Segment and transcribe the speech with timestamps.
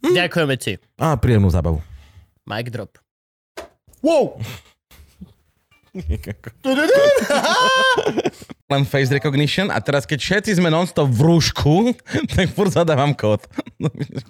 [0.00, 0.14] Hm.
[0.16, 0.80] Ďakujeme ti.
[0.96, 1.84] A príjemnú zábavu.
[2.48, 2.96] Mic drop.
[4.00, 4.40] Wow!
[8.70, 11.90] Len face recognition a teraz keď všetci sme non-stop v rúšku,
[12.34, 13.42] tak furt zadávam kód.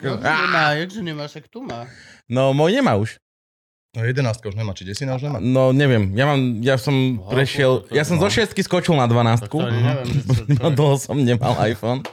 [0.01, 1.85] Nemá, jakže nemá, však tu má.
[2.25, 3.21] No môj nemá už.
[3.91, 5.39] No 11 už nemá, či 10 už nemá?
[5.41, 6.95] No neviem, ja, mám, ja som
[7.27, 9.51] prešiel, ja som zo 6 skočil na 12.
[9.51, 12.07] To ani neviem, že to, to, No dlho som nemal iPhone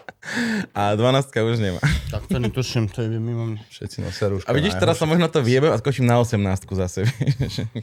[0.74, 0.98] a 12
[1.30, 1.78] už nemá.
[2.10, 3.62] tak to netuším, to je mimo mňa.
[3.64, 4.50] Všetci nosia rúška.
[4.50, 7.06] A vidíš, teraz sa možno to viebe a skočím na 18 zase.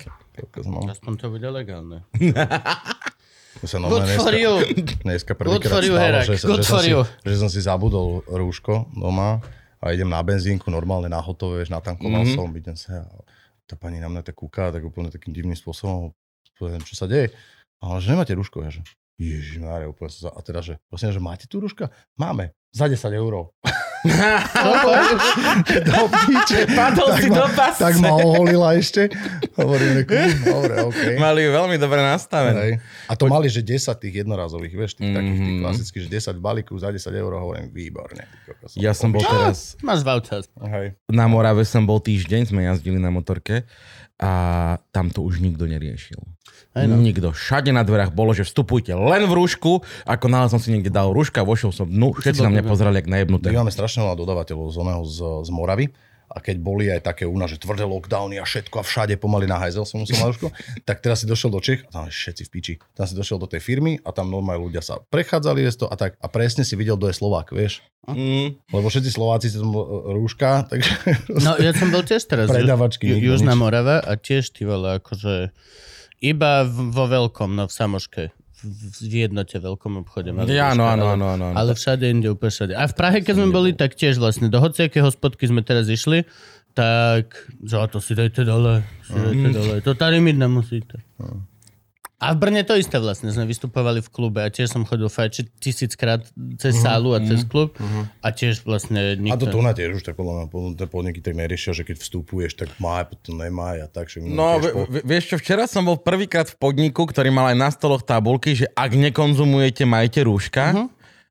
[0.91, 2.03] Aspoň to bude legálne.
[3.55, 4.53] To sa Good normálne for you.
[5.01, 6.91] dneska Good prvýkrát stalo, že, sa- že, som si,
[7.23, 9.39] že som si zabudol rúško doma
[9.79, 12.35] a idem na benzínku, normálne na hotové, vieš, natankoval Mhm.
[12.35, 13.07] som, idem sa
[13.65, 16.13] tá pani na mňa tak kúka, tak úplne takým divným spôsobom,
[16.57, 17.33] poviem, čo sa deje.
[17.81, 18.83] A ona, že nemáte rúško, ja že
[19.21, 21.93] Ježiš, úplne sa, a teda, že prosím, že máte tu rúška?
[22.19, 23.55] Máme, za 10 eur.
[25.81, 26.69] do píče.
[26.69, 27.81] Padol Tak si ma- do pasce.
[27.81, 29.09] Tak ma oholila ešte.
[29.55, 30.05] Hovorím,
[30.45, 31.15] dobre, okej.
[31.17, 32.61] Mali ju veľmi dobre nastavené.
[32.61, 32.73] Hej.
[33.07, 35.17] A to mali, že 10 tých jednorazových, vieš, tých mm-hmm.
[35.17, 35.63] takých tých Mhm.
[35.63, 38.29] klasických, že 10 balíkov za 10 eur, hovorím, výborne.
[38.45, 38.77] kokos.
[38.77, 40.45] Ja som bol teraz, Máš voucher.
[40.61, 40.87] Hej.
[41.09, 43.65] na Morave som bol týždeň, sme jazdili na motorke
[44.17, 44.33] a
[44.93, 46.21] tam to už nikto neriešil.
[46.75, 46.99] Hej no.
[46.99, 47.31] Nikto.
[47.31, 49.87] Všade na dverách bolo, že vstupujte len v rúšku.
[50.11, 53.09] Ako náhle som si niekde dal rúška, vošiel som dnu, všetci na mňa pozerali jak
[53.09, 53.55] najebnuté.
[53.55, 55.87] My máme strašne veľa dodávateľov z, z, z Moravy.
[56.35, 59.47] A keď boli aj také u nás, že tvrdé lockdowny a všetko a všade pomaly
[59.47, 60.51] na hajzel som musel na rúško,
[60.89, 62.75] tak teraz si došiel do Čech a tam všetci v piči.
[62.97, 66.19] Tam si došiel do tej firmy a tam normálne ľudia sa prechádzali to a tak
[66.19, 67.87] a presne si videl, kto je Slovák, vieš.
[68.11, 68.59] Mm.
[68.67, 69.87] Lebo všetci Slováci sú e,
[70.17, 70.93] rúška, takže
[71.39, 72.51] No ja som bol tiež teraz.
[72.53, 73.55] Predavačky, Ju, Južná.
[73.55, 75.55] Morava a tiež ty vole, akože
[76.21, 78.23] iba vo veľkom, no v Samoške.
[78.65, 78.73] V,
[79.05, 80.33] jednote veľkom obchode.
[80.49, 81.47] Ja, áno, áno, áno, áno.
[81.53, 82.73] Ale všade inde, úplne všade.
[82.73, 86.25] A v Prahe, keď sme boli, tak tiež vlastne do hociakej hospodky sme teraz išli,
[86.73, 89.55] tak, že to si dajte dole, si dajte Mm.
[89.55, 89.75] dole.
[89.85, 90.99] To tady mít nemusíte.
[92.17, 93.29] A v Brne to isté vlastne.
[93.29, 96.23] Sme vystupovali v klube a tiež som chodil fajčiť tisíckrát
[96.57, 97.75] cez sálu a cez klub
[98.19, 99.45] a tiež vlastne A nikto...
[99.45, 102.71] to tu na tiež už tak podľa mňa podniky tak neriešia, že keď vstupuješ, tak
[102.79, 104.09] má, potom nemá a tak.
[104.09, 107.59] Že No, po- v- vieš čo, včera som bol prvýkrát v podniku, ktorý mal aj
[107.59, 110.87] na stoloch tabulky, že ak nekonzumujete, majte rúška, Mhm.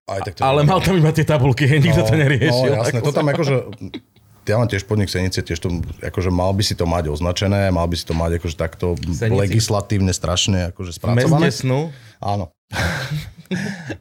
[0.06, 2.70] aj tak to ale mal tam iba tie tabulky, hej, nikto to neriešil.
[2.70, 3.56] No, jasné, to tam akože...
[4.44, 7.88] Ja mám tiež podnik Senice, tiež to, akože mal by si to mať označené, mal
[7.88, 9.40] by si to mať akože takto Senici.
[9.40, 11.48] legislatívne strašne akože spracované.
[11.48, 12.52] snu, Áno.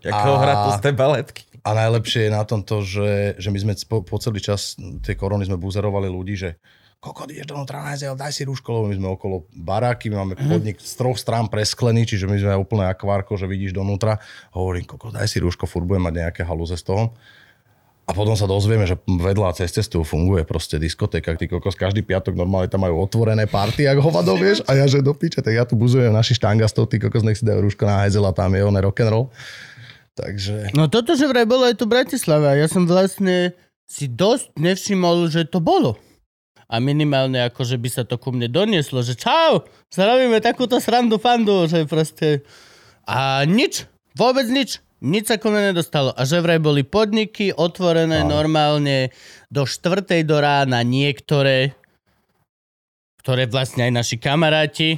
[0.03, 1.43] ako A- hrať z tej baletky.
[1.63, 4.75] A najlepšie je na tom to, že, že my sme po, po celý čas
[5.07, 6.59] tej korony sme buzerovali ľudí, že
[7.03, 10.79] kokot, ideš donútra na daj si rúško, lebo my sme okolo baráky, my máme podnik
[10.79, 14.23] z troch strán presklený, čiže my sme úplne akvárko, že vidíš donútra.
[14.55, 17.15] Hovorím, kokot, daj si rúško, furt budem mať nejaké halúze z toho.
[18.13, 22.37] A potom sa dozvieme, že vedľa cez cestu funguje proste diskotéka, ty kokos, každý piatok
[22.37, 25.65] normálne tam majú otvorené party, ak hovado, vieš, a ja že do piče, tak ja
[25.65, 28.69] tu buzujem našich štangastov, ty kokos, nech si dajú rúško na hajzel a tam je
[28.69, 29.33] oné rock'n'roll.
[30.13, 30.77] Takže...
[30.77, 32.53] No toto, že vraj bolo aj tu v Bratislave.
[32.53, 33.57] a Ja som vlastne
[33.89, 35.97] si dosť nevšimol, že to bolo.
[36.69, 41.17] A minimálne ako, že by sa to ku mne donieslo, že čau, zarobíme takúto srandu
[41.17, 42.45] fandu, že proste...
[43.09, 44.85] A nič, vôbec nič.
[45.03, 46.11] Nič sa ku mne nedostalo.
[46.11, 48.33] A že vraj boli podniky otvorené Áno.
[48.33, 49.11] normálne
[49.49, 51.75] do štvrtej do rána niektoré,
[53.19, 54.91] ktoré vlastne aj naši kamaráti,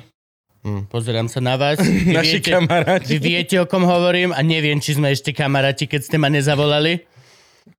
[0.60, 0.88] Hm.
[0.88, 3.04] pozerám sa na vás, vy Naši viete- kamaráti.
[3.06, 7.04] vy viete, o kom hovorím a neviem, či sme ešte kamaráti, keď ste ma nezavolali.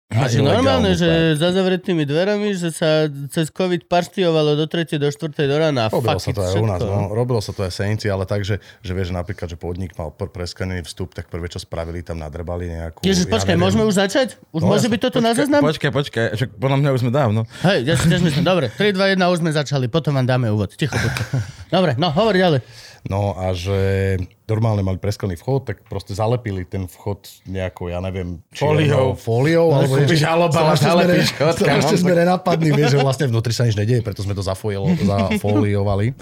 [0.06, 1.42] A že normálne, že tak.
[1.42, 5.02] za zavretými dverami, že sa cez COVID partiovalo do 3.
[5.02, 5.34] do 4.
[5.34, 5.90] do rána.
[5.90, 6.94] Robilo sa to aj u nás, všetko.
[6.94, 7.10] no.
[7.10, 10.14] Robilo sa to aj Senici, ale tak, že, že vieš, že napríklad, že podnik mal
[10.14, 13.02] pr- preskanený vstup, tak prvé, čo spravili, tam nadrbali nejakú...
[13.02, 14.38] Ježiš, počkaj, neviem, môžeme už začať?
[14.54, 15.66] Už No, môže byť toto na záznam?
[15.66, 17.42] Počkaj, počkaj, však podľa mňa už sme dávno.
[17.66, 20.54] Hej, ja si tiež myslím, dobre, 3, 2, 1, už sme začali, potom vám dáme
[20.54, 20.70] úvod.
[20.78, 21.24] Ticho, buďte.
[21.76, 22.62] Dobre, no, hovor ďalej.
[23.06, 24.18] No a že
[24.50, 29.14] normálne mali presklený vchod, tak proste zalepili ten vchod nejakou, ja neviem, Fóliou.
[29.14, 29.70] Fóliou.
[29.70, 30.50] alebo kúpiš niečo.
[30.50, 34.34] sme zalepíš chod, Strašne sme nenapadní, vieš, že vlastne vnútri sa nič nedieje, preto sme
[34.34, 36.18] to zafolio, zafoliovali.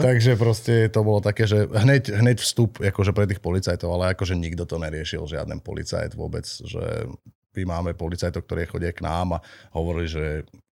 [0.00, 4.32] Takže proste to bolo také, že hneď, hneď vstup akože pre tých policajtov, ale akože
[4.32, 7.12] nikto to neriešil, žiaden policajt vôbec, že
[7.52, 9.42] my máme policajtov, ktorí chodia k nám a
[9.76, 10.24] hovorili, že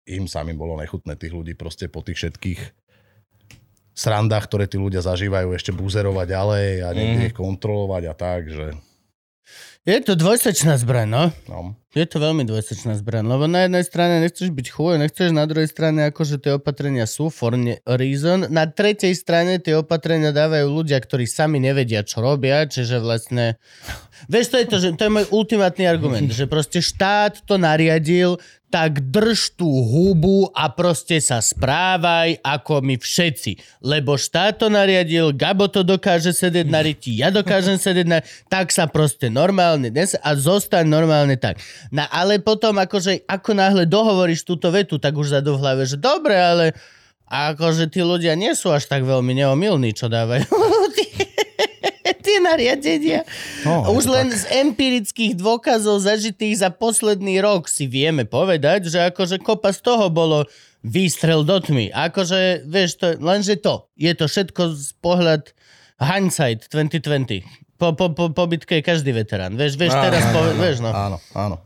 [0.08, 2.60] im samým bolo nechutné tých ľudí proste po tých všetkých
[3.94, 7.28] srandách, ktoré tí ľudia zažívajú, ešte buzerovať ďalej a niekde Mhm.
[7.28, 8.66] ich kontrolovať a tak, že
[9.80, 11.24] Je to dvojsečná zbraň, no.
[11.48, 11.72] no.
[11.90, 15.66] Je to veľmi dvojsečná zbraň, lebo na jednej strane nechceš byť chuj, nechceš na druhej
[15.66, 17.56] strane akože tie opatrenia sú for
[17.88, 18.44] reason.
[18.52, 23.56] Na tretej strane tie opatrenia dávajú ľudia, ktorí sami nevedia, čo robia, čiže vlastne...
[24.28, 28.36] Vieš, to je to, že to je môj ultimátny argument, že proste štát to nariadil,
[28.70, 33.82] tak drž tú hubu a proste sa správaj ako my všetci.
[33.82, 38.22] Lebo štát to nariadil, Gabo to dokáže sedieť na riti, ja dokážem sedieť na...
[38.46, 41.58] Tak sa proste normálne dnes a zostaň normálne tak.
[41.90, 45.98] No ale potom akože, ako náhle dohovoríš túto vetu, tak už zadu v hlave, že
[45.98, 46.78] dobre, ale
[47.26, 50.46] akože tí ľudia nie sú až tak veľmi neomilní, čo dávajú
[52.30, 53.20] tie nariadenia.
[53.66, 59.42] No, Už len z empirických dôkazov zažitých za posledný rok si vieme povedať, že akože
[59.42, 60.46] kopa z toho bolo
[60.86, 61.90] výstrel do tmy.
[61.90, 63.90] Akože, vieš, to, lenže to.
[63.98, 65.50] Je to všetko z pohľad
[65.98, 67.42] hindsight 2020.
[67.76, 69.58] Po, po, po, po bitke je každý veterán.
[69.58, 70.90] Vieš, vieš Áno, teraz, áno, po, áno, vieš, no.
[70.94, 71.56] Áno, áno.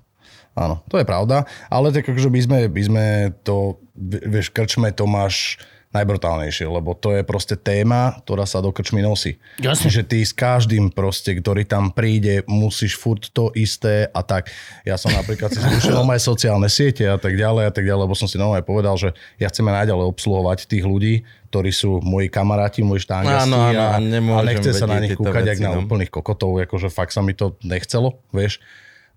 [0.55, 3.05] Áno, to je pravda, ale tak akože by sme, by sme
[3.43, 5.59] to, vieš, krčme to máš
[5.95, 9.39] najbrutálnejšie, lebo to je proste téma, ktorá sa do krčmy nosí.
[9.63, 9.89] Jasne.
[9.89, 14.51] Že ty s každým proste, ktorý tam príde, musíš furt to isté a tak.
[14.83, 18.19] Ja som napríklad si skúšal moje sociálne siete a tak ďalej a tak ďalej, lebo
[18.19, 21.23] som si normálne povedal, že ja chceme naďalej obsluhovať tých ľudí,
[21.55, 25.55] ktorí sú moji kamaráti, moji štángasti Áno, áno, a, a nechce sa na nich kúkať,
[25.55, 25.87] jak na no.
[25.87, 28.59] úplných kokotov, akože fakt sa mi to nechcelo, vieš.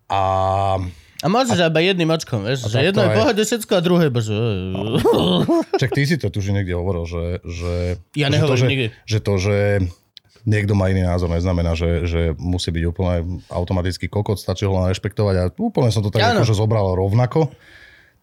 [0.06, 0.78] A
[1.18, 4.38] A môžeš iba jedným očkom, vieš, že jedno je pohode všetko a druhé bože.
[5.82, 7.74] Však ty si to tu už niekde hovoril, že, že,
[8.14, 8.88] Ja že, to, nehovorím že, nikdy.
[9.04, 9.58] že to, že
[10.46, 14.94] niekto má iný názor, neznamená, že, že musí byť úplne automaticky kokot, stačí ho len
[14.94, 16.42] rešpektovať a úplne som to tak Áno.
[16.42, 17.50] akože zobral rovnako.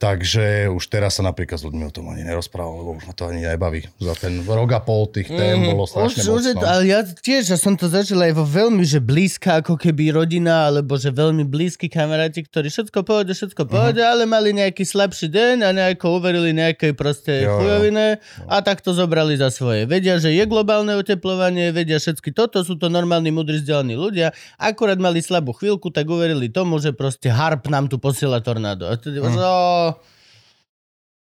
[0.05, 3.25] Takže už teraz sa napríklad s ľuďmi o tom ani nerozprával, lebo už ma to
[3.25, 3.89] ani nebaví.
[3.97, 5.73] Za ten rok a pol tých tém Mhm.
[5.73, 6.37] bolo strašne Už, moc.
[6.37, 6.69] už je to, no.
[6.69, 10.69] ale ja tiež, ja som to zažil aj vo veľmi, že blízka ako keby rodina,
[10.69, 14.11] alebo že veľmi blízki kamaráti, ktorí všetko pohode, všetko pohode, Mhm.
[14.11, 17.57] ale mali nejaký slabší deň a nejako uverili nejakej proste Jo, jo.
[17.57, 19.87] chujovine a tak to zobrali za svoje.
[19.87, 24.99] Vedia, že je globálne oteplovanie, vedia všetky toto, sú to normálni, mudrí, vzdelaní ľudia, akurát
[24.99, 28.85] mali slabú chvíľku, tak uverili tomu, že proste harp nám tu posiela tornádo.
[28.85, 29.94] A tedy, mm.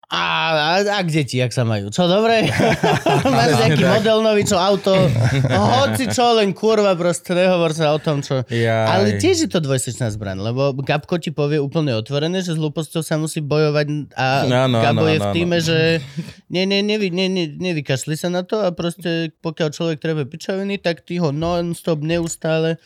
[0.08, 0.24] A,
[0.56, 1.92] a, a kde ti, jak sa majú?
[1.92, 2.48] Čo, dobre?
[3.28, 3.92] Máš nejaký tak.
[4.00, 4.96] model nový, čo auto?
[5.84, 8.40] Hoci čo, len kurva, proste nehovor sa o tom, čo...
[8.48, 8.88] Jaj.
[8.88, 13.04] Ale tiež je to dvojsečná zbraň, lebo Gabko ti povie úplne otvorené, že s hlúposťou
[13.04, 15.68] sa musí bojovať a Áno, Gabo áno, je v týme, áno.
[15.68, 16.00] že
[16.48, 20.80] ne, ne, nevy, ne, ne, nevykašli sa na to a proste pokiaľ človek treba pičoviny,
[20.80, 22.80] tak ty ho non-stop neustále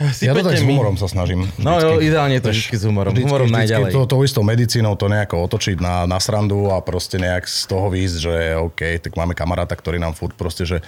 [0.00, 1.44] Ja to tak s humorom sa snažím.
[1.60, 2.08] No jo, vždycky.
[2.08, 3.12] ideálne to vždy s humorom.
[3.12, 3.90] Vždycky, humorom vždycky najďalej.
[3.92, 7.92] to, tou istou medicínou to nejako otočiť na, na srandu a proste nejak z toho
[7.92, 10.80] výjsť, že OK, tak máme kamaráta, ktorý nám furt proste, že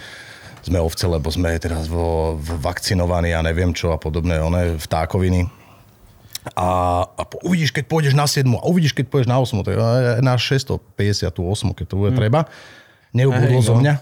[0.65, 5.45] sme ovce, lebo sme teraz vo, vakcinovaní a neviem čo a podobné, one vtákoviny.
[6.57, 6.69] A,
[7.05, 9.77] a po, uvidíš, keď pôjdeš na 7 a uvidíš, keď pôjdeš na 8, to je
[9.77, 12.49] e, na 658, keď to bude treba.
[13.13, 13.85] Neubudlo Hej, zo no.
[13.85, 13.93] mňa,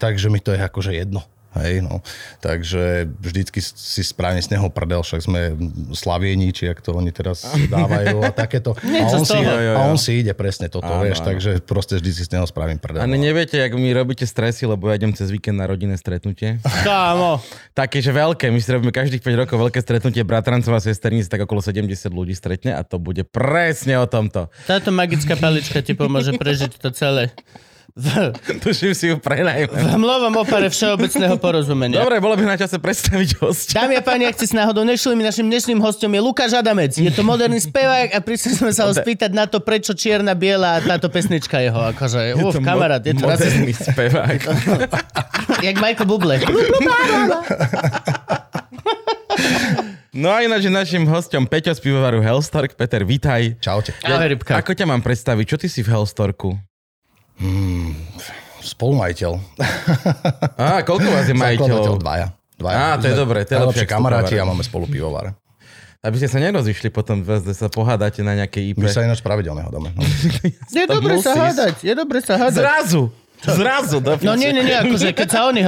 [0.00, 1.24] takže mi to je akože jedno.
[1.50, 1.98] Hej, no.
[2.38, 5.58] Takže vždycky si správne z neho prdel, však sme
[5.90, 7.42] slavieni, či ak to oni teraz
[7.74, 8.78] dávajú a takéto.
[8.78, 11.34] A on, si, Jo, jo, a on si ide presne toto, Áno, vieš, áno.
[11.34, 13.02] takže proste vždy si z neho spravím prdel.
[13.02, 16.62] A ne, neviete, jak mi robíte stresy, lebo ja idem cez víkend na rodinné stretnutie.
[16.86, 17.42] Kámo,
[17.74, 18.46] Také, že veľké.
[18.46, 22.32] My si robíme každých 5 rokov veľké stretnutie bratrancov a sesterníc, tak okolo 70 ľudí
[22.32, 24.46] stretne a to bude presne o tomto.
[24.64, 27.34] táto magická palička ti pomôže prežiť to celé.
[27.90, 28.06] V,
[28.58, 29.66] Tuším si ju prenajme.
[29.66, 31.98] v hmlovom opare všeobecného porozumenia.
[31.98, 33.82] Dobre, bolo by na čase predstaviť hostia.
[33.82, 36.94] Dámy a páni, ak ste si náhodou nešli, my našim dnešným hostom je Lukáš Adamec.
[36.94, 40.78] Je to moderný spevák a prišli sme sa ho spýtať na to, prečo čierna, biela
[40.78, 41.82] a táto pesnička jeho.
[41.90, 44.40] Akože, uf, kamarát, je to moderný spevák.
[45.66, 46.38] Jak Michael Bublé.
[50.10, 52.74] No a ináč je našim hostom Peťo z pivovaru Hellstork.
[52.74, 53.56] Peter, vítaj.
[53.58, 53.94] Čaute.
[54.02, 54.58] Ahoj, rybka.
[54.58, 55.44] Ako ťa mám predstaviť?
[55.46, 56.58] Čo ty si v Hellstorku?
[58.60, 59.32] Spolumajiteľ.
[60.60, 61.96] Á, koľko vás je majiteľov?
[61.98, 62.26] dvaja.
[62.60, 62.76] dvaja.
[62.76, 65.32] Á, to je Sme dobré, to je lepšie, kamaráti a máme spolu pivovar.
[66.00, 68.80] Aby ste sa nerozišli potom, že sa pohádate na nejakej IP.
[68.80, 69.92] My sa ináč pravidelne hádame.
[69.92, 70.00] No.
[70.76, 72.56] Je dobre sa hádať, je dobre sa hádať.
[72.56, 73.12] Zrazu!
[73.58, 75.64] Zrazu, do No nie, nie, nie, akože keď sa oni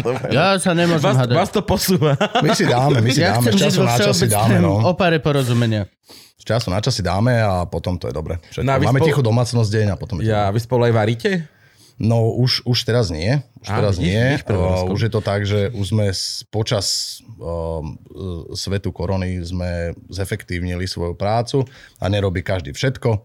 [0.06, 0.28] dobre.
[0.30, 1.36] Ja sa nemôžem Vás, hádať.
[1.36, 2.14] vás to posúva.
[2.38, 4.78] My si dáme, my si Ja dáme, z času na čas si dáme, no.
[4.84, 5.90] opare porozumenia.
[6.34, 8.38] Z času na čas si dáme a potom to je dobre.
[8.46, 8.62] Všetko.
[8.62, 11.30] No a Máme spolu- tichú domácnosť deň a potom Ja, vy spolu aj varíte?
[11.94, 13.38] No už, už teraz nie.
[13.56, 14.10] Už Á, teraz nie.
[14.10, 16.86] vidíš, prvý Uh, už je to tak, že už sme s- počas
[17.38, 17.78] uh,
[18.50, 21.62] svetu korony sme zefektívnili svoju prácu
[21.96, 23.22] a nerobí každý všetko.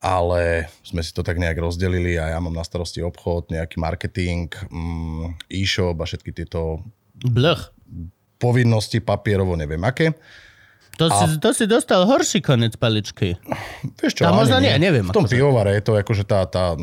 [0.00, 4.48] Ale sme si to tak nejak rozdelili a ja mám na starosti obchod, nejaký marketing,
[4.72, 6.80] mm, e-shop a všetky tieto
[7.20, 7.68] Blch.
[8.40, 10.16] povinnosti papierovo, neviem aké.
[10.96, 13.40] To, si, to si dostal horší konec paličky.
[14.00, 16.76] Vieš čo, A možno nie, neviem, V tom pivovare je to akože tá, tá,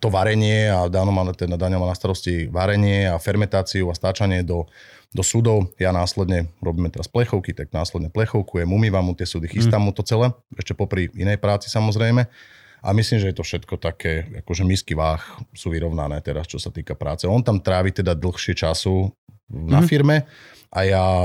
[0.00, 4.40] to varenie a Dano má, teda Daniel má na starosti varenie a fermentáciu a stáčanie
[4.40, 4.64] do,
[5.14, 5.70] do súdov.
[5.78, 10.02] Ja následne, robíme teraz plechovky, tak následne plechovkujem, umývam mu tie súdy, chystám mu to
[10.02, 12.26] celé, ešte popri inej práci samozrejme.
[12.84, 15.22] A myslím, že je to všetko také, akože misky váh
[15.56, 17.24] sú vyrovnané teraz, čo sa týka práce.
[17.24, 19.08] On tam trávi teda dlhšie času
[19.48, 20.28] na firme
[20.68, 21.24] a ja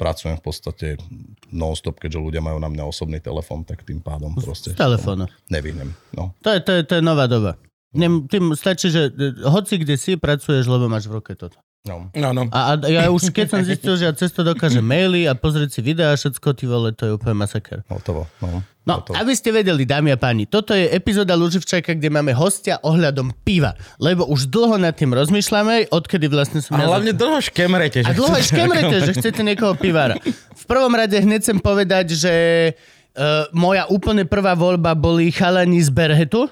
[0.00, 0.86] pracujem v podstate
[1.52, 5.28] non-stop, keďže ľudia majú na mňa osobný telefón, tak tým pádom proste Z telefónu.
[5.48, 5.92] nevyhnem.
[6.16, 6.32] No.
[6.44, 7.56] To je, to je, to je nová doba.
[7.96, 11.56] Nem, tým stačí, že e, hoci kde si pracuješ, lebo máš v ruke toto.
[11.86, 12.10] No.
[12.10, 12.50] No, no.
[12.50, 15.70] A, a ja už keď som zistil, že ja cez to dokážem maily a pozrieť
[15.70, 17.86] si videá a všetko, ty vole, to je úplne masaker.
[17.86, 18.26] Hotovo.
[18.38, 19.18] No, No, hotovo.
[19.18, 23.74] aby ste vedeli, dámy a páni, toto je epizóda Luživčaka, kde máme hostia ohľadom piva.
[23.96, 26.74] Lebo už dlho nad tým rozmýšľame, odkedy vlastne som...
[26.74, 28.02] A ja hlavne dlho škemrete.
[28.02, 30.14] A že dlho aj chcete- škemrete, že chcete niekoho pivára.
[30.54, 32.34] V prvom rade hneď chcem povedať, že
[33.16, 36.46] uh, moja úplne prvá voľba boli chalani z Berhetu,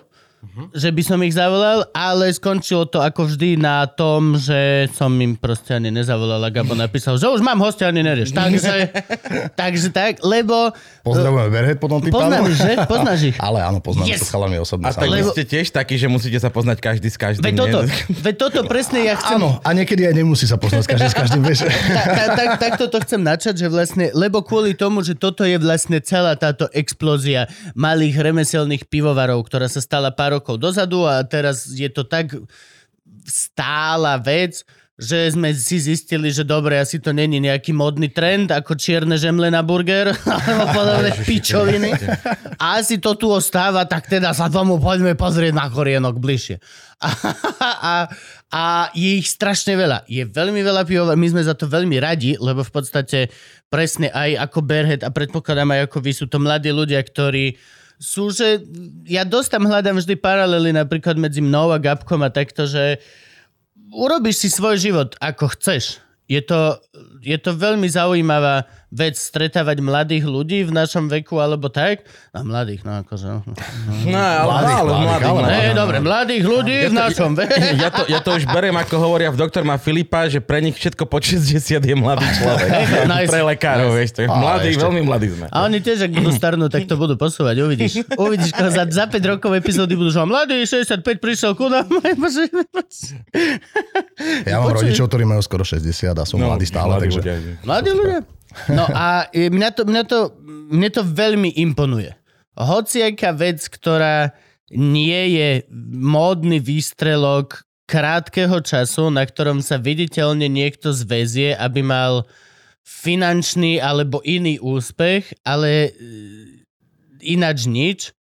[0.74, 5.38] že by som ich zavolal, ale skončilo to ako vždy na tom, že som im
[5.38, 8.36] proste ani nezavolal a Gabo napísal, že už mám hostia, ani nerieš.
[8.36, 8.74] Takže,
[9.60, 10.74] takže tak, lebo
[11.04, 12.72] Pozdravujeme Verhead potom tým ich, že?
[12.88, 13.36] Poznáš ich.
[13.36, 14.24] Ale áno, poznám Yes!
[14.24, 14.88] to chalami osobne.
[14.88, 17.44] A tak Lebo- ste tiež takí, že musíte sa poznať každý s každým.
[17.44, 17.78] Veď toto,
[18.26, 19.36] veď toto presne ja chcem...
[19.36, 21.60] Áno, a niekedy aj nemusí sa poznať s každým, s každým, vieš.
[21.98, 25.60] tak, tak, tak, takto to chcem načať, že vlastne, lebo kvôli tomu, že toto je
[25.60, 31.70] vlastne celá táto explózia malých remeselných pivovarov, ktorá sa stala pár rokov dozadu a teraz
[31.70, 32.34] je to tak
[33.24, 38.78] stála vec, že sme si zistili, že dobre, asi to není nejaký modný trend, ako
[38.78, 41.90] čierne žemle na burger, alebo podobné pičoviny.
[42.62, 46.62] A asi to tu ostáva, tak teda sa tomu poďme pozrieť na korienok bližšie.
[47.02, 47.10] A,
[47.58, 47.94] a,
[48.54, 48.62] a
[48.94, 50.06] je ich strašne veľa.
[50.06, 53.34] Je veľmi veľa pivovar, my sme za to veľmi radi, lebo v podstate
[53.66, 57.58] presne aj ako Berhead a predpokladám aj ako vy sú to mladí ľudia, ktorí
[57.98, 58.60] sú, že
[59.06, 62.98] ja dosť tam hľadám vždy paralely napríklad medzi mnou a Gabkom a takto, že
[63.94, 66.02] urobíš si svoj život ako chceš.
[66.26, 66.80] Je to,
[67.24, 72.06] je to veľmi zaujímavá vec stretávať mladých ľudí v našom veku alebo tak.
[72.30, 73.26] No mladých, no akože...
[73.26, 73.42] No,
[74.06, 75.42] No, ale Mladých, ale mladých, mladých, no.
[75.42, 77.58] ne, dobre, mladých ľudí v našom veku.
[77.74, 80.72] Ja to, ja to už beriem, ako hovoria v doktor má Filipa, že pre nich
[80.72, 82.68] všetko po 60 je mladý človek.
[83.10, 83.30] Nice.
[83.32, 85.46] Pre lekárov, vieš, to je Ale mladý, ešte- veľmi mladý sme.
[85.48, 87.92] A oni tiež, ak budú starnúť, tak to budú posúvať, uvidíš.
[88.14, 91.90] Uvidíš, koho za, za 5 rokov epizódy budú, že mladý, 65 prišiel ku nám.
[94.44, 94.76] Ja mám Počuj.
[94.80, 97.13] rodičov, ktorí majú skoro 60 a sú No, mladí stále, mladí takže...
[97.18, 98.21] ľudia, že- Mladí ľudia.
[98.71, 100.18] No a e, mňa to, mňa to,
[100.71, 102.14] mne to veľmi imponuje.
[102.54, 104.30] Hociaká vec, ktorá
[104.71, 105.49] nie je
[105.90, 112.25] módny výstrelok krátkeho času, na ktorom sa viditeľne niekto zväzie, aby mal
[112.85, 115.90] finančný alebo iný úspech, ale e,
[117.25, 118.14] ináč nič,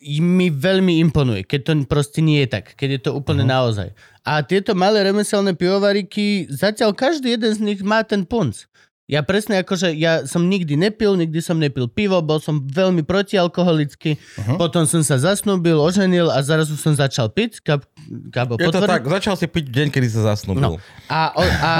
[0.00, 3.56] mi veľmi imponuje, keď to proste nie je tak, keď je to úplne uh-huh.
[3.68, 3.88] naozaj.
[4.20, 8.68] A tieto malé remeselné pivovariky, zatiaľ každý jeden z nich má ten punc.
[9.10, 14.14] Ja presne akože, ja som nikdy nepil, nikdy som nepil pivo, bol som veľmi protialkoholický,
[14.14, 14.54] uh-huh.
[14.54, 17.58] potom som sa zasnúbil, oženil a zrazu som začal piť.
[17.66, 18.86] Gab, Gabo, Je to potvrdí?
[18.86, 20.26] tak, začal si piť deň, kedy sa No.
[20.30, 20.78] zasnúbil.
[21.10, 21.72] A, o, a,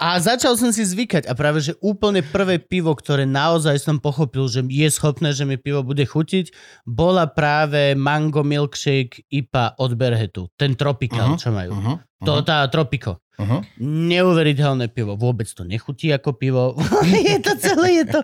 [0.00, 4.48] a začal som si zvykať a práve, že úplne prvé pivo, ktoré naozaj som pochopil,
[4.48, 6.48] že je schopné, že mi pivo bude chutiť,
[6.88, 10.48] bola práve Mango Milkshake IPA od Berhetu.
[10.56, 11.76] Ten Tropical, čo majú.
[11.76, 11.96] Uh-huh.
[12.24, 13.20] To, tá Tropico.
[13.40, 13.64] Uh-huh.
[13.80, 15.16] Neuveriteľné pivo.
[15.16, 16.76] Vôbec to nechutí ako pivo.
[17.32, 18.20] je to celé, je to...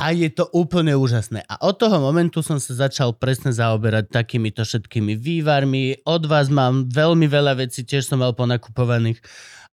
[0.00, 1.44] A je to úplne úžasné.
[1.44, 6.00] A od toho momentu som sa začal presne zaoberať takýmito všetkými vývarmi.
[6.08, 9.20] Od vás mám veľmi veľa vecí, tiež som mal ponakupovaných.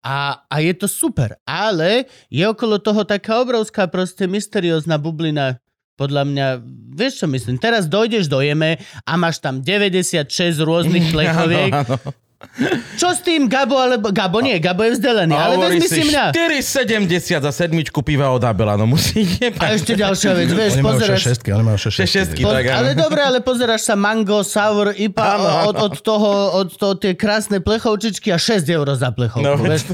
[0.03, 1.39] A, a je to super.
[1.47, 5.61] Ale je okolo toho taká obrovská proste mysteriózna bublina
[6.01, 6.47] podľa mňa,
[6.97, 10.25] vieš čo myslím, teraz dojdeš do Jeme a máš tam 96
[10.65, 11.69] rôznych plechoviek.
[12.99, 14.11] Čo s tým, Gabo, alebo...
[14.11, 16.35] Gabo nie, Gabo je vzdelený, ale vezmi si si mňa.
[16.35, 19.23] 4,70 za sedmičku piva od Abela, no musí
[19.61, 21.21] A ešte ďalšia vec, vieš, Oni majú pozeráš...
[21.41, 22.41] 6 oni majú 6 šestky.
[22.43, 25.67] Po, tak ale dobre, ale pozeráš sa Mango, Sour, IPA Áno, áno.
[25.71, 29.87] od, od toho, od toho tie krásne plechovčičky a 6 eur za plechovku, No, vieš?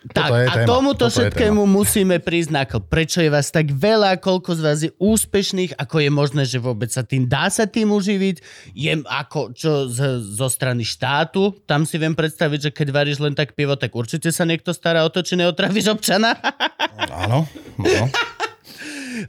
[0.00, 2.88] Tak, a téma, tomuto toto všetkému musíme prísť na klb.
[2.88, 6.88] Prečo je vás tak veľa, koľko z vás je úspešných, ako je možné, že vôbec
[6.88, 8.40] sa tým dá sa tým uživiť,
[8.72, 13.36] je ako čo z, zo strany štátu, tam si viem predstaviť, že keď varíš len
[13.36, 16.32] tak pivo, tak určite sa niekto stará o to, či neotravíš občana.
[17.10, 17.48] Áno,
[17.80, 18.06] áno.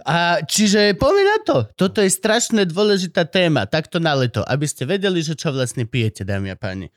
[0.08, 1.58] A čiže poďme na to.
[1.76, 6.24] Toto je strašne dôležitá téma, takto na leto, aby ste vedeli, že čo vlastne pijete,
[6.24, 6.94] dámy a páni.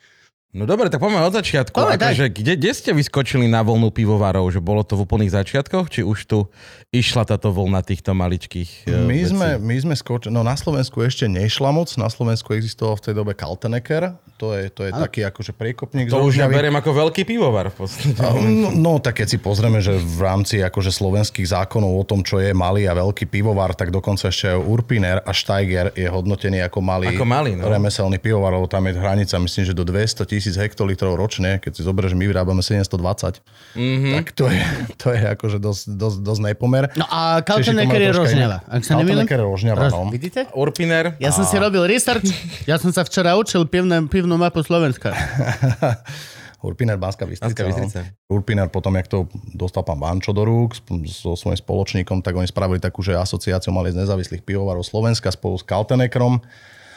[0.55, 1.75] No dobre, tak poďme od začiatku.
[1.75, 1.99] Poďme.
[1.99, 4.47] Akože, kde, kde ste vyskočili na voľnu pivovarov?
[4.55, 5.91] Že bolo to v úplných začiatkoch?
[5.91, 6.47] Či už tu
[6.95, 9.35] išla táto voľna týchto maličkých e, My vecí?
[9.35, 13.13] sme, my sme skočili, no na Slovensku ešte nešla moc, na Slovensku existoval v tej
[13.19, 17.23] dobe Kaltenecker, to je, to je taký akože priekopník To už ja beriem ako veľký
[17.23, 18.19] pivovar v podstate.
[18.19, 22.43] No, no tak keď si pozrieme, že v rámci akože slovenských zákonov o tom, čo
[22.43, 27.15] je malý a veľký pivovar, tak dokonca ešte Urpiner a Steiger je hodnotený ako malý,
[27.15, 27.63] Ako malý, no.
[27.63, 31.81] remeselný pivovar, lebo tam je hranica, myslím, že do 200 tisíc hektolitrov ročne, keď si
[31.81, 33.41] zoberieš, že my vyrábame 720,
[33.73, 34.13] mm-hmm.
[34.21, 34.61] tak to je,
[35.01, 36.93] to je akože dosť, dosť, dosť nepomer.
[36.93, 38.57] No a Kaltenecker je Rožňava.
[38.61, 38.69] iné.
[38.69, 39.25] Ak sa nemýlim?
[39.25, 40.13] Kaltenecker je Rožňava, Rož- no.
[40.13, 40.45] Vidíte?
[40.53, 41.17] Urpiner.
[41.17, 42.29] Ja som si robil research.
[42.69, 45.09] Ja som sa včera učil pivnú, pivnú mapu Slovenska.
[46.65, 47.45] Urpiner Banská Bystrica.
[47.45, 48.01] Banská Bystrica.
[48.01, 48.35] No.
[48.41, 50.73] Urpiner potom, jak to dostal pán Bančo do rúk
[51.05, 55.61] so svojím spoločníkom, tak oni spravili takú, že asociáciu mali z nezávislých pivovarov Slovenska spolu
[55.61, 56.41] s Kaltenekrom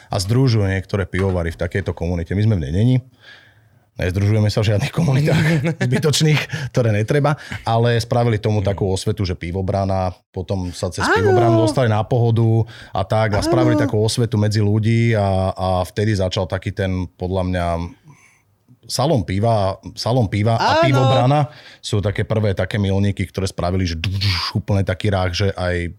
[0.09, 2.33] a združujú niektoré pivovary v takejto komunite.
[2.33, 2.95] My sme v nej není.
[3.99, 5.43] Nezdružujeme sa v žiadnych komunitách
[5.91, 7.35] zbytočných, ktoré netreba,
[7.67, 11.19] ale spravili tomu takú osvetu, že pivobrana, potom sa cez Áno.
[11.19, 12.63] pivobranu dostali na pohodu
[12.95, 17.43] a tak a spravili takú osvetu medzi ľudí a, a vtedy začal taký ten, podľa
[17.51, 17.65] mňa,
[18.87, 20.83] salon piva, salon piva a Áno.
[20.87, 21.51] pivobrana
[21.83, 23.99] sú také prvé také milníky, ktoré spravili, že
[24.55, 25.91] úplne taký rách, že aj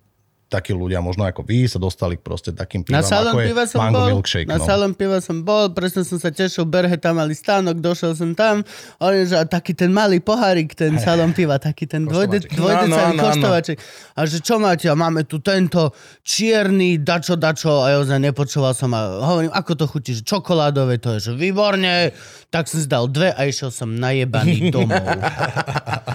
[0.51, 3.47] takí ľudia, možno ako vy, sa dostali k proste takým pivam, Na salon ako je
[3.55, 4.51] piva som mango bol, milkshake.
[4.51, 4.67] na no.
[4.67, 8.67] salon piva som bol, presne som sa tešil, Berhe tam mali stánok, došiel som tam,
[8.99, 12.59] oni, že a taký ten malý pohárik, ten salon piva, taký ten dvojde, Koštovaček.
[12.59, 13.23] dvojdecový Áno, áno, áno.
[13.31, 13.77] koštovaček.
[14.19, 14.91] A že čo máte?
[14.91, 15.95] A máme tu tento
[16.27, 21.15] čierny dačo dačo a ja nepočúval som a hovorím, ako to chutí, že čokoládové, to
[21.17, 22.11] je, že výborne.
[22.51, 25.07] Tak som si dal dve a išiel som najebaný domov.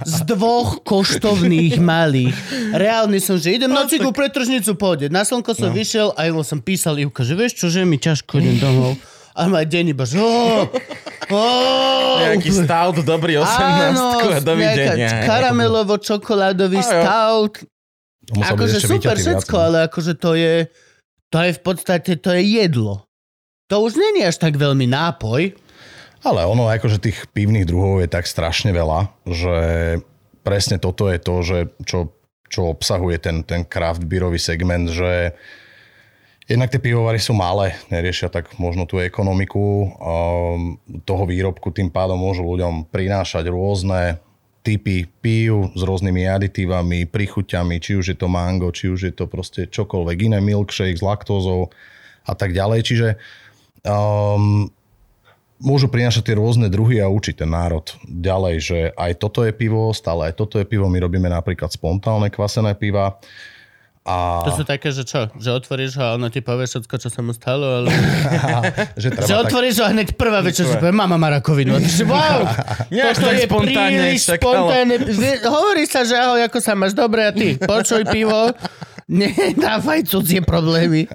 [0.03, 2.35] Z dvoch koštovných malých.
[2.75, 5.07] Reálne som, že idem na cigu pre tržnicu, pôjde.
[5.11, 5.75] Na slnko som no.
[5.75, 8.95] vyšiel a ja som písal Ivka, že vieš čo, že mi ťažko idem domov.
[9.35, 10.63] A má deň iba, že oh,
[11.27, 13.51] oh, Nejaký stout, dobrý 18
[14.31, 15.27] a dovidenia.
[15.27, 16.87] karamelovo-čokoládový A jo.
[16.87, 17.55] stout.
[18.31, 19.65] Akože super všetko, viac.
[19.67, 20.71] ale akože to je,
[21.27, 23.03] to je v podstate, to je jedlo.
[23.67, 25.51] To už není až tak veľmi nápoj.
[26.25, 29.57] Ale ono, akože tých pivných druhov je tak strašne veľa, že
[30.41, 31.97] presne toto je to, že čo,
[32.55, 35.35] čo obsahuje ten, ten craft beerový segment, že
[36.47, 42.15] jednak tie pivovary sú malé, neriešia tak možno tú ekonomiku um, toho výrobku, tým pádom
[42.15, 44.23] môžu ľuďom prinášať rôzne
[44.65, 49.29] typy pív s rôznymi aditívami, prichuťami, či už je to mango, či už je to
[49.29, 51.69] proste čokoľvek iné, milkshake s laktózou
[52.25, 52.79] a tak ďalej.
[52.81, 53.07] Čiže
[53.85, 54.65] um,
[55.65, 59.89] môžu prinášať tie rôzne druhy a učiť ten národ ďalej, že aj toto je pivo,
[59.91, 60.85] stále aj toto je pivo.
[60.85, 63.17] My robíme napríklad spontánne kvasené piva.
[64.05, 65.33] A To sú také, že čo?
[65.33, 67.89] Že otvoríš ho a ono ti povie všetko, čo sa mu stalo, ale...
[69.01, 71.33] že že treba tak, otvoríš ho a hneď prvá vec, čo si povie, mama má
[71.33, 71.73] rakovinu.
[71.81, 72.45] Si, wow,
[72.93, 74.95] Nejak toto tak je spontánne príliš spontánne.
[75.49, 78.53] Hovorí sa, že ahoj, ako sa máš dobre a ty počuj pivo,
[79.09, 81.09] nedávaj cudzie problémy.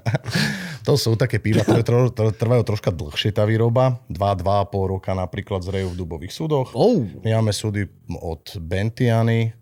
[0.81, 4.01] To sú také piva, ktoré trvajú troška dlhšie tá výroba.
[4.09, 6.73] 2-2,5 roka napríklad zrejú v dubových súdoch.
[6.73, 7.05] Oh.
[7.21, 7.85] My máme súdy
[8.21, 9.53] od Bentiany,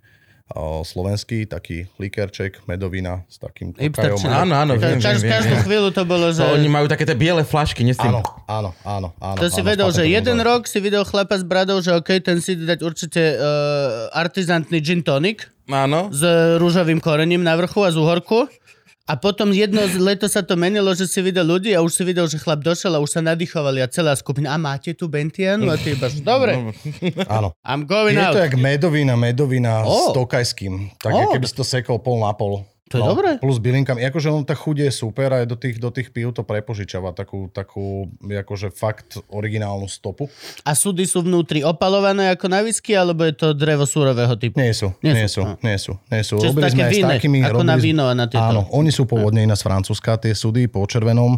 [0.81, 4.17] slovenský taký likerček, medovina s takým kokajom.
[4.25, 6.41] Áno, áno, viem, Kaž, viem, každú chvíľu to bolo, že...
[6.41, 7.93] To oni majú také tie biele flašky, nie.
[8.01, 9.37] Áno, áno, áno, áno.
[9.37, 12.17] To si áno, vedel, s že jeden rok si videl chlapa s bradou, že OK,
[12.25, 16.09] ten si dať určite uh, artizantný gin tonic Áno.
[16.09, 16.25] s
[16.57, 18.49] rúžovým korením na vrchu a z uhorku.
[19.09, 22.03] A potom jedno z- leto sa to menilo, že si videl ľudí a už si
[22.05, 24.53] videl, že chlap došiel a už sa nadýchovali a celá skupina.
[24.53, 25.65] A máte tu Bentianu?
[25.65, 26.53] A ty iba, dobre,
[27.25, 27.49] Áno.
[27.65, 28.37] I'm going Je out.
[28.37, 30.13] to jak medovina, medovina Ó.
[30.13, 30.93] s tokajským.
[31.01, 31.33] Tak oh.
[31.33, 32.61] keby si to sekol pol na pol.
[32.89, 33.29] To je dobré.
[33.37, 34.01] Plus bylinkami.
[34.09, 37.47] Akože on tá chuť je super aj do tých, do tých pív to prepožičava takú,
[37.53, 40.25] takú akože fakt originálnu stopu.
[40.65, 44.57] A súdy sú vnútri opalované ako na whisky, alebo je to drevo súrového typu?
[44.57, 45.45] Nie sú, Nie nie, sú.
[45.45, 46.35] sú, nie sú, nie sú.
[46.41, 48.41] Čiže sú také aj s víne, takými, ako na robili víno a na tieto.
[48.41, 51.37] Áno, oni sú pôvodne iná z Francúzska, tie súdy po červenom.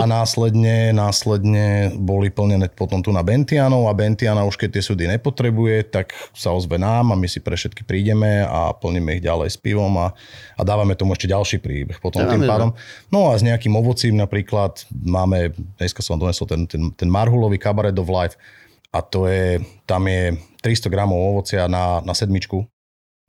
[0.00, 5.04] A následne, následne boli plnené potom tu na Bentianov a Bentiana už keď tie súdy
[5.10, 9.48] nepotrebuje, tak sa ozve nám a my si pre všetky prídeme a plníme ich ďalej
[9.50, 10.14] s pivom a,
[10.54, 12.46] a dávame tomu ešte ďalší príbeh potom Ja tým viem.
[12.46, 12.70] pádom.
[13.08, 17.92] No a s nejakým ovocím napríklad máme, dneska som donesol ten, ten, ten marhulový kabaret
[17.92, 18.36] of life
[18.88, 22.62] a to je, tam je 300 gramov ovocia na, na sedmičku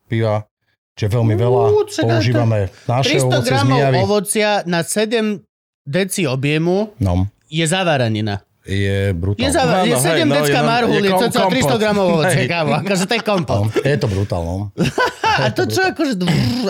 [0.06, 0.46] piva,
[0.94, 1.62] čo je veľmi veľa.
[1.68, 3.98] Ú, čakaj, to- Používame naše 300 ovoce z gramov Mijavy.
[4.00, 5.42] ovocia na 7
[5.84, 7.14] deci objemu No,
[7.46, 8.44] je zavaranina.
[8.62, 9.48] je Je, brutálne.
[9.50, 11.48] za, No, je no, 7 hej, no, decka je no- marhuly, je kom- cca 300
[11.48, 11.80] kompot.
[11.80, 13.58] gramov ovoce, kámo, akože to je kompot.
[13.58, 14.56] No, je to brutálne.
[15.38, 16.14] A to čo, akože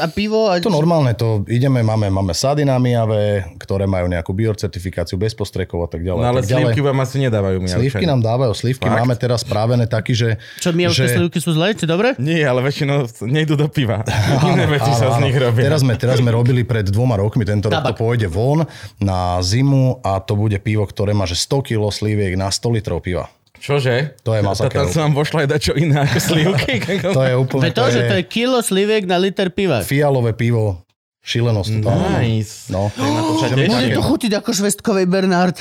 [0.04, 0.52] a pivo?
[0.52, 0.60] A...
[0.60, 5.90] To normálne, to ideme, máme, máme sady namiavé, ktoré majú nejakú biocertifikáciu bez postrekov a
[5.90, 6.20] tak ďalej.
[6.20, 6.64] No ale tak ďalej.
[6.74, 9.00] slívky vám asi nedávajú mi Slívky nám dávajú, slívky Fakt?
[9.00, 10.30] máme teraz právené taký, že...
[10.60, 11.08] Čo, my že...
[11.08, 12.18] slivky sú zlé, dobre?
[12.20, 14.04] Nie, ale väčšinou nejdú do piva.
[14.52, 15.68] Iné veci sa z nich robia.
[15.72, 18.00] Teraz sme, teraz sme robili pred dvoma rokmi, tento rok to Tabak.
[18.00, 18.66] pôjde von
[19.00, 23.00] na zimu a to bude pivo, ktoré má že 100 kg sliviek na 100 litrov
[23.04, 23.30] piva.
[23.58, 24.20] Čože?
[24.22, 24.86] To je masaker.
[24.86, 26.74] Tam sa vám pošla aj dačo iné ako slívky.
[27.18, 27.64] To je úplne...
[27.68, 29.82] Veď to, že to je kilo sliviek na liter piva.
[29.82, 30.86] fialové pivo,
[31.26, 31.72] šílenosť.
[31.82, 32.08] to áno.
[32.22, 32.70] Nice.
[32.70, 35.58] No, To je na to to chutiť ako švestkovej Bernard.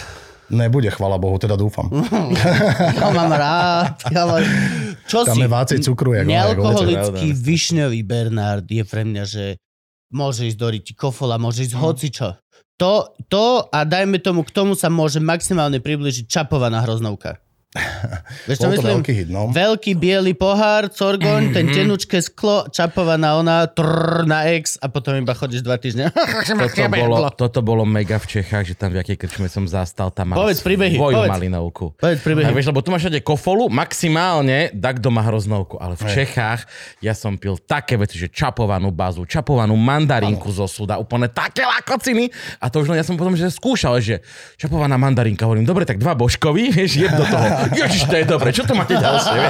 [0.46, 1.90] nebude, chvala Bohu, teda dúfam.
[2.94, 3.98] Ja mám rád.
[4.14, 4.42] Ja mám...
[5.06, 5.42] Čo Tam si?
[5.42, 9.44] je vácej cukru, Nealkoholický višňový Bernard je pre mňa, že
[10.10, 12.28] môže ísť do riti kofola, môže ísť hocičo.
[12.76, 17.40] To, to a dajme tomu, k tomu sa môže maximálne približiť čapovaná hroznovka.
[18.48, 18.98] Vieš čo myslím?
[18.98, 19.48] veľký hit, no.
[19.48, 21.52] Veľký biely pohár, corgoň, Mhm.
[21.52, 26.08] ten tenučké sklo, čapovaná ona, trrr, na ex a potom iba chodíš dva týždne.
[26.66, 30.32] Toto bolo, toto bolo mega v Čechách, že tam v jakej krčme som zastal, tam
[30.32, 31.30] mal Povedz príbehy, svoju povedz.
[31.30, 31.84] malinovku.
[31.94, 32.44] Povedz príbehy.
[32.44, 36.64] Tak vieš, lebo tu máš všade kofolu, maximálne tak doma hroznovku, ale v Čechách
[37.00, 42.28] ja som pil také veci, že čapovanú bazu, čapovanú mandarinku zo súda, úplne také lakociny
[42.56, 44.22] a to už len ja som potom že skúšal, že
[44.56, 47.46] čapovaná mandarinka, hovorím, dobre, tak dva božkovi, vieš, jeb do toho.
[47.80, 49.36] Ježiš, to je dobre, čo to máte ďalšie?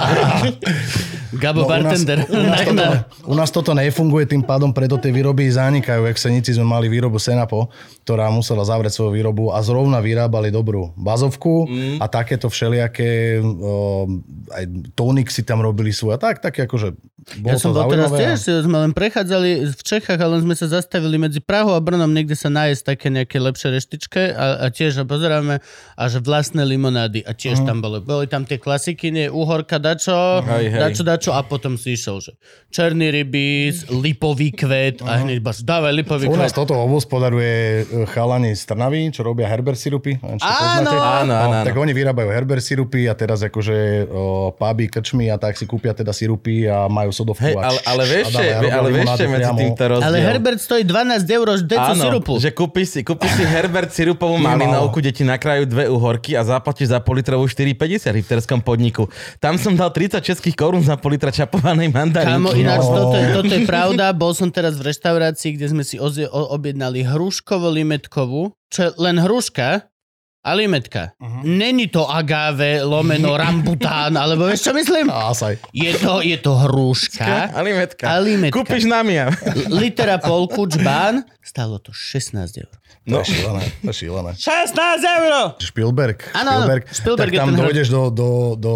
[1.36, 2.18] Gabo No, u, nás, bartender.
[2.24, 2.84] u, nás toto,
[3.26, 6.06] u nás toto nefunguje, tým pádom preto tie výroby zanikajú.
[6.06, 7.68] Jak v Senici sme mali výrobu Senapo,
[8.06, 11.96] ktorá musela zavrieť svoju výrobu a zrovna vyrábali dobrú bazovku mm.
[11.98, 14.06] a takéto všelijaké o,
[14.48, 16.16] aj tónik si tam robili svoje.
[16.16, 16.94] Tak, tak akože
[17.42, 20.70] bolo Ja som bol teraz tiež, sme len prechádzali v Čechách, ale len sme sa
[20.70, 25.02] zastavili medzi Prahou a Brnom niekde sa nájsť také nejaké lepšie reštičke a, a tiež
[25.02, 25.58] a pozeráme
[25.98, 27.66] a že vlastné limonády a tiež Mhm.
[27.66, 27.98] tam boli.
[28.06, 30.78] Boli tam tie klasiky, nie, uhorka, dačo, Hej, hej.
[30.78, 32.32] dačo, dačo a potom si išiel, že
[32.70, 36.62] černý rybíz, lipový kvet a hneď baš, dávaj lipový U nás kvet.
[36.62, 40.22] toto obospodaruje e, chalani z Trnavy, čo robia Herber sirupy.
[40.22, 41.54] Áno, áno, áno, áno.
[41.66, 45.90] Tak oni vyrábajú Herber sirupy a teraz akože o, puby, krčmy a tak si kúpia
[45.90, 47.42] teda sirupy a majú sodovku.
[47.42, 48.26] Hej, ale, ale vieš,
[48.70, 50.06] ale vieš, medzi týmto rozdiel.
[50.06, 52.32] Ale Herbert stojí 12 eur decu Áno, sirupu.
[52.38, 56.94] že kúpiš si, kúpiš si Herbert sirupovú malinovku, kde ti nakrajú dve uhorky a zaplatíš
[56.94, 59.06] za politrovú 4,50 v hipterskom podniku.
[59.38, 62.34] Tam som dal 30 českých korún za pol litra čapovanej mandarinky.
[62.34, 62.94] Kámo, ináč No.
[62.98, 64.10] toto, je, toto je pravda.
[64.10, 69.22] Bol som teraz v reštaurácii, kde sme si ozie, o, objednali hruškovo-limetkovú, čo je len
[69.22, 69.86] hruška
[70.46, 71.10] a limetka.
[71.18, 71.42] Uh-huh.
[71.42, 75.10] Není to agave, lomeno, rambután, alebo vieš čo myslím?
[75.10, 75.58] A asaj.
[75.74, 78.06] Je to, je to hruška, A limetka.
[78.06, 78.54] A limetka.
[78.54, 79.34] Kúpiš na mia.
[79.66, 82.70] litera polku, čbán, stálo to 16 eur.
[83.06, 83.22] No.
[83.22, 84.30] To je šílené, to je šílené.
[84.38, 85.34] 16 eur!
[85.62, 88.74] Spielberg, Áno, Spielberg, Spielberg tak tam dojdeš do, do, do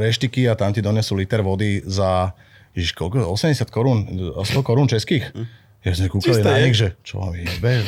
[0.00, 2.32] reštiky a tam ti donesú liter vody za,
[2.76, 3.98] ježiš, koľko, 80 korún,
[4.40, 5.32] 100 korún českých.
[5.80, 7.80] Ja sme kúkali Čisté na nich, že čo vám jebe.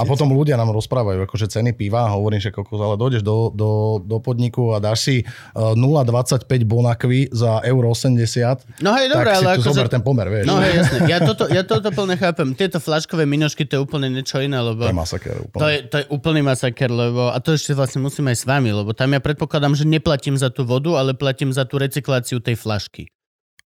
[0.00, 3.70] A potom ľudia nám rozprávajú, akože ceny piva, hovorím, že kokos, ale dojdeš do, do,
[4.00, 9.36] do podniku a dáš si uh, 0,25 bonakvy za euro 80, No hej, dobré, tak
[9.36, 10.48] si ale tu akože- zober ten pomer, vieš.
[10.48, 10.98] No hej, jasne.
[11.04, 12.56] Ja toto, ja toto plne chápem.
[12.56, 14.88] Tieto flaškové minošky, to je úplne niečo iné, lebo...
[14.88, 15.60] To je masaker úplne.
[15.60, 18.72] To je, to je úplný masaker, lebo, a to ešte vlastne musím aj s vami,
[18.72, 22.56] lebo tam ja predpokladám, že neplatím za tú vodu, ale platím za tú recykláciu tej
[22.56, 23.12] flašky.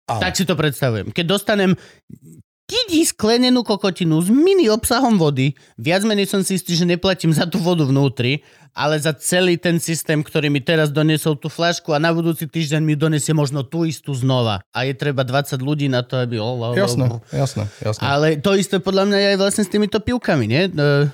[0.10, 0.25] Áno.
[0.25, 1.13] Tak si to predstavujem.
[1.13, 1.77] Keď dostanem
[2.69, 7.49] tidí sklenenú kokotinu s mini obsahom vody, viac menej som si istý, že neplatím za
[7.49, 8.45] tú vodu vnútri,
[8.77, 12.82] ale za celý ten systém, ktorý mi teraz doniesol tú flašku a na budúci týždeň
[12.86, 14.62] mi donesie možno tú istú znova.
[14.69, 16.38] A je treba 20 ľudí na to, aby...
[16.77, 18.01] Jasné, jasné, jasné.
[18.05, 20.69] Ale to isté podľa mňa je aj vlastne s týmito pivkami, nie?
[20.69, 21.10] E,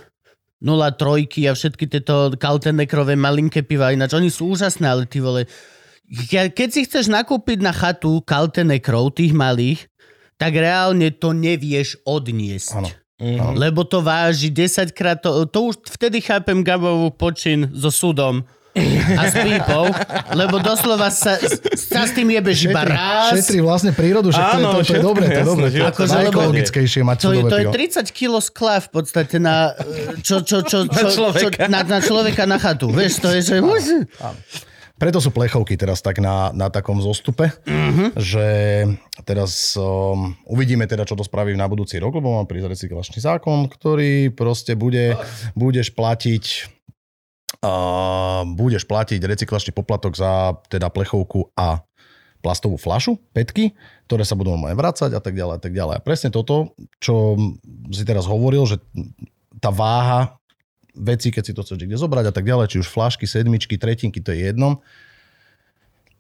[0.60, 5.48] 0,3 a všetky tieto kaltenekrové malinké piva, ináč oni sú úžasné, ale ty vole,
[6.30, 9.88] ja, keď si chceš nakúpiť na chatu kaltenekrov, tých malých,
[10.36, 12.70] tak reálne to nevieš odniesť.
[12.76, 12.90] Áno.
[13.16, 13.56] Mhm.
[13.56, 18.44] Lebo to váži 10 krát, to, to už vtedy chápem Gabovú počin so súdom
[19.16, 19.88] a s pípou,
[20.36, 21.40] lebo doslova sa,
[21.80, 23.32] sa s tým jebeš iba raz.
[23.32, 25.48] šetri vlastne prírodu, že to, je- Áno, to, to je všetko, dobré, to je jasné,
[25.48, 25.66] dobré.
[25.66, 27.74] že To akože, je najekologickejšie mať To je, to je pivo.
[28.04, 29.56] 30 kg skla v podstate na,
[30.20, 31.72] čo, čo, čo, čo, čo, človeka.
[31.72, 32.92] na, na človeka na chatu.
[32.92, 33.56] Vieš, to je, že...
[34.96, 37.76] Preto sú plechovky teraz tak na, na takom zostupe, Mhm.
[37.76, 38.10] mm-hmm.
[38.16, 38.48] že
[39.28, 43.68] teraz um, uvidíme teda, čo to spraví na budúci rok, lebo mám prísť recyklačný zákon,
[43.68, 45.20] ktorý proste bude,
[45.52, 46.72] budeš platiť
[47.60, 51.84] uh, budeš platiť recyklačný poplatok za teda plechovku a
[52.40, 53.74] plastovú flašu, petky,
[54.06, 55.96] ktoré sa budú normálne vracať a tak ďalej a tak ďalej.
[55.98, 57.34] A presne toto, čo
[57.90, 58.78] si teraz hovoril, že
[59.58, 60.38] tá váha
[60.96, 64.24] veci, keď si to chceš kde zobrať a tak ďalej, či už flašky, sedmičky, tretinky,
[64.24, 64.82] to je jedno.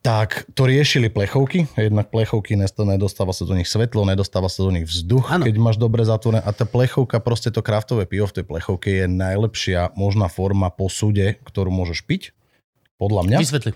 [0.05, 4.85] Tak to riešili plechovky, jednak plechovky, nedostáva sa do nich svetlo, nedostáva sa do nich
[4.85, 5.49] vzduch, Áno.
[5.49, 6.45] keď máš dobre zatvorené.
[6.45, 11.41] A tá plechovka, proste to kraftové pivo v tej plechovke je najlepšia možná forma posude,
[11.41, 12.37] ktorú môžeš piť,
[13.01, 13.37] podľa mňa.
[13.41, 13.71] Vysvetli.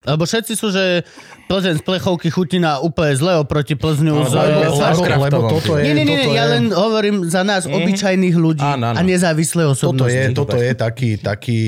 [0.00, 1.04] Lebo všetci sú, že
[1.44, 4.32] Plzeň z plechovky chutí na úplne zle oproti Plzňu z...
[4.32, 5.84] Lebo, toto je...
[5.84, 8.96] Nie, nie, nie, toto ja je, len hovorím za nás, obyčajných ľudí Áno, áno.
[8.96, 10.16] a nezávislé toto osobnosti.
[10.16, 11.60] je, toto je taký, taký,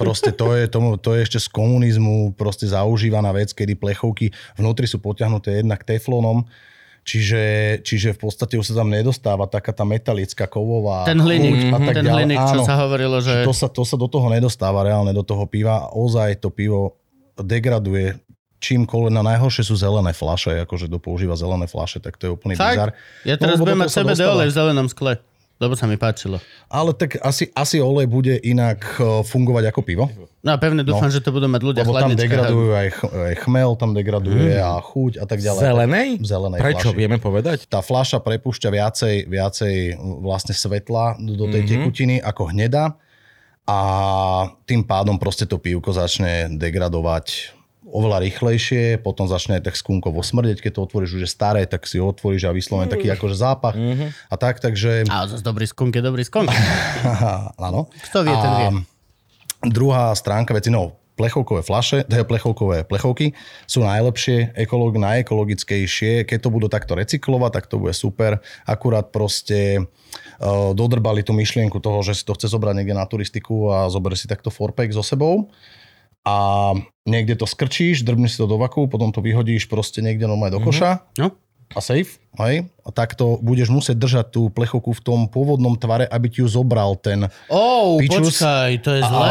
[0.00, 4.88] proste to je, tomu, to je ešte z komunizmu proste zaužívaná vec, kedy plechovky vnútri
[4.88, 6.48] sú potiahnuté jednak teflonom,
[7.04, 11.76] čiže, čiže v podstate už sa tam nedostáva taká tá metalická kovová Ten hliník, a
[11.76, 12.24] tak ten ďalej.
[12.24, 13.44] hliník, čo Áno, sa hovorilo, že...
[13.44, 15.92] to sa, to sa do toho nedostáva reálne, do toho piva.
[15.92, 16.99] Ozaj to pivo
[17.42, 18.18] degraduje
[18.58, 19.10] čímkoľvek.
[19.10, 22.76] Na najhoršie sú zelené flaše, akože kto používa zelené flaše, tak to je úplný Fakt?
[22.76, 22.90] bizar.
[23.24, 25.16] Ja teraz No, budem mať CBD olej v zelenom skle,
[25.56, 26.36] lebo sa mi páčilo.
[26.66, 30.04] Ale tak asi, asi olej bude inak eh, fungovať ako pivo.
[30.40, 33.34] No a pevne dúfam, že to budú mať ľudia Lebo tam degradujú aj, ch- aj
[33.40, 34.60] chmel, tam degraduje Mm.
[34.62, 35.60] a chuť a tak ďalej.
[35.62, 36.08] Zelenej?
[36.16, 36.96] V zelenej Prečo, flaši.
[36.96, 37.58] vieme povedať?
[37.64, 39.74] Tá fľaša prepúšťa viacej, viacej
[40.20, 41.68] vlastne svetla do tej Mhm.
[41.70, 42.96] tekutiny ako hneda
[43.68, 43.78] a
[44.64, 47.56] tým pádom proste to pívko začne degradovať
[47.90, 51.84] oveľa rýchlejšie, potom začne aj tak skunkovo smrdeť, keď to otvoríš už je staré, tak
[51.90, 53.74] si ho otvoríš a vyslovene taký akože zápach
[54.30, 56.48] a tak, takže A zase dobrý skunk je dobrý skunk.
[57.66, 57.90] áno.
[58.10, 58.68] Kto vie, ten vie.
[59.66, 63.36] druhá stránka veci, no, plechovkové flaše, teda plechovkové plechovky
[63.68, 66.24] sú najlepšie, ekolog, najekologickejšie.
[66.24, 68.40] Keď to budú takto recyklovať, tak to bude super.
[68.64, 73.68] Akurát proste uh, dodrbali tú myšlienku toho, že si to chce zobrať niekde na turistiku
[73.68, 75.52] a zober si takto forpack so sebou
[76.24, 76.36] a
[77.08, 80.60] niekde to skrčíš, drbneš si to do vaku, potom to vyhodíš proste niekde normálne do
[80.60, 81.32] koša No,
[81.70, 82.66] a safe, hej?
[82.82, 86.98] A takto budeš musieť držať tú plechovku v tom pôvodnom tvare, aby ti ju zobral
[86.98, 88.42] ten oh, Pičus.
[88.42, 89.30] počkaj, to je a zlé.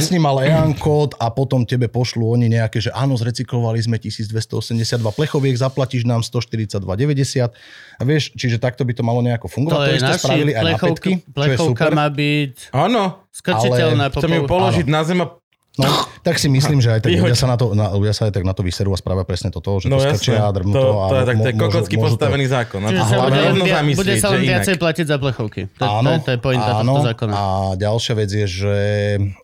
[0.00, 4.64] zasnímal EAN kód a potom tebe pošlú oni nejaké, že áno, zrecyklovali sme 1282
[5.12, 9.76] plechoviek, zaplatíš nám 142,90 a vieš, čiže takto by to malo nejako fungovať.
[9.76, 11.92] To To, je naši spravili aj na plechovka, petky, čo je plechovka super.
[11.92, 14.04] má byť Áno, skrčiteľná.
[14.08, 15.26] Ale chcem ju pol- položiť na zem a
[15.74, 15.90] No,
[16.22, 18.46] tak si myslím, že aj tak ľudia sa, na to, na, ľudia sa aj tak
[18.46, 20.78] na to vyserú a spravia presne toto, že No to jasné, skrčia a drmnú to,
[20.78, 20.86] to.
[20.86, 21.54] to, je tak, to je
[21.90, 22.78] to- postavený zákon.
[22.84, 25.60] Čiže A sa bude, via- zamyslieť, bude sa len viacej platiť za plechovky.
[25.74, 26.94] To, Áno, to, to je pointa áno.
[26.94, 27.32] tohto zákona.
[27.34, 27.42] A
[27.74, 28.76] ďalšia vec je, že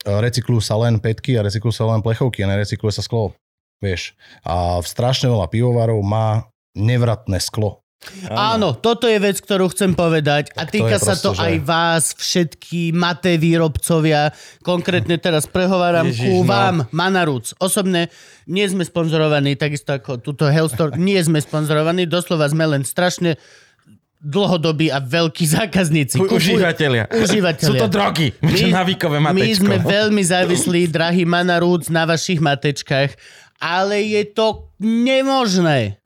[0.04, 3.34] recyklujú sa len petky a recyklujú sa len plechovky a nerecykluje sa sklo.
[3.82, 4.14] Vieš.
[4.46, 6.46] A strašne veľa pivovarov má
[6.78, 7.82] nevratné sklo.
[8.32, 11.54] Áno, toto je vec, ktorú chcem povedať a týka je sa to proste, že- aj
[11.68, 14.32] vás, všetky maté výrobcovia.
[14.64, 16.48] Konkrétne teraz prehováram Ježiš, ku no.
[16.48, 17.52] vám, Manarúc.
[17.60, 18.08] Osobne
[18.48, 23.36] nie sme sponzorovaní, takisto ako túto Hellstore, nie sme sponzorovaní, doslova sme len strašne
[24.20, 26.20] dlhodobí a veľkí zákazníci.
[26.20, 27.04] Kupujú- Užívateľia.
[27.08, 27.68] Užívateľia.
[27.68, 28.32] Sú to drogy.
[28.68, 29.60] návykové My matečko.
[29.60, 33.12] sme veľmi závislí, drahý Manarúc, na vašich matečkách,
[33.60, 35.99] ale je to nemožné.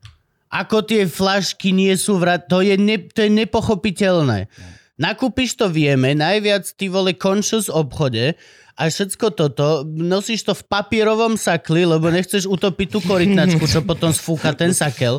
[0.55, 4.47] Ako tie flašky nie sú vrat, to je, ne, to je nepochopiteľné.
[4.95, 8.39] Nakúpiš to vieme, najviac ty vole conscious obchode
[8.79, 14.15] a všetko toto, nosíš to v papierovom sakli, lebo nechceš utopiť tú korytnačku, čo potom
[14.15, 15.19] sfúka ten sakel.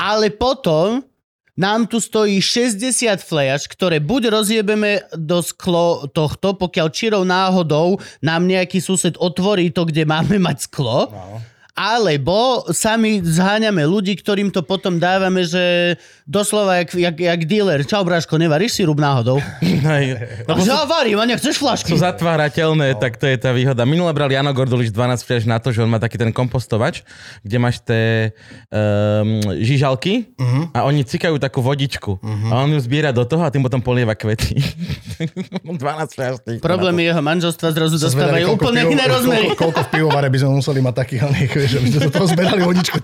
[0.00, 1.04] Ale potom
[1.52, 2.80] nám tu stojí 60
[3.20, 9.84] flash, ktoré buď rozjebeme do sklo tohto, pokiaľ čirou náhodou nám nejaký sused otvorí to,
[9.84, 11.12] kde máme mať sklo,
[11.72, 15.96] alebo sami zháňame ľudí, ktorým to potom dávame, že
[16.28, 17.80] doslova jak, jak, jak dealer.
[17.88, 19.40] Čau, bráško, nevaríš si rúb náhodou?
[19.88, 20.20] Hej.
[20.44, 21.96] No, že ja varím, a nechceš flašky.
[21.96, 23.00] sú zatvárateľné, no.
[23.00, 23.88] tak to je tá výhoda.
[23.88, 27.08] Minule bral Jano Gordulič 12 fľaš na to, že on má taký ten kompostovač,
[27.40, 28.36] kde máš tie
[28.68, 30.76] um, žižalky uh-huh.
[30.76, 32.52] a oni cikajú takú vodičku uh-huh.
[32.52, 34.60] a on ju zbiera do toho a tým potom polieva kvety.
[35.64, 35.80] 12
[36.12, 36.34] fľaš.
[36.60, 39.56] Problémy jeho manželstva zrazu dostávajú úplne iné rozmery.
[39.56, 41.22] Koľko, koľko v pivovare by sme museli mať takých
[41.62, 42.98] vieš, že by sme do toho zberali vodičku.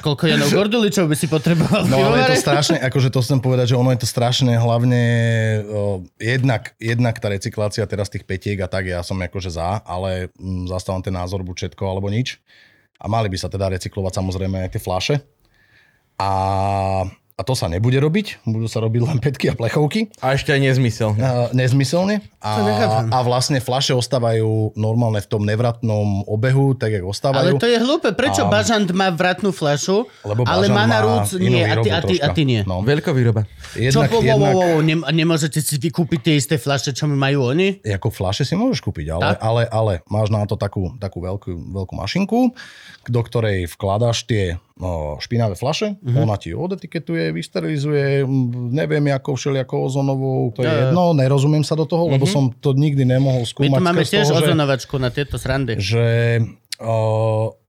[0.00, 3.76] Koľko Janov Gorduličov by si potreboval No ale je to strašne, akože to chcem povedať,
[3.76, 5.02] že ono je to strašne hlavne
[5.68, 10.32] o, jednak, jednak tá recyklácia teraz tých petiek a tak, ja som akože za, ale
[10.40, 12.40] mm, zastávam ten názor buď všetko alebo nič.
[13.00, 15.14] A mali by sa teda recyklovať samozrejme aj tie flaše.
[16.20, 16.32] A,
[17.40, 20.12] a to sa nebude robiť, budú sa robiť len petky a plechovky.
[20.20, 21.16] A ešte aj nezmysel.
[21.56, 22.20] Nezmyselne.
[22.36, 23.08] To nechápem.
[23.08, 27.56] A, a vlastne flaše ostávajú normálne v tom nevratnom obehu, tak jak Ale ostávajú.
[27.56, 28.12] to je hlúpe.
[28.12, 31.88] Prečo A- Bažant má vratnú flašu, Lebo ale má na má rúc nie a ty,
[31.88, 32.60] a ty, a ty nie?
[32.68, 32.84] No.
[32.84, 33.48] Veľkovýroba.
[33.72, 37.08] Čo, Jednak, wo, wo, wo, jednak, wo, nem, nemôžete si vykúpiť tie isté flaše, čo
[37.08, 37.80] majú oni?
[37.80, 39.36] ako flaše si môžeš kúpiť, ale, Tak.
[39.40, 42.52] ale, ale máš na to takú, takú veľkú, veľkú mašinku,
[43.08, 44.60] do ktorej vkladáš tie
[45.16, 46.04] špinavé flaše, Mhm.
[46.06, 46.22] uh-huh.
[46.22, 48.24] ona ti ju odetiketuje, vysterilizuje,
[48.70, 50.78] neviem, ako všelijakou ozonovou, to je jo.
[50.86, 53.74] jedno, nerozumiem sa do toho, lebo som to nikdy nemohol My skúmať.
[53.74, 55.76] tu máme tiež toho, že, ozonovačku na tieto srandy.
[55.76, 56.04] že
[56.78, 56.94] o,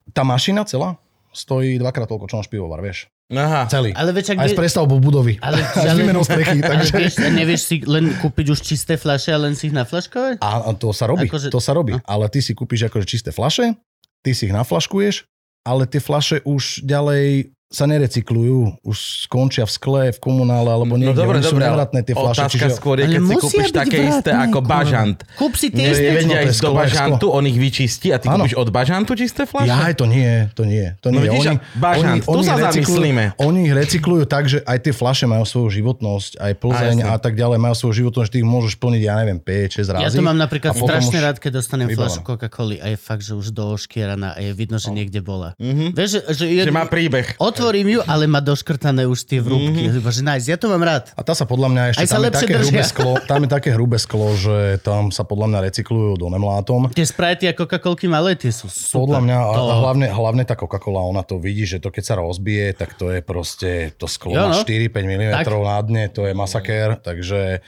[0.10, 0.95] tá mašina celá
[1.30, 3.08] stojí dvakrát toľko, čo náš pivovar, vieš.
[3.30, 3.63] Aha.
[3.65, 3.91] Celý.
[3.91, 5.39] Ale vieš, ak Aj by- s prestavbou budovy.
[5.39, 6.91] Ale, s výmenou strechy, ale takže...
[6.93, 10.39] vieš, nevieš si len kúpiť už čisté fľaše a len si ich naflaškovať?
[10.39, 11.95] A, a to sa robí, Akože- to sa robí.
[11.95, 12.04] No.
[12.04, 13.80] Ale ty si kúpiš akože čisté flaše,
[14.19, 15.30] ty si ich naflaškuješ,
[15.62, 20.99] ale tie flaše už ďalej sa nerecyklujú, už skončia v skle, v komunále, alebo No
[20.99, 21.15] niekde.
[21.17, 22.41] dobre, Oni sú dobre, ale nevratné tie flaše.
[22.43, 22.75] otázka Čiže...
[22.75, 24.71] skôr je, keď si kúpiš také isté vratné, ako kurva.
[24.75, 25.17] bažant.
[25.34, 26.12] Kúp si tie Nie, isté.
[26.12, 28.43] vedia no, ísť do bažantu, on ich vyčistí a ty Áno.
[28.43, 29.65] kúpiš od bažantu čisté fľaše?
[29.65, 30.86] Ja, aj to nie, to nie.
[30.99, 31.31] To No nie.
[31.31, 33.23] vidíš, oni, bažant, tu ich sa zamyslíme.
[33.39, 37.17] Oni ich recyklujú tak, že aj tie flaše majú svoju životnosť, aj Plzeň A, a,
[37.17, 40.03] tak ďalej majú svoju životnosť, že ty ich môžeš plniť, ja neviem, 5-6 razy.
[40.03, 43.51] Ja to mám napríklad strašne rád, keď dostanem fľašu Coca-Coly a je fakt, že už
[43.51, 45.55] doškieraná a je vidno, že niekde bola.
[45.55, 45.95] Mhm.
[45.95, 47.39] Vieš, Že má príbeh.
[47.62, 49.93] Otvorím ju, ale má doškrtané už tie vrúbky.
[49.93, 50.02] Mm-hmm.
[50.02, 51.13] Že nice, ja to mám rád.
[51.13, 52.65] A tá sa podľa mňa ešte, Aj sa tam je, také držia.
[52.65, 56.89] hrubé sklo, tam je také hrubé sklo, že tam sa podľa mňa recyklujú do nemlátom.
[56.91, 59.06] Tie sprajty a Coca-Colky malé, tie sú super.
[59.06, 59.62] Podľa mňa, a, to...
[59.62, 63.13] a hlavne, hlavne tá Coca-Cola, ona to vidí, že to keď sa rozbije, tak to
[63.13, 64.58] je proste, to sklo Jo, no.
[64.58, 65.45] 4-5 mm Tak.
[65.47, 67.62] na dne, to je masakér, takže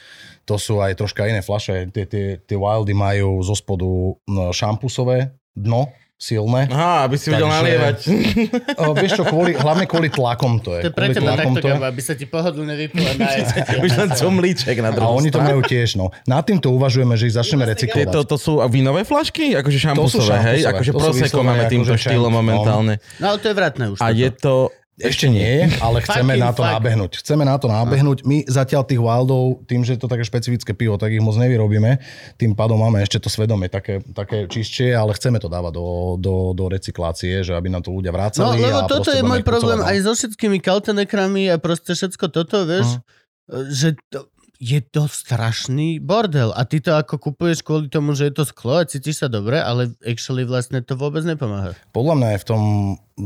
[0.44, 1.88] to sú aj troška iné flaše.
[1.92, 3.88] Tie, tie, tie Wildy majú zo spodu
[4.28, 6.72] no, šampusové dno, silné.
[6.72, 7.98] Aha, aby si vedel nalievať.
[8.84, 10.88] O, vieš čo, kvôli, hlavne kvôli tlakom to je.
[10.88, 11.76] To je pre teba tlakom takto, to je.
[11.84, 13.28] Aby sa ti pohodlne vypila na
[13.86, 16.16] Už len cumlíček na A druhú oni to majú tiež, no.
[16.24, 18.08] Nad týmto uvažujeme, že ich začneme recyklovať.
[18.08, 19.60] Tieto to sú vínové flašky?
[19.60, 20.60] Akože šampusové, hej?
[20.64, 22.94] Akože to proseko máme týmto akože štýlom momentálne.
[23.20, 24.00] No ale to je vratné už.
[24.00, 24.72] A je to...
[25.04, 26.80] Ešte nie, ale chceme na to fuck.
[26.80, 27.12] nábehnúť.
[27.20, 28.24] Chceme na to nábehnúť.
[28.24, 32.00] My zatiaľ tých Wildov, tým, že je to také špecifické pivo, tak ich moc nevyrobíme.
[32.39, 35.86] Tým pádom máme ešte to svedomie také, také čistšie, ale chceme to dávať do,
[36.18, 38.63] do, do recyklácie, že aby nám to ľudia No, vrácali.
[38.63, 42.98] lebo a toto je môj problém aj so všetkými kaltenekrami a proste všetko toto, vieš,
[43.70, 44.32] že to,
[44.63, 48.80] je to strašný bordel a ty to ako kupuješ kvôli tomu, že je to sklo
[48.80, 51.76] a cítiš sa dobre, ale actually vlastne to vôbec nepomáha.
[51.91, 52.63] Podľa mňa je v tom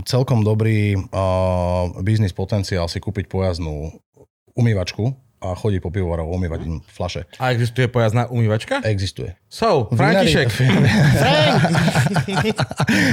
[0.09, 3.93] celkom dobrý uh, biznis potenciál si kúpiť pojazdnú
[4.57, 7.29] umývačku a chodiť po pivovarov umývať im flaše.
[7.37, 8.81] A existuje pojazdná umývačka?
[8.81, 9.37] Existuje.
[9.45, 10.49] So, Vinári- František.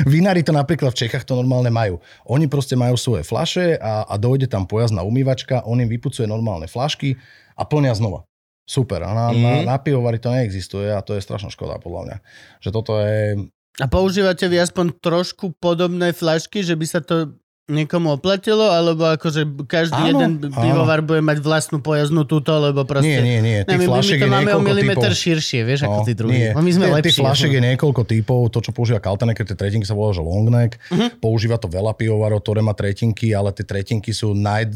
[0.08, 2.00] Vinári to napríklad v Čechách to normálne majú.
[2.24, 6.64] Oni proste majú svoje flaše a, a dojde tam pojazdná umývačka, on im vypucuje normálne
[6.64, 7.20] flašky
[7.54, 8.26] a plnia znova.
[8.64, 9.02] Super.
[9.02, 9.36] A na, mm.
[9.36, 9.64] na, Mhm.
[9.66, 12.16] na pivovari to neexistuje a to je strašná škoda podľa mňa.
[12.58, 13.46] Že toto je...
[13.76, 19.64] A používate vy aspoň trošku podobné flašky, že by sa to niekomu oplatilo, alebo akože
[19.64, 20.52] každý Áno, jeden áno.
[20.54, 23.08] pivovar bude mať vlastnú pojaznú túto, lebo proste...
[23.08, 23.58] Nie, nie, nie.
[23.64, 25.16] Ne, my, my to máme o milimeter typov.
[25.18, 26.32] širšie, vieš, ako No, tí druhí.
[26.38, 26.48] nie.
[26.52, 27.08] No, my sme lepší.
[27.10, 30.44] Tých flašiek je niekoľko typov, to čo používa Kaltenek, tie tretinky sa volá, že long
[30.46, 30.76] neck.
[30.88, 31.18] Mhm.
[31.18, 34.68] Používa to veľa pivovarov, ktoré má tretinky, ale tie tretinky sú naj...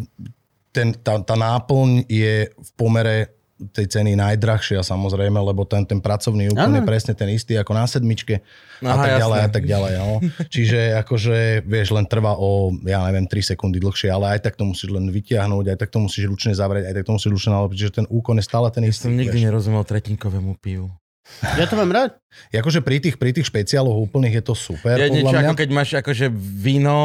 [0.72, 6.54] Ten, tá, tá náplň je v pomere tej ceny najdrahšia samozrejme, lebo ten, ten pracovný
[6.54, 8.38] úkon je presne ten istý ako na sedmičke
[8.86, 9.48] a Aha, tak ďalej jasné.
[9.50, 9.92] a tak ďalej.
[9.98, 10.16] No.
[10.54, 14.62] Čiže akože, vieš, len trvá o, ja neviem, 3 sekundy dlhšie, ale aj tak to
[14.62, 17.78] musíš len vytiahnuť, aj tak to musíš ručne zavrieť, aj tak to musíš ručne naložiť,
[17.82, 19.10] čiže ten úkon je stále ten istý.
[19.10, 19.46] Som nikdy vieš.
[19.50, 20.94] nerozumel tretinkovému pivu.
[21.38, 22.18] Ja to mám rád.
[22.50, 25.48] Akože pri tých, pri tých špeciáloch úplných je to super, Ja niečo podľa mňa.
[25.48, 26.96] ako keď máš akože víno,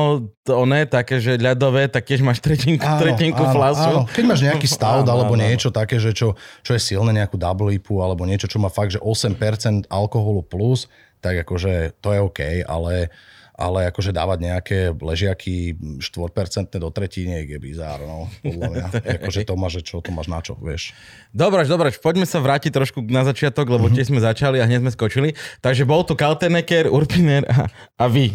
[0.42, 3.86] to oné, také, že ľadové, tak tiež máš tretinku, tretinku flasu.
[3.86, 4.02] áno.
[4.10, 5.50] Keď máš nejaký stout Áno, alebo áno, áno.
[5.50, 8.98] niečo také, že čo, čo je silné, nejakú double IPu alebo niečo, čo má fakt,
[8.98, 10.90] že 8% alkoholu plus,
[11.22, 13.14] tak akože to je OK, ale,
[13.54, 18.86] ale akože dávať nejaké ležiaky 4% do tretiny je bizár, no, podľa mňa.
[19.22, 20.98] akože to máš, že čo, to máš na čo, vieš.
[21.30, 24.92] Dobre, dobre, poďme sa vrátiť trošku na začiatok, lebo tiež sme začali a hneď sme
[24.92, 25.30] skočili.
[25.62, 27.70] Takže bol tu Kaltenecker, Urpiner a,
[28.02, 28.34] a vy.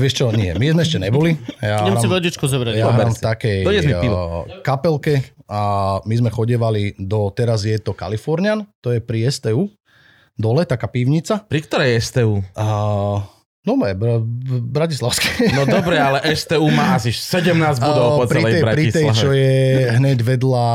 [0.00, 1.36] vieš čo, nie, my sme ešte neboli.
[1.60, 2.72] Ja Idem si vodičku zobrať.
[2.80, 5.60] Ja hrám v takej uh, kapelke a
[6.08, 9.68] my sme chodievali do, teraz je to Kalifornian, to je pri STU,
[10.36, 11.44] dole, taká pivnica.
[11.44, 12.40] Pri ktorej STU?
[12.56, 13.24] A,
[13.70, 15.52] no je, br- br- Bratislavské.
[15.52, 19.14] No dobre, ale STU má asi 17 budov po celej tej, pri tej, Bratislave.
[19.14, 19.52] čo je
[19.94, 20.66] hneď vedľa,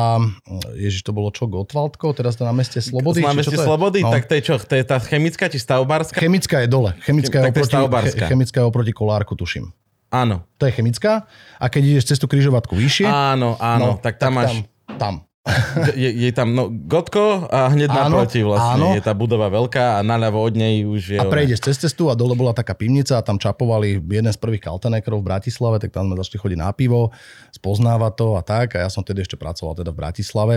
[0.76, 3.20] ježiš, to bolo čo, Gotwaldko, teraz to na meste Slobody?
[3.20, 3.68] Máme či čo ste to je?
[3.68, 4.12] slobody, No.
[4.12, 4.56] tak to je čo?
[4.58, 6.18] To je tá chemická či stavbárska?
[6.18, 6.94] Chemická je dole.
[7.02, 9.74] Chemická je Tak to je oproti, che- chemická je oproti Kolárku, tuším.
[10.10, 11.26] Áno, To je chemická.
[11.58, 14.62] A keď ideš cez tú križovatku vyššie, áno, áno, tak tam máš...
[14.86, 15.14] Tam, tam.
[15.94, 18.80] Je, je tam no, Gotko a hneď Áno, naproti vlastne.
[18.80, 18.88] áno.
[18.96, 21.20] Je tá budova veľká a naľavo od nej už je...
[21.20, 24.40] A ona- prejdeš cez cestu a dole bola taká pivnica a tam čapovali jeden z
[24.40, 27.12] prvých kaltenekrov v Bratislave, tak tam sme začali chodiť na pivo,
[27.52, 28.68] spoznávať to a tak.
[28.74, 30.56] A ja som tedy ešte pracoval teda v Bratislave.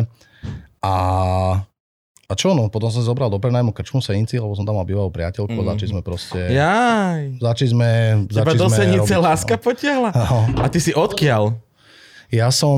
[0.81, 0.95] A,
[2.23, 5.11] a čo no, potom som zobral do prenajmu krčmu Senici, lebo som tam mal bývalú
[5.11, 5.71] priateľku a Mhm.
[5.73, 6.39] začali sme proste...
[6.47, 7.43] Jaj.
[7.43, 7.89] Začali sme...
[8.25, 9.63] Teba začali do Senice robiť, láska no.
[9.63, 10.11] potiahla?
[10.15, 10.39] No.
[10.63, 11.59] A ty si odkiaľ?
[12.37, 12.77] Ja som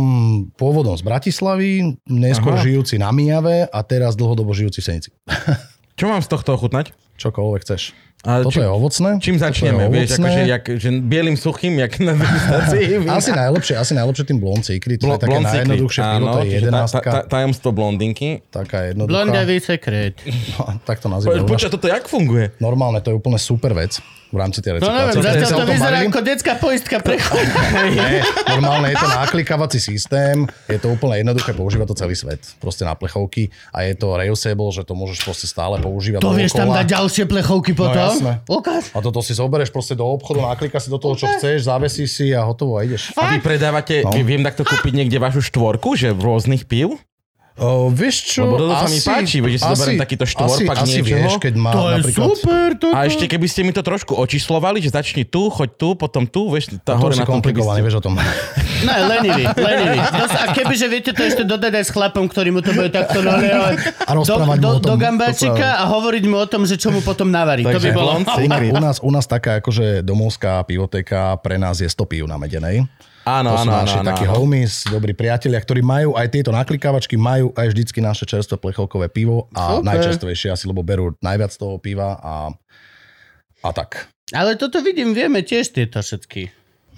[0.55, 2.63] pôvodom z Bratislavy, neskôr Aha.
[2.63, 5.11] žijúci na Mijave a teraz dlhodobo žijúci v Senici.
[5.99, 6.95] Čo mám z tohto ochutnať?
[7.19, 7.83] Čokoľvek chceš.
[8.21, 9.11] A Toto či- je ovocné.
[9.19, 9.87] Čím začneme?
[9.87, 10.27] Vieš, ovocné.
[10.27, 12.83] akože jak, že bielým suchým, jak na degustácii.
[13.15, 14.99] Asi najlepšie, asi najlepšie tým blond secret.
[14.99, 15.47] To je také Secret.
[15.49, 18.43] najjednoduchšie pivo, to je čiže tá- tá- 11 tá- Tajomstvo blondinky.
[18.49, 19.15] taká jednoduchá.
[19.15, 20.19] Blondavý sekret.
[20.53, 21.47] No, tak to nazývajú.
[21.47, 22.59] Počkaj, toto jak funguje?
[22.59, 25.25] Normálne, to je úplne super vec v rámci tej No neviem, recyklácie.
[25.25, 27.17] zatiaľ Ste sa to vyzerá ako detská poistka pre
[27.97, 32.85] Nie, normálne je to naklikávací systém, je to úplne jednoduché, používa to celý svet, proste
[32.85, 36.21] na plechovky a je to reusable, že to môžeš proste stále používať.
[36.21, 37.97] To vieš tam dať ďalšie plechovky potom?
[37.97, 38.45] jasné.
[38.45, 38.93] Ukáž.
[38.93, 42.27] A toto si zoberieš proste do obchodu, naklika si do toho, čo chceš, zavesíš si
[42.31, 43.11] a hotovo a ideš.
[43.15, 44.11] A vy predávate, No.
[44.11, 46.97] vy viem takto kúpiť niekde vašu štvorku, že v rôznych pív?
[47.59, 50.99] O, vieš čo, Lebo toto sa mi páči, veď si zoberiem takýto štvorpak asi, asi
[51.03, 51.19] niečoho.
[51.19, 52.27] vieš, keď má To je napríklad...
[52.31, 52.95] super, toto.
[52.95, 56.47] A ešte keby ste mi to trošku očíslovali, že začni tu, choď tu, potom tu,
[56.55, 58.15] vieš, tá To hore na tom komplikované, vieš o tom.
[58.79, 59.99] Ne, lenivý, lenivý.
[59.99, 64.07] A kebyže viete to ešte dodať aj s chlapom, ktorý mu to bude takto nalievať
[64.07, 64.87] A rozprávať do, mu o do, tom.
[64.87, 67.67] do gambáčika a hovoriť mu o tom, že čo mu potom navarí.
[67.67, 68.23] To by Takže bolo...
[68.23, 72.87] U, nás, u nás taká akože domovská pivotéka pre nás je 100 pív na medenej.
[73.29, 74.35] Áno, to áno, naši áno, takí áno.
[74.41, 79.53] homies, dobrí priatelia, ktorí majú aj tieto naklikávačky, majú aj vždycky naše čerstvé plechovkové pivo
[79.53, 79.85] a Super.
[79.85, 82.35] najčerstvejšie asi, lebo berú najviac toho piva a,
[83.61, 84.09] a tak.
[84.33, 86.49] Ale toto vidím, vieme tiež tieto všetky.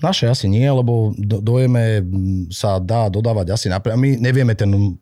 [0.00, 2.00] Naše asi nie, lebo do, dojeme
[2.48, 4.00] sa dá dodávať asi napríklad.
[4.00, 4.96] My nevieme, ten,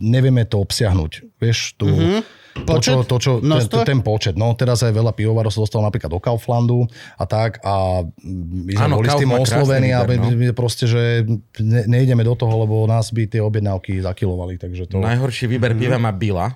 [0.00, 1.36] nevieme to obsiahnuť.
[1.36, 2.20] Vieš, tu, mm-hmm.
[2.56, 2.94] To, čo, Počet?
[3.04, 3.78] to, čo, ten, Množstvo?
[3.82, 4.34] ten počet.
[4.34, 8.84] No teraz aj veľa pivovarov sa dostalo napríklad do Kauflandu a tak a my sme
[8.86, 10.14] Áno, boli s Kauf tým oslovení a no.
[10.24, 11.26] my- my proste, že
[11.58, 14.54] ne, nejdeme do toho, lebo nás by tie objednávky zakilovali.
[14.56, 16.54] Takže to, Najhorší výber piva má Bila.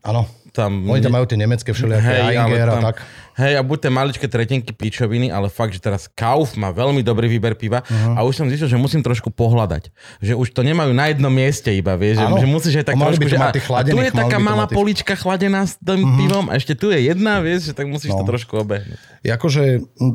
[0.00, 0.24] áno,
[0.58, 2.98] Tam, oni tam majú tie nemecké všelijaké Hej, Einger a tam- tak.
[3.38, 7.30] Hej, a buď tie maličké tretinky pičoviny, ale fakt, že teraz Kauf má veľmi dobrý
[7.30, 8.18] výber piva uh-huh.
[8.18, 9.94] a už som zistil, že musím trošku pohľadať.
[10.18, 12.34] Že už to nemajú na jednom mieste iba, vieš, že, Áno.
[12.34, 14.66] že musíš aj tak A trošku, to že a, a tu je taká to malá
[14.66, 16.18] tých- polička chladená s tým uh-huh.
[16.18, 18.26] pivom a ešte tu je jedna, vieš, že tak musíš to No.
[18.26, 18.98] trošku obehnúť.
[19.22, 19.62] Je akože,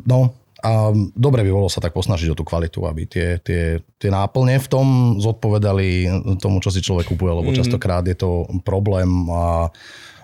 [0.04, 0.72] no, a
[1.14, 3.64] dobre by bolo sa tak posnažiť o tú kvalitu, aby tie, tie,
[3.94, 4.88] tie náplne v tom
[5.18, 6.08] zodpovedali
[6.40, 8.30] tomu, čo si človek kupuje, lebo častokrát je to
[8.64, 9.72] problém a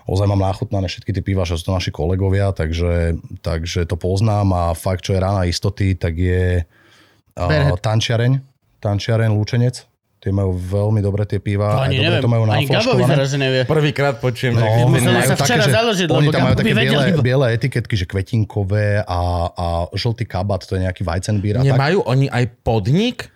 [0.06, 4.52] ozaj mám náchutnané všetky tie piva, že sú to naši kolegovia, takže, takže to poznám
[4.52, 8.40] a fakt, čo je rána istoty, tak je uh, tančiareň,
[8.80, 9.90] tančiareň, lúčenec.
[10.20, 13.24] Tie majú veľmi dobre tie piva, To aj ani dobre to majú Ani Gabo vyzerá,
[13.24, 13.64] že nevie.
[13.64, 16.56] Prvýkrát počujem, že No, no, museli majú sa včera že založiť, oni lebo tam majú
[16.60, 21.56] také biele, biele etiketky, že kvetinkové a, a žltý kabat, to je nejaký Weizenbier.
[21.56, 21.72] A tak.
[21.72, 23.32] Nemajú oni aj podnik?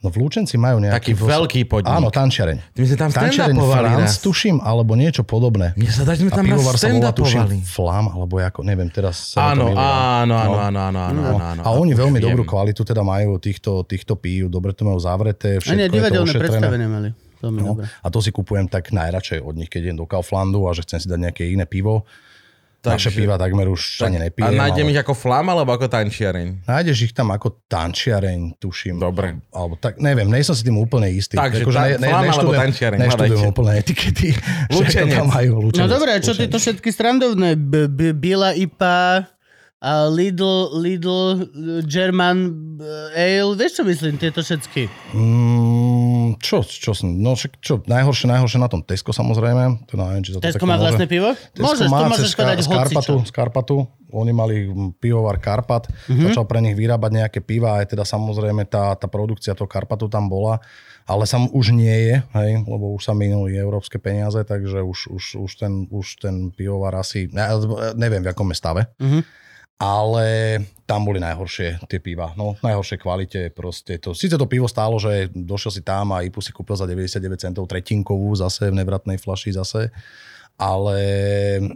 [0.00, 1.12] No v Lúčenci majú Taký nejaký...
[1.12, 1.92] veľký podnik.
[1.92, 2.72] Áno, tančiareň.
[2.72, 5.76] Ty my sme tam Tančiareň Franz, tuším, alebo niečo podobné.
[5.76, 7.44] Mne sa dá, že tam raz pivovar sa volá, tuším.
[7.60, 9.76] Flam, alebo ako, neviem, teraz sa mi Áno, to no.
[9.76, 10.56] áno, áno, No.
[10.58, 11.36] áno, áno, áno, No.
[11.36, 11.60] áno.
[11.60, 12.32] A oni veľmi Viem.
[12.32, 15.88] dobrú kvalitu teda majú týchto, týchto pív, dobre to majú zavreté, A všetko nie, je
[15.88, 16.48] to divadelné ošetrené.
[16.48, 17.08] predstavenie mali.
[17.38, 17.84] Veľmi No, dobre.
[17.84, 20.96] a to si kupujem tak najradšej od nich, keď idem do Kauflandu a že chcem
[20.98, 22.08] si dať nejaké iné pivo.
[22.80, 24.56] Naše Takže- piva takmer už ani A nepijem.
[24.56, 24.92] nájdem ale...
[24.96, 26.64] ich ako flam alebo ako tančiareň?
[26.64, 28.96] Nájdeš ich tam ako tančiareň, tuším.
[28.96, 29.36] Dobre.
[29.52, 31.36] Alebo tak, neviem, nie som si tým úplne istý.
[31.36, 34.32] Takže Akože ta- flam alebo tančiareň, neštudujem úplne etikety.
[34.72, 34.80] to
[35.12, 37.60] tam majú, No lučenec, dobré, a čo tieto všetky strandovné?
[37.60, 39.28] B- b- Biela IPA,
[39.80, 41.48] a Lidl, Lidl,
[41.88, 42.52] German
[43.16, 44.88] eh, Ale, vieš čo myslím, tieto všetky?
[45.16, 45.89] Mm,
[46.36, 49.86] čo, čo, som- no však čo, najhoršie, najhoršie na tom Tesco samozrejme.
[49.86, 51.32] To neviem, či to Tesco má vlastné pivo?
[51.32, 53.76] Tesco Môžeš, má cez môžeš povedať z Karpatu, z Karpatu.
[54.10, 54.66] Oni mali
[54.96, 55.96] pivovar Karpat, Mhm.
[56.04, 56.24] mm-hmm.
[56.28, 60.26] začal pre nich vyrábať nejaké piva, aj teda samozrejme tá, tá produkcia toho Karpatu tam
[60.26, 60.58] bola,
[61.04, 65.24] ale sam už nie je, hej, lebo už sa minuli európske peniaze, takže už, už,
[65.38, 67.42] už, ten, už ten pivovar asi, ne,
[67.94, 69.22] neviem v akom je stave, Mhm.
[69.80, 72.36] Ale tam boli najhoršie tie piva.
[72.36, 74.12] No, najhoršie kvalite proste to.
[74.12, 77.64] Sice to pivo stálo, že došiel si tam a IPU si kúpil za 99 centov
[77.64, 79.88] tretinkovú zase v nevratnej flaši zase.
[80.60, 81.00] Ale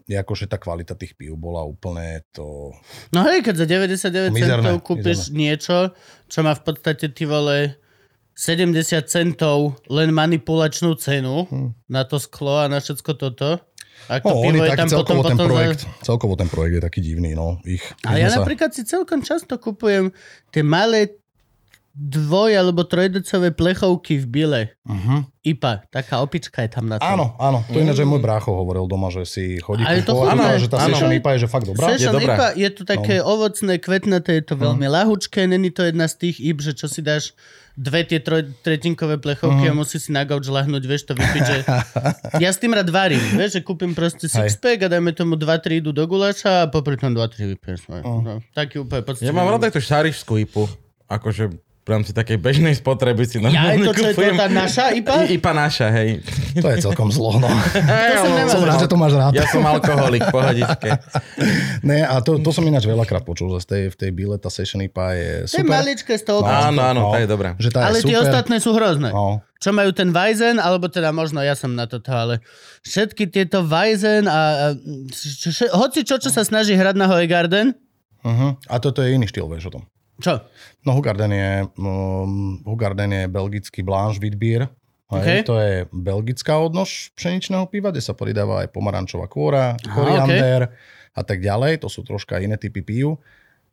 [0.05, 2.77] akože tá kvalita tých pív bola úplne to...
[3.17, 5.97] No hej, keď za 99 Mizerné, centov kúpiš niečo,
[6.29, 7.81] čo má v podstate ty vole
[8.37, 8.77] 70
[9.09, 11.49] centov len manipulačnú cenu
[11.89, 13.65] na to sklo a na všetko toto.
[14.09, 14.29] A to.
[14.29, 15.89] No, pivo oni je tam potom, celkovo ten potom projekt, za...
[16.05, 17.59] celkovo ten projekt je taký divný, no.
[17.65, 20.13] Ich, Ale my ja sa- napríklad si celkom často kupujem
[20.53, 21.17] tie malé
[21.95, 24.61] dvoj- alebo trojdecové plechovky v bile.
[24.83, 25.31] Mhm.
[25.45, 27.07] IPA, taká opička je tam na tom.
[27.07, 27.63] Áno, áno.
[27.71, 30.55] To ináč aj môj brácho hovoril doma, že si chodí A kupovať, chutné.
[30.59, 30.97] že tá Áno.
[30.97, 31.85] session IPA je že fakt dobrá.
[31.95, 32.35] Session Je dobrá.
[32.35, 33.27] IPA je to také no.
[33.31, 34.97] ovocné, kvetnaté, je to veľmi uh-huh.
[35.05, 37.37] lahučké, není to jedna z tých IB, že čo si dáš
[37.75, 39.75] dve tie troj, tretinkové plechovky uh-huh.
[39.75, 41.59] a musí si na gauč lahnúť, vieš to vypiť, že...
[42.45, 45.91] ja s tým rád varím, vieš, že kúpim proste sixpack a dajme tomu 2-3 idú
[45.91, 47.91] do guláša a popri tom 2-3 vypieš.
[47.91, 48.23] Uh-huh.
[48.23, 49.27] No, taký úplne poctivý.
[49.27, 50.71] Ja mám rád aj tú šarišskú ipu.
[51.11, 51.53] Akože
[51.85, 55.17] v rámci takej bežnej spotreby si Ja normálne to, čo je to tá naša IPA?
[55.23, 56.09] I- IPA naša, hej.
[56.57, 57.45] To je celkom zlo, no.
[57.77, 59.33] Hej, som rád, že to máš rád.
[59.33, 60.97] Ja som alkoholik, pohodičke.
[61.81, 64.49] Ne, a to, to som ináč veľakrát počul, že z tej, v tej bíle tá
[64.49, 65.73] Session IPA je To je super.
[65.77, 66.49] maličké stovky.
[66.49, 67.13] Áno, áno, No.
[67.13, 67.49] to je dobré.
[67.59, 68.25] Že tá Ale je tie super.
[68.25, 69.11] ostatné sú hrozné.
[69.11, 69.45] No.
[69.55, 72.41] Čo majú ten Weizen, alebo teda možno ja som na toto, ale
[72.83, 74.67] všetky tieto Weizen a, a
[75.11, 77.77] š, š, hoci čo, čo sa snaží hrať na Hoegarden,
[78.25, 78.57] Uh-huh.
[78.65, 79.85] A toto je iný štýl, vieš o tom.
[80.21, 80.43] Čo?
[80.85, 84.71] No Hugarden je, um, Hugarden je belgický Blanche Witbier.
[85.11, 85.21] OK.
[85.21, 90.73] Hej, To je belgická odnož pšeničného piva, kde sa pridáva aj pomarančová kôra, koriander
[91.13, 91.85] a tak ďalej.
[91.85, 93.21] To sú troška iné typy pív.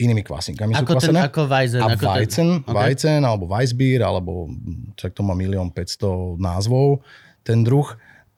[0.02, 1.20] Inými kvasinkami sú Ako ten, kvasené.
[1.30, 1.82] ako Weizen.
[1.82, 2.74] A ako ten, Weizen, OK.
[2.74, 4.50] Weizen alebo Weissbier, alebo
[4.98, 7.06] čak to má milión 500 názvov,
[7.46, 7.86] ten druh,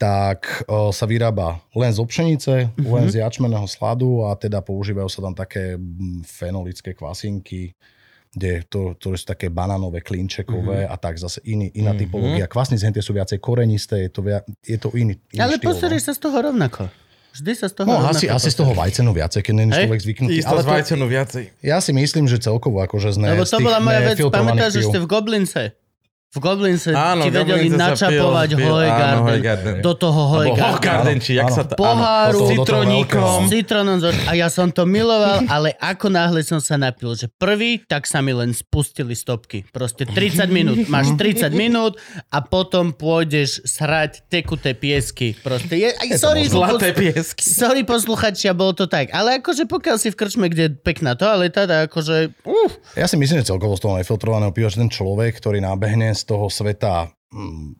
[0.04, 2.84] tak o, sa vyrába len zo pšenice, Mhm.
[2.86, 7.72] len z jačmeného sladu a teda používajú sa tam také mm, fenolické kvasinky,
[8.30, 12.00] kde to, to sú také banánové, klinčekové a tak zase iný, iná Mhm.
[12.00, 12.46] typológia.
[12.46, 15.68] Kvasnice hentie sú viacej korenisté, je to, via, je to iný, iný Ale štýl.
[15.70, 16.90] pozrieš sa z toho rovnako.
[17.34, 20.34] Vždy sa z toho No, asi, asi z toho vajcenu viacej, keď není človek zvyknutý.
[20.36, 21.44] Isto Ale z vajcenu viacej.
[21.62, 24.18] ja si myslím, že celkovo akože z ne, Lebo z to tých bola moja vec,
[24.20, 25.62] pamätáš, ste v Goblince.
[26.34, 29.76] V Goblince Áno, ti vedeli načapovať pil- pil- áno, Hoegarden Hoegarden.
[29.80, 30.66] do toho Hoegarden.
[30.66, 31.74] Hoegarden, či jak Áno, sa to...
[31.78, 32.40] Poháru.
[32.40, 33.40] s citroníkom.
[33.46, 33.98] Citronom.
[34.26, 38.18] A ja som to miloval, ale ako náhle som sa napil, že prvý, tak sa
[38.20, 39.62] mi len spustili stopky.
[39.70, 40.90] Proste 30 minút.
[40.90, 45.38] Máš 30 minút a potom pôjdeš srať tekuté piesky.
[45.38, 45.90] Proste je...
[45.94, 47.46] Aj, sorry, Zlaté piesky.
[47.46, 49.14] Sorry posluchačia, bolo to tak.
[49.14, 52.42] Ale akože pokiaľ si v krčme, kde je pekná toaleta, tak akože...
[52.42, 56.10] Uf, Ja si myslím, že celkovo z toho nefiltrovaného piva, že ten človek, ktorý nábehne
[56.24, 57.76] z toho sveta mm,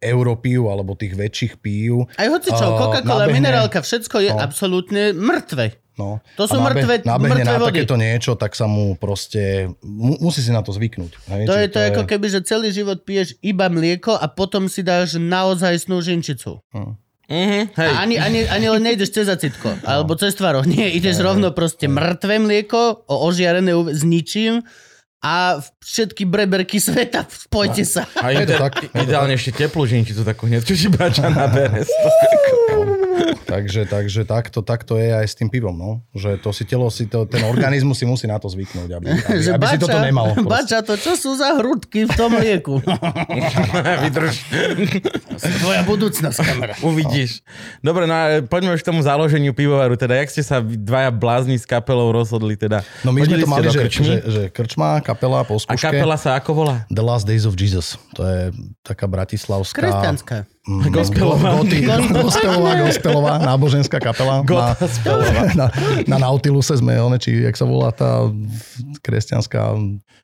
[0.00, 4.38] europív alebo tých väčších pív, aj hoci čo, A, Coca-Cola, nabehne- minerálka, všetko je No.
[4.38, 5.82] absolútne mŕtve.
[5.94, 7.68] no, To sú a mŕtve- nabehne mŕtve na vody.
[7.74, 11.10] takéto niečo, tak sa mu proste, mu, musí si na to zvyknúť.
[11.26, 11.42] Hej?
[11.44, 14.80] To Čiže je to ako keby, že celý život piješ iba mlieko a potom si
[14.80, 16.62] dáš naozaj snúžinčicu.
[16.72, 16.94] Mhm,
[17.74, 17.90] hej.
[17.90, 20.62] A ani, ani, ani len nejdeš cez acitko, alebo cez tvaroh.
[20.64, 24.62] Nie, ideš rovno proste mŕtve mlieko, o- ožiarené s ničím
[25.18, 28.06] a všetky breberky sveta, spojte sa.
[28.22, 31.82] A Je to tak, ideálne ešte teplú žinčicu takú hneď, čo si bača nabere.
[33.44, 35.90] Takže, takže takto, takto je aj s tým pivom, no.
[36.12, 39.40] Že to si telo, si to, ten organizmus si musí na to zvyknúť, aby, aby,
[39.40, 40.32] Že aby si toto nemalo.
[40.36, 40.48] proste.
[40.48, 42.78] bača, to čo sú za hrudky v tom mlieku?
[44.04, 44.34] Vydrž.
[45.58, 46.74] Tvoja budúcnosť, kamera.
[46.80, 47.40] Uvidíš.
[47.80, 49.94] Dobre, no a poďme už k tomu založeniu pivovaru.
[49.94, 52.54] Teda, jak ste sa dvaja blázni s kapelou rozhodli?
[52.54, 55.62] Teda, No my sme Chodili to ste mali, že, že, že krčma, kapela po A
[55.62, 55.80] skúške.
[55.80, 56.76] kapela sa ako volá?
[56.88, 57.96] The Last Days of Jesus.
[58.14, 58.50] To je
[58.82, 59.78] taká bratislavská...
[59.78, 60.36] Kresťanská.
[60.68, 61.48] Mm, Gospelová.
[61.56, 61.82] go- goty-
[62.20, 64.44] Gospelová, gospelová, náboženská kapela.
[64.44, 65.66] Na, na,
[66.04, 68.28] na Nautiluse sme, one, či jak sa volá tá
[69.00, 69.72] kresťanská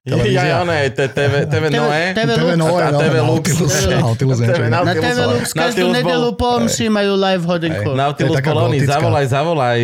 [0.04, 0.60] televízia.
[0.60, 2.12] ja, te- TV, TV Noé.
[2.12, 2.60] TV TV Lux.
[2.60, 3.44] Noé, A no, TV Lux.
[3.88, 4.38] Nautilus.
[4.44, 7.90] Na TV Lux každú nedelu po omši majú live hodinku.
[7.96, 9.00] Nautilus gotická.
[9.00, 9.78] zavolaj, zavolaj,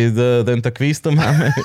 [0.45, 1.49] tento kvíz tu máme.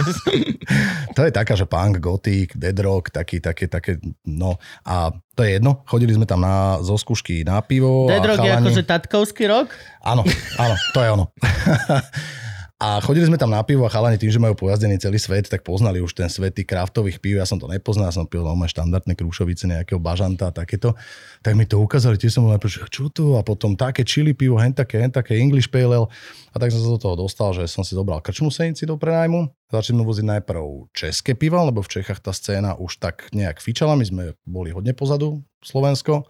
[1.16, 3.96] To je taká, že punk, gotik, dead rock, taký, také, také,
[4.28, 4.60] no.
[4.84, 8.04] A to je jedno, chodili sme tam na, zo skúšky na pivo.
[8.04, 9.72] Dead a Rock je akože tatkovský rok?
[10.04, 10.20] Áno,
[10.60, 11.24] áno, to je ono.
[12.76, 15.64] A chodili sme tam na pivo a chalani tým, že majú pojazdený celý svet, tak
[15.64, 17.40] poznali už ten svet tých kraftových pív.
[17.40, 20.92] Ja som to nepoznal, som pil normálne štandardné krúšovice, nejakého bažanta a takéto.
[21.40, 23.40] Tak mi to ukázali, tiež som bol najprv, že čo to?
[23.40, 26.12] A potom také chili pivo, hen také, hen také English Pale Ale.
[26.52, 29.72] A tak som sa do toho dostal, že som si zobral krčmu senici do prenajmu.
[29.72, 33.96] Začali sme voziť najprv české piva, lebo v Čechách tá scéna už tak nejak fičala.
[33.96, 36.28] My sme boli hodne pozadu, Slovensko.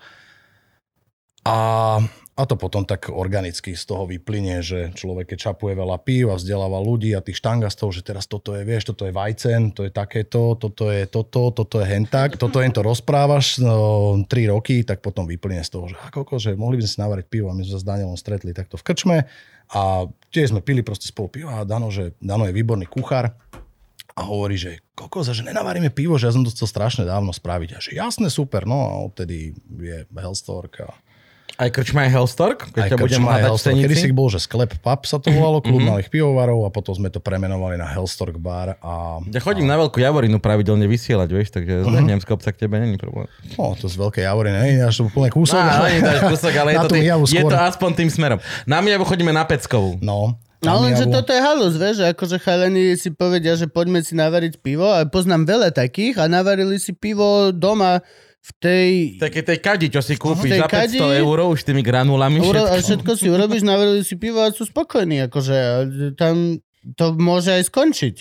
[1.43, 1.99] A,
[2.37, 6.37] a to potom tak organicky z toho vyplynie, že človek keď čapuje veľa pív a
[6.37, 9.91] vzdeláva ľudí a tých štangastov, že teraz toto je, vieš, toto je vajcen, to je
[9.91, 15.01] takéto, toto je toto, toto je hentak, toto jen to rozprávaš no, 3 roky, tak
[15.01, 17.65] potom vyplynie z toho, že ako, že mohli by sme si navariť pivo a my
[17.65, 19.17] sme sa s Danielom stretli takto v krčme
[19.73, 19.83] a
[20.29, 23.33] tiež sme pili proste spolu pivo a Dano, že Dano je výborný kuchár,
[24.17, 27.71] a hovorí, že kokos, že nenavaríme pivo, že ja som to chcel strašne dávno spraviť.
[27.77, 30.89] A že jasné, super, no a odtedy je Hellstork a
[31.57, 32.69] Aj krčma je Hellstork?
[32.69, 33.81] Keď aj ťa budem hľadať v.
[33.81, 37.09] Kedy si bol, že sklep pub sa to volalo, klub malých pivovarov a potom sme
[37.09, 41.81] to premenovali na Hellstork bar a Ja chodím na veľkú javorinu pravidelne vysielať, vieš, takže
[41.83, 43.25] zbehnem z kopca k tebe, není problém.
[43.55, 45.57] no, to z veľkej javory, ne, až to úplne kúsok.
[45.57, 48.11] No, ale- až kúsok, ale je Na to, tú tý, Mijavu je to aspoň tým
[48.11, 48.39] smerom.
[48.65, 49.97] Na Mijavu chodíme na Peckovú.
[49.99, 51.15] No, No lenže Mijavu.
[51.15, 55.05] toto je halus, vieš, že akože chalani si povedia, že poďme si navariť pivo a
[55.05, 58.01] poznám veľa takých a navarili si pivo doma
[58.47, 58.91] v tej...
[59.19, 62.39] Také tej kadi, čo si kúpiš za 500 kadi- eur už tými granulami.
[62.39, 63.03] Uro, a všetko.
[63.03, 65.59] všetko si urobíš, navarili si pivo a sú spokojní, akože
[66.15, 66.63] tam
[66.95, 68.17] to môže aj skončiť.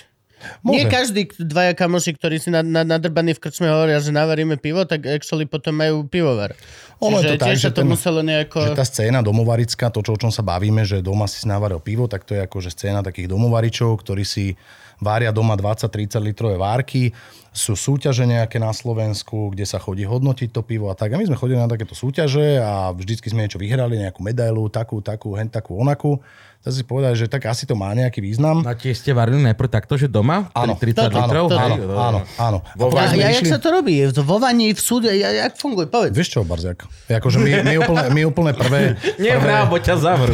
[0.61, 0.91] Nie Môže.
[0.91, 5.07] každý dvaja kamoši, ktorí si na, na, nadrbaní v krčme hovoria, že navaríme pivo, tak
[5.07, 6.53] actually potom majú pivovar.
[7.01, 8.75] Ono je to tak, že to ten- muselo nejako...
[8.75, 12.05] Že tá scéna domovarická, to, čo, o čom sa bavíme, že doma si navaril pivo,
[12.05, 14.53] tak to je akože scéna takých domovaričov, ktorí si
[14.99, 17.11] vária doma 20-30 litrové várky.
[17.55, 21.15] Sú súťaže nejaké na Slovensku, kde sa chodí hodnotiť to pivo a tak.
[21.15, 24.99] A my sme chodili na takéto súťaže a vždycky sme niečo vyhrali, nejakú medailu, takú,
[24.99, 26.19] takú, hen takú, onakú.
[26.65, 28.65] Tak si povedali, že tak asi to má nejaký význam.
[28.65, 30.49] A tiež ste varili najprv takto, že doma?
[30.49, 31.45] Áno, 30 toto, litrov?
[31.45, 31.61] toto.
[31.61, 32.57] Áno, áno, áno.
[32.73, 34.01] Vo A, a jak išli- sa to robí?
[34.09, 35.13] Vo vani, v súde?
[35.13, 35.85] Ja, jak funguje?
[35.85, 36.17] Povedz.
[36.17, 36.89] Vieš čo, Barziak?
[37.05, 38.97] Akože my, my, úplne, my úplne prvé...
[39.21, 39.45] Nie prvé...
[39.45, 40.33] vrá, bo ťa zavrú.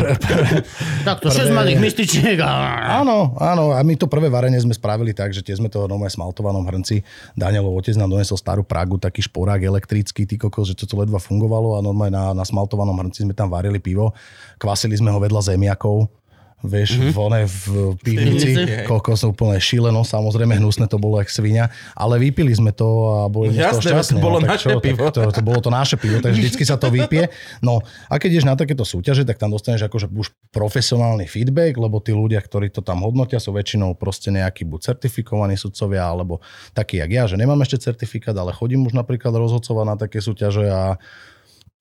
[1.12, 2.40] Takto, 6 malých mystičiek.
[2.40, 3.76] Áno, áno.
[3.76, 7.06] A my to prvé varenie sme spravili tak, že tie sme to normálne smaltovanom hrnci.
[7.38, 11.22] Danielov otec nám donesol starú Pragu, taký šporák elektrický, ty kokos, že to, to ledva
[11.22, 14.12] fungovalo a normálne na, na smaltovanom hrnci sme tam varili pivo.
[14.58, 16.21] Kvasili sme ho vedľa zemiakov.
[16.62, 17.12] Vieš, mm-hmm.
[17.18, 17.66] vone v
[18.06, 18.86] pivnici, pivnici.
[18.86, 22.86] kokos úplne šíleno, samozrejme hnusné to bolo jak svinia, ale vypili sme to
[23.18, 24.22] a boli sme Jasné, šťastní.
[24.22, 25.10] to bolo no, naše čo, pivo.
[25.10, 27.34] Tak to, to, bolo to naše pivo, takže vždycky sa to vypije.
[27.66, 31.98] No a keď ideš na takéto súťaže, tak tam dostaneš akože už profesionálny feedback, lebo
[31.98, 36.46] tí ľudia, ktorí to tam hodnotia, sú väčšinou proste nejakí buď certifikovaní sudcovia, alebo
[36.78, 40.70] takí jak ja, že nemám ešte certifikát, ale chodím už napríklad rozhodcovať na také súťaže
[40.70, 41.02] a,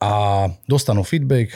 [0.00, 0.12] a
[0.64, 1.52] dostanú feedback,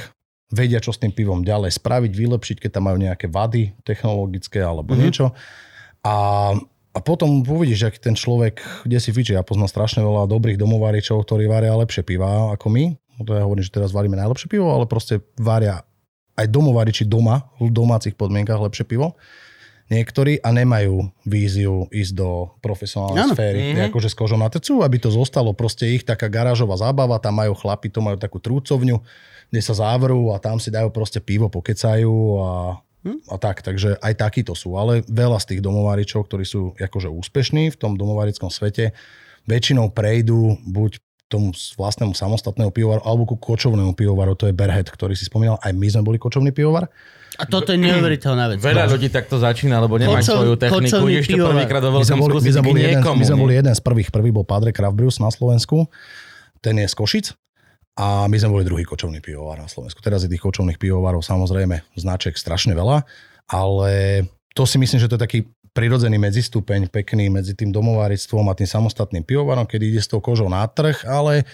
[0.55, 4.95] vedia, čo s tým pivom ďalej spraviť, vylepšiť, keď tam majú nejaké vady technologické alebo
[4.95, 5.03] mm-hmm.
[5.03, 5.35] niečo.
[6.07, 6.17] A,
[6.95, 9.35] a potom uvidíš, aký ten človek, kde si fičí.
[9.35, 12.85] Ja poznám strašne veľa dobrých domovaričov, ktorí varia lepšie piva ako my.
[13.19, 15.83] No to ja hovorím, že teraz varíme najlepšie pivo, ale proste varia
[16.35, 19.15] aj domovariči doma, v domácich podmienkach lepšie pivo.
[19.85, 23.35] Niektorí a nemajú víziu ísť do profesionálnej Áno.
[23.37, 23.69] sféry, Mhm.
[23.69, 23.89] mm-hmm.
[23.93, 27.53] akože s kožou na tecu, aby to zostalo proste ich taká garážová zábava, tam majú
[27.53, 28.97] chlapi, to majú takú trúcovňu,
[29.51, 32.51] kde sa závrú a tam si dajú proste pivo, pokecajú a,
[33.31, 33.65] a tak.
[33.65, 34.77] Takže aj takíto sú.
[34.77, 38.97] Ale veľa z tých domováričov, ktorí sú akože úspešní v tom domovarickom svete,
[39.45, 45.17] väčšinou prejdú buď tomu vlastnému samostatnému pivovaru alebo ku kočovnému pivovaru, to je Berhead, ktorý
[45.17, 45.57] si spomínal.
[45.59, 46.87] Aj my sme boli kočovný pivovar.
[47.35, 48.63] A toto je neuveriteľná vec.
[48.63, 50.95] Veľa ľudí takto začína, lebo nemáš Kočov- svoju techniku.
[51.27, 51.55] pivovar.
[51.59, 53.17] prvýkrát sme veľkom boli, my sme boli, jeden, niekomu.
[53.19, 54.09] my sme boli jeden z prvých.
[54.15, 55.91] Prvý bol Padre Craft Brews na Slovensku.
[56.63, 57.27] Ten je z Košic.
[57.95, 60.03] A my sme boli druhý kočovný pivovar na Slovensku.
[60.03, 63.07] Teraz je tých kočovných pivovarov samozrejme značek strašne veľa,
[63.47, 65.39] ale to si myslím, že to je taký
[65.75, 70.47] prirodzený medzistupeň, pekný medzi tým domovárictvom a tým samostatným pivovarom, keď ide s tou kožou
[70.47, 71.47] na trh, ale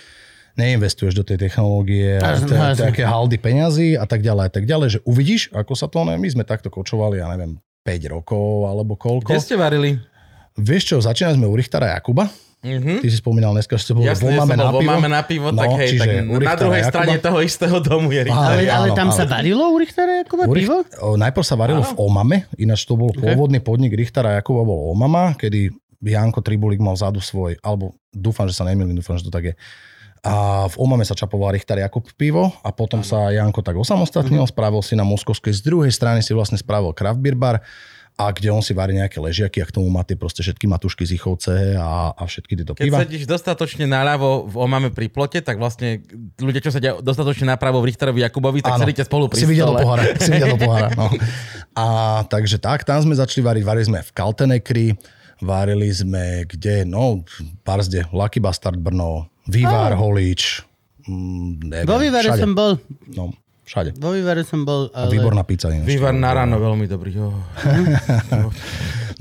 [0.57, 2.37] neinvestuješ do tej technológie, a
[2.77, 6.29] také haldy peňazí a tak ďalej a tak ďalej, že uvidíš, ako sa to, my
[6.29, 9.33] sme takto kočovali, ja neviem, 5 rokov alebo koľko.
[9.33, 9.97] Kde ste varili?
[10.61, 12.29] Vieš čo, začínali sme u Richtara Jakuba.
[12.61, 13.01] Mhm.
[13.01, 14.85] Ty si spomínal dneska, že ste boli Jasne, vo som na pivo.
[14.85, 16.93] máme na pivo, tak No, hej, čiže tak u na druhej Jakuba.
[16.93, 18.37] strane toho istého domu je Richter.
[18.53, 19.33] Ale, ale áno, tam sa áno.
[19.33, 20.77] varilo u Richtera Jakuba U pivo?
[20.79, 24.93] Richt- o, najprv sa varilo v Omame, ináč to bol pôvodný podnik Richtara Jakuba bol
[24.93, 29.31] Omama, kedy Janko Tribulik mal vzadu svoj, alebo dúfam, že sa nemýlim, dúfam, že to
[29.31, 29.55] tak je.
[30.21, 30.33] A
[30.67, 34.93] v Omame sa čapoval Richter Jakub pivo a potom sa Janko tak osamostatnil, spravil si
[34.93, 37.65] na Moskovskej, z druhej strany si vlastne spravil Craft Beer Bar,
[38.21, 41.09] a kde on si varí nejaké ležiaky a k tomu má tie proste všetky matušky
[41.09, 43.01] z Ichovce a, a všetky tieto Keď piva.
[43.01, 46.05] sedíš dostatočne naľavo v Omame pri plote, tak vlastne
[46.37, 49.81] ľudia, čo sedia dostatočne napravo v Richterovi Jakubovi, tak sedíte spolu pri si videl do
[49.81, 50.93] pohára, si videl do pohára.
[50.93, 51.09] No.
[51.73, 51.87] A
[52.29, 53.65] takže tak, tam sme začali variť.
[53.65, 54.87] Varili sme v Kaltenekri,
[55.41, 57.25] varili sme kde, no,
[57.65, 60.61] Barzde, Lucky Bastard Brno, Vývar, Holíč,
[61.09, 62.77] mm, neviem, Vo vývare som bol.
[63.17, 63.33] No,
[63.71, 63.95] všade.
[64.03, 65.15] Vo vývare som bol, A ale...
[65.15, 65.71] výborná pizza.
[65.71, 65.87] ináč.
[65.87, 67.15] Vývar na ráno, veľmi dobrý.
[67.23, 67.31] Oh.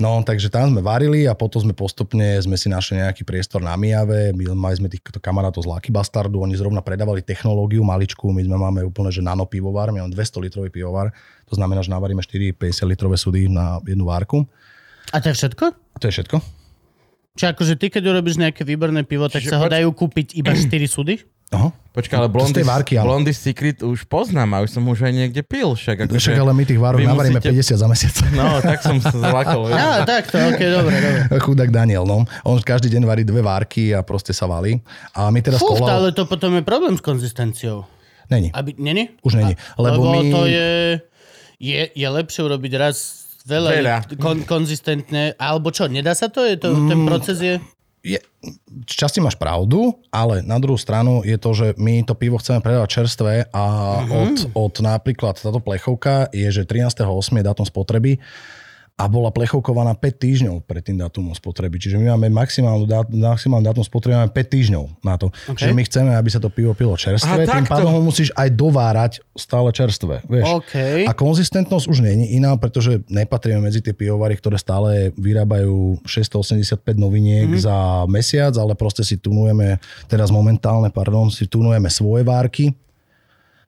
[0.00, 3.76] No, takže tam sme varili a potom sme postupne sme si našli nejaký priestor na
[3.76, 4.32] Mijave.
[4.32, 8.56] My mali sme týchto kamarátov z Lucky Bastardu, oni zrovna predávali technológiu maličku, my sme
[8.56, 11.12] máme úplne, že nano pivovar, my máme 200 litrový pivovar,
[11.44, 14.48] to znamená, že navaríme 4 50 litrové sudy na jednu várku.
[15.12, 15.64] A to je všetko?
[15.68, 16.36] A to je všetko.
[17.36, 20.56] Čiže akože ty, keď urobíš nejaké výborné pivo, tak Čiže sa ho dajú kúpiť iba
[20.56, 21.20] 4 sudy?
[21.50, 21.68] Aha.
[21.90, 23.10] Počkaj, ale To tej várky, áno.
[23.10, 25.74] Blondie Secret už poznám a už som už aj niekde pil.
[25.74, 28.14] Však, akože, Však ale my tých várok navaríme musíte- 50 za mesiac.
[28.30, 29.66] No, tak som sa zlakol.
[29.66, 29.74] vieš.
[29.74, 31.20] Á, takto, ok, dobre, dobre.
[31.44, 32.22] Chudák Daniel, no.
[32.44, 34.78] On každý deň varí dve várky a proste sa valí.
[35.10, 35.90] A my teraz Fú, kolal...
[35.90, 37.82] ale to potom je problém s konzistenciou.
[38.30, 39.10] Není, Aby, není?
[39.20, 39.58] už není.
[39.74, 40.30] Lebo, Lebo my...
[40.30, 40.70] to je,
[41.58, 42.96] je, je lepšie urobiť raz
[43.42, 43.96] veľa, Veľa.
[44.14, 46.46] Kon, konzistentne, alebo čo, nedá sa to?
[46.46, 46.86] Je to Mm.
[46.86, 47.58] ten proces je...
[48.00, 48.16] je,
[48.88, 52.88] časti máš pravdu, ale na druhú stranu je to, že my to pivo chceme predávať
[53.00, 53.64] čerstvé a
[54.00, 54.12] Mhm.
[54.12, 57.04] od, od napríklad táto plechovka je, že 13.8.
[57.36, 58.16] je dátum spotreby
[59.00, 61.80] a bola plechovkovaná 5 týždňov pred tým dátumom spotreby.
[61.80, 65.32] Čiže my máme maximálnu, dát, maximálny dátum spotreby máme 5 týždňov na to.
[65.32, 65.56] OK.
[65.56, 65.64] Okay.
[65.64, 67.72] Čiže my chceme, aby sa to pivo pilo čerstvé, Aha, tým takto.
[67.72, 70.20] pádom ho musíš aj dovárať stále čerstvé.
[70.28, 70.44] Vieš.
[70.60, 70.74] OK.
[71.08, 76.84] A konzistentnosť už nie je iná, pretože nepatríme medzi tie pivovary, ktoré stále vyrábajú 685
[77.00, 77.60] noviniek mm.
[77.64, 79.80] za mesiac, ale proste si tunujeme,
[80.12, 82.76] teraz momentálne, pardon, si tunujeme svoje várky.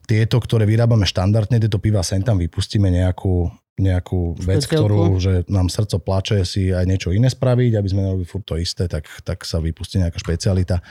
[0.02, 3.48] Tieto, ktoré vyrábame štandardne, tieto piva sem tam vypustíme nejakú,
[3.80, 8.28] nejakú vec, ktorú, že nám srdco plače si aj niečo iné spraviť, aby sme nerobili
[8.28, 10.84] furt to isté, tak, tak sa vypustí nejaká špecialita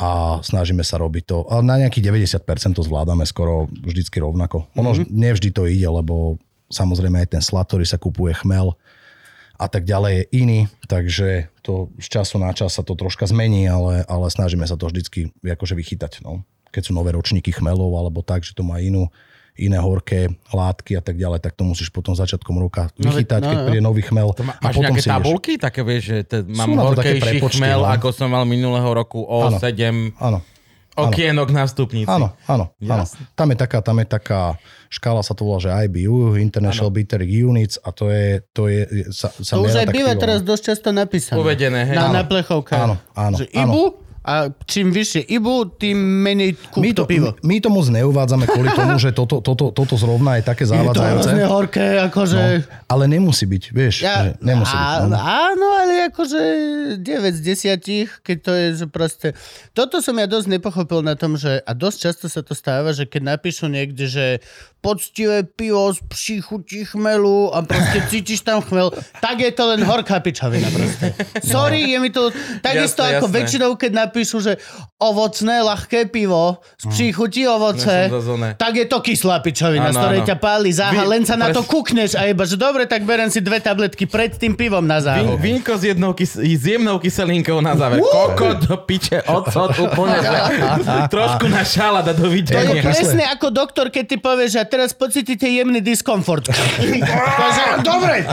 [0.00, 1.38] a snažíme sa robiť to.
[1.52, 2.10] Ale na nejakých
[2.40, 4.66] 90% to zvládame skoro vždycky rovnako.
[4.74, 5.12] Ono mm-hmm.
[5.12, 6.40] nevždy to ide, lebo
[6.72, 8.74] samozrejme aj ten slad, ktorý sa kupuje chmel
[9.54, 10.60] a tak ďalej je iný,
[10.90, 14.90] takže to z času na čas sa to troška zmení, ale, ale snažíme sa to
[14.90, 16.26] vždycky akože vychytať.
[16.26, 16.42] No.
[16.74, 19.06] Keď sú nové ročníky chmelov alebo tak, že to má inú,
[19.54, 23.48] iné horké látky a tak ďalej, tak to musíš potom začiatkom roka No vychytať, no,
[23.48, 23.66] keď no.
[23.70, 24.34] príde nový chmel.
[24.34, 25.14] To má, a máš potom nejaké si ideš.
[25.14, 25.52] tabulky?
[25.62, 27.90] Také vieš, že te, mám horkejší chmel, no.
[27.90, 29.62] ako som mal minulého roku o Áno.
[29.62, 30.38] 7 Áno.
[30.98, 32.10] okienok na stupnici.
[32.10, 33.04] Áno, áno, áno.
[33.38, 34.58] Tam je taká, tam je taká
[34.90, 39.30] škála sa to volá, že IBU, International Bittering Units a to je, to je, sa,
[39.34, 41.38] sa To už aj býva teraz dosť často napísané.
[41.38, 41.98] Uvedené, hej.
[41.98, 42.14] Na, Áno.
[42.14, 42.78] na plechovkách.
[42.78, 43.70] Áno, áno, Že áno.
[43.70, 43.82] Ibu
[44.24, 47.30] a čím vyššie Ibu, tým menej kúp My to, to, pivo.
[47.44, 51.04] my to moc neuvádzame kvôli tomu, že toto, toto, toto zrovna je také Je to
[51.44, 52.40] horké, akože...
[52.40, 54.88] No, ale nemusí byť, vieš, Ja, že nemusí byť.
[54.88, 55.16] á, No.
[55.20, 56.40] Áno, ale akože
[57.04, 57.04] 9
[57.36, 57.40] z
[57.76, 59.36] 10, keď to je, že proste...
[59.76, 63.04] Toto som ja dosť nepochopil na tom, že a dosť často sa to stáva, že
[63.04, 64.40] keď napíšu niekde, že
[64.84, 69.80] poctivé pivo z pší chutí chmelu a proste cítiš tam chmel, tak je to len
[69.80, 71.16] horká pičovina proste.
[71.40, 72.28] Sorry, je mi to
[72.60, 73.36] takisto Jasné, ako jasné.
[73.40, 74.60] väčšinou, keď napíšu, že
[74.98, 78.12] ovocné, ľahké pivo z pší chutí ovoce,
[78.54, 80.28] tak je to kyslá pičovina, z ktorej áno.
[80.28, 83.26] ťa páli záha, Vy- len sa na to kúkneš a iba, že dobre, tak berem
[83.26, 85.38] si dve tabletky pred tým pivom na Vín, záhod.
[85.38, 88.00] vínko s, jednou kys- s jemnou kyselinkou na záver.
[88.00, 90.20] Koko do piče, ocot úplne.
[91.14, 92.82] Trošku na šalát a To je dovidenia.
[92.82, 96.50] presne ako doktor, keď ty povieš, že teraz pocítite jemný diskomfort.
[97.40, 98.26] Takže, dobre,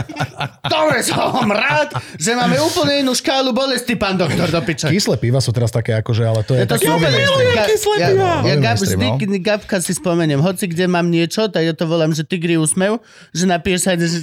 [0.66, 4.90] dobre, som rád, že máme úplne inú škálu bolesti, pán doktor, do piče.
[4.90, 8.08] Kyslé piva sú teraz také akože, ale to je, Je to nový milujem kyslé ja,
[8.10, 8.26] piva.
[8.26, 9.06] ja, Nový Gab, vždy.
[9.38, 12.98] Gabka si spomeniem, hoci kde mám niečo, tak ja to volám, že tigri úsmev,
[13.30, 13.46] že
[13.78, 14.18] sa, že,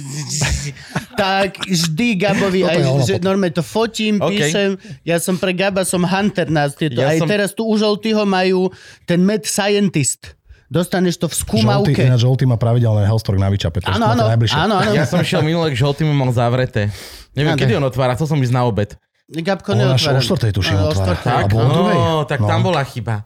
[1.20, 4.76] tak vždy Gabovi, aj, že normálne to fotím, píšem,
[5.08, 8.28] ja som pre Gaba, som hunter nás tieto, Ja aj som- teraz tu u Žoltyho
[8.28, 8.68] majú
[9.08, 10.39] ten med scientist.
[10.70, 11.98] Dostaneš to v skúmavke.
[11.98, 13.82] ináč žoltý má pravidelné Hellstork na vyčape.
[13.82, 14.94] trošku Áno, áno, áno, áno.
[14.94, 16.94] Ja som šiel minulé k žltým mal zavreté.
[17.34, 17.66] Neviem, Ok.
[17.66, 18.94] kedy on otvára, chcel som ísť na obed.
[19.30, 20.18] Gabko On až neotvára.
[20.18, 21.14] o štvrtej tuším No, otvára.
[21.22, 21.98] Alebo o no, druhej.
[22.26, 22.50] tak No.
[22.50, 23.22] tam bola chyba.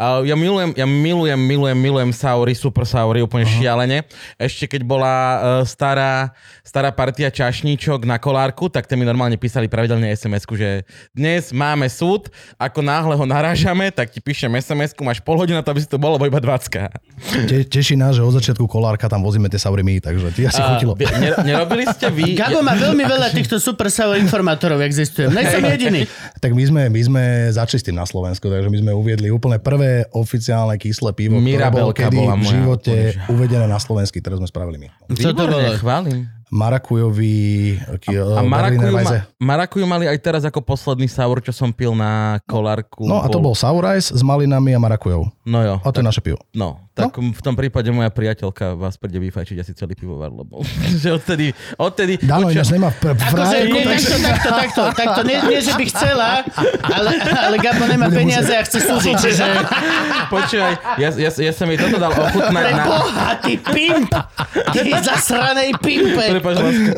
[0.00, 3.60] Uh, ja milujem, ja milujem, milujem, milujem saury, super saury, úplne uh-huh.
[3.60, 4.08] šialene.
[4.40, 5.36] Ešte keď bola uh,
[5.68, 6.32] stará,
[6.64, 11.84] stará partia čašníčok na kolárku, tak te mi normálne písali pravidelne SMS-ku, že dnes máme
[11.86, 15.84] súd, ako náhle ho narážame, tak ti píšem SMS-ku, máš pol hodinu na to, aby
[15.84, 16.72] si to bolo, bo iba 20.
[17.52, 20.64] Te, teší nás, že od začiatku kolárka tam vozíme tie saury my, takže ty asi
[20.64, 20.96] chutilo.
[20.96, 22.32] Uh, ner- nerobili ste vy...
[22.32, 25.28] Gabo má veľmi veľa týchto super SEO informátorov, existuje.
[25.50, 26.00] Som jediný.
[26.38, 29.58] Tak my sme, my sme začali s tým na Slovensku, takže my sme uviedli úplne
[29.58, 33.78] prvé oficiálne kyslé pivo, ktoré bolo Mirabelka kedy bola v moja živote úplne, uvedené na
[33.78, 34.88] Slovensky, ktoré sme spravili my.
[35.14, 35.80] Čo to Výborne, bolo?
[35.80, 36.18] chválim.
[36.52, 41.96] Marakujový A Berliner marakuju, ma, marakuju mali aj teraz ako posledný sour, čo som pil
[41.96, 43.08] na kolárku.
[43.08, 45.32] No a to bol sour ice s malinami a marakujou.
[45.48, 46.36] No jo, A to je naše pivo.
[46.52, 46.76] no.
[46.92, 50.60] Tak v tom prípade moja priateľka vás príde vyfajčiť asi celý pivovar, lebo
[51.02, 52.20] že odtedy, odtedy...
[52.20, 54.08] Dano ináč nemá v Akože frajerku, nie, takže...
[54.20, 56.44] takto, takto, takto, takto, nie, nie, že by chcela,
[56.84, 59.44] ale, ale Gabo nemá peniaze a chce súdiť, čiže
[60.32, 62.84] Počúvaj, ja, ja, ja som jej toto dal ochutnať pre na...
[62.88, 64.12] boha, ty pimp,
[64.72, 66.24] ty zasranej pimpe.
[66.40, 66.92] Láska.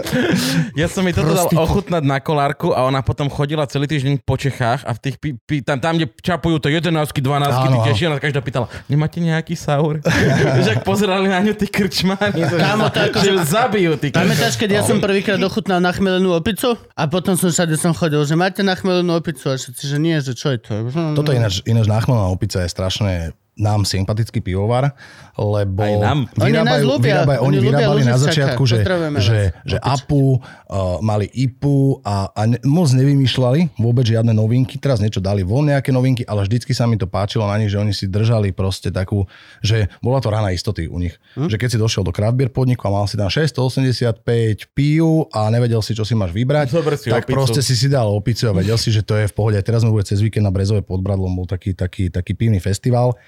[0.78, 4.38] Ja som jej toto dal ochutnať na kolárku a ona potom chodila celý týždeň po
[4.38, 7.68] Čechách a v tých, pi, pi, tam, tam, kde čapujú to 11 12 Áno, ty
[7.74, 7.86] áno.
[7.86, 10.00] tešia, ona každá pýtala, nemáte nejaký saur?
[10.64, 14.32] Že ak pozerali na ňu tí krčmári, Kámo, to ako- že ju zabijú tí krčmári.
[14.32, 18.34] Pamätáš, keď ja som prvýkrát ochutnal nachmelenú opicu a potom som všade som chodil, že
[18.34, 20.72] máte nachmelenú opicu a všetci, že nie, že čo je to?
[21.12, 23.12] Toto je ináč, ináč náchmelná opica je strašne
[23.54, 24.98] nám sympatický pivovar,
[25.34, 26.18] lebo Aj nám.
[26.38, 28.76] Oni vyrábajú, ľúbia, vyrábajú, oni oni vyrábali na začiatku, že,
[29.18, 34.78] že, že APU, uh, mali IPU a, a ne, moc nevymýšľali vôbec žiadne novinky.
[34.78, 37.82] Teraz niečo dali von nejaké novinky, ale vždycky sa mi to páčilo na nich, že
[37.82, 39.26] oni si držali proste takú,
[39.58, 41.18] že bola to rána istoty u nich.
[41.34, 41.50] Hm?
[41.50, 44.22] Že keď si došiel do craft beer podniku a mal si tam 685
[44.70, 47.34] pív a nevedel si, čo si máš vybrať, si tak opicu.
[47.34, 49.58] proste si si dal opicu a vedel si, že to je v pohode.
[49.66, 53.18] Teraz sme boli cez víkend na Brezovej pod Bradlom, bol taký, taký, taký pivný festival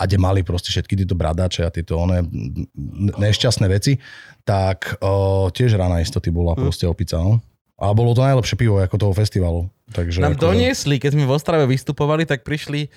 [0.00, 2.24] a kde mali proste všetky tieto bradače a tieto one
[3.14, 4.00] nešťastné veci,
[4.42, 6.58] tak o, tiež rána istoty bola Hm.
[6.58, 7.20] proste opica.
[7.20, 7.44] No.
[7.76, 9.68] A bolo to najlepšie pivo ako toho festivalu.
[9.90, 12.88] Takže Nám akože- doniesli, keď sme v Ostrave vystupovali, tak prišli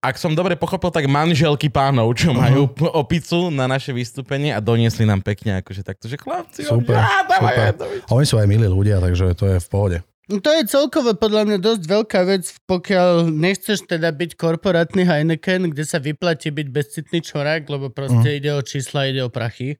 [0.00, 2.88] ak som dobre pochopil, tak manželky pánov, čo majú Mhm.
[2.94, 7.68] opicu na naše vystúpenie a doniesli nám pekne, akože takto, že chlapci, Super, dávaj, super.
[7.76, 7.98] dávaj.
[8.02, 9.98] A oni sú aj milí ľudia, takže to je v pohode.
[10.24, 15.68] No To je celkovo podľa mňa dosť veľká vec, pokiaľ nechceš teda byť korporátny Heineken,
[15.68, 18.36] kde sa vyplatí byť bezcitný čorák, lebo proste Mhm.
[18.40, 19.76] ide o čísla, ide o prachy,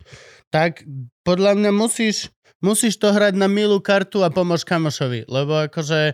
[0.53, 0.85] tak
[1.25, 2.29] podľa mňa musíš,
[2.61, 6.13] musíš to hrať na milú kartu a pomôž kamošovi, lebo akože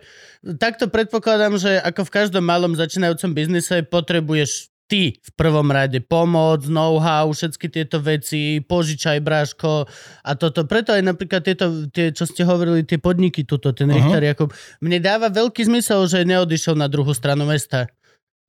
[0.62, 6.66] takto predpokladám, že ako v každom malom začínajúcom biznise potrebuješ ty v prvom rade pomoc,
[6.66, 9.86] know-how, všetky tieto veci, požičaj bráško
[10.26, 10.66] a toto.
[10.66, 14.02] Preto aj napríklad tieto, tie, čo ste hovorili, tie podniky tuto, ten Aha.
[14.02, 14.50] Richter Jakub,
[14.82, 17.86] mne dáva veľký zmysel, že neodišiel na druhú stranu mesta,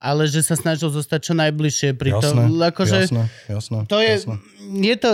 [0.02, 2.42] ale že sa snažil zostať čo najbližšie pri tom.
[2.42, 3.78] Jasné, Akože, jasné, jasné.
[3.86, 4.34] to je, jasné.
[4.82, 5.10] je to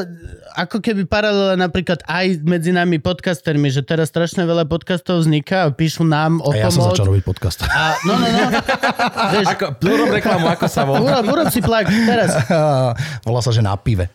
[0.56, 5.70] ako keby paralela napríklad aj medzi nami podcastermi, že teraz strašne veľa podcastov vzniká a
[5.70, 6.96] píšu nám o A ja som pomoc.
[6.96, 7.58] začal robiť podcast.
[7.62, 8.48] A, no, no, no.
[9.36, 11.04] Vieš, Ako, urob reklamu, ako sa volá.
[11.20, 12.32] urob, urob si plak teraz.
[13.28, 14.08] Volá sa, že na pive.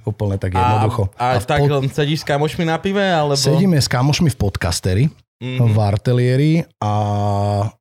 [0.00, 1.10] Úplne tak jednoducho.
[1.12, 3.36] A, a, v tak pod- sedíš s kamošmi na pive, alebo...
[3.36, 5.04] Sedíme s kamošmi v podcasteri,
[5.40, 5.66] Mhm.
[5.66, 6.92] v artelieri a,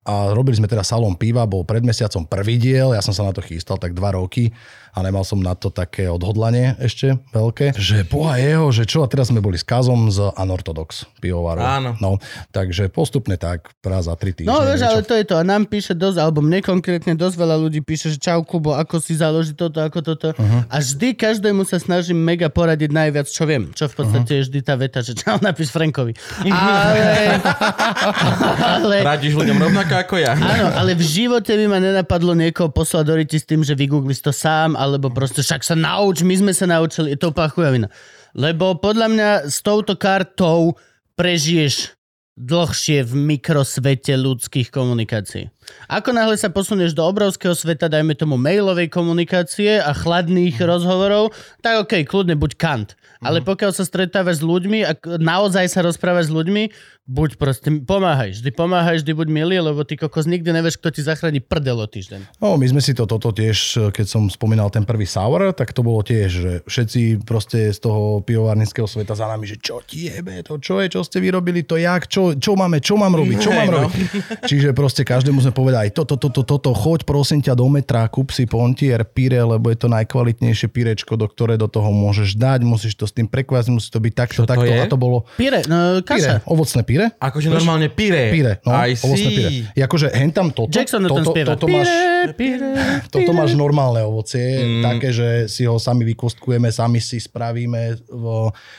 [0.10, 3.30] a robili sme teda salón piva, bol pred mesiacom prvý diel, ja som sa na
[3.30, 4.50] to chystal tak dva roky
[4.98, 9.08] a nemal som na to také odhodlanie ešte veľké, že boha jeho, že čo a
[9.12, 11.62] teraz sme boli s Kazom z Anorthodox pivovaru.
[11.62, 11.92] Áno.
[12.02, 12.18] No,
[12.50, 14.50] takže postupne tak, raz za tri týždne.
[14.50, 15.38] No vieš, ale to je to.
[15.38, 18.98] A nám píše dosť, alebo mne konkrétne dosť veľa ľudí píše, že čau Kubo, ako
[18.98, 20.34] si založiť toto, ako toto.
[20.34, 20.66] Uh-huh.
[20.66, 23.70] A vždy každému sa snažím mega poradiť najviac, čo viem.
[23.78, 24.42] Čo v podstate uh-huh.
[24.42, 26.18] je vždy tá veta, že čau napíš Frankovi.
[26.50, 27.38] Ale...
[28.74, 28.96] ale...
[29.06, 30.34] Radíš ľuďom rovnako ako ja.
[30.36, 34.32] Áno, ale v živote by ma nenapadlo niekoho poslať do s tým, že vygoogliš to
[34.32, 37.88] sám, alebo proste však sa nauč, my sme sa naučili, to úplná chujovina.
[38.34, 40.78] Lebo podľa mňa s touto kartou
[41.20, 42.00] prežiješ
[42.40, 45.52] dlhšie v mikrosvete ľudských komunikácií.
[45.92, 51.84] Ako náhle sa posunieš do obrovského sveta, dajme tomu mailovej komunikácie a chladných rozhovorov, tak
[51.84, 52.90] okej, kľudne buď kant.
[53.20, 56.64] Ale pokiaľ sa stretávaš s ľuďmi a naozaj sa rozprávaš s ľuďmi,
[57.10, 58.38] buď proste pomáhaj.
[58.38, 61.88] Vždy pomáhaj, vždy buď milý, lebo ty kokos nikdy nevieš, kto ti zachráni prdel o
[61.90, 62.40] týždeň.
[62.40, 65.82] No, my sme si to toto tiež, keď som spomínal ten prvý sour, tak to
[65.82, 70.40] bolo tiež, že všetci proste z toho pivovarnického sveta za nami, že čo ti jebe,
[70.46, 73.52] to čo je, čo ste vyrobili, to jak, čo, čo máme, čo mám robiť, čo
[73.52, 73.80] mám no.
[73.90, 74.08] robiť.
[74.46, 78.46] Čiže proste každému sme povedali, toto, toto, toto, choď prosím ťa do metra, kúp si
[78.46, 83.09] pontier, pire, lebo je to najkvalitnejšie pirečko, do ktoré do toho môžeš dať, musíš to
[83.10, 84.64] s tým prekvásť, musí to byť takto, Čo to takto.
[84.64, 84.78] je?
[84.78, 86.46] A to bolo Pire, no, pire, kaša.
[86.46, 87.06] ovocné pire.
[87.18, 88.30] Akože normálne pire.
[88.30, 89.50] Pire, no, I ovocné pire.
[89.50, 89.66] see.
[89.68, 91.54] Je akože hen tam toto, Jackson toto, spieva.
[91.54, 92.70] toto máš, Pire, pire,
[93.14, 93.36] toto pire.
[93.36, 94.84] máš normálne ovocie, mm.
[94.86, 97.98] také, že si ho sami vykostkujeme, sami si spravíme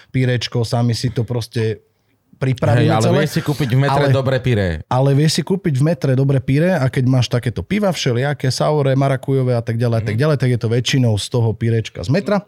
[0.09, 1.83] pírečko, sami si to proste
[2.41, 3.17] Hej, pripravíme ale celé.
[3.21, 4.81] vieš si kúpiť v metre Ale- dobré pire.
[4.89, 8.97] Ale vieš si kúpiť v metre dobre píre a keď máš takéto piva všelijaké, saure,
[8.97, 12.09] marakujové a tak ďalej, a tak ďalej, tak je to väčšinou z toho pírečka z
[12.09, 12.41] metra.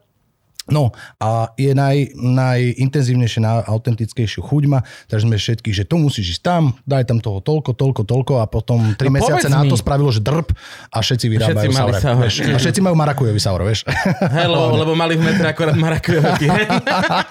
[0.65, 6.43] No a je naj, najintenzívnejšie, najautentickejšiu chuť má, takže sme všetky, že to musíš ísť
[6.43, 9.69] tam, daj tam toho toľko, toľko, toľko a potom 3 No mesiace povedz na mi.
[9.69, 10.55] to spravilo, že drb
[10.87, 11.99] a všetci vyrábajú Všetci saure.
[11.99, 12.23] saure.
[12.23, 13.81] Vieš, a všetci majú marakujový saure, vieš.
[14.23, 16.65] Hej, lebo, lebo mali v metre akorát marakujové pire.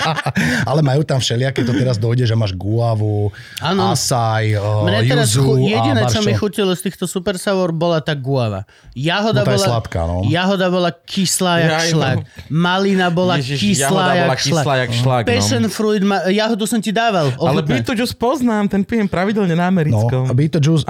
[0.70, 3.92] Ale majú tam všelijaké, to teraz dojde, že máš guavu, Áno.
[3.92, 8.00] asaj, Mne uh, teraz juzu chu- jediné, čo mi chutilo z týchto super sour, bola
[8.00, 8.68] tá guava.
[8.92, 10.28] Jahoda No bola, sladká, no.
[10.28, 11.88] Jahoda bola kyslá jak no.
[11.88, 12.18] šlak.
[12.50, 14.78] Malina bola Ježiš, kyslá jahoda bola jak kyslá šlak.
[14.78, 15.30] jak šlak, no.
[15.30, 17.28] Passion fruit, ma- jahodu som ti dával.
[17.38, 17.70] Ale ochutnať.
[17.70, 20.24] Beetle Juice poznám, ten pijem pravidelne na No, americkom.
[20.28, 20.84] a Beat the Juice,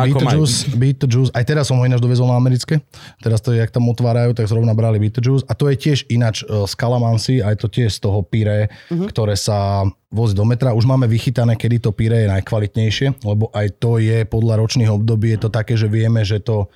[1.11, 2.79] Juice, aj teraz som ho ináč dovezol na americké.
[3.19, 5.43] Teraz to, jak tam otvárajú, tak zrovna brali Beat the Juice.
[5.45, 9.11] A to je tiež ináč uh, z Kalamansi, aj to tiež z toho pire, uh-huh.
[9.11, 10.75] ktoré sa vozí do metra.
[10.75, 15.31] Už máme vychytané, kedy to pire je najkvalitnejšie, lebo aj to je podľa ročných období,
[15.35, 16.67] je to také, že vieme, že to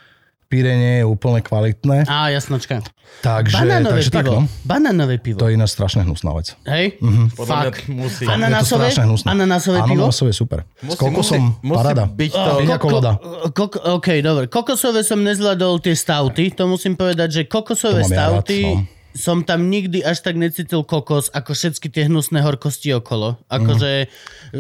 [0.64, 2.08] nie je úplne kvalitné.
[2.08, 2.80] Á, jasnočka.
[3.20, 4.34] Takže, Banánové takže tak, pivo.
[4.44, 4.48] no.
[4.64, 5.40] Banánové pivo.
[5.40, 6.54] To je ináč strašne hnusná vec.
[6.64, 7.00] Hej?
[7.34, 7.78] Podľa mňa Fuck.
[7.90, 8.24] musí.
[8.24, 8.88] Je to Ananásové?
[8.92, 9.28] hnusné.
[9.28, 10.04] Ananásové pivo?
[10.06, 10.60] Ananásové super.
[10.62, 12.04] S Musí- kokosom, musí- musí parada.
[12.06, 13.12] byť to- Piť ako voda.
[13.52, 14.44] Kok- OK, dobre.
[14.48, 18.84] Kokosové som nezvládol tie stauty, to musím povedať, že kokosové mám ja rád, stauty no.
[19.16, 23.40] som tam nikdy až tak necítil kokos, ako všetky tie hnusné horkosti okolo.
[23.48, 24.12] Akože...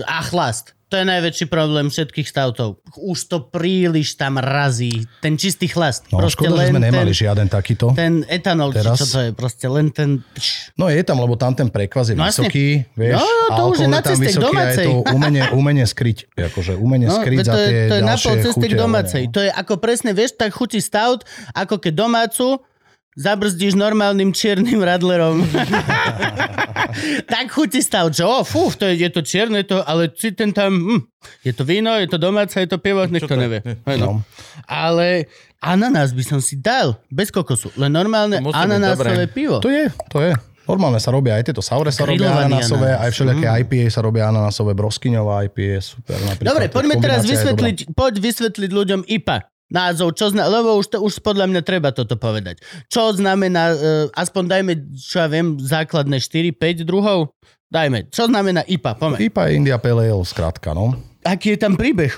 [0.08, 0.72] A chlast.
[0.96, 2.80] To je najväčší problém všetkých stautov.
[2.96, 5.04] Už to príliš tam razí.
[5.20, 6.08] Ten čistý chlast.
[6.08, 7.92] No, Proste škoda, že sme len nemali ten, žiaden takýto.
[7.92, 8.96] ten etanol, či Teraz.
[8.96, 9.30] čo to je.
[9.32, 10.24] Proste len ten...
[10.74, 12.48] No je tam, lebo tam ten prekvaz je No jasne.
[12.48, 13.20] vysoký, vieš.
[13.20, 14.86] No, to už je na ceste k vysoký a je domácej.
[14.88, 16.18] to umenie, umenie skryť.
[16.32, 18.74] Akože umenie No, skryť veď za to je, tie to je na pol cesty k
[18.74, 19.24] domácej.
[19.26, 19.32] no.
[19.36, 22.64] To je ako presne, vieš, tak chutí stout, ako keď domácu
[23.16, 25.40] zabrzdíš normálnym čiernym radlerom.
[27.32, 30.52] tak chutí stav, že o, fú, to je, je to čierne, to, ale si ten
[30.52, 31.02] tam, hm,
[31.48, 33.42] je to víno, je to domáce, je to pivo, nech to to je?
[33.42, 33.60] nevie.
[33.64, 34.22] Hej, no.
[34.68, 35.32] Ale
[35.64, 39.64] ananás by som si dal, bez kokosu, len normálne ananásové pivo.
[39.64, 40.36] To je, to je.
[40.66, 42.74] Normálne sa robia aj tieto saure sa robia ananás.
[42.74, 46.18] aj všelijaké IPA sa robia ananásové, broskyňová IPA, super.
[46.26, 49.46] Napríklad, Dobre, poďme teraz vysvetliť, poď vysvetliť ľuďom IPA.
[49.66, 52.62] Názov, čo zna, lebo už, to, už podľa mňa treba toto povedať.
[52.86, 53.78] Čo znamená, uh,
[54.14, 57.34] aspoň dajme, čo ja viem, základné 4-5 druhov?
[57.74, 59.18] Dajme, čo znamená IPA, poďme.
[59.26, 60.94] IPA je India Pale Ale, skrátka, no.
[61.26, 62.14] Aký je tam príbeh?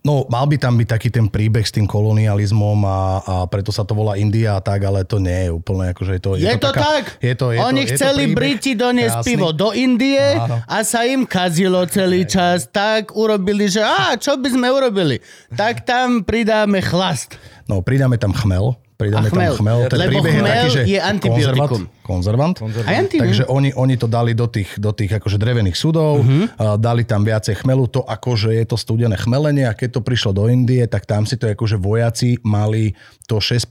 [0.00, 3.84] No, mal by tam byť taký ten príbeh s tým kolonializmom a, a preto sa
[3.84, 6.30] to volá India a tak, ale to nie je úplne, akože je to...
[6.40, 7.04] Je, to taká, tak?
[7.20, 9.28] Je to, je Oni to, je chceli to príbeh, Briti doniesť krásny.
[9.28, 10.56] pivo do Indie Áno.
[10.64, 12.64] a sa im kazilo celý čas.
[12.64, 15.20] Tak urobili, že a čo by sme urobili?
[15.52, 17.36] Tak tam pridáme chlast.
[17.68, 18.80] No, pridáme tam chmel.
[19.00, 19.50] Pridáme chmel.
[19.50, 19.78] tam chmel.
[19.86, 20.98] Ten Lebo príbeh je taký, že je.
[22.02, 22.56] Konzervant.
[22.56, 22.56] konzervant.
[22.92, 26.42] Anti- Takže oni, oni to dali do tých, do tých akože drevených sudov, Mhm.
[26.52, 26.76] uh-huh.
[26.76, 30.44] dali tam viacej chmelu, to akože je to studené chmelenie a keď to prišlo do
[30.46, 32.92] Indie, tak tam si to akože vojaci mali
[33.24, 33.70] to 6%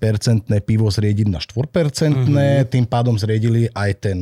[0.59, 1.69] pivo zriediť na 4%,
[2.17, 2.25] Mhm.
[2.27, 2.65] uh-huh.
[2.65, 4.17] tým pádom zriedili aj ten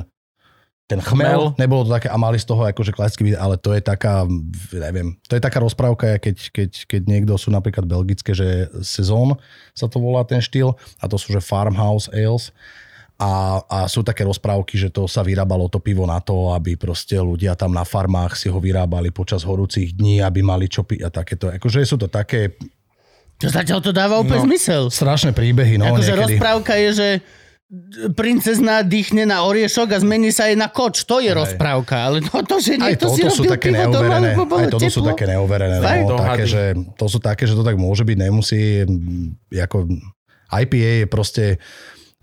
[0.87, 1.59] ten chmel, Chmel.
[1.59, 4.23] nebolo to také, a mali z toho akože klasický ale to je taká,
[4.71, 9.35] neviem, to je taká rozprávka, keď, keď, keď niekto sú napríklad belgické, že sezón
[9.75, 12.55] sa to volá ten štýl, a to sú že farmhouse ales,
[13.17, 17.17] a, a sú také rozprávky, že to sa vyrábalo to pivo na to, aby proste
[17.17, 21.09] ľudia tam na farmách si ho vyrábali počas horúcich dní, aby mali čo piť a
[21.09, 21.49] takéto.
[21.49, 22.53] Akože sú to také
[23.41, 24.47] To zatiaľ to dáva úplne No.
[24.49, 24.83] zmysel.
[24.87, 25.81] strašné príbehy.
[25.81, 27.09] No, akože rozprávka je, že
[28.09, 31.03] princezná dýchne na oriešok a zmení sa jej na koč.
[31.03, 31.99] To je rozprávka.
[32.01, 34.27] Ale to, to že Aj niekto si toto sú robil také pivo doma, neoverené.
[34.29, 35.09] lebo bolo Aj toto sú teplo.
[35.11, 35.75] také neoverené.
[35.77, 36.63] No, také, že,
[36.95, 38.87] to sú také, že to tak môže byť, nemusí.
[39.51, 39.77] Ako
[40.49, 41.43] IPA je proste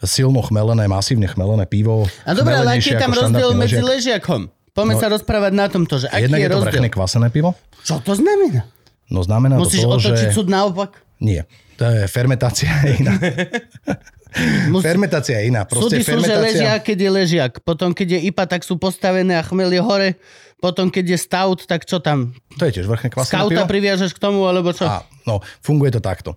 [0.00, 2.08] silno chmelené, masívne chmelené pivo.
[2.24, 4.24] A dobre, ale aký je tam rozdiel medzi ležiak.
[4.24, 4.40] ležiakom?
[4.70, 6.72] Poďme No, sa rozprávať na tomto, že aký Jednak je je to rozdiel.
[6.72, 7.52] vrchne kvasené pivo.
[7.84, 8.64] Čo to znamená?
[9.06, 10.34] No znamená Musíš to to, otočiť že...
[10.34, 10.98] súd naopak?
[11.20, 11.44] Nie.
[11.76, 13.12] To je fermentácia iná.
[14.70, 14.84] Musí...
[14.84, 15.62] fermentácia je iná.
[15.64, 16.42] Súdy Proste sú, že fermentácia...
[16.42, 17.52] ležiak, keď je ležiak.
[17.62, 20.10] Potom, keď je IPA, tak sú postavené a chmel je hore.
[20.58, 22.32] Potom, keď je stout, tak čo tam?
[22.56, 23.68] To je tiež vrchne kvasené pivo.
[23.68, 24.88] priviažeš k tomu, alebo čo?
[24.88, 26.34] A, no, funguje to takto.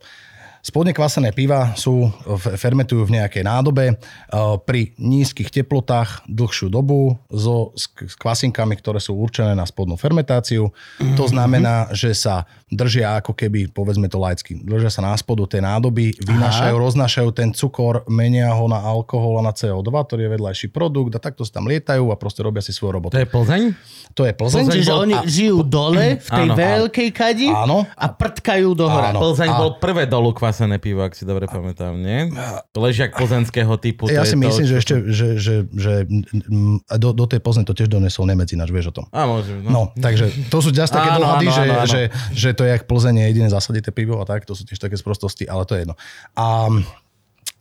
[0.68, 7.16] Spodne kvasené piva sú, f- fermentujú v nejakej nádobe uh, pri nízkych teplotách dlhšiu dobu
[7.32, 7.88] so, s,
[8.20, 10.68] kvasinkami, ktoré sú určené na spodnú fermentáciu.
[11.16, 15.64] To znamená, že sa držia ako keby, povedzme to laicky, držia sa na spodu tej
[15.64, 20.68] nádoby, vynášajú, roznášajú ten cukor, menia ho na alkohol a na CO2, ktorý je vedľajší
[20.70, 23.16] produkt a takto sa tam lietajú a proste robia si svoju robotu.
[23.16, 23.62] To je Plzeň?
[24.14, 24.64] To je Plzeň.
[24.70, 26.56] Čiže bol- oni a- žijú dole v tej Áno.
[26.56, 27.88] veľkej kadi Áno.
[27.88, 29.10] a prtkajú do hora.
[29.10, 29.20] Áno.
[29.22, 32.36] Plzeň A- bol prvé dolu kvasené pivo, ak si dobre pamätám, nie?
[32.74, 34.06] Ležiak plzenského typu.
[34.06, 35.94] to Ja si to, myslím, že čo- ešte, že, že, že
[36.86, 39.06] a do, do tej Plzne to tiež donesol Nemec ináč, vieš o tom.
[39.10, 39.70] Á, môže, no.
[39.70, 41.88] No, takže to sú ťaž také dohady, že, áno, áno.
[41.88, 42.02] Že,
[42.34, 44.98] že to je jak Plzeň je jediné zasadité pivo a tak, to sú tiež také
[44.98, 45.96] sprostosti, ale to je jedno.
[46.34, 46.66] A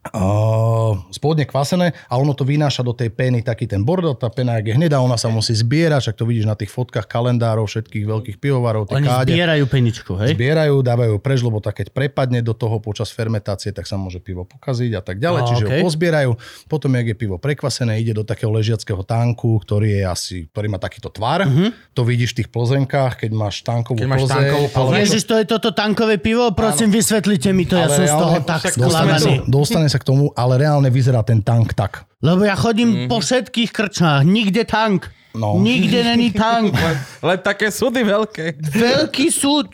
[0.08, 0.76] Uh,
[1.08, 4.70] spodne kvasené a ono to vynáša do tej peny taký ten bordel, tá pena je
[4.70, 8.86] hnedá, ona sa musí zbierať, však to vidíš na tých fotkách kalendárov všetkých veľkých pivovarov,
[8.86, 9.30] tie Oni káde.
[9.30, 10.32] zbierajú peničku, hej?
[10.32, 14.42] Zbierajú, dávajú preč, lebo tak keď prepadne do toho počas fermentácie, tak sa môže pivo
[14.42, 15.40] pokaziť a tak ďalej.
[15.40, 15.72] Á, Čiže okej.
[15.72, 16.30] ho pozbierajú.
[16.66, 20.78] Potom, jak je pivo prekvasené, ide do takého ležiackého tanku, ktorý je asi, ktorý má
[20.78, 21.44] takýto tvar.
[21.92, 24.36] To vidíš v tých plzenkách, keď máš tankovú Keď máš plzeň.
[24.36, 24.86] tankovú plzeň.
[24.86, 26.44] ale- Ježiš, to je toto tankové pivo?
[26.52, 29.32] Prosím, vysvetlite mi to, ja ale som z toho tak Dostane, sklamaný.
[29.32, 32.06] sa- dostane k tomu, ale reálne vyzerá ten tank tak.
[32.24, 35.12] Lebo ja chodím po všetkých krčmách, nikde tank.
[35.36, 35.60] No.
[35.60, 36.72] Nikde není tank.
[36.86, 38.56] Len, len také súdy veľké.
[38.72, 39.68] Veľký súd.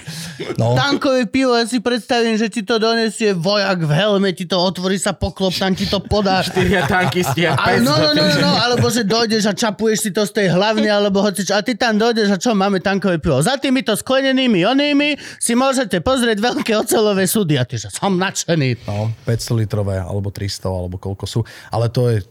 [0.58, 0.74] No.
[0.74, 4.98] Tankové pivo, ja si predstavím, že ti to donesie vojak v helme, ti to otvorí
[4.98, 6.42] sa poklop, tam ti to podá.
[6.42, 7.86] Štyria tankisti a Ale pes.
[7.86, 11.22] no, no, no, no, alebo že dojdeš a čapuješ si to z tej hlavne, alebo
[11.22, 11.54] hoci čo.
[11.54, 13.38] A ty tam dojdeš a čo, máme tankové pivo.
[13.38, 17.54] Za týmito sklenenými onými si môžete pozrieť veľké ocelové súdy.
[17.54, 18.82] A ty, že som nadšený.
[18.90, 21.40] No, 500 litrové, alebo 300, alebo koľko sú.
[21.70, 22.26] Ale to je,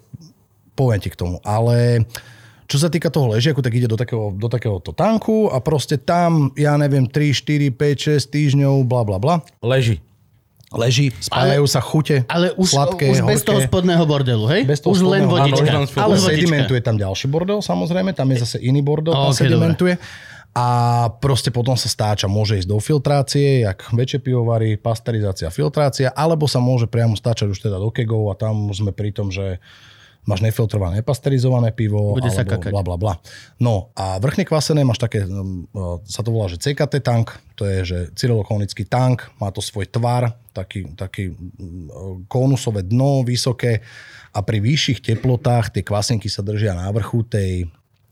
[0.76, 1.40] poviem ti k tomu.
[1.46, 2.04] Ale
[2.72, 6.56] čo sa týka toho ležiaku, tak ide do takého, do takéhoto tanku a proste tam,
[6.56, 9.36] ja neviem, 3, 4, 5, 6 týždňov, bla bla bla.
[9.60, 10.00] Leží.
[10.72, 13.48] Leží, spájajú sa chute, Ale už, sladké, už bez horké.
[13.52, 14.64] toho spodného bordelu, hej?
[14.64, 15.68] Bez toho už len vodička.
[15.68, 16.32] áno, už ale Ale vodička.
[16.32, 20.00] sedimentuje tam ďalší bordel, samozrejme, tam je zase iný bordel, tam sedimentuje.
[20.56, 20.68] A
[21.20, 26.64] proste potom sa stáča, môže ísť do filtrácie, jak väčšie pivovary, pasterizácia, filtrácia, alebo sa
[26.64, 29.60] môže priamo stáčať už teda do kegov a tam už sme pri tom, že
[30.22, 33.14] máš nefiltrované, nepasterizované pivo, Bude alebo bla bla bla.
[33.58, 37.66] No a vrchne kvasené máš také, um, uh, sa to volá, že CKT tank, to
[37.66, 43.82] je, že cyrilokonický tank, má to svoj tvar, taký, taký mm, konusové dno, vysoké
[44.32, 47.66] a pri vyšších teplotách tie kvasenky sa držia na vrchu tej,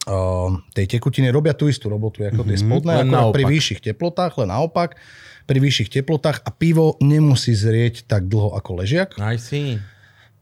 [0.09, 4.33] uh, tej tekutiny, robia tú istú robotu ako tie spodné, Len ako pri vyšších teplotách,
[4.41, 4.97] len naopak,
[5.45, 9.13] pri vyšších teplotách a pivo nemusí zrieť tak dlho ako ležiak.
[9.21, 9.77] I see.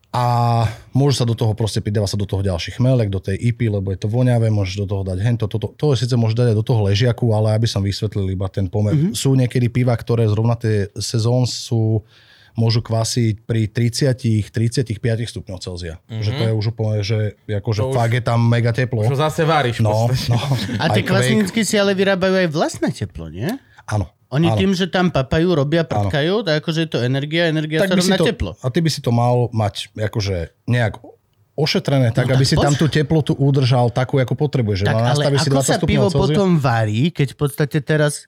[0.08, 0.26] A
[0.96, 3.92] môže sa do toho proste pridáva sa do toho ďalší chmelek, do tej IP, lebo
[3.92, 6.66] je to voňavé, môžeš do toho dať hento, toto, to síce môžeš dať aj do
[6.66, 8.96] toho ležiaku, ale aby som vysvetlil iba ten pomer.
[8.96, 9.14] Mm-hmm.
[9.14, 12.08] Sú niekedy piva, ktoré zrovna tie sezón sú
[12.58, 14.98] môžu kvasiť pri 30-35
[15.30, 16.02] stupňov Celzia.
[16.10, 16.24] Mm-hmm.
[16.26, 19.06] Že to je už úplne, že akože To už- fakt je tam mega teplo.
[19.06, 19.86] Čo zase varíš.
[19.86, 20.40] No, no.
[20.82, 23.46] A tie kvasničky si ale vyrábajú aj vlastné teplo, nie?
[23.86, 24.17] Áno.
[24.28, 24.60] Oni áno.
[24.60, 28.12] tým, že tam papajú, robia, prtkajú, tak akože je to energia, energia sa by si
[28.12, 28.52] rovná to, teplo.
[28.60, 31.00] A ty by si to mal mať akože nejak
[31.58, 34.84] ošetrené, tak No aby tak si poč- tam tú teplotu udržal takú, ako potrebuješ.
[34.84, 36.20] Že Tak no, ale si ako 20 sa pivo Celzia.
[36.22, 38.28] potom varí, keď v podstate teraz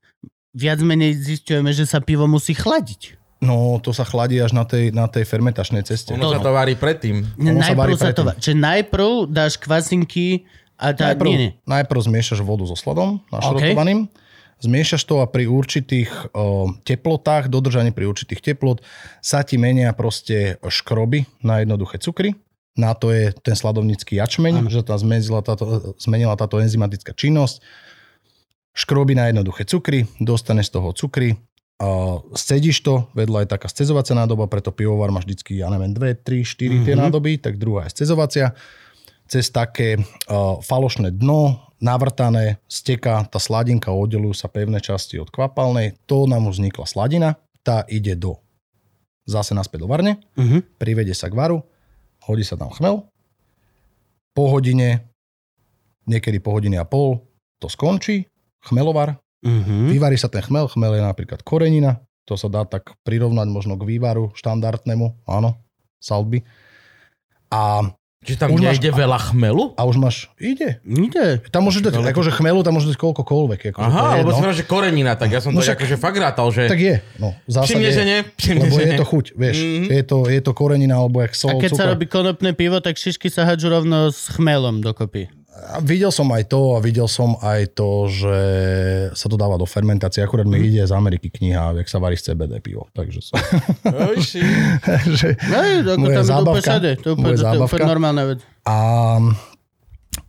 [0.56, 3.20] viac menej zistujeme, že sa pivo musí chladiť.
[3.40, 6.12] No, to sa chladí až na tej, na tej fermentačnej ceste.
[6.12, 7.24] Ono sa to varí predtým.
[7.40, 8.24] Ono sa varí Najprv sa to...
[8.36, 10.44] Čiže najprv dáš kvasinky
[10.76, 11.16] a tá...
[11.16, 11.52] Najprv, Nie, nie.
[11.64, 14.12] najprv zmiešaš vodu so sladom našrotovaným,
[14.60, 18.84] zmiešaš to a pri určitých o, teplotách, dodržaní pri určitých teplot,
[19.24, 22.36] sa ti menia proste škroby na jednoduché cukry.
[22.80, 27.60] Na to je ten sladovnický jačmeň, že tam zmenila táto, zmenila táto enzymatická činnosť.
[28.72, 31.36] Škroby na jednoduché cukry, dostane z toho cukry,
[31.80, 36.28] a scedíš to, vedľa je taká scezovacia nádoba, preto pivovar máš vždycky, ja neviem, 2,
[36.28, 38.52] 3, 4 tie nádoby, tak druhá je scezovacia
[39.32, 45.96] cez také uh, falošné dno, navrtané, steká tá sladinka, oddelujú sa pevné časti od kvapalnej,
[46.08, 47.30] to nám už vznikla sladina,
[47.64, 48.40] tá ide do
[49.30, 50.82] zase naspäť do varne, Mhm.
[50.82, 51.62] privede sa k varu,
[52.26, 53.06] hodí sa tam chmel,
[54.34, 55.06] po hodine,
[56.10, 57.22] niekedy po hodine a pol,
[57.62, 58.26] to skončí,
[58.66, 59.94] chmelovar, Mhm.
[59.94, 63.86] vyvarí sa ten chmel, chmel je napríklad korenina, to sa dá tak prirovnať možno k
[63.86, 65.62] vývaru štandardnému, áno,
[66.02, 66.42] salby.
[67.50, 67.90] A,
[68.20, 69.64] Čiže tam Už máš- nejde veľa chmelu?
[69.74, 71.40] a už máš, ide, Ide.
[71.48, 73.60] Tam môžeš dať, Ale- akože chmelu, tam môžeš dať koľkokoľvek.
[73.72, 75.96] Akože Aha, je lebo som povedal, že korenina, tak ja som No to však- akože
[75.96, 76.68] fakt rátal, že...
[76.68, 77.32] Tak je, no.
[77.48, 79.58] zásade Všimne, že je, nie, všimne, Lebo že je to chuť, vieš.
[79.58, 79.84] Mhm.
[79.90, 81.92] Je, to, je to korenina, alebo jak A sol, keď sa cukor.
[81.96, 85.32] robí konopné pivo, tak šišky sa hádžu rovno s chmelom dokopy.
[85.82, 88.38] Videl som aj to a videl som aj to, že
[89.12, 90.20] sa to dáva do fermentácie.
[90.20, 90.66] Akurát mi Mhm.
[90.66, 92.88] ide z Ameriky kniha, jak sa varí z CBD pivo.
[92.90, 93.36] Takže sa,
[95.14, 96.62] že, Hej, ako tam to úplne zábavka.
[96.64, 96.90] všade.
[96.98, 97.84] To je úplne, to je úplne zábavka.
[97.86, 98.40] normálna vec.
[98.62, 98.76] a,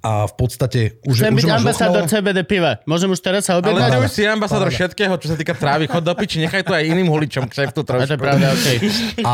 [0.01, 2.81] a v podstate už, Chcem už byť máš ambasádor CBD piva.
[2.85, 3.85] Môžem už teraz sa Ale objednať?
[3.87, 5.85] ty už si ambasador všetkého, čo sa týka trávy.
[5.87, 8.17] Chod do piči, nechaj to aj iným huličom kšeftu A to je trošku.
[8.17, 8.77] pravda, okej.
[9.21, 9.33] A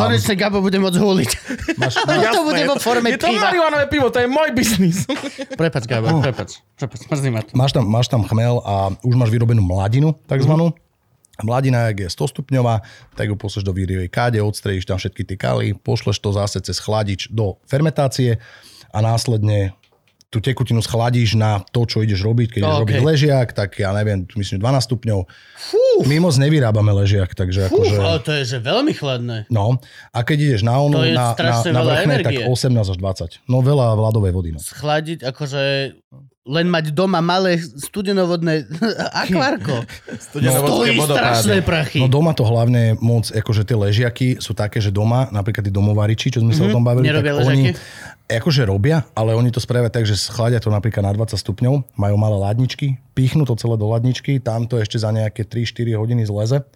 [0.00, 1.30] Konečne Gabo bude môcť huliť.
[1.80, 3.44] máš, to bude vo forme Je to piva.
[3.44, 5.04] marihuanové pivo, to je môj biznis.
[5.52, 6.64] Prepač, Gabo, prepač.
[6.74, 7.52] Prepač, mrzí ma to.
[7.52, 10.72] máš, tam, máš tam chmel a už máš vyrobenú mladinu, takzvanú.
[11.36, 12.80] Mladina, ak je 100 stupňová,
[13.12, 16.80] tak ju pošleš do výrivej káde, odstrejíš tam všetky tie kaly, pošleš to zase cez
[16.80, 18.40] chladič do fermentácie
[18.88, 19.76] a následne
[20.36, 22.48] tú tekutinu schladíš na to, čo ideš robiť.
[22.52, 22.82] Keď ideš OK.
[22.84, 25.20] robiť ležiak, tak ja neviem, myslím 12 stupňov.
[26.04, 27.96] My moc nevyrábame ležiak, takže Uf, akože...
[27.96, 29.48] ale to je že veľmi chladné.
[29.48, 29.80] No,
[30.12, 32.52] a keď ideš na onu, na, na, na vrchnej, tak energie.
[32.52, 32.98] 18 až
[33.40, 33.48] 20.
[33.48, 34.50] No veľa vládovej vody.
[34.52, 34.60] No.
[34.60, 35.62] Schladiť, akože
[36.46, 38.70] len mať doma malé studenovodné
[39.26, 39.82] akvárko.
[40.30, 41.98] Stojí strašné prachy.
[41.98, 46.30] No doma to hlavne moc, akože tie ležiaky sú také, že doma, napríklad tí domovariči,
[46.30, 47.10] čo sme sa o tom bavili, Mhm.
[47.10, 48.14] Nerobia tak oni ležiaky?
[48.26, 52.16] Akože robia, ale oni to spravia tak, že schladia to napríklad na 20 stupňov, majú
[52.18, 56.66] malé ladničky, pichnú to celé do ladničky, tam to ešte za nejaké 3-4 hodiny zleze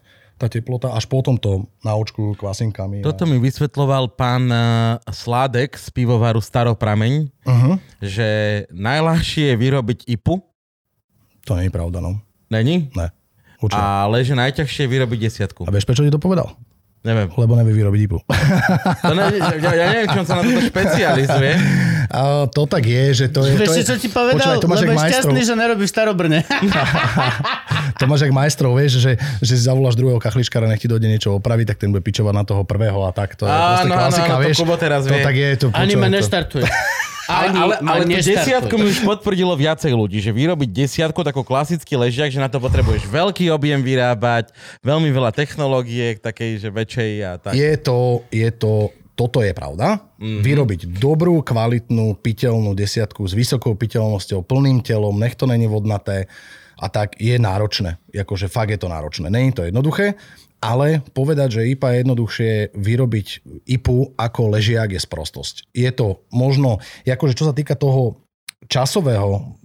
[0.41, 3.05] tá teplota, až potom to naočkujú kvasinkami.
[3.05, 4.63] Toto mi vysvetloval pán eh,
[5.05, 7.77] Sládek z pivovaru Staroprameň, Uh-huh.
[8.01, 8.29] že
[8.73, 10.41] najľahšie je vyrobiť IPu,
[11.45, 12.25] To nie je pravda, no.
[12.49, 12.89] není?
[12.97, 13.13] Ne.
[13.61, 13.77] Určite.
[13.77, 15.69] Ale že najťažšie je vyrobiť desiatku.
[15.69, 16.57] A vieš, prečo ti to povedal?
[17.01, 17.33] Neviem.
[17.33, 18.19] Lebo nevie vyrobiť IPu.
[19.09, 21.53] To ne, ja, ja neviem, čo on sa na toto špecializuje.
[22.11, 23.57] A to tak je, že to je...
[23.57, 24.37] Vieš to je čo ti povedal?
[24.37, 25.15] Počúvaj, to máš Lebo jak je majstrov.
[25.33, 26.39] šťastný, že nerobí v Starobrne.
[27.97, 31.37] To máš jak majstrov, vieš, že, že si zavoláš druhého kachličkára, nech ti dojde niečo
[31.37, 33.37] opraviť, tak ten bude pičovať na toho prvého a tak.
[33.37, 34.57] To je Áno, áno, klasika, áno, to vieš.
[34.57, 35.21] Kubo teraz to vie.
[35.21, 35.49] tak je.
[35.59, 36.65] To, Ani ma to- neštartuje.
[37.31, 41.47] Ale, Ani ale, ale tú desiatku mi už potvrdilo viacej ľudí, že vyrobiť desiatku, taký
[41.47, 44.51] klasický ležiak, že na to potrebuješ veľký objem vyrábať,
[44.83, 47.53] veľmi veľa technológie, takej, že väčšej a tak.
[47.55, 50.03] Je to, je to, toto je pravda.
[50.19, 50.21] Mhm.
[50.21, 50.43] Mm-hmm.
[50.43, 56.27] Vyrobiť dobrú, kvalitnú, piteľnú desiatku s vysokou piteľnosťou, plným telom, nech to není vodnaté,
[56.81, 58.01] a tak je náročné.
[58.09, 59.29] Akože fakt je to náročné.
[59.29, 60.17] Není to jednoduché,
[60.61, 63.27] ale povedať, že IPA je jednoduchšie vyrobiť
[63.65, 65.73] IPu ako ležiak je sprostosť.
[65.73, 66.79] Je to možno,
[67.09, 68.21] akože čo sa týka toho
[68.69, 69.57] časového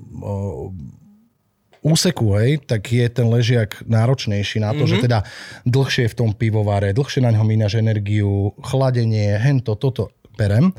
[1.85, 4.97] úseku, hej, tak je ten ležiak náročnejší na to, mm-hmm.
[4.97, 5.19] že teda
[5.69, 10.73] dlhšie v tom pivovare, dlhšie na ňo mínaš energiu, chladenie, hento, toto berem.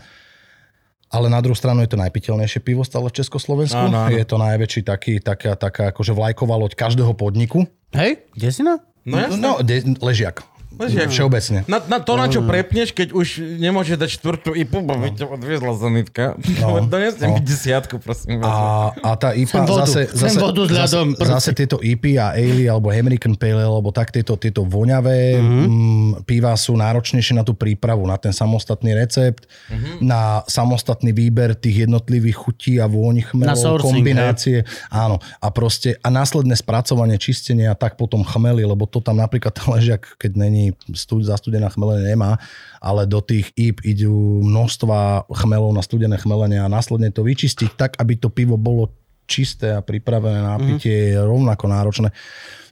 [1.07, 3.79] Ale na druhú stranu je to najpiteľnejšie pivo stále v Československu.
[3.79, 4.11] Áno, áno.
[4.11, 7.63] Je to najväčší taký, taká, taká akože vlajková loď každého podniku.
[7.95, 8.83] Hej, kde si na?
[9.07, 10.43] No, no de, ležiak.
[10.77, 11.09] Ležiak.
[11.09, 11.65] Všeobecne.
[11.67, 15.27] Na, na to, na čo prepneš, keď už nemôže dať štvrtú IPu, bo by ťa
[15.27, 16.37] odviezla zanitka.
[16.61, 17.35] No, no.
[17.35, 18.45] mi desiatku, prosím.
[18.45, 22.37] A, a tá IPA vodu, zase, zase, vodu s ľadom, zase, zase tieto IP a
[22.37, 25.65] Ale alebo American Pale Ale, alebo tak tieto, tieto voňavé mm-hmm.
[25.65, 30.05] m, piva sú náročnejšie na tú prípravu, na ten samostatný recept, mm-hmm.
[30.05, 34.63] na samostatný výber tých jednotlivých chutí a vôni chmelov, kombinácie.
[34.63, 34.93] He?
[34.93, 35.19] Áno.
[35.41, 40.21] A proste a následné spracovanie, čistenie a tak potom chmely, lebo to tam napríklad ležiak,
[40.21, 42.41] keď není stud, zastudená chmelenie nemá,
[42.81, 47.91] ale do tých IP idú množstva chmelov na studené chmelenie a následne to vyčistiť tak,
[48.01, 48.95] aby to pivo bolo
[49.27, 51.07] čisté a pripravené na pitie mm.
[51.13, 52.09] je rovnako náročné.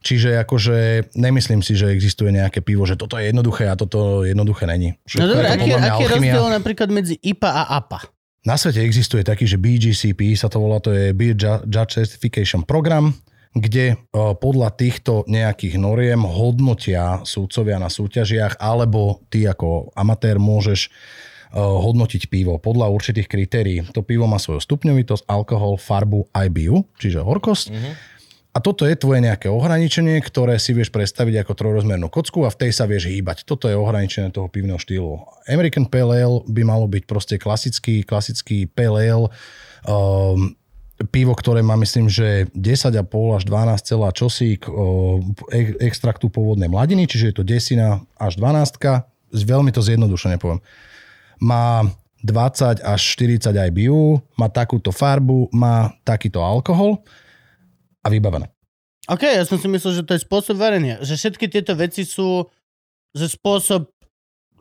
[0.04, 0.76] Čiže akože
[1.16, 4.94] nemyslím si, že existuje nejaké pivo, že toto je jednoduché a toto jednoduché není.
[5.16, 7.98] no dobre, aký, aký je rozdiel napríklad medzi IPA a APA?
[8.44, 11.32] Na svete existuje taký, že BGCP sa to volá, to je Beer
[11.64, 13.16] Judge Certification Program
[13.54, 20.90] kde podľa týchto nejakých noriem hodnotia súdcovia na súťažiach, alebo ty ako amatér môžeš
[21.54, 23.78] hodnotiť pivo podľa určitých kritérií.
[23.94, 27.70] To pivo má svoju stupňovitosť, alkohol, farbu, IBU, čiže horkosť.
[27.70, 27.94] Mm-hmm.
[28.54, 32.58] A toto je tvoje nejaké ohraničenie, ktoré si vieš predstaviť ako trojrozmernú kocku a v
[32.58, 33.42] tej sa vieš hýbať.
[33.42, 35.26] Toto je ohraničenie toho pivného štýlu.
[35.50, 39.26] American Pale Ale by malo byť proste klasický, klasický Pale Ale,
[39.86, 40.54] um,
[41.10, 43.02] pivo, ktoré má myslím, že 10,5
[43.34, 44.66] až 12 celá čosík
[45.82, 48.78] extraktu pôvodnej mladiny, čiže je to desina až 12
[49.34, 50.62] veľmi to zjednodušene poviem.
[51.42, 51.82] Má
[52.22, 57.02] 20 až 40 IBU, má takúto farbu, má takýto alkohol
[58.00, 58.48] a vybavené.
[59.10, 61.02] OK, ja som si myslel, že to je spôsob varenia.
[61.04, 62.48] Že všetky tieto veci sú
[63.14, 63.93] že spôsob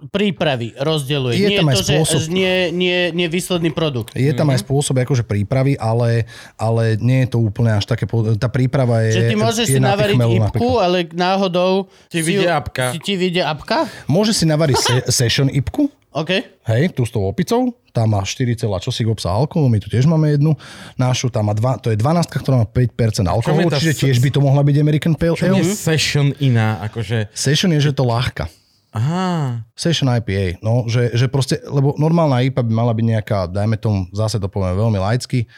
[0.09, 1.35] prípravy rozdeľuje.
[1.37, 2.19] Je nie tam aj to, spôsob...
[2.19, 4.11] že nie, nie, nie výsledný produkt.
[4.17, 4.59] Je tam mm-hmm.
[4.59, 6.27] aj spôsob akože prípravy, ale,
[6.59, 8.09] ale nie je to úplne až také...
[8.35, 9.19] Tá príprava je...
[9.19, 11.87] Že ty môžeš si navariť ipku, ale náhodou...
[12.11, 12.85] Ti vyjde apka.
[12.95, 13.87] Ti, ti vyjde apka?
[14.09, 14.93] Môže si navariť se,
[15.23, 15.87] session ipku.
[16.13, 16.31] OK.
[16.69, 20.37] Hej, tu s tou opicou, tam má 4, čosík obsah alkoholu, my tu tiež máme
[20.37, 20.53] jednu
[20.93, 24.39] našu, tam má dva, to je 12, ktorá má 5% alkoholu, čiže tiež by to
[24.39, 25.65] mohla byť American Pale Ale.
[25.65, 26.77] Je session iná?
[26.85, 27.33] Akože...
[27.33, 28.45] Session je, že to ľahka.
[28.93, 29.65] Aha.
[29.73, 34.05] Session IPA, no, že, že proste, lebo normálna IPA by mala byť nejaká, dajme tomu,
[34.13, 35.49] zase to poviem veľmi laicky,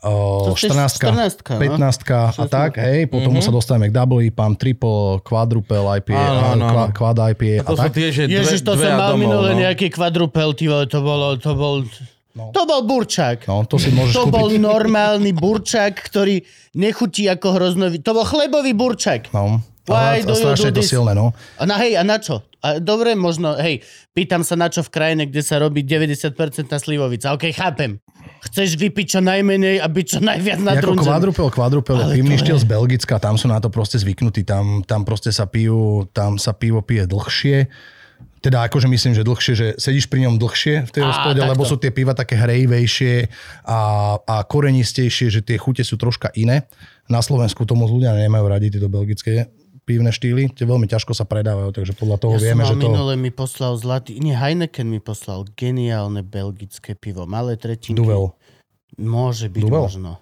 [0.00, 2.40] uh, 14, 14 15 no?
[2.40, 3.44] a tak, hej, potom uh-huh.
[3.44, 6.84] sa dostaneme k double IPA, triple, quadruple IPA, áno, áno, áno.
[6.96, 7.92] quad IPA a, a tak.
[7.92, 9.60] Tie, že dve, Ježiš, to som mal minule no.
[9.60, 11.84] nejaký quadruple, ty vole, to bolo, to bol...
[12.30, 12.54] No.
[12.54, 13.50] To bol burčák.
[13.50, 14.34] No, to si môžeš To kúpiť.
[14.38, 16.38] bol normálny burčák, ktorý
[16.78, 17.98] nechutí ako hroznový.
[18.06, 19.34] To bol chlebový burčák.
[19.34, 19.58] No.
[19.90, 21.34] Why do strašne to silné, no.
[21.58, 22.46] A na, hej, a na čo?
[22.60, 23.80] A dobre, možno, hej,
[24.12, 26.36] pýtam sa na čo v krajine, kde sa robí 90%
[26.76, 27.32] slivovica.
[27.32, 27.96] OK, chápem.
[28.44, 32.60] Chceš vypiť čo najmenej a byť čo najviac na Ako kvadrupel, kvadrupel je pivný štýl
[32.60, 36.52] z Belgicka, tam sú na to proste zvyknutí, tam, tam proste sa pijú, tam sa
[36.52, 37.68] pivo pije dlhšie.
[38.40, 41.76] Teda akože myslím, že dlhšie, že sedíš pri ňom dlhšie v tej hospode, lebo sú
[41.76, 43.28] tie piva také hrejvejšie
[43.68, 43.80] a,
[44.16, 46.64] a korenistejšie, že tie chute sú troška iné.
[47.12, 49.52] Na Slovensku to moc ľudia nemajú radi, tieto belgické
[49.84, 52.82] pívne štýly, tie veľmi ťažko sa predávajú, takže podľa toho ja vieme, že to...
[52.86, 57.98] minule mi poslal zlatý, nie, Heineken mi poslal geniálne belgické pivo, malé tretinky.
[57.98, 58.36] Duvel.
[59.00, 59.82] Môže byť Duvel.
[59.86, 60.12] možno.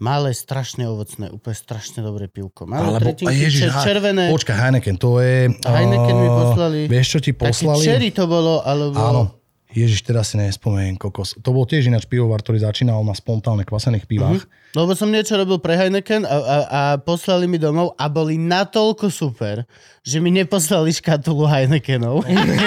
[0.00, 2.64] Malé, strašne ovocné, úplne strašne dobré pivko.
[2.64, 4.32] Malé Alebo, tretinky, ježiš, čer, červené.
[4.32, 5.52] Počkaj, Heineken, to je...
[5.60, 6.78] Heineken mi poslali.
[6.88, 7.84] Vieš, čo ti poslali?
[7.84, 8.96] Taký cherry to bolo, alebo...
[8.96, 9.22] Áno,
[9.70, 11.38] Ježiš, teraz si nespomeniem, kokos.
[11.46, 14.42] To bol tiež ináč pivovar, ktorý začínal na spontánne kvasených pivách.
[14.42, 14.74] Mm-hmm.
[14.74, 19.10] Lebo som niečo robil pre Heineken a, a, a poslali mi domov a boli natoľko
[19.10, 19.66] super,
[20.02, 22.22] že mi neposlali škatulu Heinekenov.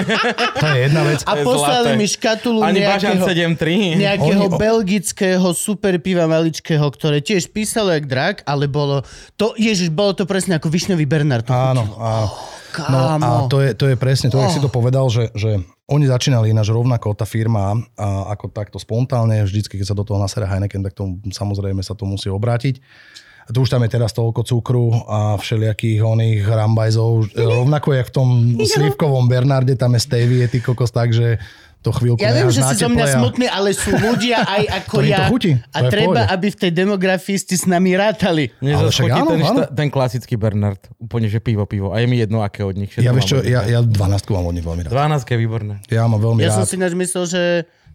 [0.64, 1.24] to je jedna vec.
[1.28, 4.00] A poslali mi škatulu Ani nejakého, 7.3.
[4.00, 9.04] nejakého Oni- belgického super piva maličkého, ktoré tiež písalo jak drak, ale bolo
[9.36, 11.48] to, ježiš, bolo to presne ako Višňový Bernard.
[11.52, 12.28] Áno, áno.
[12.74, 13.22] Kámo.
[13.22, 14.50] No a to je, to je presne to, oh.
[14.50, 15.62] si to povedal, že, že
[15.94, 20.18] oni začínali ináč rovnako tá firma a ako takto spontánne, vždycky keď sa do toho
[20.18, 22.82] nasere Heineken, tak to samozrejme sa to musí obrátiť.
[23.44, 28.30] Tu už tam je teraz toľko cukru a všelijakých oných rambajzov, rovnako jak v tom
[28.74, 31.38] slívkovom Bernarde, tam je stevie, ty kokos, takže
[31.84, 34.94] to chvíľku Ja viem, že si zo mňa a- smutný, ale sú ľudia aj ako
[34.96, 35.28] Ktorým to ja.
[35.28, 36.32] chutí, A to je v treba, pohode.
[36.32, 38.44] aby v tej demografii ste s nami rátali.
[38.58, 39.60] Mne Ale však áno, ten, áno.
[39.68, 40.80] ten klasický Bernard.
[40.98, 41.92] Úplne, že pivo, pivo.
[41.92, 42.96] A je mi jedno, aké od nich.
[42.96, 43.92] Ja vieš čo, ja, ja 12
[44.30, 44.96] mám od nich veľmi rád.
[45.12, 45.74] 12 je výborné.
[45.88, 46.70] Ja mám veľmi Ja som rád.
[46.70, 47.44] si ináč myslel, že,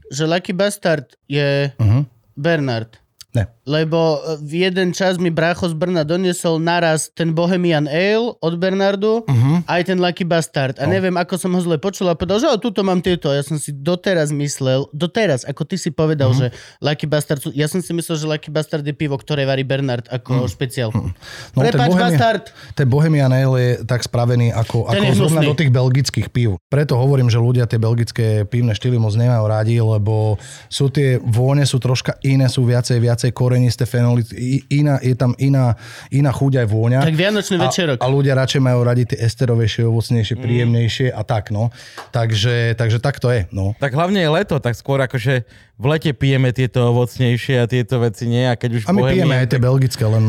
[0.06, 2.04] že Lucky Bastard je Mhm.
[2.34, 2.92] Bernard.
[3.30, 3.44] Ne.
[3.62, 8.54] Lebo e, v jeden čas mi brácho z Brna doniesol naraz ten Bohemian Ale od
[8.54, 9.68] Bernardu Mhm.
[9.68, 10.76] aj ten Lucky Bastard.
[10.76, 10.90] A No.
[10.90, 13.28] neviem, ako som ho zle počul a povedal, že "O, tuto mám tieto.
[13.28, 16.38] Ja som si doteraz myslel, doteraz, ako ty si povedal, Mhm.
[16.38, 16.46] že
[16.80, 17.44] Lucky Bastard.
[17.52, 20.88] Ja som si myslel, že Lucky Bastard je pivo, ktoré varí Bernard ako špeciál.
[20.88, 21.12] Mhm.
[21.52, 22.44] No, ten Prepač, Bohemian- Bastard!
[22.74, 26.56] Ten Bohemian Ale je tak spravený ako, Ten ako zrovna do tých belgických pív.
[26.66, 31.62] Preto hovorím, že ľudia tie belgické pívne štýly moc nemajú radi, lebo sú tie vône
[31.62, 34.22] sú troška iné, sú viacej, viacej korenisté fenoly,
[34.70, 35.74] iná, je tam iná,
[36.14, 37.00] iná chuť aj vôňa.
[37.02, 37.98] Tak Vianočný večerok.
[37.98, 40.42] A, a ľudia radšej majú radi tie esterovejšie, ovocnejšie, Mm.
[40.46, 41.74] príjemnejšie a tak, no.
[42.14, 43.74] Takže, takže tak to je, no.
[43.82, 45.42] Tak hlavne je leto, tak skôr akože
[45.78, 48.46] v lete pijeme tieto ovocnejšie a tieto veci nie.
[48.46, 50.24] A keď už A my Bohemian, pijeme aj tie belgické, len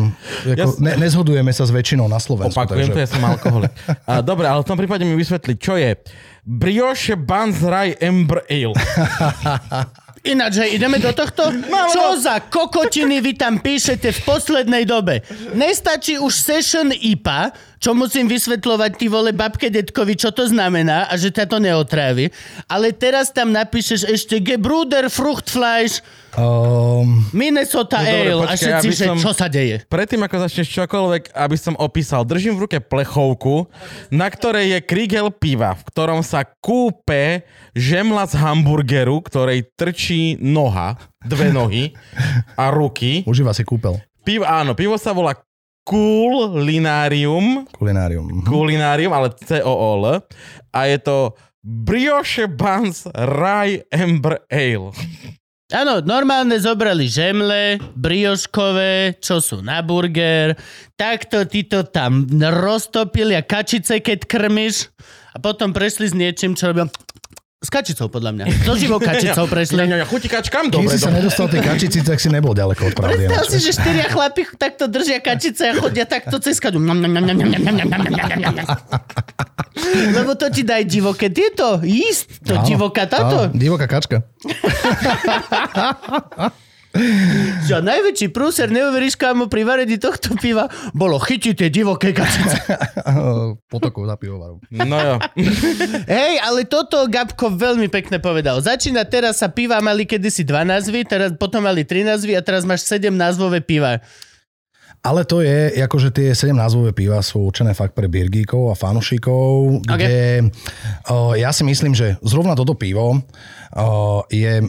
[0.49, 0.81] ako, Jasné.
[0.81, 2.57] ne, nezhodujeme sa s väčšinou na Slovensku.
[2.57, 2.93] Opakujem, takže...
[2.97, 3.73] to ja som alkoholik.
[4.09, 5.93] A, dobre, ale v tom prípade mi vysvetli, čo je
[6.49, 8.73] Brioche Buns Rye Amber Ale.
[10.19, 11.47] Ináč, hej, ideme do tohto?
[11.95, 15.23] Čo za kokotiny vy tam píšete v poslednej dobe?
[15.55, 21.15] Nestačí už Session IPA, čo musím vysvetľovať ty vole babke detkovi, čo to znamená a
[21.15, 22.27] že ťa to neotrávi.
[22.67, 26.03] Ale teraz tam napíšeš ešte Gebruder Fruchtfleisch
[26.39, 29.75] Um, Minnesota No dobre, Ale a počkaj, všetci, aby že som- čo sa deje?
[29.85, 33.67] Predtým, ako začneš čokoľvek, aby som opísal, držím v ruke plechovku,
[34.09, 40.95] na ktorej je krigel piva, v ktorom sa kúpe žemla z hamburgeru, ktorej trčí noha,
[41.21, 41.91] dve nohy
[42.55, 43.21] a ruky.
[43.23, 43.99] užíva si kúpel.
[44.21, 45.35] Pivo, áno, pivo sa volá
[45.83, 48.25] Kulinarium, Kulinárium.
[48.29, 48.45] Mhm.
[48.45, 50.21] Kulinarium, ale C-O-O-L.
[50.69, 54.93] A je to Brioche Buns Rye Amber Ale.
[55.69, 60.57] Áno, normálne zobrali žemle, brioškové, čo sú na burger,
[60.97, 64.89] takto ty to tam roztopili a kačice, keď krmiš.
[65.29, 66.89] A potom prešli s niečím, čo robia
[67.59, 68.45] s kačicou, podľa mňa.
[68.63, 69.83] So živou kačicou prešli.
[69.83, 70.87] Ja, ja, ja chutí kačkám dobre.
[70.87, 73.27] Keď si sa nedostal tej kačici, tak si nebol ďaleko od pravdy.
[73.27, 76.79] Predstav si, že štyria chlapi takto držia kačice a chodia takto cez kaďu.
[80.15, 83.51] Lebo to ti daj divoké tieto, jíst, to divoká táto.
[83.51, 84.23] Divoká kačka.
[87.69, 90.65] Čo, najväčší prúser, neuveríš, kámo, pri varení tohto piva
[90.97, 92.65] bolo chytiť tie divoké kačice.
[93.73, 94.57] Potokov za pivovarom.
[94.73, 95.15] No jo.
[96.17, 98.57] Hej, ale toto Gabko veľmi pekne povedal.
[98.57, 102.65] Začína teraz sa piva mali kedysi dva názvy, teraz potom mali tri názvy a teraz
[102.65, 104.01] máš sedem názvové piva.
[104.99, 109.79] Ale to je, akože tie 7 názvové piva sú určené fakt pre birgíkov a fanušikov,
[109.87, 110.51] kde
[111.07, 113.21] o, ja si myslím, že zrovna toto pivo o,
[114.27, 114.59] je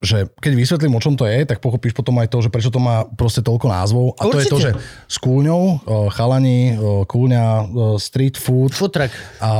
[0.00, 2.80] že keď vysvetlím, o čom to je, tak pochopíš potom aj to, že prečo to
[2.80, 4.16] má proste toľko názvov.
[4.16, 4.72] A to je to, Určite.
[4.72, 9.12] že s kúľňou, o, chalani, o, kúľňa, o, street food, Futrak.
[9.44, 9.52] a,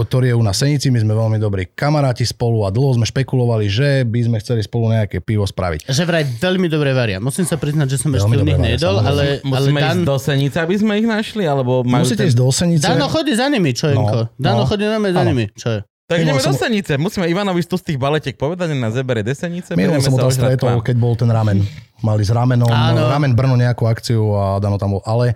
[0.00, 3.68] ktorý je u nás Senici, my sme veľmi dobrí kamaráti spolu a dlho sme špekulovali,
[3.68, 5.84] že by sme chceli spolu nejaké pivo spraviť.
[5.84, 7.20] Že vraj veľmi dobre varia.
[7.20, 9.52] Musím sa priznať, že som ešte Veľmi u nich nejedol, ale, samozrejme.
[9.52, 9.92] ale Musíme Dan...
[9.92, 12.32] ísť do Senice, aby sme ich našli, alebo majú Musíte ten...
[12.32, 12.88] ísť do Senice.
[12.88, 13.92] Dano chodí za nimi, čo?
[13.92, 14.68] No, Dano no.
[14.68, 14.96] chodí za
[15.28, 15.80] nimi, čo je?
[16.04, 17.00] Tak ideme do Senice.
[17.00, 19.72] Musíme Ivanovi tu z tých baletiek povedať, na zebere Desenice.
[19.72, 21.64] Minul som ho tam stretol, keď bol ten ramen.
[22.04, 23.08] Mali s ramenom, Áno.
[23.08, 25.02] ramen Brno nejakú akciu a Dano tam bol.
[25.08, 25.32] Ale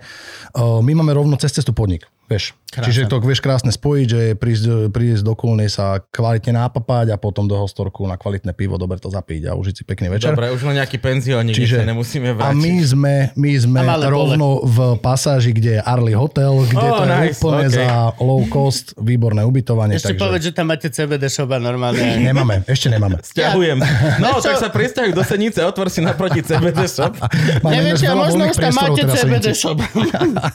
[0.53, 2.05] uh, my máme rovno cez cestu podnik.
[2.29, 2.53] Vieš.
[2.69, 2.85] Krásne.
[2.85, 7.49] Čiže to vieš krásne spojiť, že prísť, prísť do Kulnej sa kvalitne nápapať a potom
[7.49, 10.37] do Hostorku na kvalitné pivo, dobre to zapiť a užiť si pekný večer.
[10.37, 12.61] Dobre, už len nejaký penzionik, Čiže- sa nemusíme A vrátiť.
[12.61, 17.03] my sme, my sme A rovno v pasáži, kde je Arly Hotel, kde Oh, to
[17.03, 17.77] je nice, úplne okay.
[17.81, 17.89] za
[18.21, 19.97] low cost, výborné ubytovanie.
[19.97, 20.21] Ešte takže...
[20.21, 22.05] povedz, že tam máte CBD shop a normálne.
[22.21, 23.17] Nemáme, ešte nemáme.
[23.33, 23.81] Sťahujem.
[24.21, 24.53] No, Čo?
[24.53, 27.17] tak sa presťahuj do Senice, otvor si naproti CBD shop.
[27.17, 27.29] A
[27.65, 29.81] veľa možno už tam máte CBD shop.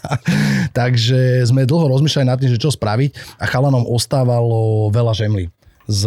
[0.79, 5.49] Takže sme dlho rozmýšľali nad tým, že čo spraviť a chalanom ostávalo veľa žemlí
[5.85, 6.03] z,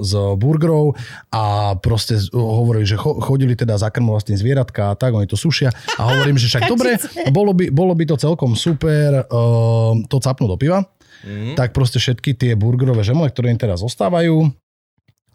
[0.00, 0.96] z burgerov
[1.28, 5.36] a proste hovorili, že cho, chodili teda zakrmovať s tým zvieratka a tak, oni to
[5.36, 6.96] sušia a hovorím, že však dobre,
[7.28, 10.80] bolo by, bolo by to celkom super uh, to capnúť do piva,
[11.28, 11.60] mm.
[11.60, 14.48] tak proste všetky tie burgerové žemle, ktoré im teraz zostávajú,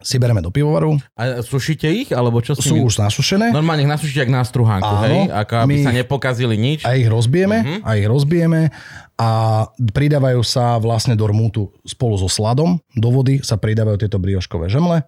[0.04, 2.84] si bereme do pivovaru, A sušíte ich, alebo čo sú nimi?
[2.84, 5.20] už nasušené Normálne ich nasúšite jak na struhánku, Áno, hej?
[5.32, 6.84] Ako aby sa nepokazili nič.
[6.84, 7.78] a ich rozbijeme, Mhm.
[7.88, 8.68] a ich rozbijeme
[9.16, 9.30] a
[9.76, 12.82] pridávajú sa vlastne do rmútu spolu so sladom.
[12.92, 15.06] Do vody sa pridávajú tieto brioškové žemle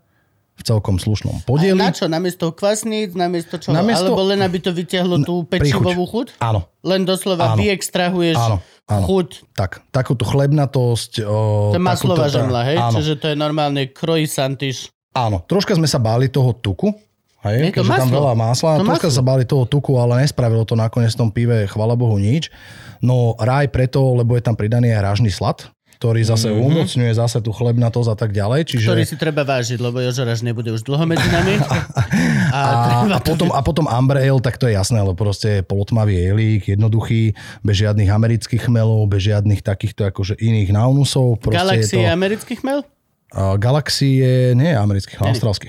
[0.53, 1.75] v celkom slušnom A podieli.
[1.75, 2.05] na čo?
[2.05, 3.69] Namiesto kvasníc, namiesto čo?
[3.69, 6.39] Namiesto- Alebo len aby to vyťahlo tú pečivovú chuť?
[6.39, 7.59] Áno, Len doslova Áno.
[7.59, 9.05] vyextrahuješ Áno, áno.
[9.05, 9.51] chuť.
[9.51, 9.83] tak.
[9.89, 11.11] Takúto chlebnatosť.
[11.19, 12.77] O, To je maslová žemla, hej?
[12.77, 14.87] Áno, Čiže to je normálne croissantiš.
[15.11, 16.93] Áno, troška sme sa báli toho tuku,
[17.43, 19.17] hej, Je to keďže tam veľa masla, To troška maslo.
[19.17, 22.47] sa báli toho tuku, ale nespravilo to nakoniec v tom pive, chvala Bohu, nič.
[23.03, 26.67] No ráj preto, lebo je tam pridaný aj hrážný slad, ktorý zase mm-hmm.
[26.69, 28.67] umocňuje zase tú chlebnatosť a tak ďalej.
[28.67, 28.87] Čiže...
[28.91, 31.55] Ktorý si treba vážiť, lebo Jožoraž nebude už dlho medzi nami.
[32.55, 35.61] A, A, a, potom, a potom Amber Ale, tak to je jasné, lebo proste je
[35.65, 37.35] polotmavý elík, jednoduchý,
[37.67, 41.35] bez žiadnych amerických chmelov, bez žiadnych takýchto akože iných naunusov.
[41.43, 42.87] Galaxie je to, amerických mel?
[43.35, 45.67] Galaxy je, nie je americký, ale austrálsky.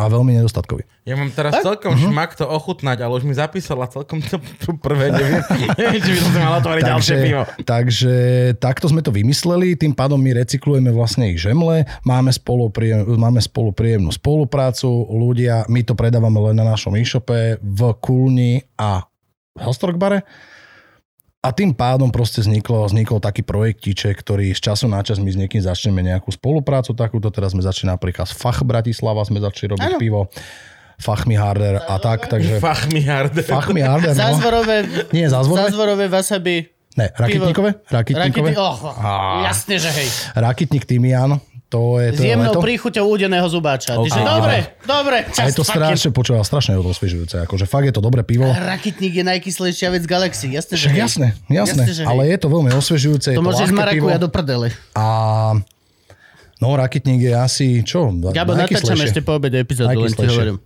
[0.00, 0.88] A veľmi nedostatkový.
[1.04, 5.12] Ja mám teraz celkom šmak to ochutnať, ale už mi zapísala celkom to, to prvé,
[5.12, 5.44] neviem,
[5.80, 7.42] neviem, či by som si mal otvoriť ďalšie Takže, pivo.
[7.68, 8.14] takže
[8.56, 13.44] takto sme to vymysleli, tým pádom my recyklujeme vlastne ich žemle, máme spolu, príjem, máme
[13.44, 19.04] spolu príjemnú spoluprácu, ľudia, my to predávame len na našom e-shope v Kulni a
[19.52, 20.24] v Hellstork bare.
[21.46, 25.38] A tým pádom proste vzniklo, vznikol taký projektíček, ktorý z času na čas my s
[25.38, 27.30] niekým začneme nejakú spoluprácu takúto.
[27.30, 30.00] Teraz sme začali napríklad z Fach Bratislava, sme začali robiť Áno.
[30.02, 30.20] pivo.
[30.98, 32.58] Fachmi Harder a tak, takže...
[32.58, 33.36] Fach mi hard.
[33.46, 34.18] Fachmi Harder, no.
[34.18, 34.76] Zázvorové,
[35.14, 35.70] Nie, zázvorové?
[35.70, 36.66] zázvorové wasabi.
[36.96, 37.84] Ne, rakitníkové?
[37.92, 38.50] Rakitníkové?
[38.56, 40.08] Rakety, oh, jasne, že hej.
[40.32, 41.36] Rakitník Timian,
[41.66, 42.62] to je, S to je jemnou leto.
[42.62, 43.98] príchuťou údeného zubáča.
[43.98, 44.22] Ty, že Okay.
[44.24, 44.56] dobre,
[44.86, 45.16] dobre.
[45.26, 47.42] A je to strašne, počúva, strašne osviežujúce.
[47.42, 48.46] Akože fakt je to dobré pivo.
[48.46, 50.48] Rakitník je najkyslejšia vec galaxie.
[50.48, 51.02] Jasne, že hej.
[51.90, 52.06] že hej.
[52.06, 54.70] ale je to veľmi osviežujúce, je To to môže z marakuja do prdele.
[54.94, 55.06] A
[56.56, 58.14] no, rakitník je asi, čo?
[58.14, 60.58] Gabo, natáčame ešte po obede epizódu, len ti hovorím.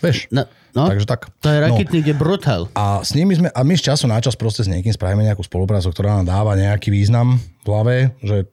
[0.00, 0.42] Vieš, No,
[0.74, 1.30] no takže tak.
[1.38, 1.64] to je No.
[1.68, 2.66] rakitník, je brutál.
[2.72, 5.44] A s nimi sme, a my z času na čas proste s niekým spravíme nejakú
[5.44, 8.50] spoluprácu, ktorá nám dáva nejaký význam v hlave, že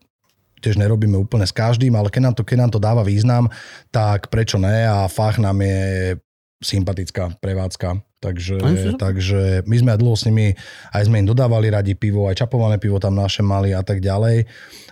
[0.60, 3.48] tiež nerobíme úplne s každým, ale keď nám to, keď nám to dáva význam,
[3.90, 4.86] tak prečo ne?
[4.86, 6.20] A fach nám je
[6.60, 8.09] sympatická prevádzka.
[8.20, 8.60] Takže,
[9.00, 10.52] takže my sme aj dlho s nimi,
[10.92, 14.44] aj sme im dodávali radi pivo, aj čapované pivo tam naše mali a tak ďalej.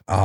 [0.06, 0.20] A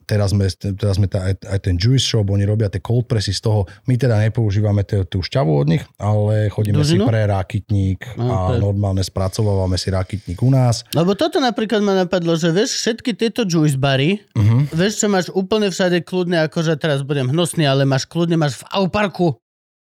[0.00, 3.32] teraz sme, teraz sme tá, aj, aj ten juice shop, oni robia tie cold pressy
[3.32, 3.60] z toho.
[3.84, 7.02] My teda nepoužívame te, tú šťavu od nich, ale chodíme Dužinu?
[7.02, 10.86] si pre rakitník a je- normálne spracovávame si rakitník u nás.
[10.92, 14.62] Lebo toto napríklad ma napadlo, že vieš, všetky tieto juice bary, Uh-huh.
[14.70, 18.70] vieš, čo máš úplne všade kľudne, akože teraz budem hnusný, ale máš kľudne, máš v
[18.72, 19.34] Auparku,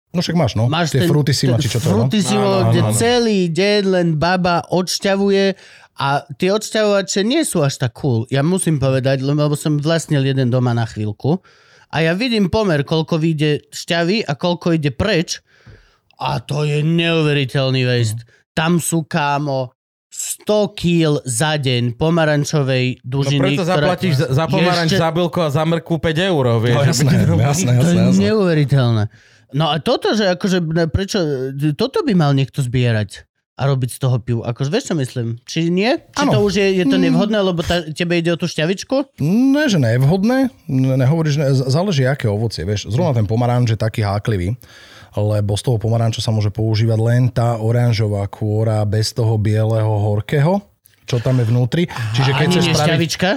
[0.08, 0.66] No však máš, no.
[0.66, 2.72] máš Tie frutissima, či čo to je, no?
[2.72, 5.44] kde celý deň len baba odšťavuje
[5.94, 8.24] a tie odšťavovače nie sú až tak cool.
[8.26, 11.44] Ja musím povedať, lebo som vlastnil jeden doma na chvíľku
[11.88, 15.44] a ja vidím pomer, koľko vyjde šťavy a koľko ide preč
[16.16, 18.24] a to je neuveriteľný waste.
[18.52, 19.76] Tam sú kámo
[20.08, 23.40] 100 kg za deň pomarančovej No dužiny.
[23.44, 26.74] preto zaplatíš za, za pomaranč, Ešte- za bylko a za mrkvu 5 eur, vieš.
[26.74, 28.22] No aby jasné, ti to- jasné, to jasné, je jasné.
[28.24, 29.04] neuveriteľné.
[29.56, 30.60] No a toto, že akože,
[30.92, 31.18] prečo,
[31.72, 34.40] toto by mal niekto zbierať a robiť z toho pivu.
[34.46, 35.26] Akože vieš, čo myslím?
[35.42, 35.98] Či nie?
[36.14, 36.32] Či Áno.
[36.32, 39.18] to už je, je to nevhodné, lebo tá, tebe ide o tú šťavičku?
[39.18, 42.86] Ne, že nevhodné, ne- nehovoríš, ne, záleží aké ovocie, vieš.
[42.86, 44.54] Zrovna ten pomaranč je taký háklivý,
[45.18, 50.62] lebo z toho pomaranča sa môže používať len tá oranžová kôra bez toho bieleho horkého,
[51.08, 51.88] čo tam je vnútri.
[51.88, 53.30] Čiže keď Ani chceš spraviť šťavička?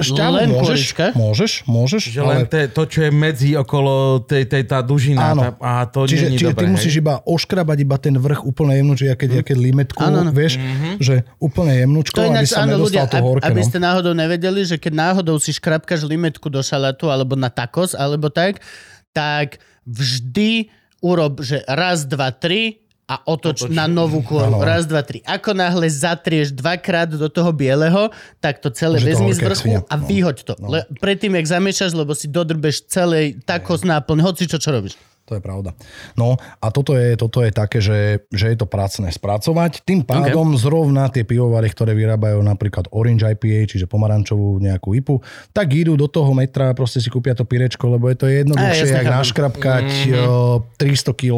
[0.00, 1.06] šťavu, len môžeš, kôrička?
[1.12, 5.32] môžeš, môžeš, Že len ale te, to, čo je medzi okolo tej, tej tá dužina.
[5.32, 5.40] Áno.
[5.44, 7.02] Tá, a to Čiže, nie čiže dobré, ty musíš hej?
[7.04, 10.32] iba oškrabať iba ten vrch úplne jemnú, keď, keď limetku, Áno, áno.
[10.32, 10.56] vieš,
[10.96, 13.44] že úplne jemnúčko, To je aby ináč, sa áno, nedostal ľudia, to horké.
[13.48, 13.66] aby no.
[13.68, 18.32] ste náhodou nevedeli, že keď náhodou si škrapkaš limetku do šalátu alebo na tacos, alebo
[18.32, 18.64] tak,
[19.12, 20.68] tak vždy
[21.04, 23.70] urob, že raz, dva, tri a otoč, Otoč.
[23.70, 24.50] na novú kôru.
[24.50, 24.66] Áno.
[24.66, 25.22] Raz, dva, tri.
[25.22, 30.02] Ako náhle zatrieš dvakrát do toho bieleho, tak to celé vezmi z vrchu a No.
[30.02, 30.54] vyhoď to.
[30.58, 34.98] Le, predtým, jak zamiešaš, lebo si dodrbeš celej tacos náplň, hoci čo, čo robíš.
[35.26, 35.74] To je pravda.
[36.14, 39.82] No a toto je, toto je také, že, že je to pracné spracovať.
[39.82, 40.60] Tým pádom okay.
[40.62, 45.18] zrovna tie pivovary, ktoré vyrábajú napríklad Orange IPA, čiže pomarančovú nejakú IPu,
[45.50, 48.86] tak idú do toho metra a proste si kúpia to pirečko, lebo je to jednoduchšie,
[48.86, 50.78] jak naškrapkať mm-hmm.
[50.78, 51.36] 300 kg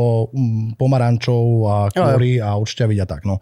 [0.77, 3.25] pomarančov a kôry a odšťaviť a tak.
[3.25, 3.41] No.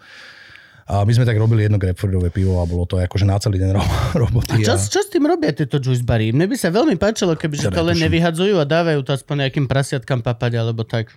[0.87, 3.71] A my sme tak robili jedno grapefruitové pivo a bolo to akože na celý deň
[3.73, 3.91] ro-
[4.23, 4.63] roboty.
[4.63, 6.31] Čo, čo s tým robia tieto juice bary?
[6.31, 9.67] Mne by sa veľmi páčilo, keby že to len nevyhadzujú a dávajú to aspoň nejakým
[9.67, 11.11] prasiatkám papať, alebo tak.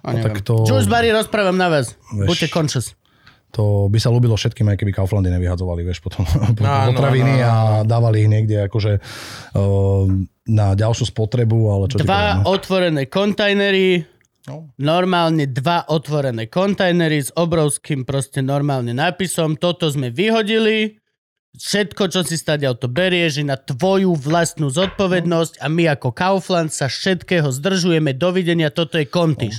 [0.00, 1.94] A No, tak to- Juice bary rozprávam na vás.
[2.10, 2.86] Vieš- Buďte conscious.
[3.50, 6.22] To by sa ľúbilo všetkým, aj keby Kauflandy nevyhadzovali, vieš, potom
[6.56, 7.52] po- Áno, potraviny áno, a
[7.82, 8.92] dávali ich niekde akože
[9.52, 10.06] uh,
[10.46, 12.46] na ďalšiu spotrebu, ale čo Dva no.
[12.48, 14.06] otvorené kontajnery,
[14.50, 14.66] No.
[14.76, 19.54] normálne dva otvorené kontajnery s obrovským proste normálne nápisom.
[19.54, 20.98] Toto sme vyhodili.
[21.50, 26.70] Všetko, čo si stadial, to berieš je na tvoju vlastnú zodpovednosť a my ako Kaufland
[26.70, 28.14] sa všetkého zdržujeme.
[28.14, 29.58] Dovidenia, toto je kontiš.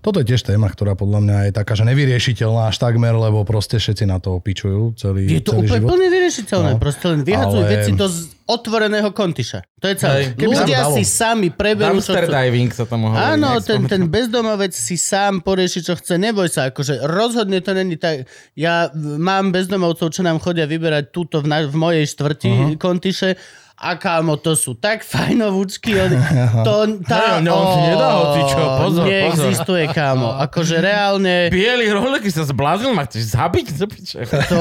[0.00, 3.80] Toto je tiež téma, ktorá podľa mňa je taká, že nevyriešiteľná až takmer, lebo proste
[3.80, 5.88] všetci na to pičujú celý, Je to celý úplne život.
[5.88, 6.70] plne vyriešiteľné.
[6.72, 8.06] No, Proste len vyhadzujú ale- veci do
[8.44, 9.64] otvoreného kontiša.
[9.80, 10.36] To je celé.
[10.36, 10.44] Hej.
[10.44, 12.28] Ľudia si sami preberú, čo chcú.
[12.28, 13.36] diving sa tomu hovorí.
[13.36, 17.96] Áno, ten, ten bezdomovec si sám porieši, čo chce, neboj sa, akože rozhodne to není
[17.96, 18.28] tak.
[18.52, 22.76] Ja mám bezdomovcov, čo nám chodia vyberať túto v, na, v mojej štvrti uh-huh.
[22.76, 23.36] kontiše
[23.84, 25.92] a kámo, to sú tak fajnovúčky.
[25.92, 26.16] Oni,
[26.64, 26.74] to,
[27.10, 29.04] tá, Hej, on si nedá hocičo, pozor, pozor.
[29.04, 30.40] Neexistuje, kámo.
[30.40, 31.52] Akože reálne...
[31.52, 33.66] Bielý roleky sa zbláznil, ma chceš zabiť?
[33.78, 34.18] Co piče?
[34.24, 34.58] To,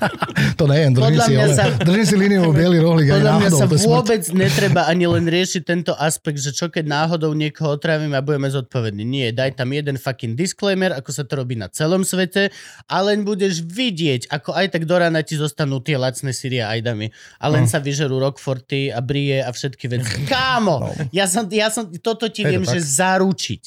[0.58, 3.58] To nejem, držím si, ale, sa- držím si líniu bielý rohlík Podľa mňa náhodou.
[3.58, 3.90] sa je smrť.
[3.90, 8.48] vôbec netreba ani len riešiť tento aspekt, že čo keď náhodou niekoho otravíme a budeme
[8.48, 9.04] zodpovední.
[9.04, 12.48] Nie, daj tam jeden fucking disclaimer, ako sa to robí na celom svete
[12.86, 17.10] a len budeš vidieť, ako aj tak do rána ti zostanú tie lacné sírie ajdami
[17.36, 18.16] a len sa vyžerú
[18.54, 20.24] Rockforty a brie a všetky veci.
[20.30, 22.78] Kámo, ja som, ja som, toto ti to viem, tak.
[22.78, 23.62] že zaručiť.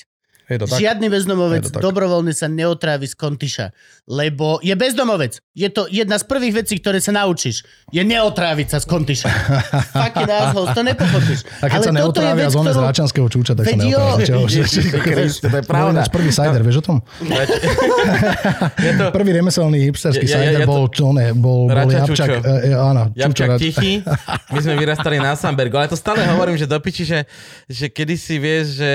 [0.47, 0.79] Je to tak.
[0.79, 1.83] Žiadny bezdomovec Je to tak.
[1.83, 3.65] dobrovoľne sa neotrávi z kontiša,
[4.07, 5.43] lebo je bezdomovec.
[5.51, 7.67] Je to jedna z prvých vecí, ktoré sa naučíš.
[7.89, 9.27] Je neotráviť sa z kontiša.
[9.93, 11.43] Fucking assholes, to nepochopíš.
[11.59, 13.69] A keď sa toto je neotrávia vec, z one z ktorú- Račanského čúča, tak sa
[13.69, 13.99] Veď jo.
[13.99, 14.63] neotrávia.
[15.43, 15.91] To je pravda.
[15.93, 16.97] ináč prvý cider, vieš o tom?
[18.77, 21.89] Je to Prvý remeselný hipsterský to- bol, čo ne, bol, bol.
[22.05, 22.23] Čučo.
[22.23, 23.99] e, e, áno, Rač- tichý.
[24.49, 27.19] My sme vyrastali na Sambergu, ale to stále hovorím, že do piči, že,
[27.65, 28.91] že kedysi vieš, že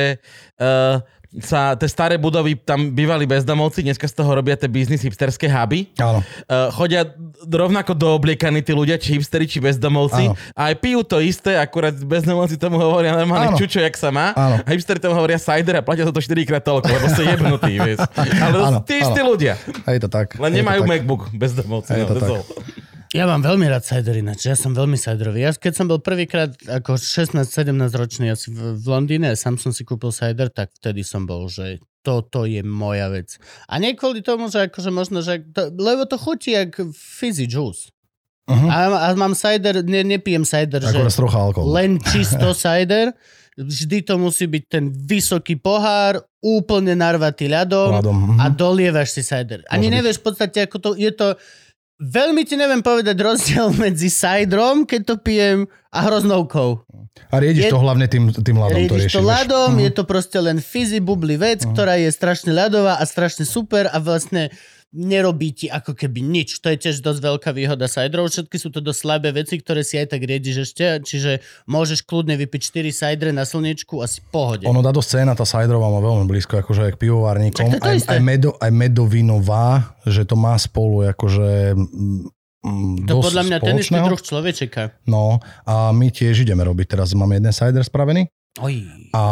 [0.56, 1.00] uh,
[1.40, 5.88] sa tie staré budovy, tam bývali bezdomovci, dneska z toho robia tie biznis hipsterské huby.
[5.96, 6.20] Áno.
[6.44, 7.08] Uh, chodia
[7.48, 10.28] rovnako doobliekaní tí ľudia, či hipsteri, či bezdomovci.
[10.28, 10.36] Áno.
[10.52, 13.56] A aj pijú to isté, akurát bezdomovci tomu hovoria normálne Áno.
[13.56, 14.36] čučo, jak sa má.
[14.36, 14.60] Áno.
[14.60, 17.72] A hipsteri tomu hovoria cider a platia za to 4 krát toľko, lebo sú jebnutí,
[17.80, 18.04] vieš.
[18.36, 19.56] Ale Áno, tí istí ľudia.
[19.88, 20.36] Je to tak.
[20.36, 20.90] Len nemajú tak.
[20.92, 21.96] MacBook bezdomovci.
[21.96, 22.44] No, to tak.
[23.12, 25.44] Ja mám veľmi rád cider ináč, ja som veľmi ciderový.
[25.44, 29.68] Ja keď som bol prvýkrát ako 16-17 ročný asi v, v Londýne a sám som
[29.68, 33.36] si kúpil cider, tak vtedy som bol, že toto je moja vec.
[33.68, 37.92] A nie kvôli tomu, že akože možno, že to, lebo to chutí jak fizzy juice.
[38.48, 38.68] Mhm.
[38.72, 41.20] A, a mám cider, ne, nepijem cider, Akorát že
[41.68, 43.12] len čisto cider.
[43.52, 48.36] Vždy to musí byť ten vysoký pohár, úplne narvatý ľadom, Ľadom, mhm.
[48.40, 49.60] a dolievaš si cider.
[49.68, 51.36] Ani Môže nevieš v podstate, ako to je to...
[52.02, 55.58] Veľmi ti neviem povedať rozdiel medzi ciderom, keď to pijem,
[55.88, 56.82] a hroznovkou.
[57.28, 58.74] A riediš je- to hlavne tým, tým ľadom.
[58.80, 59.80] to Riediš riešiš, to ľadom, Mhm.
[59.80, 63.98] je to proste len fizzy bubly vec, ktorá je strašne ľadová a strašne super a
[63.98, 64.50] vlastne
[64.92, 66.60] nerobí ti ako keby nič.
[66.60, 68.28] To je tiež dosť veľká výhoda ciderov.
[68.28, 72.36] Všetky sú to dosť slabé veci, ktoré si aj tak riediš ešte, čiže môžeš kľudne
[72.36, 72.60] vypiť
[72.92, 74.68] 4 cidery na slnečku a si pohode.
[74.68, 77.66] Ono dá do scéna, tá ciderová má veľmi blízko, akože aj k pivovárnikom.
[77.72, 82.20] Však to Aj, aj, medo, aj medovinová, že to má spolu akože mm,
[82.68, 85.00] mm, to podľa mňa ten istý druh človečeka.
[85.08, 87.00] No a my tiež ideme robiť.
[87.00, 88.28] Teraz máme jeden cider spravený
[88.60, 88.84] Oj.
[89.16, 89.24] a,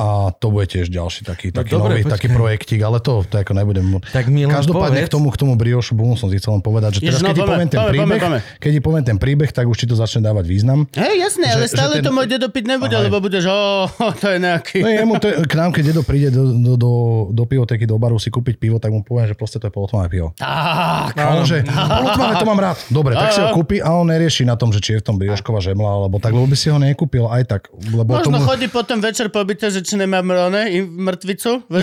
[0.00, 2.14] a to bude tiež ďalší taký, No taký dobre, nový, počkaj.
[2.16, 4.00] taký projektík, ale to, to ako nebudem...
[4.06, 5.06] Tak mi Každopádne povedz.
[5.06, 7.28] k tomu, k tomu briošu boom som si chcel len povedať, že teraz Ježiš, no,
[7.28, 8.38] keď poďme, poviem ten príbeh, poďme, poďme.
[8.56, 10.88] keď ti poviem ten príbeh, tak už ti to začne dávať význam.
[10.90, 13.04] Hej, jasné, Že- ale že stále ten- to môj dedo piť nebude, Aha.
[13.04, 13.60] lebo budeš, o,
[14.20, 14.78] to je nejaký...
[14.78, 16.90] No jemu to, k nám, keď dedo príde do, do, do,
[17.30, 20.08] do pivoteky, do baru si kúpiť pivo, tak mu poviem, že proste to je polotmavé
[20.08, 20.32] pivo.
[20.34, 22.76] Tak, A on, že polotmavé to mám rád.
[22.88, 25.16] Dobre, tak si ho kúpi a on nerieši na tom, že či je v tom
[25.16, 27.62] briošková žemla, alebo tak, lebo by si ho nekúpil aj tak.
[27.86, 31.66] Lebo Možno tomu, chodí potom večer pobyte, že či nemám one, i mŕtvicu.
[31.66, 31.78] No.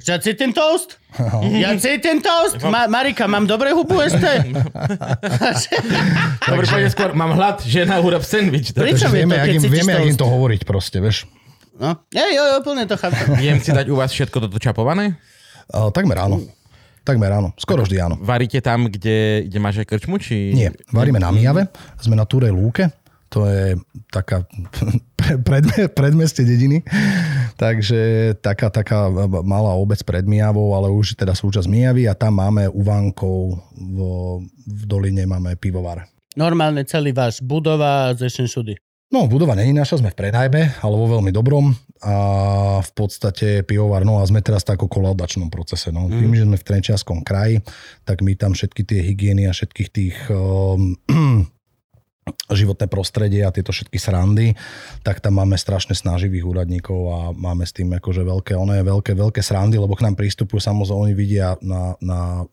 [0.00, 0.96] Že ja cítim toast?
[1.60, 2.56] Ja cítim toast?
[2.64, 4.48] Ma- Marika, mám dobré hubu ešte?
[6.48, 8.72] Dobre, poďme skôr, mám hlad, žena, urob sandwich.
[8.72, 11.28] Pričom vieme, to, jak keď im, vieme, jak im to hovoriť proste, vieš.
[11.76, 12.00] no.
[12.16, 13.36] Ja, jo, jo, plne to chápem.
[13.36, 15.20] Viem si dať u vás všetko toto čapované?
[15.68, 16.40] Ale takmer áno.
[17.04, 17.56] Takmer áno.
[17.56, 18.16] Skoro vždy áno.
[18.20, 20.20] Varíte tam, kde, kde máš aj krčmu?
[20.20, 20.52] Či...
[20.52, 22.92] Nie, varíme na Mijave, sme na Túrej lúke,
[23.30, 23.78] to je
[24.10, 24.44] taká
[25.46, 26.82] pred, predmeste dediny,
[27.54, 29.08] takže taká, taká
[29.46, 33.98] malá obec pred Mijavou, ale už teda súčasť Mijavy a tam máme u Vánkov v,
[34.84, 36.10] doline máme pivovar.
[36.34, 38.74] Normálne celý váš budova z šudy.
[39.10, 42.14] No, budova není naša, sme v prenajme, ale vo veľmi dobrom a
[42.78, 45.90] v podstate pivovar, no a sme teraz v takom kolaudačnom procese.
[45.90, 46.06] No.
[46.06, 47.58] Tým, že sme v Trenčianskom kraji,
[48.06, 50.94] tak my tam všetky tie hygieny a všetkých tých um,
[52.50, 54.54] životné prostredie a tieto všetky srandy,
[55.06, 59.12] tak tam máme strašne snaživých úradníkov a máme s tým akože veľké, ono je veľké,
[59.14, 62.44] veľké srandy, lebo k nám prístupujú, samozrejme oni vidia na, na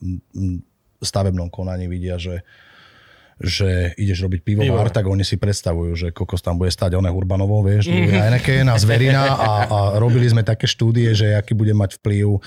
[1.02, 2.42] stavebnom konaní, vidia, že
[3.38, 4.96] že ideš robiť pivovar, Pivo.
[4.98, 8.10] tak oni si predstavujú, že kokos tam bude stať one Urbanovo, vieš, mm.
[8.10, 12.42] Heineken a Zverina a, a robili sme také štúdie, že aký bude mať vplyv uh,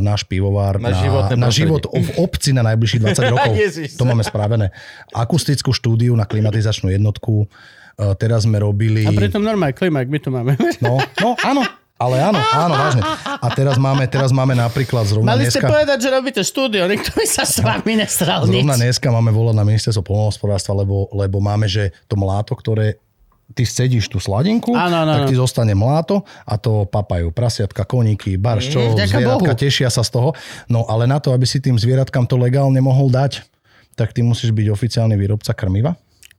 [0.00, 3.52] náš pivovar Na na, na život v obci na najbližších 20 rokov.
[4.00, 4.72] To máme spravené.
[5.12, 7.44] Akustickú štúdiu na klimatizačnú jednotku.
[7.92, 9.04] Uh, teraz sme robili...
[9.04, 10.56] A pritom normálne klimak, my tu máme.
[10.80, 11.60] No, no, áno.
[12.02, 13.02] Ale áno, áno, vážne.
[13.22, 15.70] A teraz máme, teraz máme napríklad zrovna Mali ste dneska...
[15.70, 18.66] povedať, že robíte štúdio, nikto by sa s vami nesral nič.
[18.66, 22.98] Zrovna dneska máme volať na ministerstvo polnohospodárstva, lebo, lebo máme, že to mláto, ktoré
[23.52, 28.40] ty scedíš tú sladinku, Áno, áno, tak ti zostane mláto a to papajú prasiatka, koníky,
[28.40, 29.60] barš, čo, zvieratka Bohu.
[29.60, 30.32] tešia sa z toho.
[30.72, 33.44] No ale na to, aby si tým zvieratkám to legálne mohol dať,
[33.92, 35.92] tak ty musíš byť oficiálny výrobca krmiva,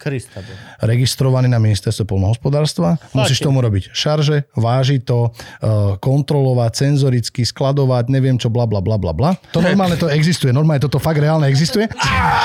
[0.04, 0.44] Krista.
[0.84, 3.00] Registrovaný na ministerstve polnohospodárstva.
[3.16, 9.00] Musíš tomu robiť šarže, vážiť to, eh, kontrolovať, senzoricky, skladovať, neviem čo, bla, bla, bla,
[9.00, 9.40] bla, bla.
[9.56, 11.88] To normálne to existuje, normálne toto fakt reálne existuje.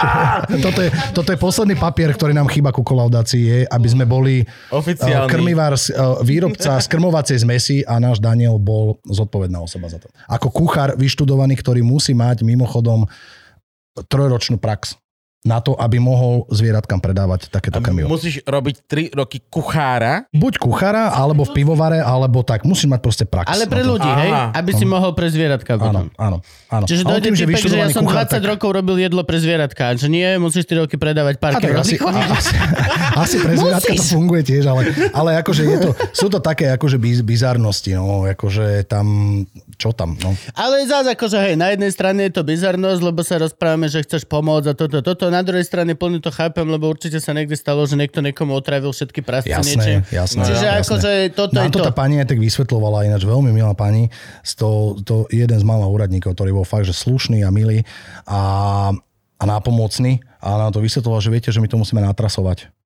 [0.71, 4.47] toto, je, toto je posledný papier, ktorý nám chýba ku kolaudácii, je, aby sme boli
[4.47, 5.27] eh, Oficiálny.
[5.27, 5.83] krmivár, eh,
[6.23, 10.07] výrobca skrmovacej zmesi a náš Daniel bol zodpovedná osoba za to.
[10.31, 13.11] Ako kuchár vyštudovaný, ktorý musí mať mimochodom
[14.07, 14.95] trojročnú prax
[15.49, 18.13] na to, aby mohol zvieratkám predávať takéto krmivo.
[18.13, 20.29] Musíš robiť 3 roky kuchára.
[20.37, 22.69] Buď kuchára, alebo v pivovare, alebo tak.
[22.69, 23.49] Musíš mať proste prax.
[23.49, 24.31] Ale pre ľudí, hej?
[24.53, 26.37] Aby si mohol pre zvieratka Áno, áno,
[26.69, 26.85] áno.
[26.85, 29.95] Čiže dojde tým, typek, že ja som 20 kuchár, tak- rokov robil jedlo pre zvieratka,
[29.97, 31.97] že nie, musíš 4 roky predávať tak asi,
[32.39, 32.53] asi,
[33.15, 36.99] asi pre zvieratka to funguje tiež, ale, ale akože je to, sú to také akože
[36.99, 39.07] biz, bizarnosti, no, akože tam,
[39.79, 40.35] čo tam, no.
[40.59, 44.27] Ale zás akože hej, na jednej strane je to bizarnosť, lebo sa rozprávame, že chceš
[44.27, 45.31] pomôcť a toto, toto.
[45.31, 48.91] Na druhej strane plne to chápem, lebo určite sa niekde stalo, že niekto niekomu otravil
[48.91, 50.03] všetky prasce niečím.
[50.03, 50.43] Jasné, jasné.
[50.51, 50.81] Čiže jasné.
[50.83, 54.11] akože toto Nám je to tá pani aj tak vysvetlovala, ináč veľmi milá pani,
[54.59, 57.87] to, to jeden z mála úradníkov, ktorý bol fakt, že slušný a milý
[58.27, 58.41] a,
[59.39, 62.78] a nápomocný a nám to vysvetloval, že viete, že my to musíme natrasovať.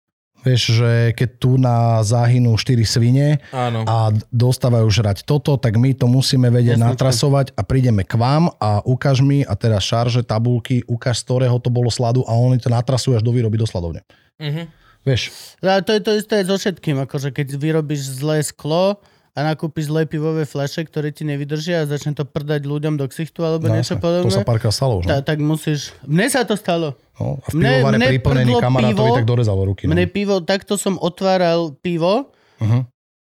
[0.42, 3.86] Vieš, že keď tu na zahynú 4 svine Áno.
[3.86, 8.50] a dostávajú žrať toto, tak my to musíme vedieť Jasné, natrasovať a prídeme k vám
[8.58, 12.58] a ukáž mi a teraz šarže, tabulky, ukáž z ktorého to bolo sladu a oni
[12.58, 14.02] to natrasujú až do výroby do sladovne.
[14.42, 14.82] Mhm.
[15.02, 19.02] Vieš, Ale to je to isté so všetkým, akože keď vyrobíš zlé sklo
[19.32, 23.40] a nakúpiš zlé pivové fľaše, ktoré ti nevydržia a začne to prdať ľuďom do ksichtu
[23.40, 25.08] alebo no, niečo podobné, to sa párkrát stalo už.
[25.08, 25.16] No.
[25.16, 25.96] ta, tak musíš...
[26.04, 27.00] Mne sa to stalo.
[27.16, 29.88] No, a v pivovare mne prdlo kamarátovi pivo, tak dorezalo ruky.
[29.88, 29.96] No.
[29.96, 32.32] Mne pivo, takto som otváral pivo
[32.62, 32.86] Uh-huh.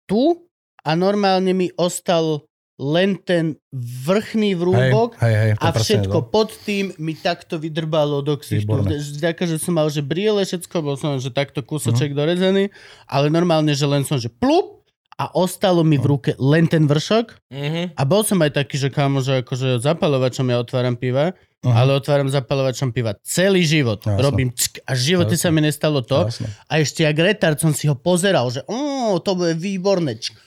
[0.07, 0.47] tu
[0.87, 2.47] a normálne mi ostal
[2.77, 6.27] len ten vrchný vrúbok hej, hej, to a všetko no.
[6.29, 8.85] pod tým mi takto vydrbalo do ksichtu.
[9.17, 12.21] Vďaka, že som mal, že briele, všetko, bol som, že takto kúsoček uh-huh.
[12.23, 12.69] dorezený,
[13.09, 14.76] ale normálne, že len som, že plup
[15.17, 17.81] a ostalo mi v ruke len ten vršok Mhm.
[17.93, 21.73] a bol som aj taký, že kámo, že akože zapalovačom ja otváram piva, Mhm.
[21.73, 23.97] ale otváram zapalovačom piva celý život.
[23.99, 24.21] Jasné.
[24.21, 25.43] Robím ck, a v živote Jasné.
[25.43, 26.21] sa mi nestalo to.
[26.23, 26.47] Jasné.
[26.63, 28.77] A ešte jak retard som si ho pozeral, že ó,
[29.17, 30.15] to bude výborné.
[30.15, 30.37] Č-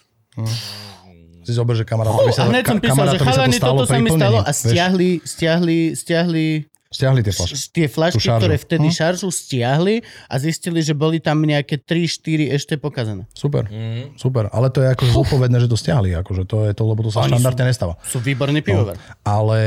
[1.40, 3.96] Si zober, že kamarát, by sa, a hneď som písal, že to chalani, toto sa
[3.96, 6.46] mi stalo a stiahli, stiahli, stiahli
[6.90, 7.54] Stiahli tie flaše.
[7.54, 8.96] š- tie flašky, ktoré vtedy Hm.
[8.96, 9.94] šaržu, stiahli
[10.26, 12.18] a zistili, že boli tam nejaké 3-4
[12.50, 13.30] ešte pokazané.
[13.32, 14.18] Super, Mhm.
[14.18, 14.50] super.
[14.50, 16.10] Ale to je akože zodpovedné, že to stiahli.
[16.12, 17.94] Akože to je to, lebo to sa Oni štandardne nestáva.
[18.02, 18.98] Sú výborní pivovar.
[19.22, 19.58] Ale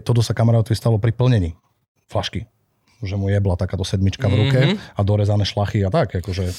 [0.00, 1.54] toto sa kamarátovi stalo pri plnení
[2.04, 2.50] flašky.
[2.98, 6.14] Že mu jebla takáto sedmička v ruke a dorezané šlachy a tak.
[6.16, 6.50] Akože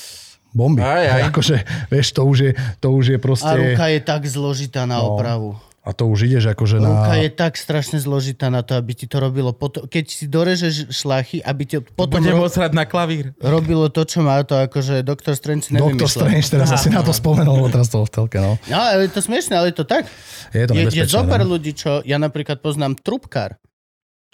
[0.50, 0.80] bomby.
[0.80, 1.22] Aj, aj.
[1.30, 1.56] Akože,
[1.90, 3.44] vieš, to už je, to už je proste...
[3.46, 5.14] A ruka je tak zložitá na No.
[5.14, 5.60] opravu.
[5.84, 7.20] A to už ideš akože Ruka na...
[7.20, 9.52] je tak strašne zložitá na to, aby ti to robilo.
[9.52, 13.36] Keď si dorežeš šlachy, aby ti potom Budem ro- na klavír.
[13.44, 16.24] robilo to, čo má to, akože Doktor Strange si Doktor nevymyslel.
[16.32, 18.56] Strange, teraz asi na to spomenul, lebo teraz to v telke, no.
[18.72, 20.08] No, ale je to smiešne, ale je to tak.
[20.56, 21.52] Je to Je, je zoper no.
[21.52, 23.60] ľudí, čo ja napríklad poznám trubkár.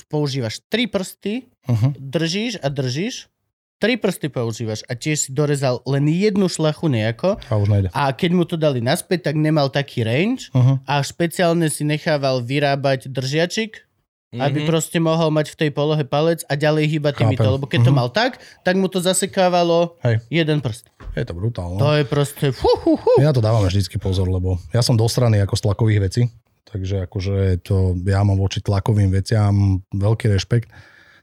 [0.06, 1.94] Používaš tri prsty, Uh-huh.
[2.02, 3.30] držíš a držíš,
[3.80, 7.88] tri prsty používaš a tiež si dorezal len jednu šlachu nejako A už nejde.
[7.90, 10.78] a keď mu to dali naspäť, tak nemal taký range Uh-huh.
[10.84, 13.88] a špeciálne si nechával vyrábať držiačik,
[14.30, 14.42] Mhm.
[14.42, 17.90] aby proste mohol mať v tej polohe palec a ďalej hýbať týmito, lebo keď to
[17.90, 17.98] Mhm.
[17.98, 20.86] mal tak, tak mu to zasekávalo Hej, jeden prst.
[21.16, 21.80] je to brutálne.
[21.80, 23.10] To je proste fú, fú, fú.
[23.18, 26.22] Na to dávame vždycky pozor, lebo ja som dosraný ako z tlakových vecí,
[26.64, 29.56] takže akože to, ja mám voči tlakovým veciam
[29.90, 30.70] veľký rešpekt,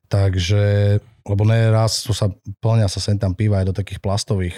[0.08, 2.30] takže, lebo ne raz to sa,
[2.62, 4.56] plňa sa sem tam piva aj do takých plastových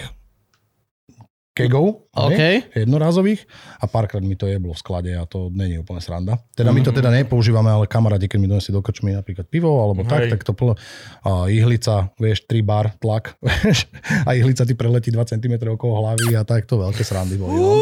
[1.59, 2.39] kegov, OK.
[2.39, 2.63] ne?
[2.71, 3.43] jednorázových
[3.83, 6.39] a párkrát mi to jeblo v sklade a to není úplne sranda.
[6.55, 10.07] Teda my to teda nepoužívame, ale kamaráti, keď mi donesli do krčmy napríklad pivo alebo
[10.07, 10.39] tak, Hej.
[10.39, 10.79] tak to plno,
[11.27, 13.35] a ihlica, vieš, 3 bar tlak
[14.27, 17.59] a ihlica ti preletí 2 cm okolo hlavy a takto veľké srandy boli.
[17.59, 17.75] No.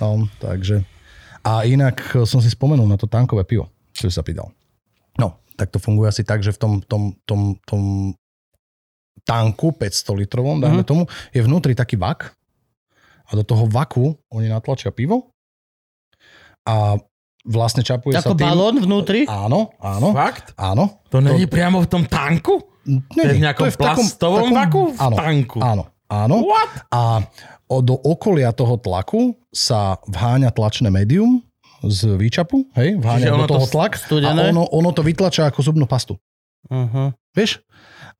[0.00, 0.80] No, takže.
[1.44, 4.48] A inak eh, som si spomenul na to tankové pivo, čo si sa pýtal.
[5.20, 8.14] No, tak to funguje asi tak, že v tom, tom, tom, tom
[9.30, 9.86] tanku 500
[10.16, 10.88] litrovom, dajme Mhm.
[10.88, 12.34] tomu, je vnútri taký vak
[13.24, 15.30] a do toho vaku oni natlačia pivo
[16.62, 16.98] a
[17.42, 18.44] vlastne čapuje Ako sa tým...
[18.44, 19.24] balón vnútri?
[19.24, 20.52] Áno, áno, Fakt?
[20.54, 21.00] áno.
[21.08, 22.60] To není priamo v tom tanku?
[22.82, 24.82] To je v Není, nejakom v takom- plastovom takom- vaku?
[24.90, 25.58] V Áno, tanku.
[25.60, 26.36] áno, áno.
[26.42, 26.72] What?
[26.90, 27.02] A
[27.78, 31.38] do okolia toho tlaku sa vháňa tlačné médium
[31.80, 34.42] z výčapu, hej, vháňa Čiže do ono to toho tlak a studené?
[34.48, 36.18] ono, ono to vytlačá ako zubnú pastu.
[36.66, 37.08] Uh-huh.
[37.32, 37.62] Vieš?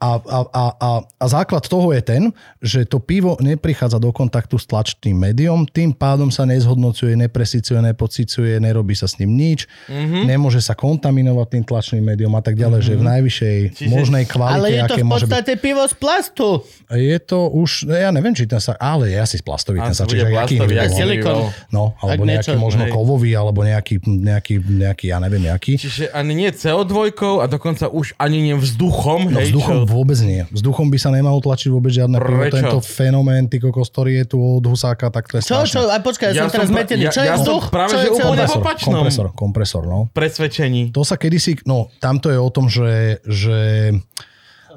[0.01, 2.23] A, a, a, a, a základ toho je ten,
[2.59, 8.57] že to pivo neprichádza do kontaktu s tlačným médium, tým pádom sa nezhodnocuje, nepresicuje, nepocicuje,
[8.57, 10.25] nerobí sa s ním nič, mm-hmm.
[10.25, 12.97] nemôže sa kontaminovať tým tlačným médium a tak ďalej, mm-hmm.
[12.97, 15.33] že v najvyššej Čiže- možnej kvalite, Ale je to aké v môže byť.
[15.37, 16.49] podstate pivo z plastu.
[16.91, 19.93] Je to už, no ja neviem, či ten sa, ale je asi z plastový ten
[19.93, 20.97] sa, čiže plastový, ak bol?
[20.97, 21.37] silikon.
[21.69, 22.93] No, alebo Ak nejaký niečo, možno hej.
[22.97, 25.77] kovový, alebo nejaký, nejaký, nejaký, ja neviem, nejaký.
[25.77, 29.29] Čiže ani nie CO2 a dokonca už ani nie vzduchom.
[29.29, 30.47] No hej, vzduchom čo- vôbec nie.
[30.49, 32.47] Vzduchom by sa nemalo tlačiť vôbec žiadne pivo.
[32.47, 35.83] Tento fenomén, ty kokos, ktorý je tu od Husáka, tak to je Čo, čo?
[35.83, 35.91] strašné.
[35.91, 37.03] A počkaj, ja, Ja som teraz metený.
[37.03, 37.65] ja- Čo je ja som vzduch?
[37.69, 38.31] práve, Čo že je úplne CO2?
[38.31, 38.93] v Kompresor, opačnom.
[38.95, 39.99] kompresor, kompresor, no.
[40.13, 40.83] presvedčení.
[40.91, 43.59] To sa kedysi, no tamto je o tom, že, že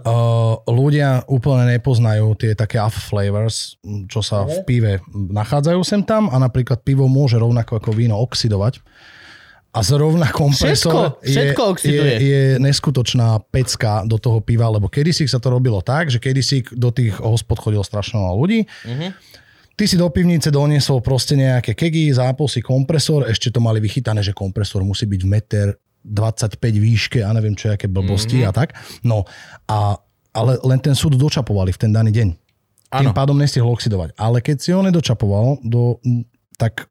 [0.03, 0.11] uh,
[0.65, 3.77] ľudia úplne nepoznajú tie také off flavors,
[4.07, 8.81] čo sa v pive nachádzajú sem tam a napríklad pivo môže rovnako ako víno oxidovať.
[9.73, 12.13] A zrovna kompresor Všetko, všetko je, oxiduje.
[12.13, 16.61] je, je neskutočná pecka do toho piva, lebo kedysi sa to robilo tak, že kedysi
[16.77, 18.59] do tých hospod chodilo strašne veľa ľudí.
[19.73, 24.21] Ty si do pivnice doniesol proste nejaké kegy, zápol si kompresor, ešte to mali vychytané,
[24.21, 25.67] že kompresor musí byť v meter
[26.05, 28.77] 25 výške a neviem čo, aké blbosti a tak.
[29.01, 29.25] No
[29.65, 29.97] a
[30.33, 32.29] ale len ten súd dočapovali v ten daný deň.
[32.93, 33.17] Tým Áno.
[33.17, 34.13] pádom nestihol oxidovať.
[34.17, 35.97] Ale keď si ho nedočapoval, do,
[36.57, 36.89] tak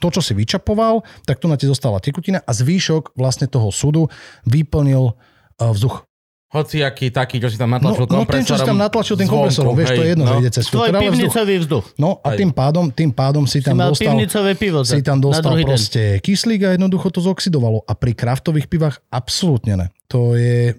[0.00, 4.08] to, čo si vyčapoval, tak tu na ti zostala tekutina a zvýšok vlastne toho súdu
[4.48, 6.08] vyplnil uh, vzduch.
[6.50, 9.30] Hoci aký taký, čo si tam No, natlačil no ten, čo si tam natlačil tým
[9.30, 11.14] kompresorom, vieš, to je jedno, že ide cez filter, ale vzduch.
[11.14, 11.84] pivnicový vzduch.
[11.94, 14.18] No a tým pádom, tým pádom si Si tam mal dostal,
[14.58, 15.70] pivo si tam na dostal druhý deň.
[15.70, 17.86] proste kyslík a jednoducho to zoxidovalo.
[17.86, 19.86] A pri kraftových pivách absolútne ne.
[20.10, 20.74] To je,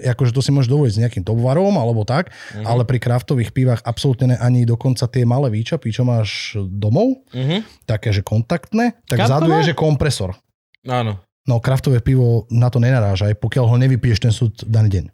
[0.00, 2.64] akože to si môžeš dovoliť s nejakým topvarom alebo tak, Mhm.
[2.64, 7.84] ale pri kraftových pivách absolútne ne ani dokonca tie malé výčapy, čo máš domov, Mhm.
[7.84, 10.40] také, že kontaktné, tak vzadu je, že kompresor.
[10.88, 11.20] Áno.
[11.44, 15.04] No kraftové pivo na to nenaráža, aj pokiaľ ho nevypiješ ten súd daný deň.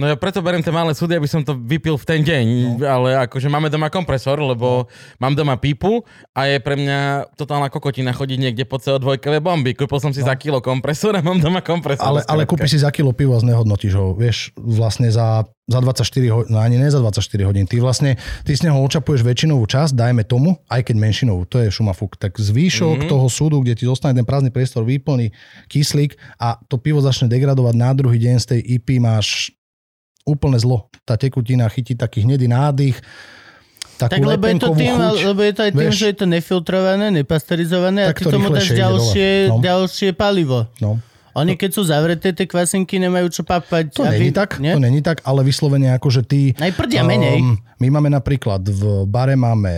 [0.00, 2.44] No ja preto beriem tie malé súdy, aby som to vypil v ten deň,
[2.80, 2.88] no.
[2.88, 4.88] ale akože máme doma kompresor, lebo
[5.20, 6.00] mám doma pípu
[6.32, 9.76] a je pre mňa totálna kokotina chodiť niekde po CO2 bomby.
[9.76, 10.32] Kúpil som si no.
[10.32, 12.00] za kilo kompresor a mám doma kompresor.
[12.00, 16.00] Ale, ale kúpiš si za kilo piva a znehodnotíš ho, vieš, vlastne za, za 24
[16.32, 17.68] hodín, no ani ne za 24 hodín.
[17.68, 18.16] Ty vlastne,
[18.48, 22.16] ty z neho očapuješ väčšinovú časť, dajme tomu, aj keď menšinovú, to je šumafuk.
[22.16, 23.12] Tak zvýšok mm-hmm.
[23.12, 25.36] toho súdu, kde ti zostane ten prázdny priestor, vyplní
[25.68, 29.52] kyslík a to pivo začne degradovať na druhý deň z tej IP máš
[30.30, 30.86] úplne zlo.
[31.02, 33.02] Tá tekutina chytí taký hnedý nádych,
[33.98, 35.18] takú Tak lebo je, to tým, chuť.
[35.26, 35.96] lebo je to aj tým, vieš.
[35.98, 39.28] že je to nefiltrované, nepasterizované a Tak ty to tomu dáš ďalšie.
[39.50, 39.58] No.
[39.60, 40.70] ďalšie palivo.
[40.80, 41.02] No.
[41.34, 43.94] Oni keď sú zavreté, tie kvasinky nemajú čo papať.
[43.94, 44.74] To není tak, nie?
[44.74, 46.40] to není tak, ale vyslovene ako, že ty...
[46.58, 47.38] Aj prdia menej.
[47.80, 49.72] my máme napríklad v bare máme,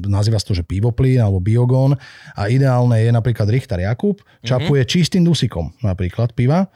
[0.00, 1.94] nazýva sa to, že pivoplín alebo biogón
[2.32, 4.88] a ideálne je napríklad Richter Jakub, čapuje Mhm.
[4.88, 4.92] mm-hmm.
[4.92, 6.66] čistým dusikom napríklad piva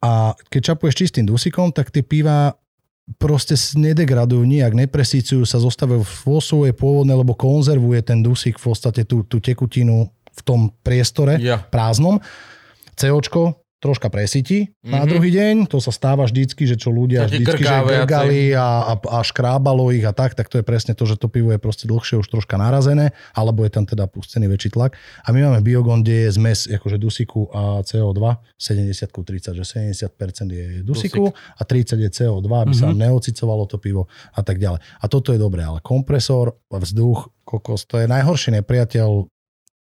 [0.00, 2.56] a keď čapuješ čistým dusikom, tak tie piva
[3.18, 9.02] proste nedegradujú nijak, nepresícujú sa, zostávajú vo svojej pôvodnej, lebo konzervuje ten dusík v podstate
[9.04, 11.60] tú, tú tekutinu v tom priestore Ja.
[11.60, 12.22] prázdnom.
[12.96, 14.94] COčko troška presytí mm-hmm.
[14.94, 18.94] na druhý deň, to sa stáva vždycky, že čo ľudia vždycky že a grgali a,
[18.94, 21.58] a, a škrábalo ich a tak, tak to je presne to, že to pivo je
[21.58, 24.94] proste dlhšie už troška narazené, alebo je tam teda pustený väčší tlak.
[25.26, 28.22] A my máme biogon, kde je zmes akože dusiku a CO2,
[28.54, 30.14] 70 ku 30, že 70%
[30.46, 33.02] je dusiku a 30 je CO2, aby sa Mhm.
[33.02, 34.06] neocicovalo to pivo
[34.38, 34.78] a tak ďalej.
[34.78, 39.26] A toto je dobré, ale kompresor, vzduch, kokos, to je najhorší nepriateľ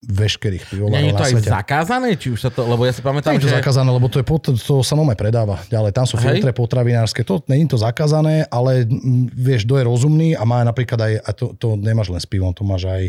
[0.05, 1.49] veškerých pivovarov Nie je to aj svete.
[1.49, 2.09] zakázané?
[2.15, 3.57] Či už sa to, lebo ja si pamätám, Nie je to že...
[3.59, 5.91] zakázané, lebo to, je pot, to sa nome predáva ďalej.
[5.91, 6.41] Tam sú Hej.
[6.41, 10.99] filtre potravinárske, to není to zakázané, ale mm, vieš, kto je rozumný a má napríklad
[11.01, 13.03] aj, a to, to nemáš len s pivom, to máš aj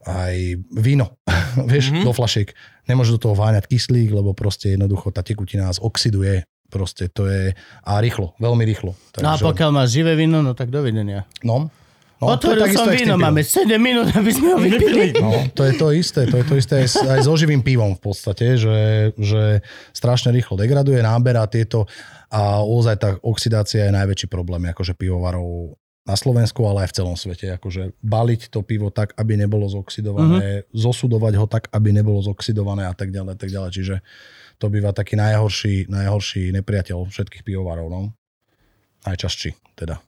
[0.00, 1.20] aj víno,
[1.72, 2.08] vieš, mm-hmm.
[2.08, 2.48] do flašiek.
[2.88, 7.52] Nemôžeš do toho váňať kyslík, lebo proste jednoducho tá tekutina nás oxiduje, proste to je,
[7.84, 8.96] a rýchlo, veľmi rýchlo.
[9.20, 11.28] No a pokiaľ máš živé víno, no tak dovidenia.
[11.44, 11.68] no,
[12.20, 15.16] no, Otvoril som víno, máme 7 minút, aby sme ho vypili.
[15.16, 17.96] No, to je to isté, to je to isté aj s, aj so živým pivom
[17.96, 19.64] v podstate, že, že
[19.96, 21.88] strašne rýchlo degraduje, náberá tieto
[22.30, 27.16] a ozaj tá oxidácia je najväčší problém akože pivovarov na Slovensku, ale aj v celom
[27.16, 27.46] svete.
[27.54, 30.74] Akože baliť to pivo tak, aby nebolo zoxidované, mm-hmm.
[30.74, 33.70] zosudovať ho tak, aby nebolo zoxidované a tak ďalej, tak ďalej.
[33.70, 33.96] Čiže
[34.56, 37.92] to býva taký najhorší, najhorší nepriateľ všetkých pivovarov.
[37.92, 38.00] No.
[39.04, 40.00] Najčastší teda.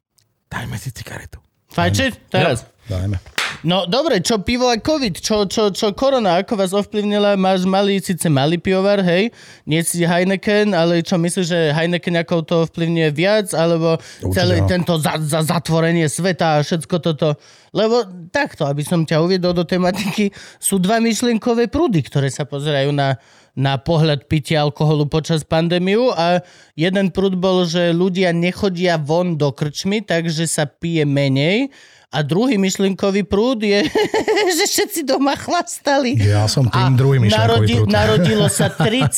[0.48, 1.40] Dajme si cigaretu.
[1.72, 2.12] Fajčiť?
[2.28, 2.68] Teraz.
[2.86, 3.16] Dajme.
[3.62, 7.38] No dobre, čo pivo a covid, čo, čo, čo korona, ako vás ovplyvnila?
[7.38, 9.30] Máš malý, síce malý pivovar, hej,
[9.70, 14.54] nie si Heineken, ale čo myslíš, že Heineken ako to ovplyvňuje viac, alebo Určite celé
[14.58, 14.66] áno.
[14.66, 17.38] tento za, za, zatvorenie sveta a všetko toto?
[17.70, 18.02] Lebo
[18.34, 23.14] takto, aby som ťa uviedol do tematiky, sú dva myšlienkové prúdy, ktoré sa pozerajú na
[23.52, 26.40] na pohľad pitia alkoholu počas pandémiu a
[26.72, 31.68] jeden prúd bol, že ľudia nechodia von do krčmy, takže sa pije menej
[32.12, 33.88] a druhý myšlienkový prúd je,
[34.58, 36.12] že všetci doma chlastali.
[36.14, 37.88] Ja som tým A myšlienkový narodi- prúd.
[37.88, 39.08] Narodilo sa 30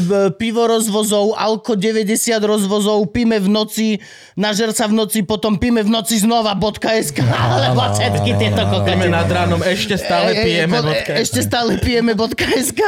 [0.00, 3.88] v- pivorozvozov, alko 90 rozvozov, píme v noci,
[4.34, 8.62] nažer sa v noci, potom píme v noci znova .sk, alebo všetky tieto.
[8.80, 10.78] Pijeme nad ránom, ešte stále E, e, pijeme.
[10.78, 11.12] bodka.
[11.12, 12.80] Ešte stále pijeme .sk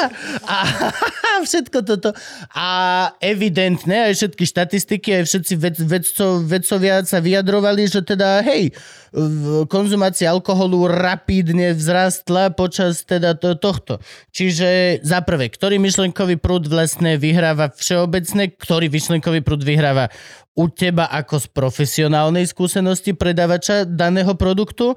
[0.43, 0.57] a
[1.47, 2.15] všetko toto.
[2.51, 2.69] A
[3.19, 8.71] evidentne aj všetky štatistiky, aj všetci ved, vedco, vedcovia sa vyjadrovali, že teda hej,
[9.73, 13.99] konzumácia alkoholu rapídne vzrastla počas teda to, tohto.
[14.37, 20.13] Čiže za prvé, ktorý myšlenkový prúd vlastne vyhráva všeobecne, ktorý myšlenkový prúd vyhráva
[20.57, 24.97] u teba ako z profesionálnej skúsenosti predávača daného produktu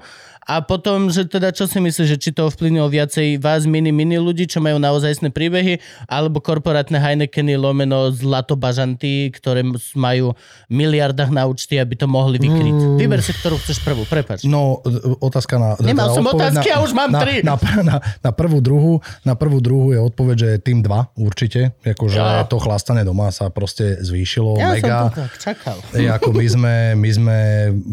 [0.50, 4.16] a potom, že teda čo si myslíš, že či to ovplyvnilo viacej vás, mini, mini
[4.16, 5.78] ľudí, čo majú naozajstné príbehy,
[6.08, 9.60] alebo korporátne Heinekeny lomeno zlatobažanty, ktoré
[9.94, 10.32] majú
[10.72, 12.78] miliardách na účty, aby to mohli vykryť.
[12.82, 12.96] Mm.
[12.98, 14.42] Vyber si, ktorú chceš prvú, prepač.
[14.48, 15.68] No, e, otázka na...
[15.78, 17.44] Nemal teda som otázky a už mám na, tri.
[17.44, 17.54] Na,
[17.84, 21.76] na, na, prvú druhú, na prvú druhú je odpoveď, že tým 2 určite.
[21.84, 22.48] Akože Ja.
[22.48, 24.88] to chlastanie doma sa proste zvýšilo ja mega.
[24.88, 25.76] som to tak čakal.
[25.92, 27.38] E, ako my sme, my sme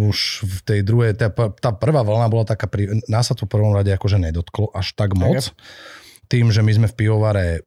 [0.10, 3.54] už v tej druhej, tá, tá prvá vlna bola taká, pri, nás sa to v
[3.58, 5.52] prvom rade akože nedotklo až tak moc.
[6.28, 7.64] Tým, že my sme v pivovare,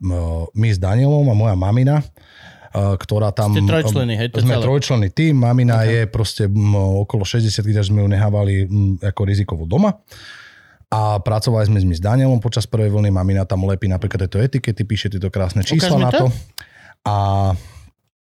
[0.53, 2.05] my s Danielom a moja mamina, e,
[2.77, 3.57] ktorá tam...
[3.57, 4.65] Ste trojčlenní, hej, to Sme celé.
[4.65, 6.47] trojčlenný tým, mamina je proste
[7.03, 8.69] okolo 60, takže sme ju nehávali
[9.01, 9.97] ako rizikovú doma.
[10.91, 13.15] A pracovali sme s my s Danielom počas prvej vlny.
[13.15, 16.27] Mamina tam lepí napríklad tieto etikety, píše tieto krásne čísla mi na to.
[16.27, 16.35] to.
[17.07, 17.17] A,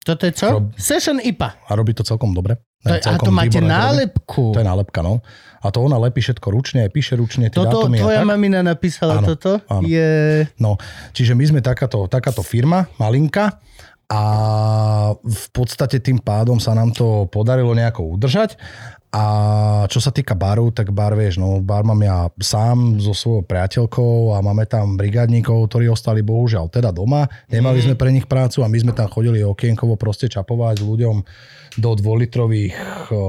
[0.04, 0.48] Toto je čo?
[0.52, 1.48] Rob- Session IPA.
[1.64, 2.60] a robí to celkom dobre.
[2.84, 4.52] To je, a to máte výborné nálepku.
[4.52, 5.24] To je nálepka, no.
[5.64, 7.96] A to ona lepí všetko ručne, píše ručne Toto dátumy.
[7.96, 8.28] tvoja tak.
[8.28, 9.56] mamina napísala Áno, toto?
[9.64, 9.88] áno.
[9.88, 10.44] Je...
[10.60, 10.76] No,
[11.16, 13.56] čiže my sme takáto, takáto firma, malinka,
[14.04, 14.20] a
[15.16, 18.60] v podstate tým pádom sa nám to podarilo nejako udržať.
[19.14, 19.22] A
[19.86, 24.34] čo sa týka baru, tak bar, vieš, no, bar mám ja sám so svojou priateľkou
[24.34, 27.22] a máme tam brigádníkov, ktorí ostali bohužiaľ teda doma.
[27.46, 27.84] Nemali Mhm.
[27.84, 31.16] sme pre nich prácu a my sme tam chodili okienkovo proste čapovať ľuďom
[31.74, 32.74] do dvojlitrových
[33.08, 33.22] o,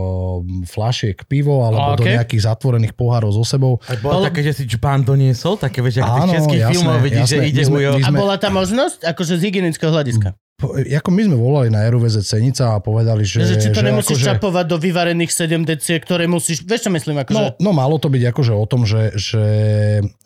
[0.66, 3.82] flašiek pivo alebo A, do nejakých zatvorených pohárov so sebou.
[3.84, 6.72] Aj bolo také, že si čpán doniesol, také vieš, ako v Áno, tých českých jasné,
[6.72, 9.02] filmov vidíš, že ide sme- my A sme- bola tá možnosť?
[9.03, 10.34] Akože z hygienického hľadiska.
[10.64, 13.44] Ako my sme volali na RUVZ Cenica a povedali, že...
[13.44, 16.64] Že, že či to nemusíš akože, čapovať do vyvarených 7 decie, ktoré musíš...
[16.64, 17.27] Vieš čo myslím?
[17.27, 17.60] Akože...
[17.60, 19.44] No, no malo to byť akože o tom, že, že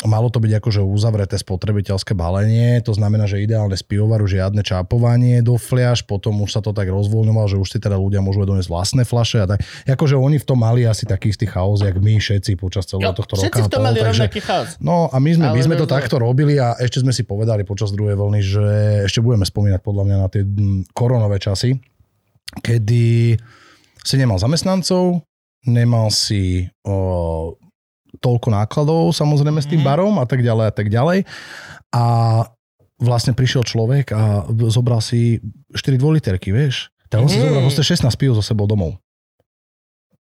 [0.06, 5.42] malo to byť akože uzavreté spotrebiteľské balenie, to znamená, že ideálne z pivovaru žiadne čapovanie
[5.42, 8.70] do fliaš, potom už sa to tak rozvoľňovalo, že už si teda ľudia môžu doniesť
[8.70, 9.66] vlastné flaše a tak.
[9.90, 13.18] Akože oni v tom mali asi taký istý chaos, jak my všetci počas celého Jo,
[13.18, 13.50] tohto roka.
[13.50, 14.70] všetci v tom mali takže- rovnaký chaos.
[14.78, 17.90] No a my sme, my sme to takto robili a ešte sme si povedali počas
[17.90, 18.66] druhej vlny, že
[19.10, 21.80] ešte budeme spomínať podľa mňa na tie mm, koronové časy,
[22.60, 23.40] kedy
[24.00, 25.24] si nemal zamestnancov,
[25.64, 27.56] nemal si o,
[28.20, 29.88] toľko nákladov samozrejme s tým Mhm.
[29.88, 31.24] barom a tak ďalej a tak ďalej.
[31.94, 32.04] A
[33.00, 35.40] vlastne prišiel človek a zobral si
[35.72, 36.92] 4 dvojliterky, vieš.
[37.08, 39.00] Tak on si zobral proste 16 pív so sebou domov.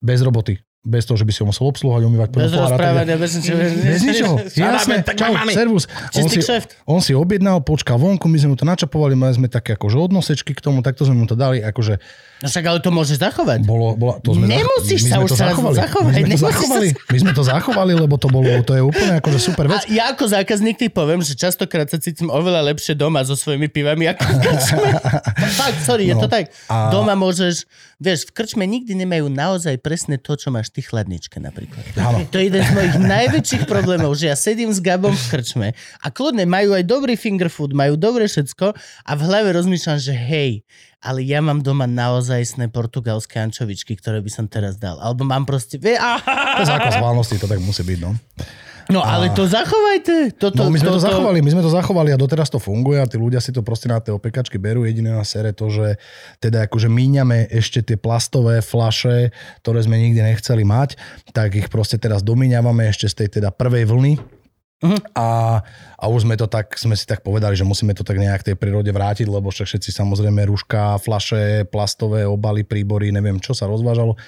[0.03, 0.59] Bez roboty.
[0.83, 2.75] Bez toho, že by si ho musel obsluhovať, umývať Bez pohár
[3.07, 3.59] bez ničoho.
[3.63, 4.35] Bez ničoho.
[4.51, 5.87] Jasné, čau, servus.
[6.19, 6.43] On si,
[6.91, 10.59] on si objednal, počkal vonku, my sme mu to načapovali, mali sme také akože odnosečky
[10.59, 12.03] k tomu, takto sme mu to dali, akože
[12.43, 13.63] No však ale to môžeš zachovať.
[13.63, 16.89] bolo, bola, to sme Nemusíš my sa už to teraz zachovať, My sme to zachovali,
[16.91, 19.87] my sme to zachovali, lebo to bolo, to je úplne akože super A vec.
[19.89, 24.05] ja ako zákazník ti poviem, že častokrát sa cítim oveľa lepšie doma so svojimi pivami
[24.09, 24.89] ako v krčme.
[25.61, 26.29] Fakt, sorry, je to No.
[26.29, 26.51] tak.
[26.67, 27.63] A- Doma môžeš,
[27.97, 31.83] vieš, v krčme nikdy nemajú naozaj presne to, čo máš ty chladničke napríklad.
[31.95, 32.23] Áno.
[32.25, 36.07] To je jeden z mojich najväčších problémov, že ja sedím s Gabom v krčme a
[36.09, 40.67] kľudne majú aj dobrý finger food, majú dobre všetko a v hlave rozmýšľam, že hej,
[41.03, 45.03] ale ja mám doma naozajstné portugalské ančovičky, ktoré by som teraz dal.
[45.03, 45.77] Alebo mám proste...
[45.83, 46.63] To
[46.95, 48.15] zvládnosti, to tak musí byť, no.
[48.91, 50.35] No ale to zachovajte.
[50.35, 52.99] Toto, No my sme to toto- zachovali, my sme to zachovali a doteraz to funguje
[52.99, 54.83] a tí ľudia si to proste na tie opekačky berú.
[54.83, 56.03] Jediné na sere to, že
[56.43, 59.31] teda akože míňame ešte tie plastové flaše,
[59.63, 60.99] ktoré sme nikdy nechceli mať,
[61.31, 64.42] tak ich proste teraz domíňavame ešte z tej teda prvej vlny.
[64.83, 64.99] Mhm.
[65.15, 65.63] A,
[65.95, 68.59] a už sme to tak, sme si tak povedali, že musíme to tak nejak tej
[68.59, 74.19] prírode vrátiť, lebo však všetci samozrejme rúška, flaše, plastové obaly, príbory, neviem čo sa rozvážalo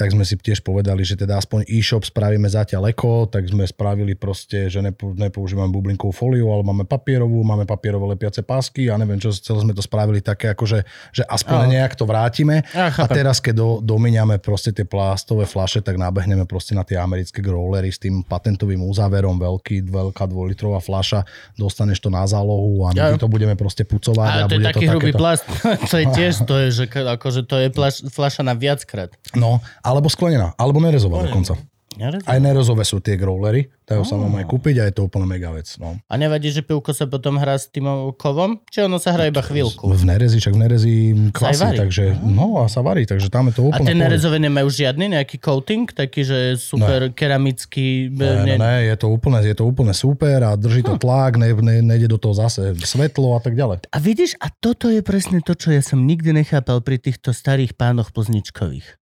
[0.00, 4.16] tak sme si tiež povedali, že teda aspoň e-shop spravíme zatiaľ eko, tak sme spravili
[4.16, 9.20] proste, že nepou, nepoužívame bublinkovú fóliu, ale máme papierovú, máme papierové lepiace pásky a neviem
[9.20, 11.72] čo, celé sme to spravili také, akože, že aspoň Áno.
[11.76, 12.64] nejak to vrátime.
[12.72, 16.96] Ja a teraz, keď do, domíňame proste tie plastové flaše, tak nabehneme proste na tie
[16.96, 21.28] americké growlery s tým patentovým uzáverom, veľký, veľká dvojlitrová flaša,
[21.60, 23.20] dostaneš to na zálohu a my Ja.
[23.20, 24.28] to budeme proste pucovať.
[24.32, 25.20] Ale a to je taký to hrubý takéto...
[25.20, 25.44] plast.
[25.92, 29.12] to je tiež, to je, že akože to je plaš, flaša na viackrát.
[29.34, 31.54] No, alebo sklenená, alebo nerezová dokonca.
[31.90, 32.22] Nerezum.
[32.22, 35.50] Aj nerezové sú tie growlery, to sa mám aj kúpiť a je to úplne mega
[35.50, 35.66] vec.
[35.76, 35.98] No.
[36.06, 37.82] A nevadí, že pivko sa potom hrá s tým
[38.14, 38.62] kovom?
[38.70, 39.90] Či ono sa hrá iba chvíľku?
[39.90, 40.94] V nerezi, však v nerezi
[41.34, 44.04] kvasí, takže no a sa varí, takže tam je to A úplne tie v pohode.
[44.06, 45.90] nerezové nemajú žiadny nejaký coating?
[45.90, 48.06] Taký, že super keramický...
[48.14, 50.88] Ne, ne, ne, je to úplne, je to úplne super a drží Hm.
[50.88, 53.90] to tlak, ne, ne, nejde do toho zase svetlo a tak ďalej.
[53.90, 57.74] A vidíš, a toto je presne to, čo ja som nikdy nechápal pri týchto starých
[57.74, 58.99] pánoch plzničkových.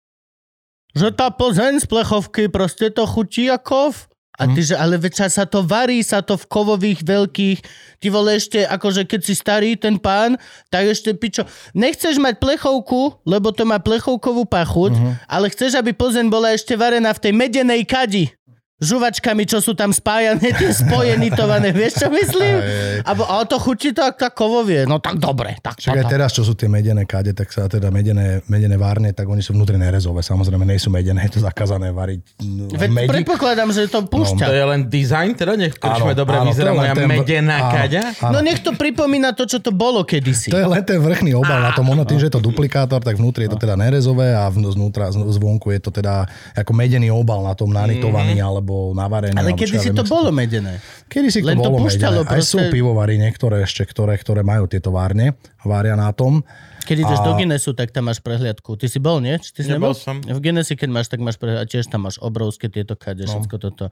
[0.98, 4.10] Že tá Plzeň z plechovky proste to chutí ako kov.
[4.38, 7.58] A ty, že ale veď sa to varí, sa to v kovových veľkých,
[7.98, 10.38] ty vole ešte, akože keď si starý ten pán,
[10.70, 11.42] tak ešte pičo,
[11.74, 14.94] nechceš mať plechovku, lebo to má plechovkovú pachuť,
[15.26, 18.37] ale chceš, aby Plzeň bola ešte varená v tej medenej kadi
[18.78, 22.54] žuvačkami, čo sú tam spájané, tie spojenitované, vieš čo myslím?
[23.02, 24.86] A, a to chutí to ako kovovie.
[24.86, 27.90] No tak dobre, tak Však aj teraz, čo sú tie medené kade, tak sa teda
[27.90, 30.22] medené, medené várne, tak oni sú vnútri nerezové.
[30.22, 33.10] Samozrejme, nie sú medené, je to zakázané variť no, Veď medi.
[33.10, 34.46] predpokladám, že to púšťa.
[34.46, 37.72] To je len dizajn, teda nech krčme Áno, dobre áno, vyzerá moja ten- medená áno,
[37.74, 38.02] kaďa.
[38.22, 38.30] áno.
[38.30, 40.54] No nech to pripomína to, čo to bolo kedysi.
[40.54, 43.18] To je len ten vrchný obal na tom, ono tým, že je to duplikátor, tak
[43.18, 47.10] vnútri je to teda nerezové a vn- znútra, z- zvonku je to teda ako medený
[47.10, 50.78] obal na tom nanitovaný alebo Ale alebo kedy čo ja si to bolo medené.
[51.06, 52.30] Kedy si to Len to bolo púšťalo medené.
[52.30, 56.44] Aj sú proste- pivovary niektoré ešte, ktoré, ktoré majú tieto várne, vária na tom.
[56.80, 58.72] Keď ideš A- do Guinnessu, tak tam máš prehliadku.
[58.74, 59.36] Ty si bol, nie?
[59.36, 59.92] Či ty si Nebol nebol?
[59.94, 60.16] som.
[60.18, 61.60] V Guinnesse, keď máš, tak máš prehliadku.
[61.60, 63.30] A tiež tam máš obrovské tieto kade, No.
[63.30, 63.84] všetko toto.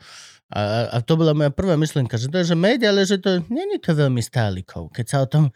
[0.47, 3.43] A, a, to bola moja prvá myšlienka, že to je, že meď, ale že to
[3.49, 4.95] není to veľmi stály kov.
[4.95, 5.51] Keď sa o tom...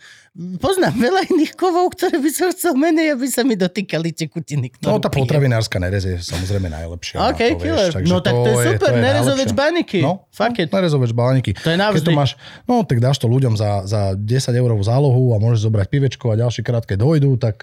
[0.58, 4.74] Poznám veľa iných kovov, ktoré by som chcel menej, aby sa mi dotýkali tekutiny.
[4.80, 5.30] No tá pijem.
[5.30, 7.22] potravinárska nerez je samozrejme najlepšia.
[7.22, 7.90] OK, na to, killer.
[7.92, 9.46] Vieš, No tak to je super, najlepšie.
[9.48, 9.98] čbániky.
[10.00, 10.68] No, Fuck it.
[10.68, 11.50] nerezové čbániky.
[11.54, 12.06] To je Keď navždy.
[12.06, 12.30] to máš,
[12.66, 16.40] no tak dáš to ľuďom za, za 10 eurovú zálohu a môžeš zobrať pivečko a
[16.40, 17.62] ďalší krát, keď dojdú, tak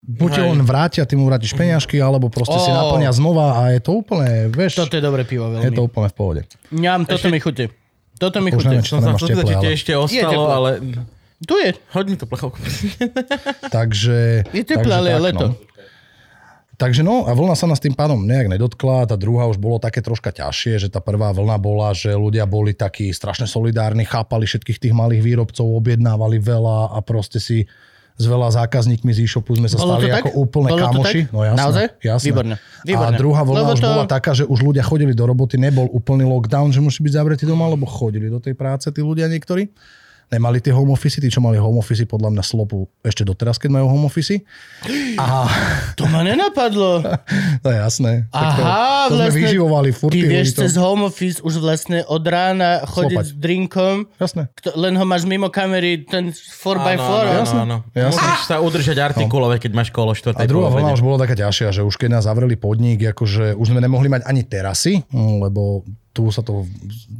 [0.00, 0.44] buď Hej.
[0.48, 2.74] len vrátia, ty mu vrátiš peňažky, alebo proste si Ó.
[2.74, 5.76] naplnia znova a je to úplne, vieš, Toto je dobré pivo je veľmi.
[5.76, 6.42] to úplne v pohode.
[6.70, 7.68] Ňam, toto mi chutí.
[8.16, 8.68] Toto mi Už chutí.
[8.70, 10.52] neviem, či sa nemáš teplé, ale- ešte ostalo, teplé.
[10.52, 10.70] ale
[11.40, 11.70] Tu je.
[11.92, 12.58] hoď mi to plechovku.
[13.76, 14.44] Takže...
[14.52, 15.46] Je teplé, takže ale je tak, leto.
[15.48, 15.54] No.
[16.76, 20.00] Takže no a vlna sa nás tým pádom nejak nedotkla, tá druhá už bolo také
[20.00, 24.88] troška ťažšie, že tá prvá vlna bola, že ľudia boli takí strašne solidárni, chápali všetkých
[24.88, 27.68] tých malých výrobcov, objednávali veľa a proste si
[28.20, 30.20] s veľa zákazníkmi z e-shopu sme sa Bolo stali tak?
[30.20, 31.20] ako úplne Bolo kamoši.
[31.22, 31.32] tak?
[31.32, 31.86] No jasné, Naozaj?
[32.04, 32.26] jasné.
[32.28, 33.16] Výborne, výborne.
[33.16, 35.88] A druhá vlna Lebo už to- bola taká, že už ľudia chodili do roboty, nebol
[35.88, 39.72] úplný lockdown, že musí byť zavretí doma, lebo chodili do tej práce tí ľudia niektorí.
[40.30, 43.70] Nemali tie home office, tí, čo mali home office, podľa mňa slopu ešte doteraz, keď
[43.72, 44.38] majú home office.
[45.16, 45.50] A
[45.98, 47.02] To ma nenapadlo.
[47.62, 48.12] to je jasné.
[48.30, 50.12] Tak to, Aha, to sme vlastne vyživovali furt.
[50.12, 53.26] Ty vieš to- cez home office už vlastne od rána chodiť Slopať.
[53.26, 54.42] s drinkom, Jasné.
[54.54, 56.78] kto, len ho máš mimo kamery, ten 4x4.
[56.78, 57.76] áno, Áno, áno, áno.
[57.90, 58.22] Jasné.
[58.22, 60.36] Musíš sa udržať artikulovať, keď máš kolo 4.
[60.36, 63.66] A druhá vlna už bola taká ťažšia, že už keď nás zavreli podnik, akože už
[63.66, 66.66] sme nemohli mať ani terasy, lebo tu sa to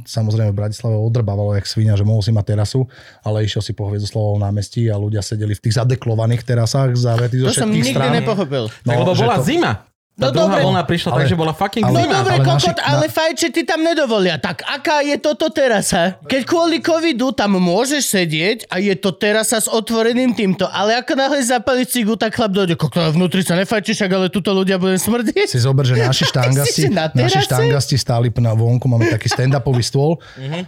[0.03, 2.83] samozrejme v Bratislave odrbávalo jak svinia, že mohol si mať terasu,
[3.21, 7.47] ale išiel si po Hviezdoslavovom námestí a ľudia sedeli v tých zadeklovaných terasách zavretí zo
[7.47, 8.11] To som všetkých nikdy strán.
[8.13, 8.63] nepochopil.
[8.67, 9.71] Tak, lebo bola to- zima.
[10.13, 10.67] Tá No druhá dobre.
[10.67, 12.13] vlna prišla tak, Ale- že bola fucking ale- No zima.
[12.13, 14.35] dobre, ale kokot, naši- ale fajče ti tam nedovolia.
[14.37, 16.19] Tak aká je toto terasa?
[16.21, 21.15] Keď kvôli covidu tam môžeš sedieť a je to terasa s otvoreným týmto, ale ako
[21.15, 24.99] náhle zapaliť cigu, tak chlap dojde, kokot, vnútri sa nefajči, však ale tuto ľudia budem
[24.99, 25.47] smrdieť.
[25.47, 30.19] Si zober, že naši štangasti, na naši štangasti stáli na vonku, máme taký stand-upový stôl,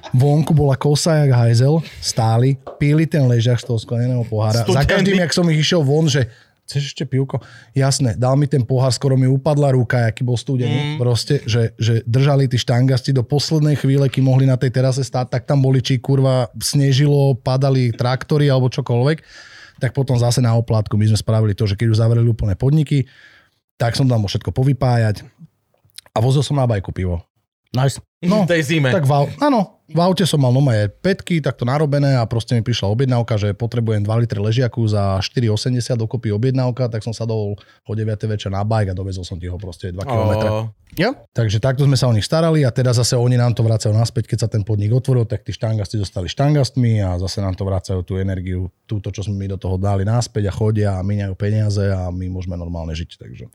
[0.10, 4.64] vonku bola kosa jak hajzel, stáli, pili ten ležak z toho skleneného pohára.
[4.64, 4.88] Za Studený.
[4.88, 6.32] každým, jak som ich išiel von, že
[6.64, 7.44] chceš ešte pivko?
[7.76, 10.96] Jasné, dal mi ten pohár, skoro mi upadla ruka, aký bol studený.
[10.96, 10.98] Mm.
[11.00, 15.40] Proste, že, že držali tí štangasti do poslednej chvíle, kým mohli na tej terase stáť,
[15.40, 19.18] tak tam boli, či kurva snežilo, padali traktory alebo čokoľvek.
[19.84, 23.04] Tak potom zase na oplátku my sme spravili to, že keď už zavreli úplne podniky,
[23.76, 25.28] tak som tam všetko povypájať
[26.14, 27.26] a vozil som na bajku pivo.
[27.74, 28.00] Nice.
[28.24, 28.88] No, tej zime.
[28.88, 32.88] Tak v, áno, v aute som mal nové petky, takto narobené a proste mi prišla
[32.96, 38.16] objednávka, že potrebujem 2 litre ležiaku za 4,80 dokopy objednávka, tak som sadol o 9
[38.32, 40.34] večer na bajk a dovezol som ti ho proste 2 km.
[40.40, 41.12] Ó, Jo?
[41.36, 44.32] Takže takto sme sa o nich starali a teraz zase oni nám to vracajú naspäť,
[44.32, 48.08] keď sa ten podnik otvoril, tak tí štangasti zostali štangastmi a zase nám to vracajú
[48.08, 51.92] tú energiu, túto, čo sme my do toho dali naspäť a chodia a míňajú peniaze
[51.92, 53.20] a my môžeme normálne žiť.
[53.20, 53.52] Takže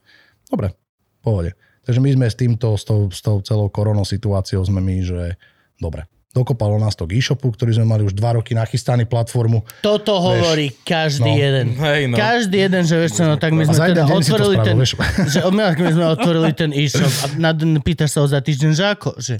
[0.50, 0.74] dobre.
[1.22, 1.54] pohode.
[1.88, 5.40] Takže my sme s týmto, s tou, s tou celou koronou situáciou sme my, že
[5.80, 6.04] dobre.
[6.36, 9.64] Dokopalo nás to k e-shopu, ktorý sme mali už dva roky nachystaný platformu.
[9.80, 11.40] Toto hovorí každý no.
[11.40, 11.66] jeden.
[11.80, 12.20] Hej, no.
[12.20, 14.92] Každý jeden, že vieš čo, no tak my sme teda otvorili spravil, ten, vieš.
[15.32, 17.50] že my, sme otvorili ten e-shop a na,
[17.80, 19.34] pýtaš sa ho za týždeň, že ako, že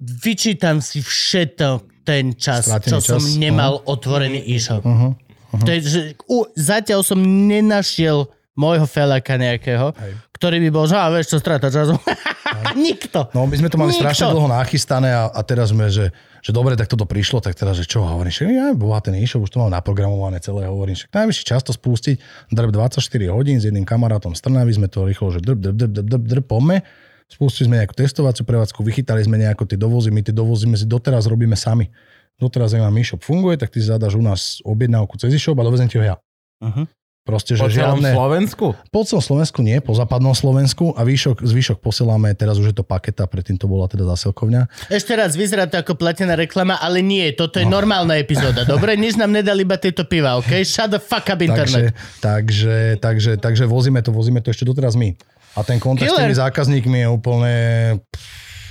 [0.00, 4.80] vyčítam si všetko ten čas, Stratený čo som čas, nemal otvorený e-shop.
[4.80, 5.12] Uh-huh.
[5.60, 10.12] To je, že, u, zatiaľ som nenašiel môjho felaka nejakého, Hej.
[10.32, 11.94] ktorý by bol, že a vieš čo, strata času.
[12.74, 13.30] Nikto.
[13.36, 14.02] No my sme to mali Nikto.
[14.02, 16.08] strašne dlho nachystané a, a teraz sme, že,
[16.40, 19.44] že dobre, tak toto prišlo, tak teraz, že čo hovorím, že ja boha ten e-shop,
[19.44, 22.16] už to mám naprogramované celé, hovorím, že najvyšší čas to spustiť,
[22.48, 25.92] drb 24 hodín s jedným kamarátom z Trnavy sme to rýchlo, že drb, drb, drb,
[25.92, 26.80] drb, drb, drb, poďme.
[27.26, 30.86] Spustili sme nejakú testovaciu prevádzku, vychytali sme nejako tie dovozy, my tie dovozy my si
[30.86, 31.90] doteraz robíme sami.
[32.38, 35.66] Doteraz, ak nám e-shop funguje, tak ty si zadaš u nás objednávku cez e-shop a
[35.66, 36.16] dovezem ti ho ja.
[36.62, 36.86] Uh-huh.
[37.26, 38.14] Proste, že Po celom žiadne...
[38.14, 38.66] Slovensku?
[38.94, 42.86] Po celom Slovensku nie, po západnom Slovensku a výšok, zvyšok posielame, teraz už je to
[42.86, 44.70] paketa, predtým to bola teda zásilkovňa.
[44.86, 47.82] Ešte raz, vyzerá to ako platená reklama, ale nie, toto je no.
[47.82, 48.94] normálna epizóda, dobre?
[48.94, 50.62] Nič nám nedali iba tieto piva, OK?
[50.62, 51.98] Shut the fuck up Takže, internet.
[52.22, 55.10] takže, takže, takže vozíme to, vozíme to ešte doteraz my.
[55.58, 56.30] A ten kontakt s Killer.
[56.30, 57.54] tými zákazníkmi je úplne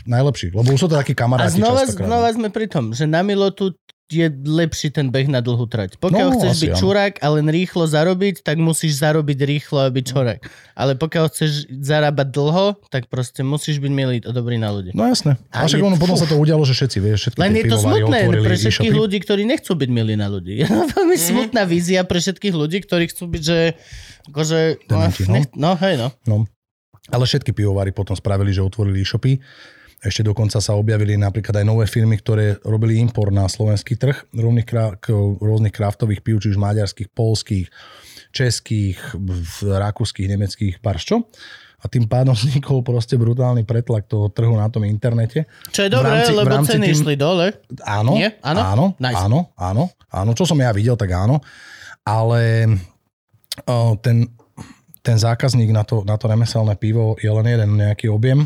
[0.06, 2.08] najlepší, lebo už sú to takí A kamaráti znova, častokrát.
[2.08, 3.74] znova sme pri tom, že na Milotu
[4.06, 5.98] je lepší ten beh na dlhú trať.
[5.98, 6.78] Pokiaľ No, chceš byť áno.
[6.78, 10.40] čurák a len rýchlo zarobiť, tak musíš zarobiť rýchlo a byť čurák.
[10.74, 14.94] Ale pokiaľ chceš zarábať dlho, tak proste musíš byť milý a dobrý na ľudí.
[14.94, 15.42] No jasné.
[15.50, 17.64] A A však je- ono potom sa to udialo, že všetci, vieš, všetky Len je
[17.66, 19.02] to smutné otvorili pre všetkých e-shopy.
[19.02, 20.54] ľudí, ktorí nechcú byť milí na ľudí.
[20.62, 23.60] Je to veľmi smutná vízia pre všetkých ľudí, ktorí chcú byť, že...
[24.28, 25.34] Akože, Dementi, no.
[25.34, 26.08] nech, no hej, no.
[26.26, 26.38] No.
[27.08, 29.38] Ale všetky pivovary potom spravili, že otvorili e-shopy.
[29.98, 34.68] Ešte dokonca sa objavili napríklad aj nové firmy, ktoré robili import na slovenský trh rôznych,
[35.36, 37.68] rôznych kraftových pív, či už maďarských, polských,
[38.30, 39.00] českých,
[39.62, 41.26] rakúskych, nemeckých, parščo.
[41.78, 45.46] A tým pádom vznikol proste brutálny pretlak toho trhu na tom internete.
[45.70, 47.46] Čo je V dobré, rámci- v lebo rámci ceny tým- išli dole.
[47.82, 48.30] Áno, Nie?
[48.42, 48.62] Áno?
[48.62, 49.18] áno, Nice.
[49.18, 50.32] áno, áno, áno.
[50.32, 51.42] Čo som ja videl, tak áno.
[52.02, 52.70] Ale
[53.66, 54.30] o, ten,
[55.02, 58.46] ten zákazník na to, na to remeselné pivo je len jeden nejaký objem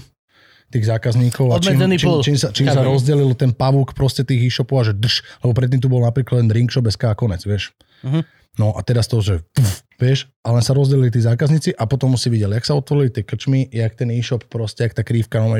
[0.69, 4.75] tých zákazníkov a čím, čím, čím, sa, čím sa rozdelil ten pavúk proste tých e-shopov
[4.77, 7.73] a že drž, lebo predtým tu bol napríklad len drink shop SK a konec, vieš.
[8.01, 8.21] Mhm.
[8.55, 12.27] No a teraz to, že pf, vieš, ale sa rozdelili tí zákazníci a potom si
[12.27, 15.55] videl, jak sa otvorili tie krčmy, jak ten e-shop proste, jak tá krívka no,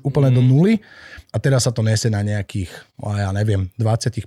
[0.00, 0.48] úplne do Mhm.
[0.48, 0.74] nuly
[1.30, 4.22] a teraz sa to nese na nejakých, no ja neviem, 20%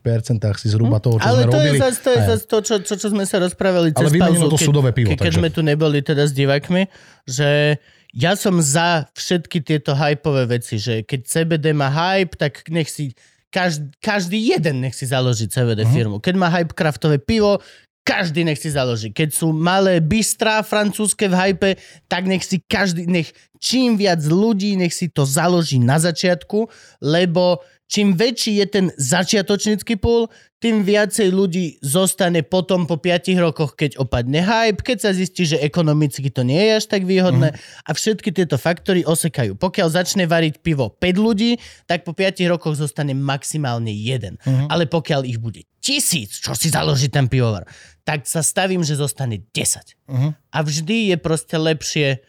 [0.53, 1.29] si zhruba toho, čo Mhm.
[1.29, 1.67] Ale sme to robili.
[1.69, 4.45] je zase to, je zase to čo, čo, čo sme sa rozprávali cez Ale pauzu,
[4.45, 6.91] to sudové pivo, keď, keď takže- sme tu neboli teda s divakmi,
[7.23, 7.79] že
[8.13, 13.11] ja som za všetky tieto hypové veci, že keď CBD má hype, tak nech si
[13.47, 15.91] každý, každý jeden nech si založí CBD Mhm.
[15.93, 16.15] firmu.
[16.19, 17.59] Keď má hype kraftové pivo,
[18.07, 19.11] každý nech si založí.
[19.11, 21.71] Keď sú malé bistrá francúzske v hype,
[22.07, 26.71] tak nech si každý, nech čím viac ľudí, nech si to založí na začiatku,
[27.03, 30.27] lebo čím väčší je ten začiatočnícky pool,
[30.57, 35.61] tým viacej ľudí zostane potom po 5 rokoch, keď opadne hype, keď sa zistí, že
[35.61, 37.53] ekonomicky to nie je až tak výhodné
[37.85, 39.53] a všetky tieto faktory osekajú.
[39.53, 44.41] Pokiaľ začne variť pivo 5 ľudí, tak po 5 rokoch zostane maximálne jeden.
[44.65, 47.69] Ale pokiaľ ich bude tisíc, čo si založí ten pivovar,
[48.01, 49.93] tak sa stavím, že zostane 10.
[50.09, 50.30] Mhm.
[50.51, 52.26] A vždy je proste lepšie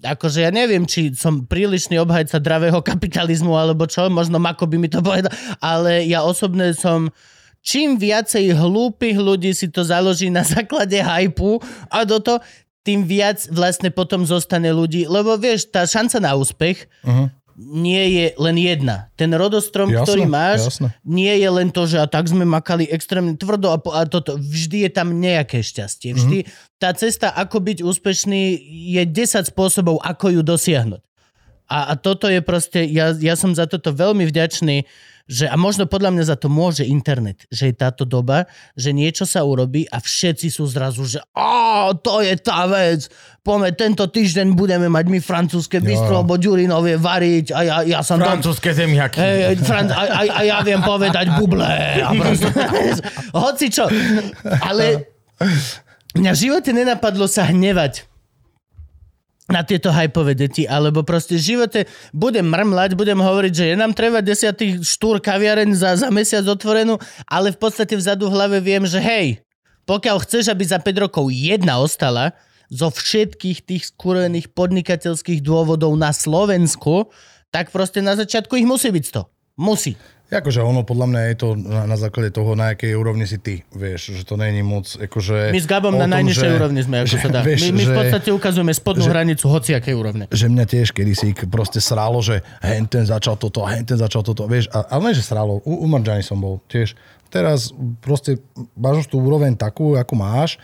[0.00, 4.88] akože ja neviem, či som prílišný obhajca dravého kapitalizmu alebo čo, možno Mako by mi
[4.88, 7.12] to povedal, ale ja osobne som
[7.60, 11.60] čím viacej hlúpych ľudí si to založí na základe hypu
[11.92, 12.40] a do to,
[12.82, 17.41] tým viac vlastne potom zostane ľudí, lebo vieš, tá šanca na úspech Mhm.
[17.70, 19.10] Nie je len jedna.
[19.14, 20.90] Ten rodostrom, Jasné, ktorý máš, jasné.
[21.06, 24.34] nie je len to, že a tak sme makali extrémne tvrdo a, po- a toto.
[24.34, 26.18] Vždy je tam nejaké šťastie.
[26.18, 26.38] Vždy
[26.82, 28.58] tá cesta, ako byť úspešný,
[28.98, 31.02] je 10 spôsobov, ako ju dosiahnuť.
[31.70, 34.84] A, a toto je proste, ja, ja som za toto veľmi vďačný,
[35.32, 38.44] že, a možno podľa mňa za to môže internet, že je táto doba,
[38.76, 43.08] že niečo sa urobí a všetci sú zrazu, že a to je tá vec,
[43.40, 48.20] poďme, tento týždeň budeme mať my francúzske bistro, lebo Ďurinov variť a ja, ja som
[48.20, 48.36] tam...
[48.36, 49.16] Francúzske zemiaky.
[49.16, 51.72] Hej, hej, Fran- a, a, a ja viem povedať buble.
[52.04, 52.52] A proste,
[53.48, 53.88] hoci čo.
[54.60, 55.08] Ale
[56.12, 58.11] mňa v živote nenapadlo sa hnevať
[59.50, 61.80] na tieto hypové deti, alebo proste v živote
[62.14, 66.96] budem mrmlať, budem hovoriť, že je nám treba desiatý štúr kaviaren za, za mesiac otvorenú,
[67.26, 69.42] ale v podstate vzadu v hlave viem, že hej,
[69.82, 72.32] pokiaľ chceš, aby za 5 rokov jedna ostala,
[72.72, 77.12] zo všetkých tých skúrených podnikateľských dôvodov na Slovensku,
[77.52, 79.60] tak proste na začiatku ich musí byť 100.
[79.60, 79.92] Musí.
[80.32, 83.68] Akože ono podľa mňa je to na, na základe toho, na akej úrovni si ty,
[83.68, 85.52] vieš, že to není moc, akože...
[85.52, 87.40] My s Gabom na najnižšej úrovni sme, ako že, sa dá.
[87.44, 90.24] Vieš, my, my v že- podstate ukazujeme spodnú že- hranicu hociakej úrovne.
[90.32, 94.48] že mňa tiež kedysi proste sralo, že hen ten začal toto, hen ten začal toto,
[94.48, 96.96] vieš, a, ale že sralo, u, u Marjani som bol tiež.
[97.28, 97.68] Teraz
[98.00, 98.40] proste
[98.72, 100.56] máš tú úroveň takú, ako máš,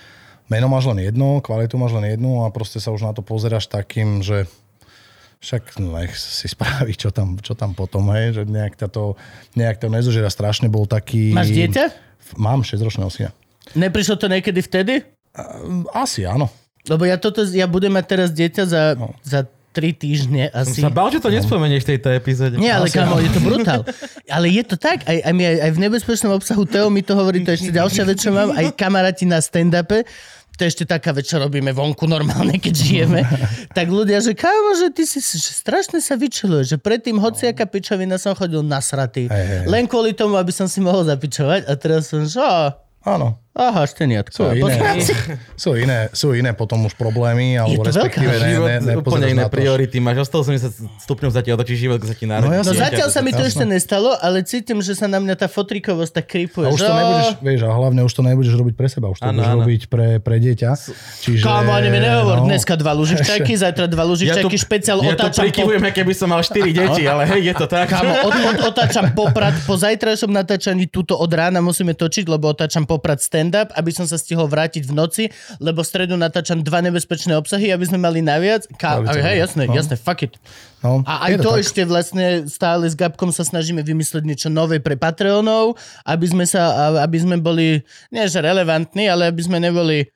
[0.48, 3.68] meno máš len jedno, kvalitu máš len jednu a proste sa už na to pozeráš
[3.68, 4.48] takým, že
[5.38, 9.14] však no, nech si spraví, čo tam, čo tam potom, hej, že nejak to,
[9.54, 10.26] nejak to nezožera.
[10.30, 11.30] Strašne bol taký...
[11.30, 11.84] Máš dieťa?
[12.36, 13.30] Mám 6-ročného syna.
[13.78, 15.06] Neprišlo to niekedy vtedy?
[15.94, 16.50] Asi áno.
[16.88, 19.12] Lebo ja, toto, ja budem mať teraz dieťa za, No.
[19.20, 20.80] za tri týždne asi.
[20.82, 22.58] Som sa bál, že to nespomenieš v tejto epizóde.
[22.58, 23.22] Nie, ale kamo, áno.
[23.22, 23.80] je to brutál.
[24.26, 27.54] Ale je to tak, aj, aj, aj v nebezpečnom obsahu Teo mi to hovorí, to
[27.54, 30.02] je ešte ďalšia vec, čo mám, aj kamaráti na stand-upe,
[30.58, 33.22] to je ešte taká vec, čo robíme vonku normálne, keď žijeme,
[33.78, 38.18] tak ľudia, že kámo, že ty si že strašne sa vyčiluješ, že predtým hociaká pičovina
[38.18, 39.64] som chodil nasratý, Hej, hej.
[39.70, 42.42] len kvôli tomu, aby som si mohol zapičovať a teraz som, že
[43.06, 43.38] Áno.
[43.58, 44.30] Aha, šteniatko.
[44.30, 44.78] Sú iné,
[45.62, 49.26] sú, iné, sú iné potom už problémy, alebo to respektíve ne, Život, ne, ne, úplne
[49.28, 49.58] iné na to.
[49.58, 49.98] priority.
[49.98, 52.54] Máš o 180 stupňov za ti otočí život, sa ti narodí.
[52.54, 52.78] No No jasne.
[52.86, 56.26] zatiaľ sa mi to ešte nestalo, ale cítim, že sa na mňa tá fotrikovosť tak
[56.28, 56.64] kripuje.
[56.64, 59.18] A už že to nebudeš, vieš, a hlavne už to nebudeš robiť pre seba, už
[59.18, 59.60] to Áno, budeš áno.
[59.66, 60.70] robiť pre, pre dieťa.
[61.18, 65.42] Čiže, Kámo, ani mi nehovor, no, dneska dva luživčaky, zajtra dva luživčaky, špeciál ja otáčam
[65.42, 65.50] po...
[65.50, 67.88] prikyvujem, aké by som mal 4 deti, ale hej, je to tak.
[67.88, 72.84] Kámo, od, od, otáčam poprad, po zajtrajšom natáčaní túto od rána musíme točiť, lebo otáčam
[72.84, 73.18] poprad
[73.48, 75.24] stand-up, aby som sa stihol vrátiť v noci,
[75.58, 78.68] lebo v stredu natáčam dva nebezpečné obsahy, aby sme mali naviac.
[78.76, 79.72] Mali to Hej, jasné, No.
[79.72, 80.36] jasné, fuck it.
[80.84, 81.64] No, A aj to, tak.
[81.64, 86.94] ešte vlastne stále s Gabkom sa snažíme vymyslieť niečo nové pre Patreonov, aby sme sa,
[87.02, 90.06] aby sme boli, nie že relevantní, ale aby sme neboli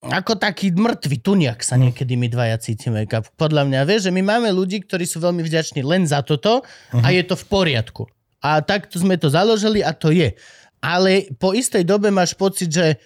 [0.00, 3.04] ako taký mŕtvy tuniak sa niekedy my dvaja cítime.
[3.36, 6.64] Podľa mňa, vieš, že my máme ľudí, ktorí sú veľmi vďační len za toto
[6.96, 8.08] a je to v poriadku.
[8.40, 10.32] A takto sme to založili a to je.
[10.80, 12.96] Ale po istej dobe máš pocit, že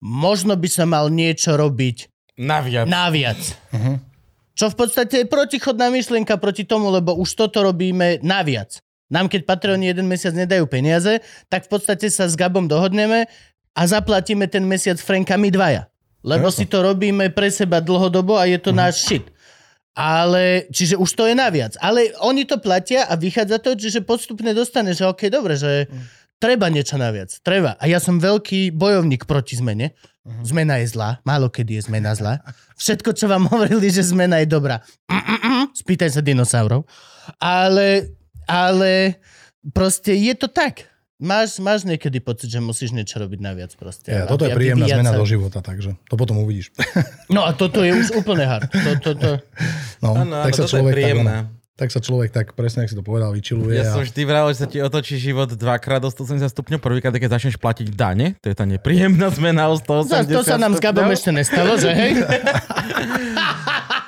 [0.00, 2.08] možno by sa mal niečo robiť
[2.40, 2.88] Naviac.
[2.88, 3.40] naviac.
[4.52, 8.80] Čo v podstate je protichodná myšlienka proti tomu, lebo už toto robíme naviac.
[9.12, 11.20] Nám keď Patreoni jeden mesiac nedajú peniaze,
[11.52, 13.28] tak v podstate sa s Gabom dohodneme
[13.76, 15.88] a zaplatíme ten mesiac Frankami dvaja.
[16.24, 19.26] Lebo si to robíme pre seba dlhodobo a je to náš shit.
[19.92, 21.76] Ale, čiže už to je naviac.
[21.76, 25.84] Ale oni to platia a vychádza to, čiže postupne dostane, že OK, dobre, že
[26.42, 27.30] treba niečo naviac.
[27.46, 27.78] Treba.
[27.78, 29.94] A ja som veľký bojovník proti zmene.
[30.42, 31.22] Zmena je zlá.
[31.22, 32.42] Málo kedy je zmena zlá.
[32.74, 34.82] Všetko, čo vám hovorili, že zmena je dobrá.
[35.06, 35.70] Mm-mm-mm.
[35.70, 36.82] Spýtaj sa dinosaurov.
[37.38, 38.10] Ale,
[38.50, 39.22] ale
[39.70, 40.90] proste je to tak.
[41.22, 44.10] Máš, máš niekedy pocit, že musíš niečo robiť naviac proste.
[44.10, 45.22] Ja, toto je príjemná zmena sa.
[45.22, 46.74] do života, takže to potom uvidíš.
[47.30, 48.66] No a toto je už úplne hard.
[48.66, 49.30] To, to, to.
[50.02, 52.96] No, áno, tak sa toto je človek tak, tak sa človek tak presne, ak si
[52.96, 53.74] to povedal, vyčiluje.
[53.74, 53.98] Ja a...
[53.98, 56.78] som vždy vral, že sa ti otočí život dvakrát o 180 stupňov.
[56.78, 60.54] Prvýkrát, keď začneš platiť dane, to je tá nepríjemná zmena o 180 Zas, to sa
[60.62, 62.22] nám s Gabom ešte nestalo, že hej?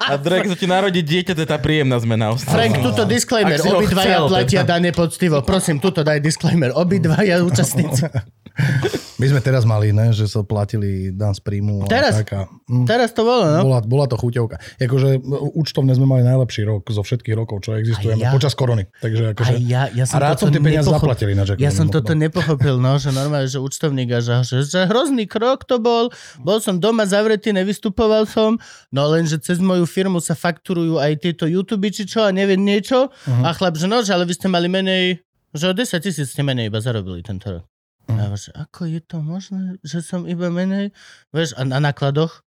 [0.04, 2.54] A druhé, keď sa ti narodí dieťa, to je tá príjemná zmena o 180.
[2.54, 3.58] Frank, tuto disclaimer.
[3.58, 5.42] Obidvaja platia dane poctivo.
[5.42, 6.70] Prosím, tuto daj disclaimer.
[6.76, 8.06] Obidvaja účastníci.
[9.20, 11.86] My sme teraz mali, ne, že sa platili dan z príjmu.
[11.90, 12.18] Teraz?
[12.18, 13.60] A tak a, mm, Teraz to bolo, no?
[13.66, 14.78] bola, bola to chuťovka.
[14.78, 15.22] Akože
[15.54, 18.30] účtovne sme mali najlepší rok zo všetkých rokov, čo existujeme ja?
[18.30, 18.86] počas korony.
[19.02, 19.54] Takže akože...
[19.54, 21.02] A ja, ja som a rád som tie peniaze nepochopil.
[21.02, 21.48] zaplatil ináč.
[21.54, 25.26] ako Ja som toto nepochopil, no, že normálne, že účtovník a že, že, že hrozný
[25.26, 26.10] krok to bol.
[26.42, 28.58] Bol som doma zavretý, nevystupoval som,
[28.94, 33.10] no lenže cez moju firmu sa fakturujú aj tieto YouTube či čo a neviem niečo.
[33.42, 35.22] A chlap, že no, že ale vy ste mali menej,
[35.54, 37.73] že o 10 tisíc ste menej iba zarobili tento rok.
[38.04, 40.92] A ja, že ako je to možné, že som iba menej?
[41.32, 42.43] Vieš, a na nákladoch?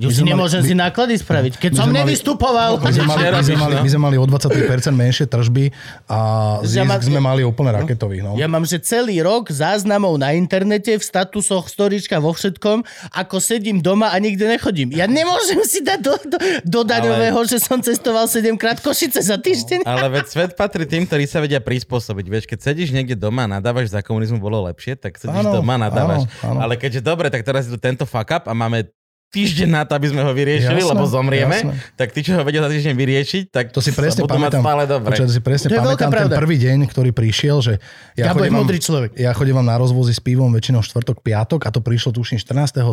[0.00, 2.80] Už si mali- nemôžem my- si náklady spraviť, keď som mali- nevystupoval.
[2.80, 6.18] My sme, mali, my, sme mali, my sme mali o 23% menšie tržby a
[6.62, 8.18] Ja zisk sme mali úplne raketový.
[8.18, 8.32] No.
[8.34, 12.80] Ja mám, že celý rok záznamov na internete, v statusoch, storička, vo všetkom,
[13.12, 14.88] ako sedím doma a nikde nechodím.
[14.90, 19.36] Ja nemôžem si dať do, do, do daňového, že som cestoval 7 krát Košice za
[19.36, 19.84] týždeň.
[19.84, 22.24] Ale veď svet patrí tým, ktorí sa vedia prispôsobiť.
[22.24, 25.76] Vieš, keď sedíš niekde doma a nadávaš, za komunizmu bolo lepšie, tak sedíš Áno, doma
[25.76, 26.24] a nadávaš.
[26.40, 26.58] áno, áno.
[26.62, 28.88] Ale keďže dobre, tak teraz je tu tento fuck up a máme
[29.34, 31.74] týždeň na to, aby sme ho vyriešili, Jasné, lebo zomrieme, jasné.
[31.92, 34.54] tak tí, čo ho vedia za týždeň vyriešiť, tak To si presne sa budú mať
[34.54, 34.62] pamätám.
[34.62, 35.14] stále dobre.
[35.14, 36.34] To si presne To pamätám ten pravda.
[36.36, 37.72] prvý deň, ktorý prišiel, že
[38.14, 39.10] ja je chodím, človek.
[39.14, 42.86] ja chodím vám na rozvozy s pivom väčšinou štvrtok, piatok a to prišlo tuším 14.3.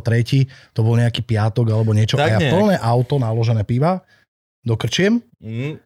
[0.73, 2.15] To bol nejaký piatok alebo niečo.
[2.15, 2.51] Tak a ja nejak.
[2.51, 4.01] plné auto naložené piva
[4.61, 5.81] dokrčiem Mm,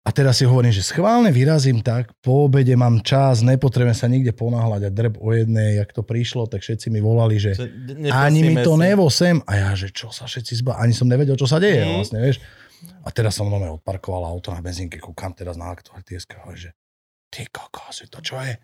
[0.00, 4.32] a teraz si hovorím, že schválne vyrazím tak, po obede mám čas, nepotrebujem sa nikde
[4.32, 7.52] ponáhľať a drb o jednej, jak to prišlo, tak všetci mi volali, že
[8.08, 9.44] ani mi to nevo sem.
[9.44, 10.80] A ja, že čo sa všetci zba...
[10.80, 12.00] Ani som nevedel, čo sa deje Mm.
[12.00, 12.40] vlastne, vieš.
[13.04, 16.72] A teraz som nome odparkoval auto na benzínke, kúkam teraz na aktualitieska, že
[17.28, 18.56] ty kokos, to čo je?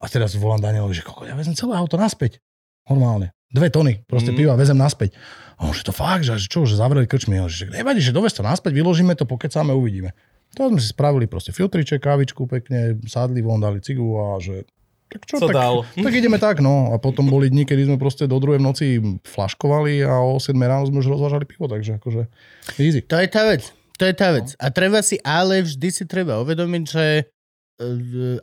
[0.00, 2.40] A teraz volám Danielovi, že kokos, ja vezmem celé auto naspäť.
[2.88, 3.36] Normálne.
[3.52, 4.36] Dve tony, proste Mm.
[4.40, 5.12] piva vezem naspäť.
[5.60, 7.36] A on, že to fakt, že čo, že zavreli krčmi.
[7.44, 10.16] Že nevadí, že dovez to naspäť, vyložíme to, pokecáme, uvidíme.
[10.56, 14.64] To sme si spravili proste filtriček, kávičku pekne, sadli von, dali cigu a že
[15.08, 15.74] tak čo, Co tak, dal?
[16.04, 16.92] tak ideme tak, no.
[16.92, 20.84] A potom boli dni, kedy sme proste do druhej noci flaškovali a o 7 ráno
[20.84, 22.28] sme už rozvážali pivo, takže akože
[22.76, 23.00] easy.
[23.08, 23.72] To je tá vec.
[23.98, 24.52] To je tá vec.
[24.60, 27.22] A treba si, ale vždy si treba uvedomiť, že e,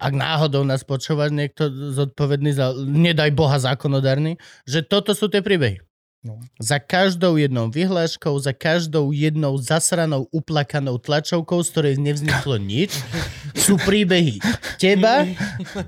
[0.01, 5.84] ak náhodou nás počúva niekto zodpovedný za, nedaj Boha zákonodárny, že toto sú tie príbehy.
[6.25, 6.41] No.
[6.57, 12.97] Za každou jednou vyhláškou, za každou jednou zasranou, uplakanou tlačovkou, z ktorej nevzniklo nič,
[13.65, 14.41] sú príbehy
[14.81, 15.29] teba,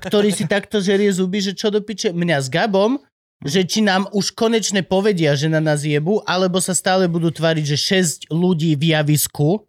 [0.06, 3.02] ktorý si takto žerie zuby, že čo do piče, mňa s Gabom,
[3.42, 7.64] že či nám už konečne povedia, že na nás jebu, alebo sa stále budú tváriť,
[7.74, 9.67] že 6 ľudí v javisku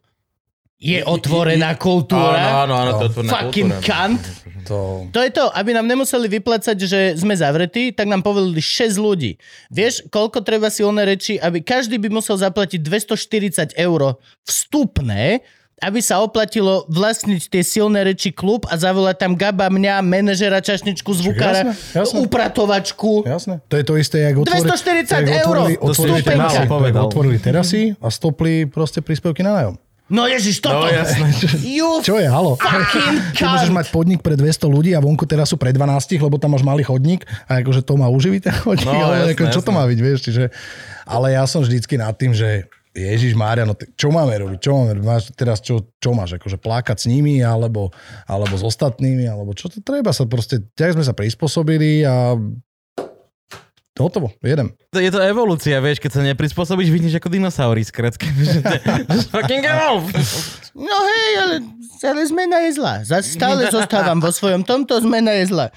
[0.79, 2.63] je otvorená kultúra.
[2.63, 3.83] Áno, áno, áno, to je otvorená Fucking kultúra.
[3.83, 4.23] kant.
[4.63, 4.77] To...
[5.11, 9.35] To je to, aby nám nemuseli vyplácať, že sme zavretí, tak nám povedali 6 ľudí.
[9.67, 14.15] Vieš, koľko treba silné reči, aby každý by musel zaplatiť 240 eur
[14.47, 15.41] vstupné,
[15.79, 21.07] aby sa oplatilo vlastniť tie silné reči klub a zavolať tam Gaba, mňa, manažera, čašničku,
[21.07, 22.15] zvukára, jasné, jasné.
[22.19, 23.23] upratovačku.
[23.23, 23.53] Jasné.
[23.67, 24.69] To je to isté, jak otvorili...
[24.69, 27.01] 240 jak eur, Otvorili, to si otvorili, terasy, povedal.
[27.07, 29.75] otvorili terasy a stopli proste príspevky na nájom.
[30.09, 30.89] No ježiš, No toto.
[30.89, 31.29] jasné.
[31.61, 32.57] You Čo je, halo?
[33.37, 35.85] Ty môžeš mať podnik pre 200 ľudí a vonku terasu pre 12,
[36.17, 39.33] lebo tam máš malý chodník a akože to má uživiť ten chodník, No, ale jasné,
[39.37, 40.43] ako, čo to má byť, vieš, čiže...
[41.05, 44.59] Ale ja som vždycky nad tým, že Ježiš Mária, no t- čo máme robiť?
[44.59, 45.05] Čo máme robiť?
[45.05, 46.41] Máš teraz čo, čo máš?
[46.41, 47.93] Akože plakať s nimi alebo,
[48.25, 49.29] alebo s ostatnými?
[49.29, 50.57] Alebo čo to treba sa proste...
[50.73, 52.33] Tak sme sa prispôsobili a
[53.99, 54.71] hotovo, jedem.
[54.89, 57.27] To- Je to evolúcia, vieš, keď sa neprispôsobíš, vidíš ako.
[58.47, 58.81] Že to-
[59.11, 60.07] že fucking evolve.
[60.71, 61.55] No hej, ale,
[62.01, 63.03] ale zmena je zlá.
[63.03, 65.67] Zas stále zostávam vo svojom tomto, zmena je zlá.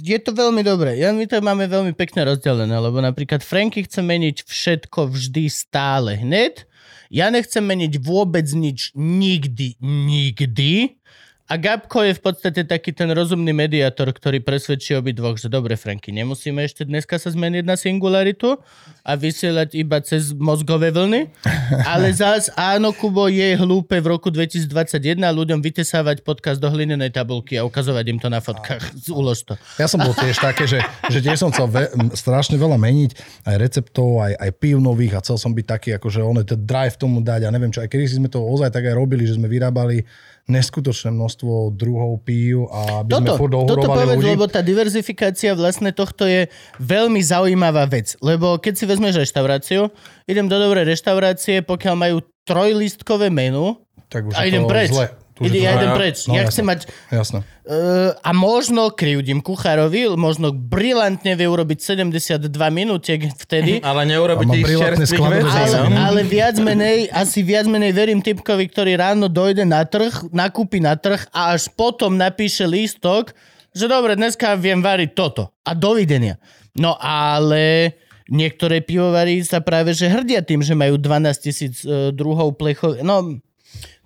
[0.00, 0.96] Je to veľmi dobré.
[0.96, 6.18] Ja, my to máme veľmi pekne rozdelené, lebo napríklad Franky chce meniť všetko vždy stále
[6.18, 6.66] hneď.
[7.06, 10.98] Ja nechcem meniť vôbec nič nikdy, nikdy.
[11.46, 16.10] A Gabko je v podstate taký ten rozumný mediátor, ktorý presvedčí obidvoch, že dobre, Franky,
[16.10, 18.58] nemusíme ešte dneska sa zmeniť na singularitu
[19.06, 21.30] a vysielať iba cez mozgové vlny.
[21.94, 27.54] Ale zás áno, Kubo, je hlúpe v roku 2021 ľuďom vytesávať podcast do hlinenej tabulky
[27.54, 28.82] a ukazovať im to na fotkách.
[29.14, 29.54] Ulož to.
[29.78, 31.86] Ja som bol tiež také, že, že tiež som chcel ve,
[32.18, 33.10] strašne veľa meniť,
[33.46, 36.98] aj receptov, aj, aj pív nových a chcel som byť taký, akože on ten drive
[36.98, 39.46] tomu dať a neviem čo, aj kedy sme to ozaj tak aj robili, že sme
[39.46, 40.02] vyrábali
[40.46, 44.30] neskutočné množstvo druhov pív a aby sme Toto, furt toto povedz, ľudí.
[44.30, 46.46] lebo tá diverzifikácia vlastne tohto je
[46.78, 48.14] veľmi zaujímavá vec.
[48.22, 49.90] Lebo keď si vezmeš reštauráciu,
[50.30, 52.16] idem do dobrej reštaurácie, pokiaľ majú
[52.46, 53.74] trojlistkové menu
[54.06, 54.94] tak už a idem preč.
[54.94, 55.25] Zle.
[55.36, 56.24] Tu Ide, ja idem preč.
[56.24, 56.52] No, ja jasné.
[56.56, 56.80] chcem mať
[57.12, 57.38] Jasné.
[57.66, 64.64] Uh, a možno krivdím kuchárovi, možno brilantne vie urobiť 72 minútiek vtedy, Ale mám ich
[64.64, 65.60] brilantné čerstvých vecí.
[65.76, 65.96] ale, no.
[66.00, 70.96] ale viac menej, asi viac menej verím typkovi, ktorý ráno dojde na trh, nakúpi na
[70.96, 73.36] trh a až potom napíše lístok,
[73.76, 75.52] že dobre, dneska viem variť toto.
[75.68, 76.40] A dovidenia.
[76.72, 77.92] No ale
[78.32, 83.04] niektoré pivovary sa práve že hrdia tým, že majú 12 tisíc uh, druhov plechov.
[83.04, 83.36] No,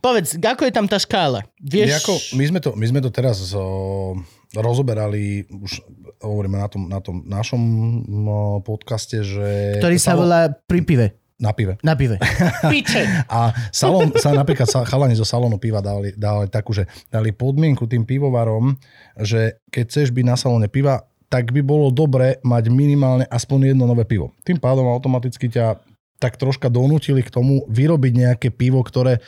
[0.00, 1.44] povedz, ako je tam tá škála?
[1.60, 2.02] Vieš...
[2.02, 4.16] Ako, my, sme to, my sme to teraz o,
[4.56, 5.84] rozoberali, už
[6.24, 7.62] hovoríme na tom, na tom našom
[8.26, 9.78] o, podcaste, že...
[9.78, 11.06] ktorý sa volá pri pive.
[11.40, 11.80] Na pive.
[11.80, 12.20] Na pive.
[12.72, 13.24] Piče.
[13.24, 17.88] A salon, sa napríklad sa, chalani zo salónu piva dali, dali takú, že dali podmienku
[17.88, 18.76] tým pivovarom,
[19.16, 21.00] že keď chceš byť na salóne piva,
[21.32, 24.36] tak by bolo dobre mať minimálne aspoň jedno nové pivo.
[24.44, 25.80] Tým pádom automaticky ťa
[26.20, 29.24] tak troška donútili k tomu vyrobiť nejaké pivo, ktoré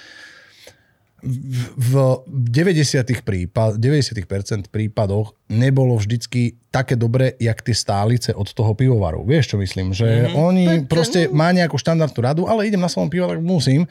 [1.22, 1.92] v v
[2.26, 9.22] 90 prípad, 90% prípadoch nebolo vždycky také dobre, jak tie stálice od toho pivovaru.
[9.28, 9.92] Vieš, čo myslím?
[9.92, 10.34] Že mm-hmm.
[10.34, 13.84] oni Tak, proste má nejakú štandardnú radu, ale idem na salón piva, tak musím.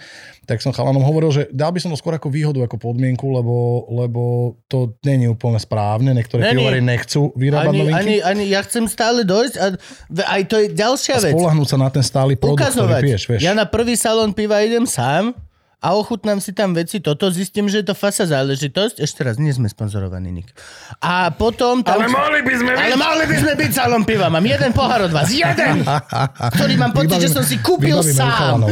[0.50, 3.86] Tak som chalanom hovoril, že dal by som to skôr ako výhodu, ako podmienku, lebo,
[3.94, 4.22] lebo
[4.66, 6.12] to není úplne správne.
[6.18, 6.58] Niektoré Není.
[6.58, 8.00] pivovary nechcú vyrábať Ani, novinky.
[8.02, 9.66] ani, ani ja chcem stále dojsť a
[10.26, 11.34] aj to je ďalšia a vec.
[11.38, 13.02] spolahnúť sa na ten stály produkt, ktorý Ukazovať.
[13.06, 13.24] piješ.
[13.30, 13.40] Vieš.
[13.46, 15.38] Ja na prvý salón piva idem sám
[15.82, 19.02] a ochutnám si tam veci, toto zistím, že je to fasa záležitosť.
[19.02, 20.54] Ešte raz, nie sme sponzorovaní, Nik.
[21.02, 21.98] A potom tam...
[21.98, 24.30] Ale mohli by sme Ale mali by sme byť salón piva.
[24.30, 25.34] Mám jeden pohár od vás.
[25.34, 25.82] Jeden!
[26.54, 28.70] Ktorý mám pocit, že som si kúpil Vybavíme sám.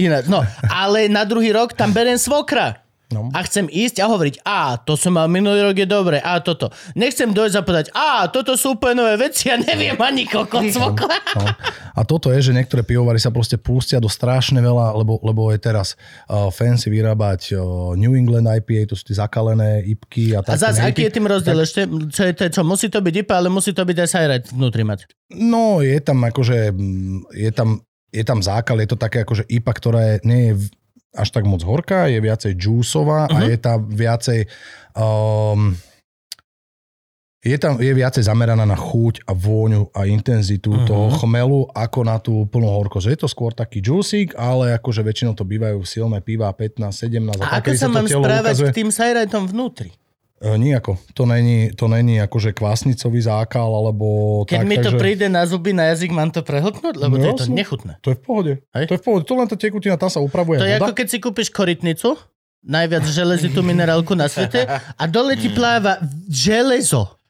[0.00, 0.40] Ináč, no.
[0.72, 2.88] Ale na druhý rok tam berem svokra.
[3.10, 3.26] No.
[3.34, 6.70] A chcem ísť a hovoriť, a to som mal minulý rok je dobre, a toto.
[6.94, 11.18] Nechcem dojsť a povedať, a toto sú úplne nové veci, ja neviem ani koľko cvokla.
[11.34, 11.46] No.
[11.98, 15.58] A toto je, že niektoré pivovary sa proste pustia do strašne veľa, lebo, lebo je
[15.58, 15.98] teraz
[16.30, 20.70] uh, fancy vyrábať uh, New England IPA, to sú tie zakalené IPky A a také.
[20.70, 21.80] zase, ne, aký je tým rozdiel ešte?
[22.14, 22.62] Čo je to, čo?
[22.62, 25.10] Musí to byť IPA, ale musí to byť aj Sajrajt vnútri mať.
[25.34, 29.72] No, je tam akože, mm, je tam, je tam zákal, je to také akože IPA,
[29.74, 30.54] ktorá je, nie je
[31.10, 33.34] až tak moc horká, je viacej džúsová uh-huh.
[33.34, 33.48] a Mhm.
[33.50, 34.40] je tam viacej
[34.94, 35.74] um,
[37.40, 40.84] je tam je viacej zameraná na chuť a vôňu a intenzitu uh-huh.
[40.84, 43.08] toho chmelu ako na tú plnú horkosť.
[43.08, 47.48] Je to skôr taký juicík, ale akože väčšinou to bývajú silné piva 15, 17 A
[47.48, 49.88] ako tak, kedy sa to mám správať ukazuje- k tým Sajrajtom vnútri?
[50.40, 50.96] E, Nijako.
[51.14, 55.00] To není, to není akože kvásnicový zákal, alebo Keď tak, mi to takže...
[55.00, 56.96] príde na zuby, na jazyk, mám to prehltnúť?
[56.96, 58.00] Lebo No to je to nechutné.
[58.00, 58.52] To je v pohode.
[58.72, 58.84] Hej?
[58.88, 59.24] To je v pohode.
[59.28, 60.88] To len tá tekutina, tam sa upravuje To je voda.
[60.88, 62.16] ako keď si kúpiš korytnicu,
[62.64, 67.20] najviac železitú minerálku na svete a dole ti pláva železo.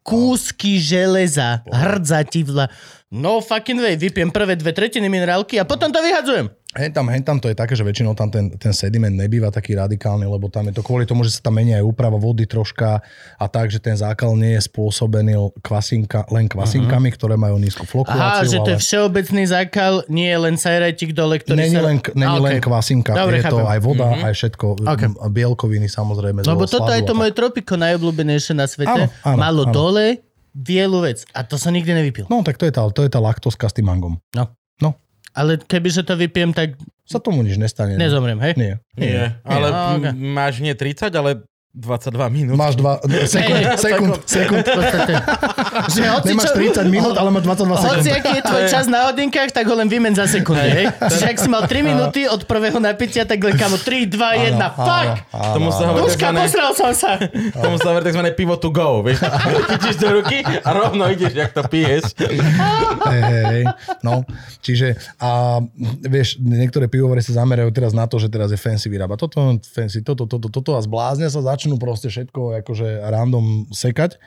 [0.00, 1.60] Kúsky železa.
[1.68, 2.68] Hrdza ti vla.
[3.08, 6.52] No fucking way, vypijem prvé dve tretiny minerálky a potom to vyhadzujem.
[6.76, 9.72] Hen tam, hen tam to je také, že väčšinou tam ten, ten sediment nebýva taký
[9.72, 13.00] radikálny, lebo tam je to kvôli tomu, že sa tam mení aj úprava vody troška
[13.40, 17.92] a tak, že ten zákal nie je spôsobený kvasinka, len kvasinkami, ktoré majú nízku Aha,
[17.96, 21.88] fluktuáciu, že to je ale všeobecný zákal, nie je len sajrajtik dole, ktorý není sa...
[21.88, 23.72] len, není A, len kvasinka, Dobre, je to chápem.
[23.72, 25.08] aj voda, aj všetko, Okay.
[25.32, 26.44] bielkoviny samozrejme.
[26.44, 29.08] Lebo toto je to moje tropiko najobľúbenejšie na svete.
[29.08, 29.72] Áno, áno, Malo áno.
[29.72, 30.27] dole
[30.58, 31.22] bielu vec.
[31.30, 32.26] A to som nikdy nevypil.
[32.26, 34.18] No tak to je tá, to je tá laktoska s tým mangom.
[34.34, 34.50] No.
[34.82, 34.98] No.
[35.38, 36.74] Ale kebyže to vypijem, tak
[37.06, 37.94] Sa tomu nič nestane.
[37.94, 38.02] no.
[38.02, 38.52] nezomriem, hej?
[38.58, 38.72] Nie.
[38.98, 40.12] Nie, ale Nie, okay.
[40.18, 41.46] máš nie 30, ale
[41.76, 42.56] 22 minút.
[42.56, 42.96] Máš dva,
[43.28, 44.64] sekund, Hej, sekund, sekund.
[45.92, 47.92] Že hoci Nemáš čo, 30 minút, ale máš 22 sekúnd.
[47.92, 50.86] Hoci aký je tvoj čas na hodinkách, tak ho len vymen za sekundy, hej?
[50.96, 54.80] Čiže ak si mal 3 minúty od prvého napitia, tak len kamo 3, 2, 1,
[54.80, 55.08] fuck!
[55.28, 57.10] Tomu sa hovorí Duška, takzvané, posral som sa!
[57.60, 59.20] tomu sa hovorí takzvané pivo to go, vieš.
[59.76, 62.16] Chytíš do ruky a rovno ideš, jak to piješ.
[63.12, 63.62] Hej, hej.
[64.00, 64.24] No,
[64.64, 65.60] čiže a
[66.00, 70.00] vieš, niektoré pivovary sa zamerajú teraz na to, že teraz je fancy vyrába toto, fancy
[70.00, 74.22] toto, toto, toto a zblázne sa začnú proste všetko akože random sekať.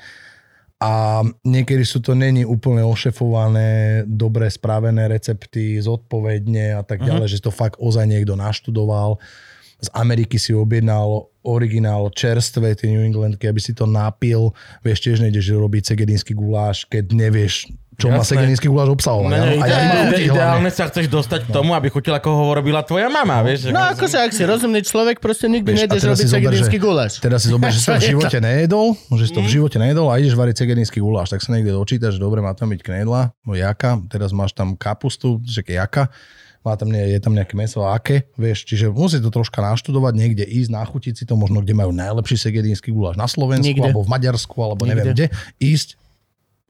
[0.81, 7.37] A niekedy sú to není úplne ošefované, dobre spravené recepty, zodpovedne a tak ďalej, uh-huh.
[7.39, 9.21] že to fakt ozaj niekto naštudoval.
[9.79, 14.57] Z Ameriky si objednal originál čerstvé, tie New Englandky, aby si to napil.
[14.81, 17.69] Vieš, tiež nejdeš robiť segedínsky guláš, keď nevieš,
[18.02, 18.32] čo má Jasné.
[18.34, 19.23] segedínsky guláš obsahovať.
[19.23, 19.53] No, áno?
[19.53, 20.26] A jak má ide, chutiť hlavne.
[20.34, 23.69] ideálne sa chceš dostať k tomu, aby chutil, ako ho robila tvoja mama, vieš.
[23.69, 26.41] No akože, ak si rozumný človek, proste nikdy Vieš, a nejdeš teraz robiť si zober,
[26.41, 27.11] segedínsky že- guláš.
[27.19, 29.53] Teraz si zober, že si to v živote nejedol, že si to v Mm.
[29.53, 32.68] živote nejedol a ideš variť segedínsky guláš, tak sa niekde dočítaš, že dobre, má tam
[32.68, 36.10] byť knedla, no jaka, teraz máš tam kapustu, že jaka,
[36.60, 40.14] má tam, nie, je tam nejaké meso a aké, vieš, čiže musí to troška naštudovať,
[40.14, 43.82] niekde ísť, nachutiť si to, možno kde majú najlepší segedínsky guláš na Slovensku, Nikde.
[43.88, 45.26] alebo v Maďarsku, alebo neviem Nikde.
[45.26, 45.98] kde, ísť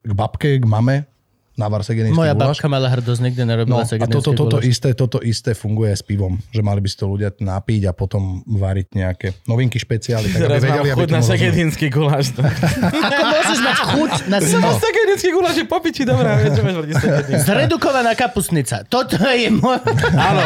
[0.02, 1.11] k babke, k mame,
[1.54, 2.56] navar segedínsky Moja guláš.
[2.56, 4.66] babka mala hrdosť, nikdy nerobila No a toto, toto, guláš.
[4.68, 8.22] isté, toto isté funguje s pivom, že mali by si to ľudia napiť a potom
[8.46, 12.26] variť nejaké novinky špeciály, tak aby Teraz mám vedeli, aby chuť tomu na segedínsky guláš.
[12.34, 14.72] Ako môžeš mať chuť na No,
[15.12, 16.88] segedínsky guláš je popiči, dobrá, čo máš.
[17.48, 18.88] Zredukovaná kapustnica.
[18.88, 19.80] Toto je môj...
[20.32, 20.42] Áno,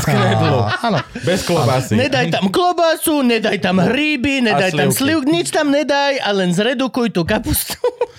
[0.00, 0.58] z knedlu.
[0.64, 0.98] Áno.
[1.20, 1.92] Bez klobásy.
[2.00, 7.12] Nedaj tam klobásu, nedaj tam hríby, nedaj tam sliv, nič tam nedaj a len zredukuj
[7.12, 7.76] tú kapustu.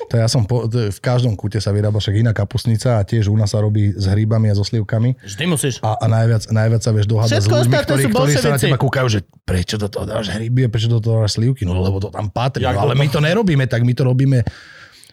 [0.07, 3.27] To ja som po, to v každom kúte sa vyrába však iná kapusnica a tiež
[3.27, 5.19] u nás sa robí s hríbami a so slivkami.
[5.19, 5.83] Vždy musíš.
[5.83, 8.59] A, a najviac, najviac sa vieš dohádať s Všetko ľuďmi, ostatné ktorí, ktorí sa na
[8.61, 11.75] teba kúkajú, že prečo do toho dáš hríby a prečo do toho dáš slivky, no
[11.75, 12.63] lebo to tam patrí.
[12.63, 14.47] No, ale my to nerobíme, tak my to robíme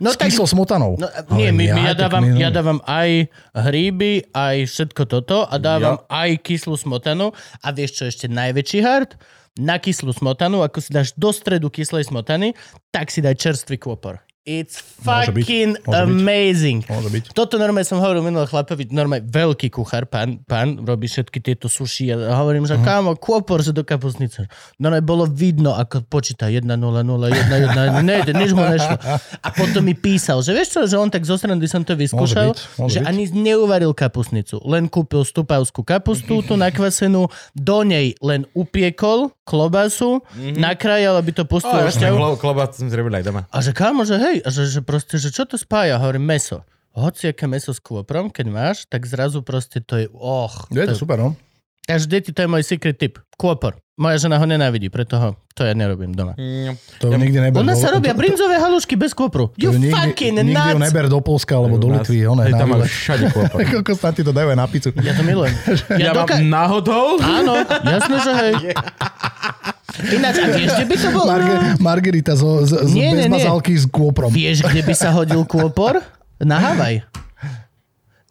[0.03, 0.99] No s kyslou smotanou.
[0.99, 1.07] No,
[1.39, 6.03] nie, my, my, ja, tak dávam, ja dávam aj hríby, aj všetko toto a dávam
[6.11, 7.31] aj kyslú smotanu
[7.63, 9.15] a vieš čo ešte najväčší hard?
[9.55, 12.59] Na kyslú smotanu, ako si dáš do stredu kyslej smotany,
[12.91, 14.19] tak si daj čerstvý kôpor.
[14.47, 16.05] It's Môže byť, fucking môže byť.
[16.05, 16.81] amazing.
[16.85, 17.25] Môže byť.
[17.33, 22.13] Toto normálne som hovoril minulý chlapovi, normálne veľký kuchár, pán, pán robí všetky tieto suši
[22.13, 22.85] a hovorím, že Mhm.
[22.85, 24.45] kámo, kôpor, že do kapusnice.
[24.77, 29.01] Normálne bolo vidno, ako počíta 1, 0, 0, 1, 1, 1, nejde, nič mu nešlo.
[29.39, 32.53] A potom mi písal, že vieš čo, že on tak zo strany som to vyskúšal,
[32.53, 33.09] byť, môže že byť.
[33.09, 41.17] ani neuvaril kapusnicu, len kúpil stupavskú kapustu, tú nakvasenú, do nej len upiekol klobasu, nakrájal,
[41.17, 42.05] aby to pustil Oh, ešte.
[42.05, 43.43] jasne, klo- klobás som zrobil aj doma.
[43.47, 45.95] A že kámo, že hej, a že, že proste, že čo to spája?
[45.97, 46.65] Hovorím, meso.
[46.91, 50.67] Hoci aké meso s kôprom, keď máš, tak zrazu proste to je, och.
[50.69, 51.35] Je to super, no.
[51.83, 53.21] Takže deti, to je môj secret tip.
[53.35, 53.77] Kôpor.
[53.95, 56.35] Moja žena ho nenávidí, preto ho, to ja nerobím doma.
[56.35, 59.51] Mm, To nikdy neber U nás sa robia to- brinzové halušky bez kôpru.
[59.51, 60.87] to You nikdy, fucking nikdy ho nuts!
[60.89, 62.25] neber do Polska alebo do Litvy.
[62.25, 63.59] One, hej, tam máš všade kôpor.
[63.61, 64.91] Koľko sa ti to dajú aj na pizzu.
[64.97, 65.55] Ja to milujem.
[65.95, 67.21] Ja, Ja, mám doka- náhodou?
[67.21, 67.55] Áno,
[67.85, 68.55] jasné, že hej.
[70.03, 71.29] Ináč, a vieš, kde by to bolo?
[71.31, 73.47] Marge, Margarita zo, z, z, Nie, bez nie,
[73.79, 74.31] s kôprom.
[74.31, 76.03] Vieš, kde by sa hodil kôpor?
[76.43, 77.07] Na Havaj.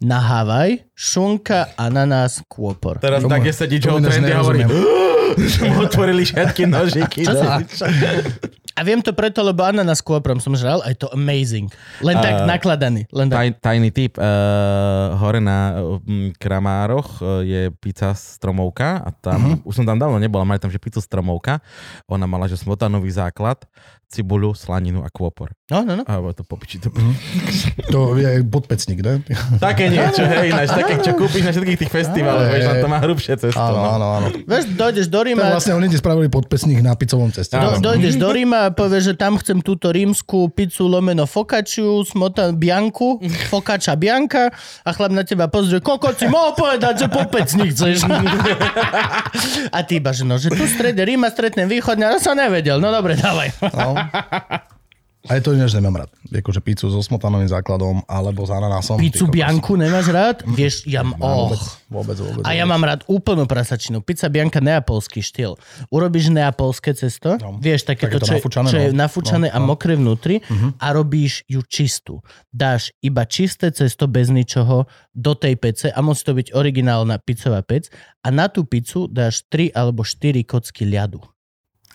[0.04, 3.00] Na Havaj, šunka, ananás, kôpor.
[3.00, 4.60] Teraz Tomu- tak je sedí Joe tomu ináč Trendy hovorí,
[5.54, 7.24] že mu otvorili všetky nožiky.
[7.24, 7.48] Čo si-
[8.74, 11.70] A viem to preto, lebo ananás s kôprom som žral a je to amazing.
[12.02, 13.06] Len tak A- nakladaný.
[13.14, 13.38] Len tak.
[13.38, 14.18] Taj, tajný tip.
[14.18, 19.68] Uh, hore na um, Kramároch uh, je pizza stromovka a tam, uh-huh.
[19.70, 21.62] už som tam dávno nebol, mali tam, že pizzu stromovka.
[22.10, 23.62] Ona mala, že smotanový základ,
[24.14, 25.50] cibuľu, slaninu a kôpor.
[25.66, 26.04] No, no, no.
[26.06, 26.78] A bolo to popiči.
[26.86, 26.94] To...
[27.90, 29.18] To je podpecník, ne?
[29.58, 32.98] Také niečo, hej, ináč, také, čo kúpiš na všetkých tých festivaloch, vieš, len to má
[33.02, 33.58] hrubšie cesto.
[33.58, 33.88] Áno, no.
[33.98, 34.26] áno, áno.
[34.44, 37.56] Vieš, dojdeš do To Ríma, vlastne oni ti spravili podpesník na picovom ceste.
[37.56, 42.52] do, dojdeš do Ríma a povieš, že tam chcem túto rímsku pizzu lomeno focacciu, smota
[42.52, 44.52] bianku, focaccia bianka
[44.84, 48.04] a chlap na teba pozrie, koľko si mohol povedať, že popecník chceš.
[49.76, 52.76] a ty iba, že no, že tu v strede Ríma stretnem východňa, ja som nevedel,
[52.76, 53.48] no dobre, dávaj.
[53.72, 54.03] No.
[55.24, 56.12] Aj to ináč nemám rád.
[56.28, 59.00] Akože pizzu so smotanovým základom alebo s ananásom.
[59.00, 60.44] Pizzu bianku nemáš rád?
[60.44, 61.00] Vieš, ja...
[61.00, 61.48] m- Oh.
[61.48, 62.44] Vôbec, vôbec, vôbec.
[62.44, 64.04] A ja mám rád úplnú prasačinu.
[64.04, 65.56] Pizza bianka neapolský štýl.
[65.88, 67.56] Urobíš neapolské cesto, No.
[67.56, 68.98] vieš, takéto, Takéto čo, je- nafúčané, čo je no.
[69.00, 69.66] nafúčané No, a no.
[69.66, 70.36] mokré vnútri
[70.76, 72.20] a robíš ju čistú.
[72.52, 77.64] Dáš iba čisté cesto bez ničoho do tej pece a musí to byť originálna pizzová
[77.64, 77.88] pec
[78.20, 81.24] a na tú pizzu dáš 3 alebo 4 kocky ľadu.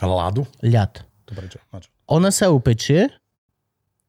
[0.02, 0.50] Ládu?
[0.66, 1.06] Ľad.
[1.30, 1.62] To prečo?
[1.70, 1.94] Na čo?
[2.10, 3.14] Ona sa upečie,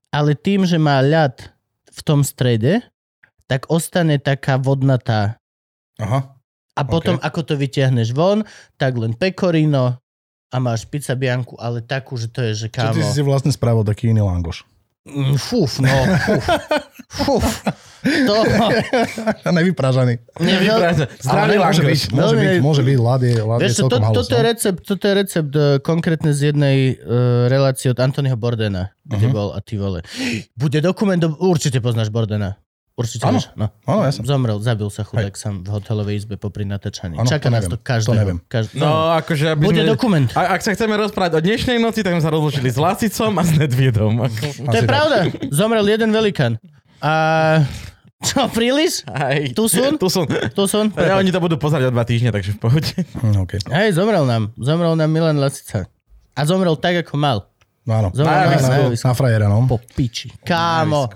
[0.09, 1.53] ale tým, že má ľad
[1.93, 2.81] v tom strede,
[3.45, 5.41] tak ostane taká vodnatá
[6.01, 6.33] Aha.
[6.79, 7.25] A potom, OK.
[7.29, 8.41] ako to vyťahneš von,
[8.81, 10.01] tak len pecorino
[10.49, 12.97] a máš pizza bianku, ale takú, že to je, že kámo...
[12.97, 14.65] ty si si vlastne spravil taký iný langoš?
[15.05, 15.93] Mm, Fúf, no,
[16.25, 16.47] fúf.
[17.21, 17.47] Fúf.
[18.01, 18.35] To...
[19.57, 20.25] Nevypražaný.
[20.37, 21.07] Nevyprázdne.
[21.19, 21.85] Zdravý langoš.
[21.85, 24.17] byť, môže byť, môže byť, lad je, lad je to, halus.
[24.17, 28.97] toto, je recept, toto je recept uh, konkrétne z jednej uh, relácie od Antonyho Bordena,
[29.03, 29.33] kde Mhm.
[29.33, 30.01] bol a ty vole.
[30.55, 31.37] Bude dokument, do...
[31.39, 32.57] určite poznáš Bordena.
[32.91, 33.41] Určite Áno.
[33.55, 33.73] No.
[33.87, 34.29] Áno, jasne.
[34.29, 37.17] Zomrel, zabil sa chudák sám v hotelovej izbe popri natáčaní.
[37.23, 37.73] Čaká to nás neviem.
[37.73, 38.13] to To každého.
[38.15, 38.39] neviem.
[38.45, 38.77] Každ...
[38.77, 39.89] No, akože, aby Bude sme...
[39.89, 40.29] dokument.
[40.33, 43.43] A, ak sa chceme rozprávať o dnešnej noci, tak sme sa rozlučili s Lasicom a
[43.43, 44.21] s Nedviedom.
[44.21, 45.33] To je pravda.
[45.49, 46.61] Zomrel jeden velikán.
[47.01, 47.65] A...
[48.21, 49.01] Čo, príliš?
[49.09, 49.41] Aj.
[49.49, 49.81] Tu sú?
[49.97, 50.29] Tu sú.
[50.29, 50.93] Tu som?
[50.93, 52.93] Ja, oni to budú pozerať o dva týždne, takže v pohode.
[53.17, 53.61] Hm, okay.
[53.73, 54.53] Hej, zomrel nám.
[54.61, 55.89] Zomrel nám Milan Lasica.
[56.37, 57.49] A zomrel tak, ako mal.
[57.89, 58.09] No áno.
[58.13, 59.65] Zomrel Na na, na, Na, na frajera, no.
[59.65, 60.29] Po piči.
[60.45, 61.09] Kámo.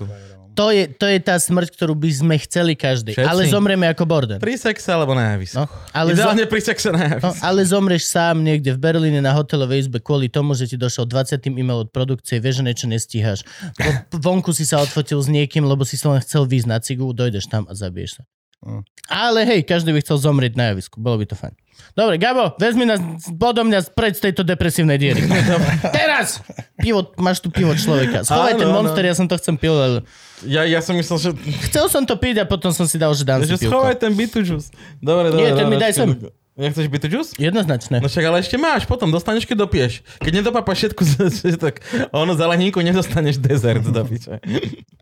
[0.54, 3.18] To je, to je tá smrť, ktorú by sme chceli každý.
[3.18, 3.26] Všetci.
[3.26, 4.38] Ale zomrieme ako Borden.
[4.38, 5.58] Pri sexe alebo na javisku.
[5.58, 9.34] No, ale, zo, Ideálne pri sexe na no, ale zomreš sám niekde v Berlíne na
[9.34, 11.42] hotelovej izbe kvôli tomu, že ti došiel 20.
[11.50, 13.42] e-mail od produkcie, vieš, že niečo nestíhaš.
[13.76, 17.10] Vo- Vonku si sa odfotil s niekým, lebo si sa len chcel výjsť na cigu,
[17.10, 18.22] dojdeš tam a zabiješ sa.
[18.64, 18.82] Mm.
[19.10, 20.96] Ale hej, každý by chcel zomrieť na javisku.
[20.96, 21.52] Bolo by to fajn.
[21.94, 22.98] Dobre, Gabo, vezmi nás
[23.38, 25.22] podo mňa preč z tejto depresívnej diery.
[25.96, 26.42] Teraz!
[26.74, 28.26] Pivo, máš tu pivo človeka.
[28.26, 28.76] Schovaj Áno, ten áno.
[28.82, 29.98] monster, ja som to chcem pil, ale...
[30.42, 31.30] Ja, ja som myslel, že,
[31.70, 33.78] Chcel som to piť a potom som si dal, že dám že si pivko.
[33.78, 34.74] schovaj ten Beetlejuice.
[34.98, 35.40] Dobre, dobre.
[35.40, 36.08] Nie, ten mi daj sem.
[36.54, 37.34] Nechceš Beetlejuice?
[37.34, 37.98] Jednoznačné.
[37.98, 40.06] No však ale ešte máš, potom dostaneš, keď dopiješ.
[40.22, 41.02] Keď nedopápaš všetku,
[41.66, 41.82] tak
[42.14, 44.38] ono zeleninku nedostaneš dezert do piče.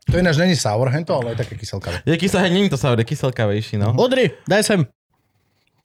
[0.09, 2.01] To ináč není sour hento, ale je také kyselkavé.
[2.09, 3.93] Je hej, není to sour, je kyselkavejší, no.
[4.01, 4.81] Udri, daj sem.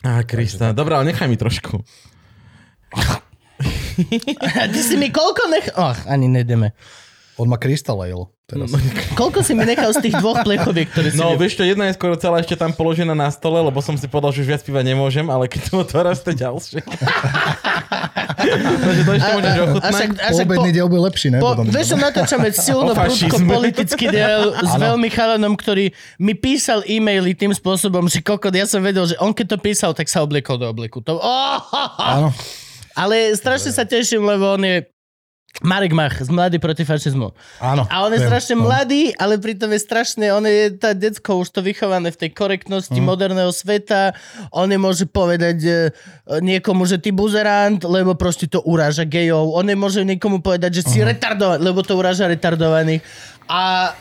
[0.06, 1.82] Á, Krista, dobré, ale nechaj mi trošku.
[4.74, 5.74] Ty si mi koľko nech...
[5.74, 6.78] Ach, ani nejdeme.
[7.38, 8.74] On má Crystal Ale teraz.
[9.20, 11.20] Koľko si mi nechal z tých dvoch plechoviek, ktoré si...
[11.20, 11.38] No, mi...
[11.38, 14.34] vieš čo, jedna je skoro celá ešte tam položená na stole, lebo som si povedal,
[14.34, 16.82] že už viac piva nemôžem, ale keď to otváraš, to ďalšie.
[18.58, 19.92] Takže to ešte môžeš ochutnať.
[20.32, 21.40] Poobedný diel bude lepší, ne?
[21.44, 27.36] po, vieš, že natáčame silno prudko politický diel s veľmi chalanom, ktorý mi písal e-maily
[27.36, 30.58] tým spôsobom, že kokot, ja som vedel, že on keď to písal, tak sa obliekol
[30.58, 31.04] do obleku.
[31.04, 31.20] To...
[31.20, 31.60] Oh,
[32.16, 32.34] Áno.
[32.96, 34.88] ale strašne sa teším, lebo on je
[35.66, 37.34] Marek Mach z Mladý proti fašizmu.
[37.58, 37.90] Áno.
[37.90, 38.70] A on je viem, strašne no.
[38.70, 42.94] mladý, ale pritom je strašne, on je tá decko už to vychované v tej korektnosti
[42.94, 43.06] mm.
[43.06, 44.14] moderného sveta.
[44.54, 45.72] On nemôže povedať e,
[46.46, 49.58] niekomu, že ty buzerant, lebo proste to uráža gejov.
[49.58, 51.08] On nemôže niekomu povedať, že si Mhm.
[51.10, 53.02] retardovaný, lebo to uráža retardovaných.
[53.50, 53.94] A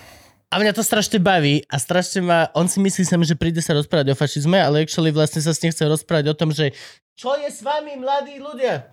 [0.47, 3.74] a mňa to strašne baví a strašne ma, on si myslí sem, že príde sa
[3.74, 6.70] rozprávať o fašizme, ale actually vlastne sa s ním chce rozprávať o tom, že
[7.17, 8.93] čo je s vami, mladí ľudia?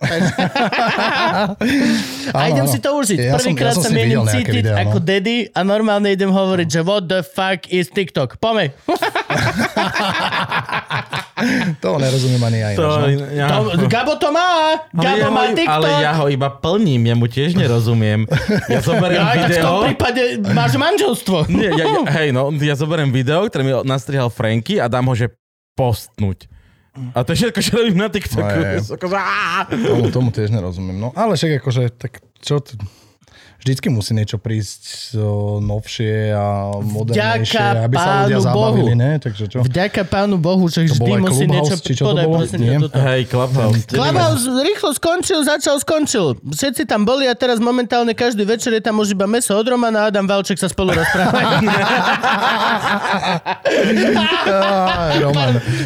[2.32, 3.20] A idem si to užiť.
[3.20, 4.88] Ja Prvýkrát ja sa mienim cítiť videá, no.
[4.88, 8.40] ako daddy a normálne idem hovoriť, že what the fuck is TikTok.
[8.40, 8.72] Pome.
[11.84, 12.68] To nerozumiem ani ja.
[12.78, 13.26] To, ináč, no.
[13.36, 14.72] ja, To, Gabo to má.
[14.72, 15.76] ale, Gabo ja ho, má TikTok.
[15.76, 18.24] ale ja ho iba plním, ja mu tiež nerozumiem.
[18.70, 19.84] Ja zoberiem Ja, tak v tom video...
[19.84, 20.22] prípade
[20.54, 21.50] máš manželstvo.
[21.52, 25.14] Nie, ja, ja, hej, no, ja zoberiem video, ktoré mi nastrihal Franky a dám ho,
[25.18, 25.34] že
[25.74, 26.53] postnúť.
[26.94, 28.42] A to je všetko, čo robím na TikToku.
[28.46, 28.78] No, je.
[28.86, 29.18] Akože!
[29.82, 30.94] Tomu, tomu tiež nerozumiem.
[30.94, 32.62] No, ale však akože, tak čo...
[32.62, 32.78] T-
[33.64, 39.00] Vždycky musí niečo prísť o, novšie a modernejšie, Vďaka aby sa ľudia Pánu zabavili, Bohu.
[39.00, 39.10] ne?
[39.16, 39.58] Takže čo?
[39.64, 42.44] Vďaka pánu Bohu, že To vždy aj musí niečo či čo to bolo?
[42.92, 43.88] Hej, Clubhouse.
[43.88, 46.36] Clubhouse rýchlo skončil, začal, skončil.
[46.44, 50.04] Všetci tam boli a teraz momentálne každý večer je tam už iba meso od Romana
[50.04, 51.64] a Adam Valček sa spolu rozprávajú.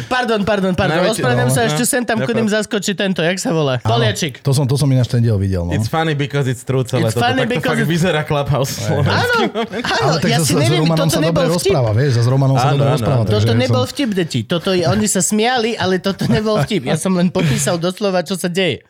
[0.09, 1.15] Pardon, pardon, pardon.
[1.15, 1.89] Ospravedlňujem sa no, ešte no.
[1.89, 3.79] sem tam, kudým zaskočí tento, jak sa volá?
[3.79, 4.43] Poliačik.
[4.43, 5.71] To som, to som ináč ten diel videl, no.
[5.71, 7.25] It's funny because it's true celé It's toto.
[7.25, 8.81] funny tak to because fakt vyzerá Clubhouse.
[8.89, 11.53] Áno, áno, ja si neviem, Romanom toto sa dobre nebol vtip.
[11.53, 13.21] rozpráva, vieš, s Romanom sa dobre rozpráva.
[13.29, 14.39] Toto nebol vtip, deti.
[14.43, 16.89] Toto je, oni sa smiali, ale toto nebol vtip.
[16.89, 18.81] Ja som len popísal doslova, čo sa deje.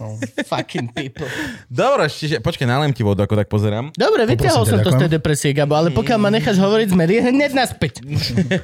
[0.00, 0.16] No.
[0.48, 1.28] Fucking people.
[1.68, 3.92] Dobre, čiže počkaj, naliem ti vodu, ako tak pozerám.
[3.92, 5.16] Dobre, vyťahol ťa, som to z tej ďakujem.
[5.20, 8.00] depresie, Gabo, ale pokiaľ ma necháš hovoriť, sme hneď naspäť.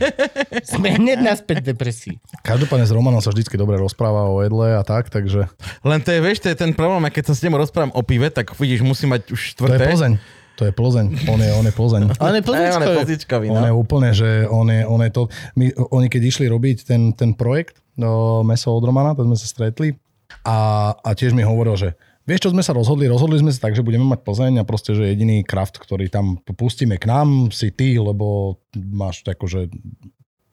[0.72, 2.14] sme hneď naspäť v depresii.
[2.40, 5.50] Každopádne s Romanom sa vždycky dobre rozpráva o jedle a tak, takže
[5.84, 8.02] Len to je, vieš, to je ten problém, a keď sa s ním rozprávam o
[8.02, 9.84] pive, tak vidíš, musí mať už to je štvrté.
[9.92, 10.14] Plzeň.
[10.56, 11.06] To je Plzeň.
[11.28, 12.02] On je, on je Plzeň.
[12.24, 15.28] On je Ej, on On je úplne, že on je, on je to...
[15.52, 19.44] My, oni keď išli robiť ten, ten projekt no, Meso od Romana, tak sme sa
[19.44, 20.00] stretli
[20.46, 20.56] a,
[20.94, 21.88] a tiež mi hovoril, že
[22.22, 23.10] vieš čo sme sa rozhodli?
[23.10, 26.38] Rozhodli sme sa tak, že budeme mať Plzeň a proste, že jediný kraft, ktorý tam
[26.46, 29.66] pustíme k nám, si ty, lebo máš akože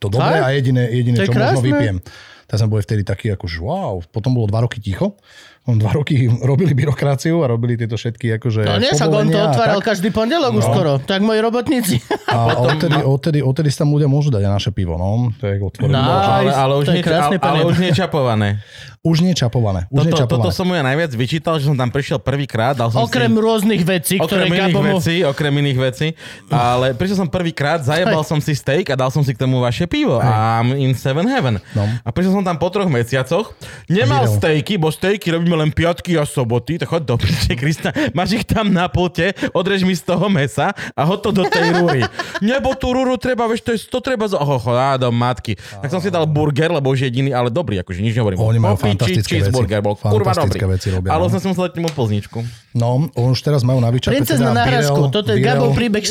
[0.01, 1.67] to dobré a jediné, jediné čo možno krásne.
[1.69, 1.97] vypijem.
[2.43, 3.95] Tak sme boli vtedy takí, ako že wow.
[4.03, 5.15] Potom bolo dva roky ticho.
[5.63, 9.39] On dva roky robili byrokraciu a robili tieto všetky akože No nie, však on to
[9.39, 9.95] otváral tak.
[9.95, 10.69] každý pondelok už No.
[10.69, 10.91] skoro.
[10.99, 11.95] Tak moji robotníci.
[12.27, 15.31] A odtedy, odtedy, odtedy si tam ľudia môžu dať aj naše pivo, no.
[15.35, 15.93] To je otvorené.
[15.93, 16.03] No.
[16.03, 18.59] Ale, ale, už nie, krásne, ale, už nie čapované.
[19.03, 19.83] Už nie čapované.
[19.89, 20.43] Už nie Toto, čapované.
[20.43, 22.71] toto som mu ja najviac vyčítal, že som tam prišiel prvýkrát.
[22.73, 23.35] Dal som Okrem si...
[23.37, 26.07] rôznych vecí, ktoré Okrem iných Gabo vecí, okrem iných vecí.
[26.47, 29.83] Ale prišiel som prvýkrát, zajebal som si steak a dal som si k tomu vaše
[29.85, 30.19] pivo.
[30.19, 31.59] A I'm in seven heaven.
[31.71, 31.83] No.
[31.99, 33.51] A prišiel som tam po troch mesiacoch.
[33.87, 36.81] Nemal stejky, bo stejky robíme len piatky a soboty.
[36.81, 37.93] Tak choď do piče, Krista.
[38.17, 41.77] Máš ich tam na pulte, odrež mi z toho mesa a hoď to do tej
[41.77, 42.01] rúry.
[42.41, 44.25] Nebo tú rúru treba, vieš, to, je, to treba...
[44.25, 44.33] Z...
[44.33, 44.57] Oh,
[44.97, 45.53] do matky.
[45.55, 48.41] Tak som si dal burger, lebo už jediný, ale dobrý, akože nič nehovorím.
[48.41, 49.53] Oni majú fantastické veci.
[49.53, 50.57] cheeseburger bol kurva dobrý.
[50.63, 51.31] Veci robia, ale no.
[51.31, 52.39] som si musel dať mu plzničku.
[52.73, 56.01] No, už teraz majú na výčape Princezna teda na Birel- toto je Gabov príbeh.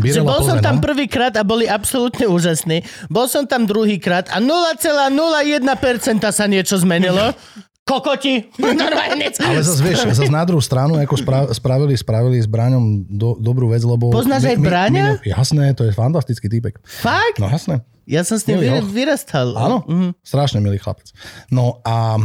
[0.00, 0.82] Birel Že bol som tam no.
[0.84, 2.86] prvýkrát a boli absolútne úžasní.
[3.12, 7.34] Bol som tam druhýkrát a 0,01% sa niečo zmenilo.
[7.90, 8.34] Kokoti.
[8.56, 9.26] Normálne.
[9.34, 13.66] Ale zase vieš, zase na druhú stranu, ako spra- spravili, spravili s Bráňom do, dobrú
[13.68, 14.08] vec, lebo...
[14.08, 15.18] Poznáš aj Bráňa?
[15.26, 16.78] jasné, to je fantastický týpek.
[16.80, 17.36] Fakt?
[17.36, 17.82] No jasné.
[18.06, 19.54] Ja som s ním vyrastal.
[19.54, 20.18] Áno, Mhm.
[20.20, 21.10] strašne milý chlapec.
[21.48, 22.18] No a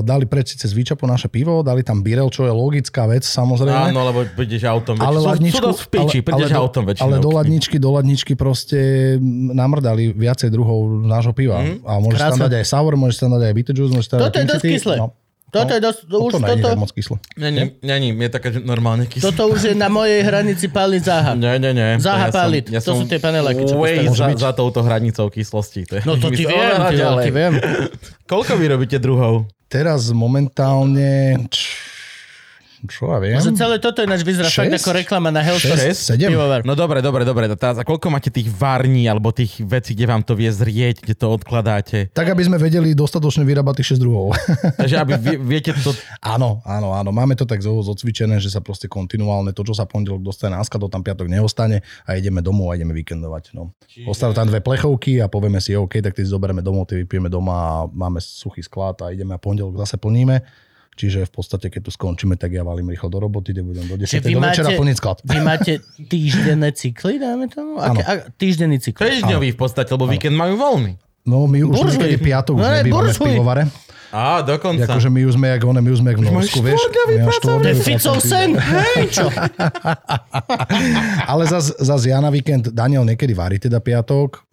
[0.00, 3.90] dali preč síce z výčapu naše pivo, dali tam Birel, čo je logická vec, samozrejme.
[3.90, 4.96] Áno, lebo ideš autom.
[4.96, 7.04] ale sú, ladničku, v piči, ale, prídeš ale, do- autom väčšinou.
[7.04, 8.78] ale do ladničky, do ladničky proste
[9.50, 11.60] namrdali viacej druhov nášho piva.
[11.60, 12.44] Mm, a môžeš tam Krásne.
[12.44, 14.64] dať aj sour, môžeš tam dať aj bitter juice, môžeš tam dať Toto je dosť
[14.64, 14.96] kyslé.
[14.96, 15.08] No,
[15.54, 17.16] Toto je dosť, už to toto, tak moc kyslé.
[17.36, 19.30] Není, není, je taká že normálne kyslá.
[19.30, 21.38] toto už je na mojej hranici páliť záha.
[21.38, 21.94] Nie, nie, nie.
[22.02, 22.66] Záha ja pálit.
[22.66, 25.86] ja To sú tie paneláky, čo Way za, za touto hranicou kyslosti.
[25.86, 26.74] To je, No to sme viem,
[27.22, 27.52] ti viem.
[28.30, 29.46] Koľko vy robíte druhov?
[29.74, 31.34] Teraz momentálne...
[32.84, 33.40] čo ja viem?
[33.40, 35.80] Že celé toto ináč vyzerá fakt ako reklama na Hellstone.
[35.80, 36.14] Šesť?
[36.14, 36.36] Sedem?
[36.36, 36.60] Pivovar.
[36.68, 37.48] No dobre, dobre, dobre.
[37.56, 41.16] Teraz, a koľko máte tých varní alebo tých vecí, kde vám to vie zrieť, kde
[41.16, 42.12] to odkladáte?
[42.12, 44.36] Tak, aby sme vedeli dostatočne vyrábať tých 6 druhov.
[44.80, 45.96] Takže aby vie, viete to...
[46.20, 47.08] áno, áno, áno.
[47.08, 50.62] Máme to tak zo- zocvičené, že sa proste kontinuálne to, čo sa pondelok dostane na
[50.64, 53.56] to tam piatok neostane a ideme domov a ideme víkendovať.
[53.56, 53.72] No.
[54.04, 57.32] Ostanú tam dve plechovky a povieme si, OK, tak ty si zoberieme domov, ty vypijeme
[57.32, 60.63] doma a máme suchý sklad a ideme a pondelok zase plníme.
[60.94, 63.98] Čiže v podstate, keď tu skončíme, tak ja valím rýchlo do roboty, kde budem do
[63.98, 64.06] 10.
[64.06, 65.16] Čiže vy do večera plniť sklad.
[65.26, 65.72] Vy máte
[66.06, 67.82] týždenné cykly, dáme tomu?
[67.82, 69.10] Aké, a, týždenný cyklus.
[69.10, 70.94] Týždňový v podstate, lebo víkend majú voľný.
[71.24, 71.98] No my už Buržuj.
[71.98, 73.62] niekedy piatok už No, ne, nebývame v pivovare.
[74.14, 74.86] Á, dokonca.
[74.86, 76.78] Akože my už sme jak, one, my už sme jak v Norsku, vieš.
[77.42, 78.54] To je Ficov sen.
[78.54, 79.26] Hej, čo?
[81.34, 84.46] Ale zas, zas ja na víkend, Daniel niekedy varí teda piatok,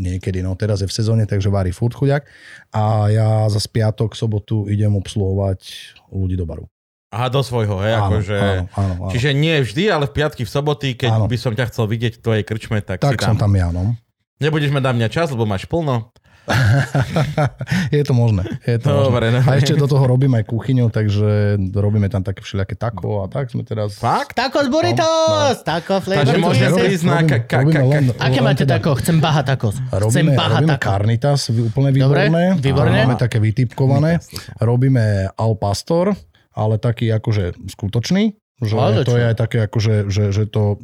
[0.00, 2.24] niekedy, no teraz je v sezóne, takže varí furt chuďak.
[2.72, 5.60] A ja zas piatok, sobotu idem obsluhovať
[6.08, 6.64] ľudí do baru.
[7.12, 8.36] Aha, do svojho, hej, Áno, akože...
[8.40, 9.10] áno, áno, áno.
[9.12, 11.28] Čiže nie vždy, ale v piatky, v soboty, keď Áno.
[11.28, 13.52] by som ťa chcel vidieť v tvojej krčme, tak, Tak si som tam.
[13.52, 13.92] tam ja, no.
[14.40, 16.08] Nebudeš mať na mňa čas, lebo máš plno.
[17.94, 18.42] je to možné.
[18.64, 19.38] Je to Dobre, možné.
[19.38, 19.46] dobre.
[19.46, 21.30] A ešte do toho robím aj kuchyňu, takže
[21.70, 23.94] robíme tam také všelijaké tako a tak sme teraz...
[23.94, 24.34] Fakt?
[24.34, 25.62] Tacos burritos!
[25.62, 26.18] Taco flavor.
[26.18, 28.98] Takže môžeme prísť na ka- ka- robíme ka- len, Aké máte teda- tako?
[28.98, 29.42] Chcem baha.
[29.42, 30.86] Chcem Robíme, baha robíme taco.
[30.86, 33.00] carnitas, úplne Dobre, výborné.
[33.02, 34.22] A Máme také vytypkované.
[34.58, 36.14] Robíme al pastor,
[36.52, 38.34] ale taký akože skutočný.
[38.62, 40.78] Že Ale to je aj také akože, že, že to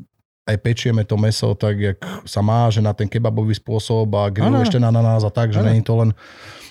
[0.49, 4.33] aj pečieme to meso tak, jak sa má, že na ten kebabový spôsob a Áno.
[4.33, 6.11] grill ešte na nás a tak, že není to len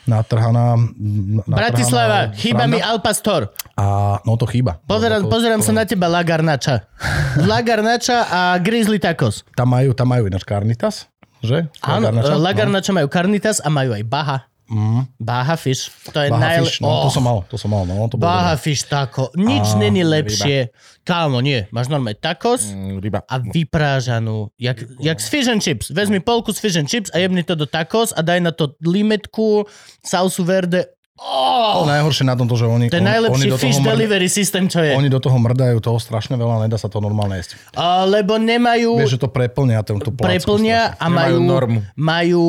[0.04, 0.74] natrhaná...
[0.74, 2.80] natrhaná Bratislava, chýba mi.
[2.80, 3.52] Al Pastor.
[3.76, 4.80] A no to chýba.
[4.84, 6.90] Pozerám, Lebo to- pozerám to- sa na teba, Lagarnača.
[7.52, 9.46] Lagarnača a Grizzly Tacos.
[9.54, 11.68] Tam majú, tam majú ináč carnitas, že?
[11.84, 12.34] Áno, Lagarnača?
[12.34, 14.38] eh, Lagarnača majú Carnitas a majú aj Baha.
[14.68, 15.08] Mm.
[15.18, 15.88] Baha Fish.
[16.06, 16.66] To je Baha najle...
[16.66, 18.54] fish, no, to som mal, to som mal, no, to Baha.
[18.54, 19.32] Fish taco.
[19.34, 20.76] Nič A, není lepšie.
[21.02, 21.64] Kámo, nie.
[21.70, 23.24] Máš normálne tacos Mm, ryba.
[23.24, 24.52] a vyprážanú.
[24.56, 25.88] Jak, jak z fish and chips.
[25.88, 28.76] Vezmi polku z fish and chips a jebni to do tacos a daj na to
[28.82, 29.64] limetku,
[30.02, 30.84] sausu verde.
[31.18, 33.90] Oh, To najhoršie na tomto, že oni, to je najlepší oni, do toho fish mrd-
[33.90, 34.94] delivery systém, čo je.
[34.94, 37.58] oni do toho mrdajú toho strašne veľa, nedá sa to normálne jesť.
[37.74, 39.02] A, lebo nemajú...
[39.02, 41.80] Vieš, že to preplňa ten, tú placku preplnia a majú, Nemajú normu.
[41.96, 42.46] majú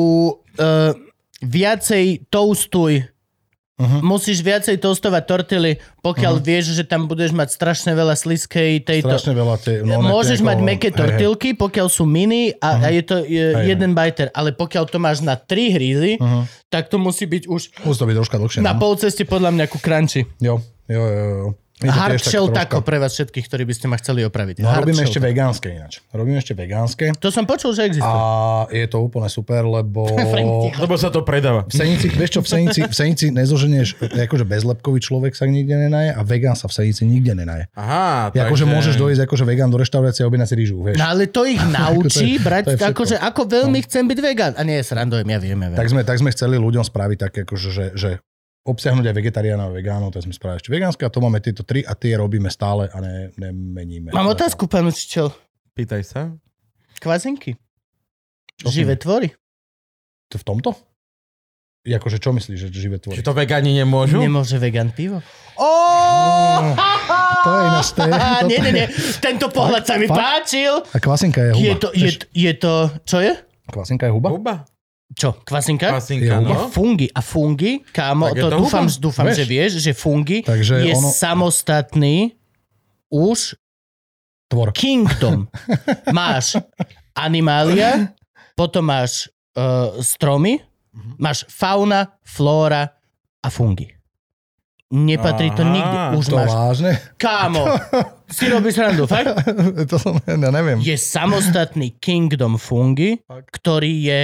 [0.53, 0.93] uh,
[1.41, 3.07] viacej toastuj.
[3.79, 4.03] Mhm.
[4.03, 9.07] Musíš viacej toastovať tortily, pokiaľ vieš, že tam budeš mať strašne veľa sliskej tejto.
[9.07, 9.79] Strašne veľa tie...
[9.87, 13.95] No, Môžeš mať meké tortilky, pokiaľ sú mini a, a je to je, Hej, jeden
[13.95, 16.67] biter, ale pokiaľ to máš na tri hrízy, Mhm.
[16.67, 18.59] tak to musí byť už Musí to byť troška dlhšie.
[18.59, 18.83] na no.
[18.83, 20.27] pol ceste podľa mňa ku crunchy.
[20.43, 20.59] Jo,
[20.91, 21.47] jo, jo, jo.
[21.81, 24.59] Hard tak shell taco pre vás všetkých, ktorí by ste ma chceli opraviť.
[24.59, 25.29] No Hard robíme ešte taco.
[25.31, 25.93] vegánske ináč.
[26.09, 27.05] Robíme ešte vegánske.
[27.15, 28.03] To som počul, že existuje.
[28.09, 30.03] A je to úplne super, lebo.
[30.83, 31.63] Lebo sa to predáva.
[31.63, 36.11] v Senici, vieš čo, v Senici, v Senici nezoženieš, akože bezlepkový človek sa nikde nenaje
[36.11, 37.71] a vegán sa v Senici nikde nenaje.
[37.73, 40.97] Aha, Ja, akože môžeš dojsť akože vegán do reštaurácie a objednať si rýžu, vieš.
[40.97, 44.19] No ale to ich naučí to je- brať, to je akože ako veľmi chcem byť
[44.19, 44.51] vegán.
[44.55, 45.77] A nie, srandujem, ja viem, ja viem.
[45.77, 48.09] Tak sme, tak sme chceli ľuďom spraviť také, akože, že, že
[48.71, 51.81] obsiahnuť aj vegetariánov a vegánov, tak sme spravili ešte vegánske a to máme tieto tri
[51.81, 54.13] a tie robíme stále a ne, nemeníme.
[54.13, 55.33] Mám otázku, pán učiteľ.
[55.73, 56.21] Pýtaj sa.
[57.01, 57.57] Kvazinky.
[58.59, 59.31] Čo Živé tvory.
[60.29, 60.71] To v tomto?
[61.89, 63.17] Akože čo myslíš, že živé tvory?
[63.17, 64.21] Či to vegáni nemôžu?
[64.21, 65.23] Nemôže vegan pivo.
[67.39, 68.87] To je ináč, to je, toto nie, nie, nie.
[69.23, 70.19] Tento pohľad sa mi Fakt?
[70.19, 70.73] páčil.
[70.91, 71.63] A kvasinka je huba.
[71.63, 72.73] Je to, je, je to,
[73.07, 73.31] čo je?
[73.71, 74.27] Kvasinka je huba?
[74.27, 74.55] Huba?
[75.09, 75.89] Čo, kvasinka?
[75.89, 76.69] Kvasinka, no.
[76.69, 77.09] fungi.
[77.09, 79.35] A fungi, kámo, Tak to, to dúfam, dúfam Vieš.
[79.35, 82.37] že vieš, že fungi Takže je ono- samostatný
[83.09, 83.57] už
[84.47, 84.69] Tvor.
[84.71, 85.49] kingdom.
[86.11, 86.57] máš
[87.13, 88.13] animália,
[88.53, 91.11] potom máš uh, stromy, Mhm.
[91.17, 92.89] máš fauna, flóra
[93.39, 93.85] a fungi.
[94.89, 95.97] Nepatrí to Aha, nikde.
[96.17, 96.49] Už To máš...
[96.49, 96.91] vážne?
[97.15, 97.61] Kámo,
[98.35, 99.29] si robíš randu, fakt?
[99.85, 100.81] to som, ja neviem.
[100.81, 103.21] Je samostatný kingdom fungi,
[103.53, 104.21] ktorý je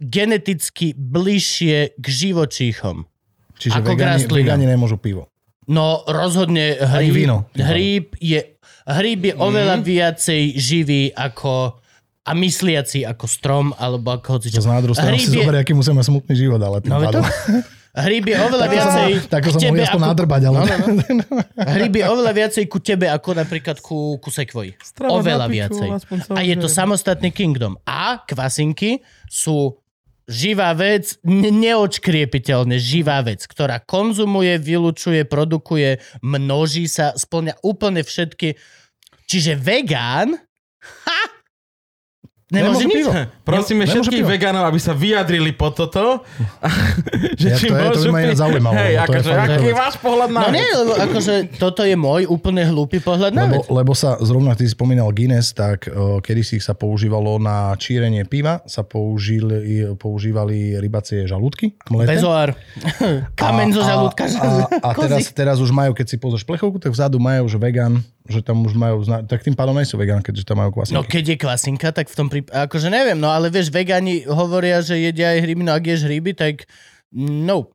[0.00, 3.06] geneticky bližšie k živočíchom.
[3.54, 5.30] Čiže ako vegáni, vegáni nemôžu pivo.
[5.64, 7.48] No rozhodne hríb, víno.
[7.56, 11.80] hríb je, hríb je oveľa viacej živý ako
[12.24, 15.60] a mysliaci ako strom, alebo ako hoci To z na druhú stranu si je, zober,
[15.60, 17.24] aký musíme smutný život, ale tým no, to, pádom.
[18.08, 20.56] hríb je oveľa Tak to som viacej mohol- tak to som tebe ako, nadrbať, ale...
[20.56, 20.66] No,
[21.20, 21.24] no,
[21.76, 24.72] hríb je oveľa viacej ku tebe ako napríklad ku, ku sekvoji.
[24.80, 25.88] Strava Oveľa na piču, viacej.
[26.32, 27.76] A je to samostatný kingdom.
[27.84, 29.76] A kvasinky sú
[30.24, 38.56] živá vec, ne- neočkriepiteľne živá vec, ktorá konzumuje, vylučuje, produkuje, množí sa, splňa úplne všetky.
[39.28, 40.36] Čiže vegán,
[42.46, 42.96] nemôže Nemôže nič.
[42.98, 43.10] pivo.
[43.42, 44.32] Prosíme Nemôže všetkých pivo.
[44.32, 46.20] vegánov, aby sa vyjadrili po toto.
[47.40, 49.94] že Ja, či to je- to by môžu ma zaujímalo, Hej, akože, aký je váš
[49.98, 53.68] pohľad na No nie, lebo akože toto je môj úplne hlúpy pohľad na Lebo, vec.
[53.70, 58.60] lebo sa zrovna, ty si spomínal Guinness, tak uh, kedysi sa používalo na čírenie piva,
[58.64, 61.74] sa použili, používali rybacie žalúdky.
[61.88, 62.14] mleté.
[62.14, 62.52] Bezoár.
[63.40, 64.24] Kameň zo žalúdka.
[64.26, 67.56] A, a, a teraz, teraz už majú, keď si pozrieš plechovku, tak vzadu majú, že
[67.56, 70.80] vegan, že tam už majú, zna- tak tým pádom nie sú vegan, keďže tam majú
[70.80, 70.96] kvasinky.
[70.96, 74.80] No keď je kvasinka, tak v tom prípade, akože neviem, no ale vieš, vegáni hovoria,
[74.80, 76.64] že jedia aj hryby, no ak ješ hryby, tak
[77.12, 77.68] no.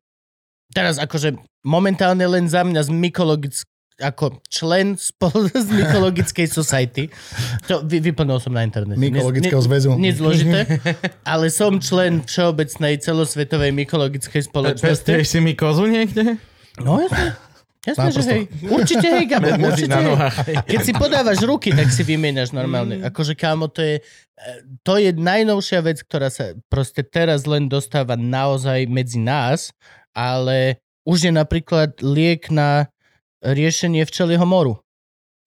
[0.74, 3.66] Teraz akože momentálne len za mňa z mykologick
[4.00, 7.12] ako člen spolu z Mykologickej society.
[7.68, 8.96] To vy, vyplnil som na internete.
[8.96, 10.00] Mykologického zväzu.
[10.00, 10.80] Nič zložité.
[11.28, 14.88] Ale som člen Všeobecnej celosvetovej mykologickej spoločnosti.
[14.88, 16.40] Pestuješ si mi kozu niekde?
[16.80, 17.49] No jasne.
[17.80, 18.44] Jasne, že hej.
[18.68, 19.56] Určite hej, Gabo.
[19.56, 20.56] Určite hej.
[20.68, 23.00] Keď si podávaš ruky, tak si vymieňaš normálne.
[23.08, 24.52] Akože kámo, to je, e,
[24.84, 29.72] to je najnovšia vec, ktorá sa proste teraz len dostáva naozaj medzi nás,
[30.12, 32.92] ale už je napríklad liek na
[33.40, 34.84] riešenie včelieho moru,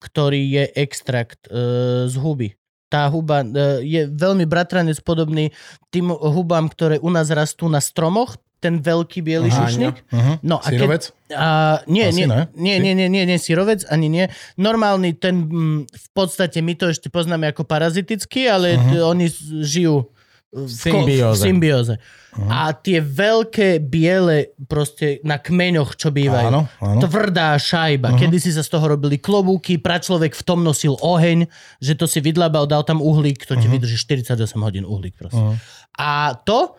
[0.01, 2.57] ktorý je extrakt e, z huby.
[2.89, 5.53] Tá huba e, je veľmi bratranec podobný
[5.93, 9.95] tým hubám, ktoré u nás rastú na stromoch, ten veľký biely Aha, šušník.
[10.07, 10.39] Uh-huh.
[10.39, 11.03] No a keď, Syrovec?
[11.29, 11.47] a,
[11.85, 12.47] nie, Asi nie, ne.
[12.55, 14.25] nie, nie, nie, nie, nie, syrovec, ani nie.
[14.55, 18.79] Normálny ten, mm, v podstate my to ešte poznáme ako parazitický, ale Mhm.
[18.79, 19.11] uh-huh.
[19.11, 19.25] oni
[19.61, 20.07] žijú
[20.53, 21.33] v, Symbióze.
[21.33, 21.93] v symbióze.
[22.45, 26.45] A tie veľké biele proste na kmeňoch, čo bývajú.
[26.45, 27.01] Áno, áno.
[27.01, 28.13] Tvrdá šajba.
[28.13, 32.21] Kedy si sa z toho robili klobúky, pračlovek v tom nosil oheň, že to si
[32.21, 35.41] vydlabal, dal tam uhlík, to ti vydrží 48 hodín uhlík proste.
[35.93, 36.77] A to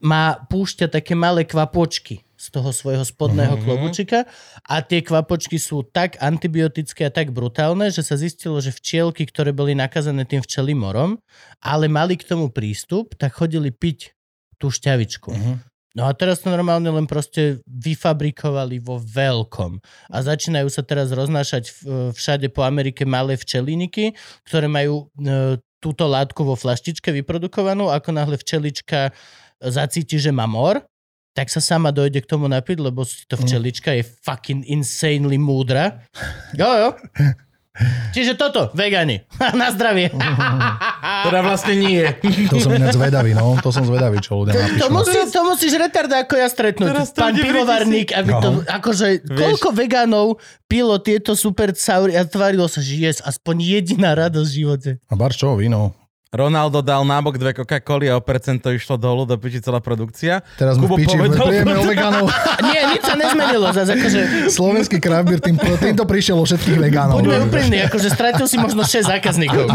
[0.00, 3.62] má púšťa také malé kvapočky z toho svojho spodného Mhm.
[3.62, 4.24] klobučika
[4.64, 9.52] a tie kvapočky sú tak antibiotické a tak brutálne, že sa zistilo, že včielky, ktoré
[9.52, 11.20] boli nakazané tým včelým morom,
[11.60, 14.16] ale mali k tomu prístup, tak chodili piť
[14.56, 15.30] tú šťavičku.
[15.36, 15.54] Mhm.
[15.90, 19.82] No a teraz to normálne len proste vyfabrikovali vo veľkom.
[20.08, 24.14] A začínajú sa teraz roznášať v- všade po Amerike malé včeliniky,
[24.46, 27.90] ktoré majú e, túto látku vo flaštičke vyprodukovanú.
[27.90, 29.10] Ako náhle včelička
[29.62, 30.80] zacíti, že má mor,
[31.30, 36.02] tak sa sama dojde k tomu napiť, lebo si to včelička je fucking insanely múdra.
[36.52, 36.88] Jo, jo.
[38.10, 39.22] Čiže toto, vegani.
[39.60, 40.10] Na zdravie.
[41.24, 42.02] Teda vlastne nie.
[42.50, 43.54] To som ináč zvedavý, no.
[43.62, 44.80] To som zvedavý, čo ľudia napíšu.
[44.82, 46.88] To, musí, to musíš retarda ako ja stretnúť.
[46.90, 48.66] Teraz to Pán pivovarník, aby to, No.
[48.66, 50.26] akože, koľko vegánov
[50.66, 54.90] pilo tieto super saury a tvárilo sa, že jes aspoň jediná radosť v živote.
[55.06, 55.94] A bar čo, víno.
[56.30, 60.46] Ronaldo dal nábok dve Coca-Coly a o percento išlo dolu, do piči celá produkcia.
[60.54, 61.42] Teraz v piči, povedal-
[61.82, 62.30] o vegánov.
[62.70, 63.66] Nie, nič sa nezmenilo.
[63.74, 67.18] Zase akože, Slovenský beer, tým, týmto prišiel o všetkých vegánov.
[67.18, 69.74] buďme úprimní, akože stratil si možno 6 zákazníkov.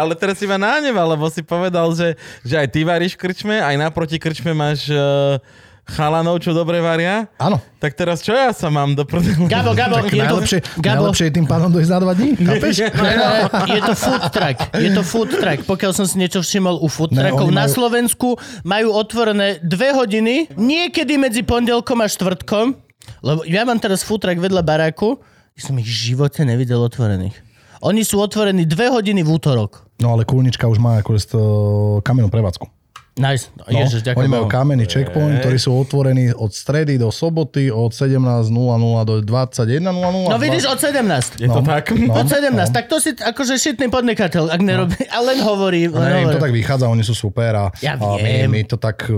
[0.00, 2.12] Ale teraz si ma nahneval, lebo si povedal, že,
[2.44, 5.40] že aj ty varíš v krčme, aj naproti krčme máš uh,
[5.86, 7.30] chalanov, čo dobre varia.
[7.36, 7.62] Áno.
[7.78, 9.46] Tak teraz čo ja sa mám do prdelu?
[9.46, 12.30] Gabo, Gabo, Tak je to, najlepšie, Gabo, najlepšie je tým pánom dojsť na dva dní.
[12.36, 12.74] Chápeš?
[12.76, 13.40] Ne, ne, ne,
[13.70, 14.56] je to food truck.
[14.74, 15.58] Je to food truck.
[15.64, 18.28] Pokiaľ som si niečo všimol u food Ne, truckov oni na majú- Slovensku,
[18.62, 22.74] majú otvorené dve hodiny, niekedy medzi pondelkom a štvrtkom,
[23.22, 25.22] lebo ja mám teraz food truck vedľa baráku,
[25.54, 27.32] som ich v živote nevidel otvorených.
[27.78, 29.86] Oni sú otvorení dve hodiny v útorok.
[29.96, 31.40] No ale Kulnička už má akože to
[32.02, 32.66] kamennú prevádzku.
[33.16, 33.48] Nice.
[33.56, 34.20] No, Ježiš, ďakujem.
[34.20, 38.52] oni majú kamenný checkpoint, ktorí sú otvorení od stredy do soboty od 17.00
[39.02, 40.28] do 21.00.
[40.28, 41.40] No vidíš, od 17.
[41.40, 41.96] Je to tak?
[41.96, 42.68] No, Od 17, no.
[42.68, 45.88] tak to si akože šitný podnikateľ, ak nerobí, a len hovorí.
[45.88, 46.42] Len Ne, im to hovorí.
[46.42, 49.08] tak vychádza, oni sú super a, Ja a my, my to tak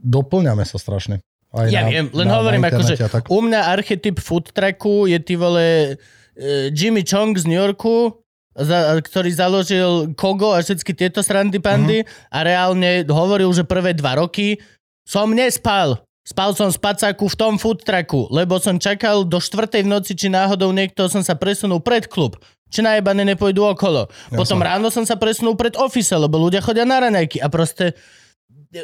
[0.00, 1.18] doplňame sa strašne.
[1.50, 3.28] Aj Ja na, viem, len na, hovorím, na akože tak.
[3.28, 5.98] u mňa archetyp food trucku je ty vole
[6.32, 8.21] e, Jimmy Chong z New Yorku,
[8.56, 14.20] za, ktorý založil Kogo a všetky tieto srandy pandy a reálne hovoril, že prvé dva
[14.20, 14.60] roky
[15.08, 16.04] som nespal.
[16.22, 20.14] Spal som v spacáku v tom food trucku, lebo som čakal do štvrtej v noci,
[20.14, 22.38] či náhodou niekto som sa presunul pred klub.
[22.70, 24.06] Či najebané nepôjdu okolo.
[24.32, 27.98] Potom ráno som sa presunul pred office, lebo ľudia chodia na raňajky a proste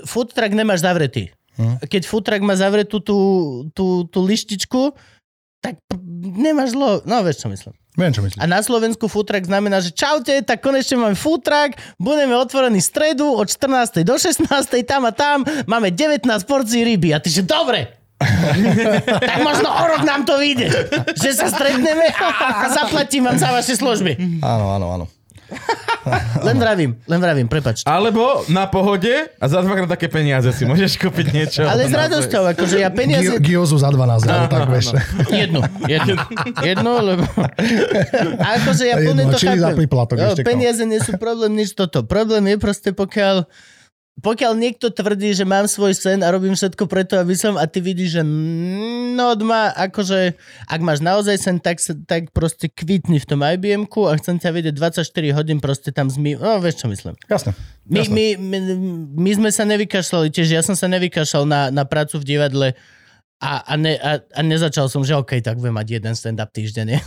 [0.05, 1.30] food truck nemáš zavretý.
[1.56, 1.86] Hm.
[1.86, 3.18] Keď food truck má zavretú tú,
[3.70, 4.98] tú, tú lištičku,
[5.62, 5.78] tak
[6.22, 7.06] nemáš zlo.
[7.06, 7.74] No, vieš, čo myslím.
[7.99, 8.39] Viem, čo myslíš.
[8.39, 13.51] A na Slovensku truck znamená, že čaute, tak konečne máme truck, budeme otvorení stredu od
[13.51, 14.07] 14.
[14.07, 14.47] do 16.
[14.86, 17.10] tam a tam, máme 19 porcií ryby.
[17.10, 17.99] A ty že dobre,
[19.31, 20.70] tak možno o rok nám to vyjde,
[21.15, 24.43] že sa stretneme a, a zaplatím vám za vaše služby.
[24.43, 25.05] Áno, áno, áno.
[26.41, 27.85] Len vravím, len vravím, prepačte.
[27.85, 31.60] Alebo na pohode a za dvakrát také peniaze si môžeš kúpiť niečo.
[31.65, 33.36] Ale s radosťou, akože ja peniaze...
[33.41, 34.86] Gio- Giozu za 12, alebo tak, vieš.
[35.28, 36.15] Jednu, jednu.
[36.65, 37.25] Jednu, lebo...
[38.41, 39.77] A akože ja plne to za chápem.
[39.85, 42.05] príplatok ešte, Peniaze nie sú problém, nič toto.
[42.05, 43.44] Problém je proste, pokiaľ
[44.18, 47.78] pokiaľ niekto tvrdí, že mám svoj sen a robím všetko preto, aby som, a ty
[47.78, 48.22] vidíš, že
[49.14, 50.34] no ma, akože,
[50.66, 54.50] ak máš naozaj sen, tak, sa, tak proste kvitni v tom ibm a chcem ťa
[54.50, 56.34] vidieť 24 hodín proste tam zmi...
[56.34, 57.14] No, vieš, čo myslím.
[57.30, 57.55] Jasne.
[57.86, 58.58] My, my, my,
[59.14, 62.68] my sme sa nevykašľali, tiež ja som sa nevykašľal na, na prácu v divadle
[63.38, 66.98] a, a, ne, a, a nezačal som, že OK, tak budem mať jeden stand-up týždenne.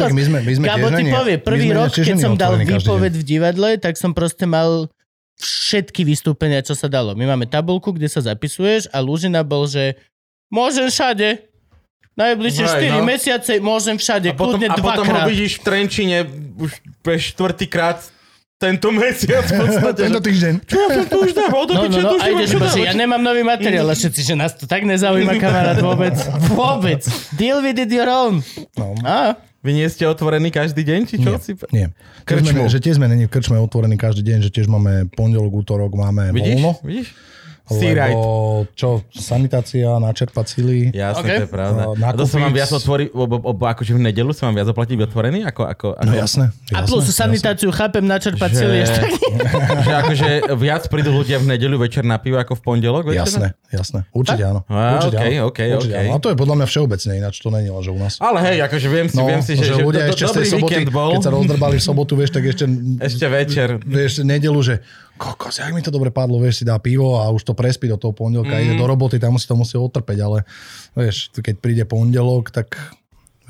[0.00, 3.24] Tak my sme, my sme Gabo ti povie, prvý rok, keď som dal výpoveď v
[3.24, 4.88] divadle, tak som proste mal
[5.40, 7.16] všetky vystúpenia, čo sa dalo.
[7.16, 9.96] My máme tabulku, kde sa zapisuješ a Lužina bol, že
[10.52, 11.48] môžem všade.
[12.20, 13.06] Najbližšie Hej, 4 no.
[13.06, 16.18] mesiace môžem všade, A potom, kľudne a potom ho vidíš v Trenčine
[16.60, 18.02] už pre štvrtýkrát
[18.60, 20.00] tento mesiac v podstate.
[20.12, 20.52] Tento týždeň.
[20.68, 21.48] Čo ja som tu už dal?
[21.48, 24.52] No, no, no, a ideš iba, že ja nemám nový materiál a všetci, že nás
[24.52, 26.12] to tak nezaujíma, kamarát, vôbec.
[26.52, 27.00] Vôbec.
[27.40, 28.44] Deal with it your own.
[28.76, 28.92] No.
[29.00, 31.36] Á, Vy nie ste otvorení každý deň, či čo?
[31.36, 31.52] Si...
[31.68, 31.92] Nie.
[32.24, 32.64] Krčmu.
[32.64, 36.32] sme, že tiež sme není krčme otvorení každý deň, že tiež máme pondelok, útorok, máme
[36.32, 36.56] Vidíš?
[36.56, 36.72] voľno.
[36.80, 37.08] Vidíš?
[37.70, 38.20] Lebo
[38.72, 40.78] čo, sanitácia, načerpať sily.
[40.90, 41.36] Jasné, Okay.
[41.36, 41.80] to je pravda.
[41.86, 43.08] No, A to sa mám viac otvoriť,
[43.46, 45.44] akože v nedelu sa mám viac oplatiť otvorený?
[45.44, 46.50] Ako, ako, ako, No jasné.
[46.70, 47.30] A plus jasné.
[47.36, 49.00] sanitáciu chápem, načerpať Že- cíly ešte
[49.86, 53.04] že akože viac prídu ľudia v nedeľu večer na pivo ako v pondelok?
[53.06, 53.22] večer?
[53.22, 54.00] Jasné, jasné.
[54.10, 54.60] Určite áno.
[54.66, 55.46] Á, Určite okej, áno.
[55.46, 56.06] okej, Určite okej.
[56.06, 56.10] áno.
[56.10, 58.12] A to je podľa mňa všeobecne, ináč to není len, že u nás.
[58.18, 60.48] Ale hej, akože viem si, No, viem si, že, že, ľudia ešte z tej dobrý
[60.50, 61.10] soboty, víkend bol.
[61.12, 62.64] keď sa rozdrbali v sobotu, vieš, tak ešte,
[62.98, 63.68] Ešte večer.
[63.80, 64.74] vieš, nedelu, že
[65.20, 68.00] kokos, jak mi to dobre padlo, vieš, si dá pivo a už to prespí do
[68.00, 68.62] toho pondelka, mm.
[68.64, 70.48] ide do roboty, tam si to musí otrpeť, ale
[70.96, 72.96] vieš, keď príde pondelok, tak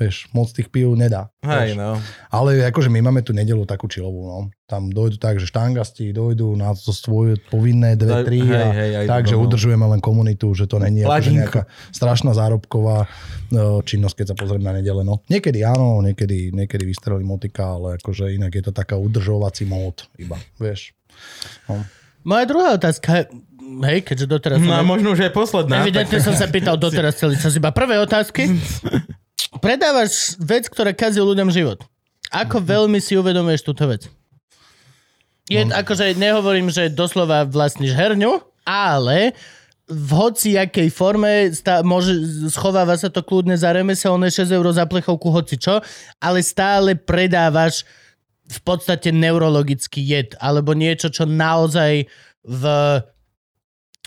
[0.01, 1.29] vieš, moc tých pív nedá.
[1.45, 2.01] Hej, no.
[2.33, 4.39] Ale akože my máme tu nedelu takú čilovú, no.
[4.65, 8.91] Tam dojdu tak, že štangasti dojdu na to svoje povinné dve, tri hej, a hej,
[9.03, 9.45] aj tak, že domov.
[9.53, 11.61] udržujeme len komunitu, že to není akože nejaká
[11.93, 13.07] strašná zárobková e,
[13.85, 15.05] činnosť, keď sa pozrieme na nedele.
[15.05, 15.21] No.
[15.29, 20.41] Niekedy áno, niekedy, niekedy vystrelí motika, ale akože inak je to taká udržovací mód iba,
[20.57, 20.97] vieš.
[21.69, 21.83] No.
[22.21, 23.25] Moja druhá otázka,
[23.87, 24.57] hej, keďže doteraz...
[24.61, 25.81] No a možno, že je posledná.
[25.81, 28.45] Evidentne som sa pýtal doteraz celý čas iba prvé otázky.
[29.65, 31.81] Predávaš vec, ktorá kazí ľuďom život.
[32.31, 34.07] Ako veľmi si uvedomuješ túto vec?
[35.51, 35.75] Je, No.
[35.75, 39.35] akože nehovorím, že doslova vlastníš herňu, ale
[39.91, 42.15] v hociakej forme stá, môže,
[42.47, 45.83] schováva sa to kľudne za remeselné 6 eur za plechovku hoci čo,
[46.23, 47.83] ale stále predávaš
[48.51, 52.03] v podstate neurologický jed, alebo niečo, čo naozaj
[52.43, 52.63] v,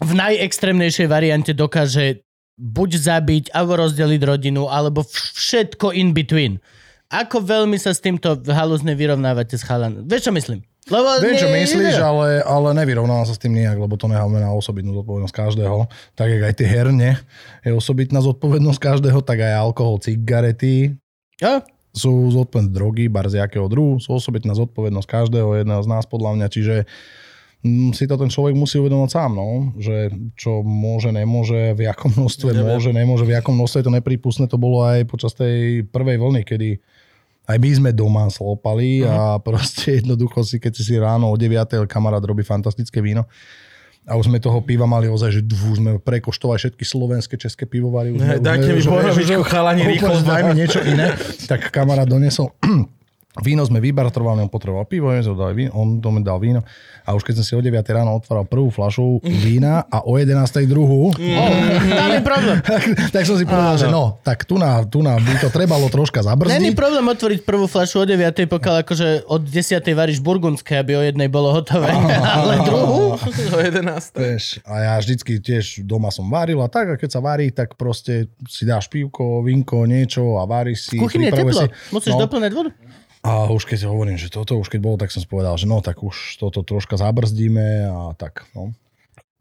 [0.04, 2.20] v najextrémnejšej variante dokáže
[2.54, 6.60] buď zabiť, alebo rozdeliť rodinu, alebo všetko in between.
[7.08, 10.04] Ako veľmi sa s týmto halúzne vyrovnávate s chalan?
[10.04, 10.60] Vieš, čo myslím?
[10.84, 14.04] Lebo Viem, čo nie- myslíš, nie- ale, ale nevyrovnávam sa s tým nejak, lebo to
[14.04, 15.88] necháme na osobitnú zodpovednosť každého.
[16.12, 17.10] Tak, jak aj tie herne
[17.64, 20.92] je osobitná zodpovednosť každého, tak aj alkohol, cigarety,
[21.42, 21.58] Jo?
[21.94, 26.34] Sú zodpovedné drogy, bar z jakého druhu, sú osobitná zodpovednosť každého jedného z nás podľa
[26.34, 26.76] mňa, čiže
[27.62, 32.10] mm, si to ten človek musí uvedomať sám, no, že čo môže, nemôže, v jakom
[32.10, 32.66] množstve Neviem.
[32.66, 36.42] môže, nemôže, v jakom množstve je to neprípustné, to bolo aj počas tej prvej vlny,
[36.42, 36.82] kedy
[37.44, 41.86] aj my sme doma slopali a proste jednoducho si, keď si si ráno o 9.
[41.86, 43.30] kamarát robí fantastické víno,
[44.04, 48.12] a už sme toho piva mali ozaj, že dvu, sme prekoštovali všetky slovenské, české pivovary.
[48.12, 50.20] Už už dajte mi že- chalani, rýchlo.
[50.20, 51.16] Daj mi niečo iné.
[51.48, 52.52] Tak kamarát donesol
[53.42, 56.62] víno sme vybartrovali, on potreboval pivo, my sme dali víno, on to mi dal víno
[57.04, 60.40] a už keď som si o 9 ráno otváral prvú flašu vína a o 11
[60.70, 61.10] druhú,
[61.98, 62.58] Tam je problém.
[62.70, 65.90] tak, tak som si povedal, že no, tak tu na, tu na by to trebalo
[65.90, 66.74] troška Není zabrzdiť.
[66.78, 71.28] problém otvoriť prvú flašu o 9, pokiaľ akože od 10 varíš burgundské, aby o jednej
[71.28, 71.92] bolo hotové.
[72.38, 73.18] Ale druhú?
[73.20, 73.84] O 11.
[74.16, 77.76] Vieš, a ja vždycky tiež doma som varil a tak, a keď sa varí, tak
[77.76, 80.96] proste si dáš pivko, vinko, niečo a varíš si.
[80.96, 81.52] V kuchyni je teplo.
[81.52, 82.70] pripravuješ Musíš no, doplňať vodu.
[83.24, 85.64] A už keď si hovorím, že toto už keď bolo, tak som si povedal, že
[85.64, 88.76] no, tak už toto troška zabrzdíme a tak, no.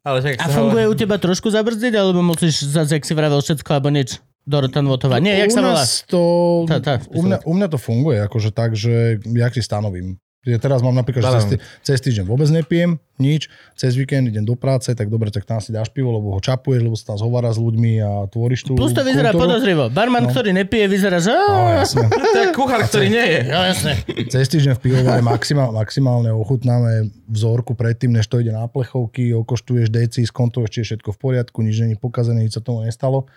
[0.07, 3.69] Ale čak, A funguje u teba trošku zabrzdiť, alebo musíš zase, jak si vravel, všetko
[3.75, 4.23] alebo nič?
[4.43, 5.23] Dorotan Votová.
[5.23, 5.83] Nie, jak u sa volá?
[6.07, 6.21] to,
[6.67, 10.19] Tá, tá, u, mňa, u mňa to funguje, akože tak, že ja si stanovím.
[10.43, 14.43] Ja teraz mám napríklad, že cez, tý- cez týždeň vôbec nepijem, nič, cez víkend idem
[14.43, 17.17] do práce, tak dobre, tak tam si dáš pivo, lebo ho čapuješ, lebo sa tam
[17.17, 19.55] zhovára s ľuďmi a tvoríš tú Plus to vyzerá kultúru.
[19.55, 19.83] podozrivo.
[19.87, 21.31] Barman, ktorý nepije, vyzerá, že...
[21.31, 21.79] No.
[22.33, 23.39] To je kuchár, ktorý nie je.
[23.45, 23.91] Jo, jasné.
[24.27, 26.91] Cez týždeň v pivovare maximál, maximálne ochutnáme
[27.25, 31.63] vzorku predtým, než to ide na plechovky, okoštuješ deci, skontuješ, či je všetko v poriadku,
[31.63, 33.31] nič není pokazené, nič sa tomu nestalo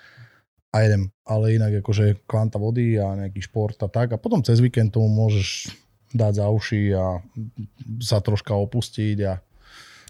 [0.68, 1.14] a jedem.
[1.22, 4.10] Ale inak akože kvanta vody a nejaký šport a tak.
[4.10, 5.70] A potom cez víkend tomu môžeš
[6.16, 7.20] dať za uši a
[8.02, 9.38] sa troška opustiť a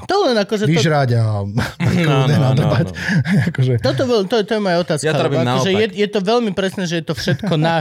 [0.04, 0.68] To len akože...
[0.68, 1.44] To, vyžrať a
[1.80, 2.04] kľudne
[2.36, 2.86] no, no, nadrbať.
[3.48, 5.08] Akože, toto bol, to, to je moja otázka.
[5.08, 7.80] Ja to robím akože je, je to veľmi presné, že je to všetko na,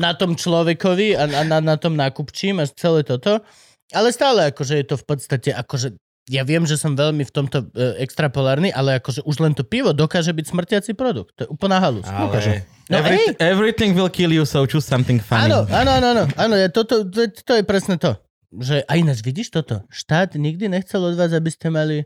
[0.00, 3.44] na tom človekovi a, a na, na tom nákupčím a celé toto.
[3.92, 7.70] Ale stále akože je to v podstate akože ja viem, že som veľmi v tomto
[7.72, 11.32] e, extrapolárny, ale akože už len to pivo dokáže byť smrtiaci produkt.
[11.40, 12.04] To je úplná halus.
[12.04, 15.46] Ale No every, everything will kill you, so choose something funny.
[15.46, 18.18] Áno, áno, áno, áno, áno ja toto, to, to je presne to.
[18.50, 19.86] Že, a ináč vidíš toto?
[19.94, 22.02] Štát nikdy nechcel od vás, aby ste mali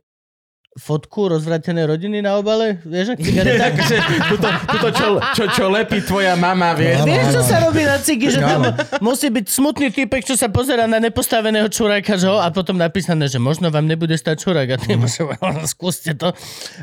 [0.74, 2.82] fotku rozvratenej rodiny na obale?
[2.82, 3.64] Vieš, ak cigareta?
[3.78, 3.96] Takže
[4.26, 7.02] tuto, tuto čo, čo, čo lepí tvoja mama, vieš?
[7.02, 8.60] Áno, Vieš, čo sa robí na cigy, že tam
[8.98, 13.30] musí byť smutný typek, čo sa pozera na nepostaveného čuráka, že ho, a potom napísané,
[13.30, 15.22] že možno vám nebude stať čurák a ty môže,
[15.72, 16.34] skúste to.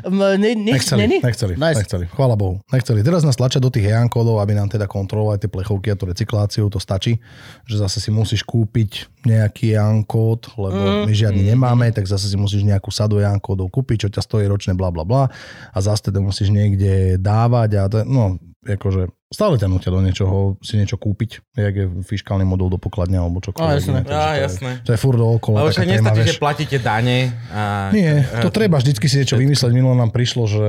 [0.08, 1.18] Ne, ne, Nechceli, není?
[1.20, 1.84] nechceli, Nice.
[1.84, 2.04] nechceli.
[2.08, 2.64] Chvála Bohu.
[2.72, 3.04] Nechceli.
[3.04, 6.08] Teraz nás tlačia do tých EAN kódov, aby nám teda kontrolovali tie plechovky a tú
[6.08, 7.20] recykláciu, to stačí.
[7.68, 12.40] Že zase si musíš kúpiť nejaký EAN kód, lebo my žiadny nemáme, tak zase si
[12.40, 15.26] musíš nejakú sadu EAN kódov kúpiť, čo ťa stojí ročne, bla bla bla.
[15.74, 20.60] A zase teda musíš niekde dávať a to, no, akože stále ťa nutia do niečoho,
[20.62, 23.74] si niečo kúpiť, jak je fiskálny modul do pokladne alebo čokoľvek.
[23.74, 23.90] Á, jasné.
[23.90, 24.70] iné, takže Á, to je- jasné.
[24.86, 25.18] To je furt.
[25.18, 27.18] Lebo taká však nestačí, že platíte dane.
[27.50, 27.90] A...
[27.90, 29.72] Nie, to treba vždycky si niečo vymysleť.
[29.74, 30.68] Minulo nám prišlo, že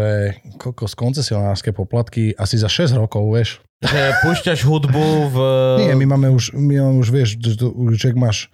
[0.57, 3.61] kokos koncesionárske poplatky asi za 6 rokov, vieš.
[3.83, 5.37] Že púšťaš hudbu v...
[5.83, 7.75] Nie, my máme už, my máme už vieš, že, to,
[8.15, 8.47] máš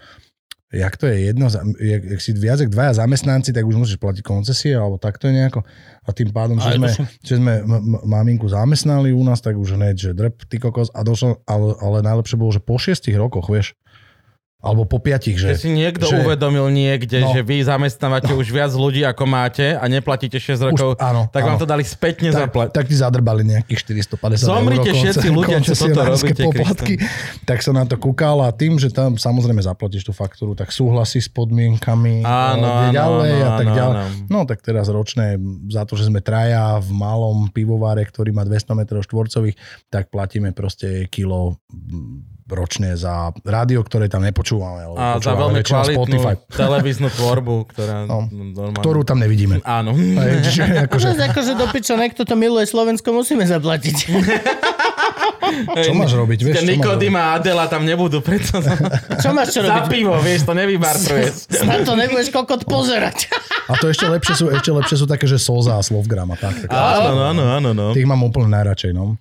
[0.70, 1.50] jak to je jedno,
[1.82, 5.34] jak, jak si viac jak dvaja zamestnanci, tak už musíš platiť koncesie, alebo takto je
[5.34, 5.66] nejako.
[6.06, 6.90] A tým pádom, že sme,
[7.26, 11.02] že sme m- maminku zamestnali u nás, tak už hneď, že drp, ty kokos, a
[11.02, 13.74] došlo, ale, ale najlepšie bolo, že po šiestich rokoch, vieš,
[14.60, 15.56] alebo po piatich, Že že...
[15.56, 17.32] si niekto že- uvedomil niekde, No.
[17.32, 21.42] že vy zamestnávate už viac ľudí, ako máte a neplatíte 6 rokov, Už, áno, tak
[21.42, 21.64] vám áno.
[21.64, 22.74] to dali spätne tak, zaplatiť.
[22.76, 23.80] tak ti zadrbali nejakých
[24.12, 26.94] 450 Zomrite eur všetci ľudia, čo toto robíte, poplatky.
[27.44, 31.18] Tak som na to kúkal a tým, že tam samozrejme zaplatíš tú faktúru, tak súhlasí
[31.18, 33.96] s podmienkami Áno, a áno, ďalej áno, a tak ďalej.
[33.96, 34.28] áno.
[34.28, 38.76] No tak teraz ročné, za to, že sme traja v malom pivovare, ktorý má 200
[38.76, 39.56] m štvorcových,
[39.88, 41.56] tak platíme proste kilo
[42.50, 44.90] ročne za rádio, ktoré tam nepočúvame.
[44.90, 48.10] ale A za veľmi kvalitnú Spotify, televíznu tvorbu, ktorá...
[48.10, 48.82] No, normálne...
[48.82, 49.62] ktorú tam nevidíme.
[49.64, 49.94] Áno.
[49.94, 51.24] Hej, Čiže akože, Že...
[51.32, 53.98] Akože do piča, niekto to miluje Slovensko, musíme zaplatiť.
[55.86, 56.40] čo máš robiť?
[56.46, 58.74] Vieš, Nikodým a Adela tam nebudú, preto za,
[59.24, 59.90] Čo máš čo za robiť?
[59.90, 61.34] pivo, vieš, to nevybartruješ.
[61.66, 63.30] Na to nebudeš kokot pozerať.
[63.70, 66.66] A to ešte lepšie sú, ešte lepšie sú také, že Soza a Slovgram a tak.
[66.66, 66.74] tak.
[66.74, 67.86] Áno, áno, áno, no.
[67.94, 69.18] Tých mám úplne najradšej, no.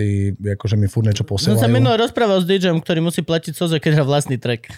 [0.00, 1.76] Tí, akože mi furt niečo Som sa posielajú.
[1.76, 4.72] minulý rozprával s DJom, ktorý musí platiť Soze, keď hrá vlastný track.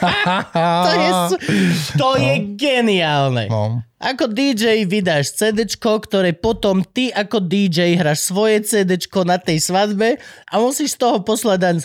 [0.88, 1.10] to je,
[2.00, 3.52] to je geniálne.
[3.52, 3.84] No.
[4.00, 10.16] Ako DJ vydáš CDčko, ktoré potom ty ako DJ hráš svoje CDčko na tej svadbe
[10.48, 11.76] a musíš z toho poslať daň.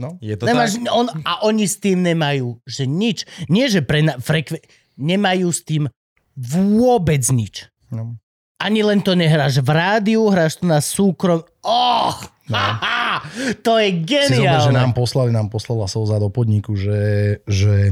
[0.00, 0.16] No.
[0.24, 0.88] Je to Nemáš, tak?
[0.92, 3.28] on, a oni s tým nemajú, že nič.
[3.52, 4.64] Nie, že pre na, frekve,
[4.96, 5.92] nemajú s tým
[6.36, 7.68] vôbec nič.
[7.92, 8.16] No.
[8.56, 11.44] Ani len to nehráš v rádiu, hráš to na súkrom.
[11.60, 12.54] Oh, No.
[12.54, 13.26] haha,
[13.58, 13.90] to je
[14.22, 14.94] Si zober, že nám geniálne.
[14.94, 17.00] poslali, nám poslala Soza do podniku, že,
[17.44, 17.90] že,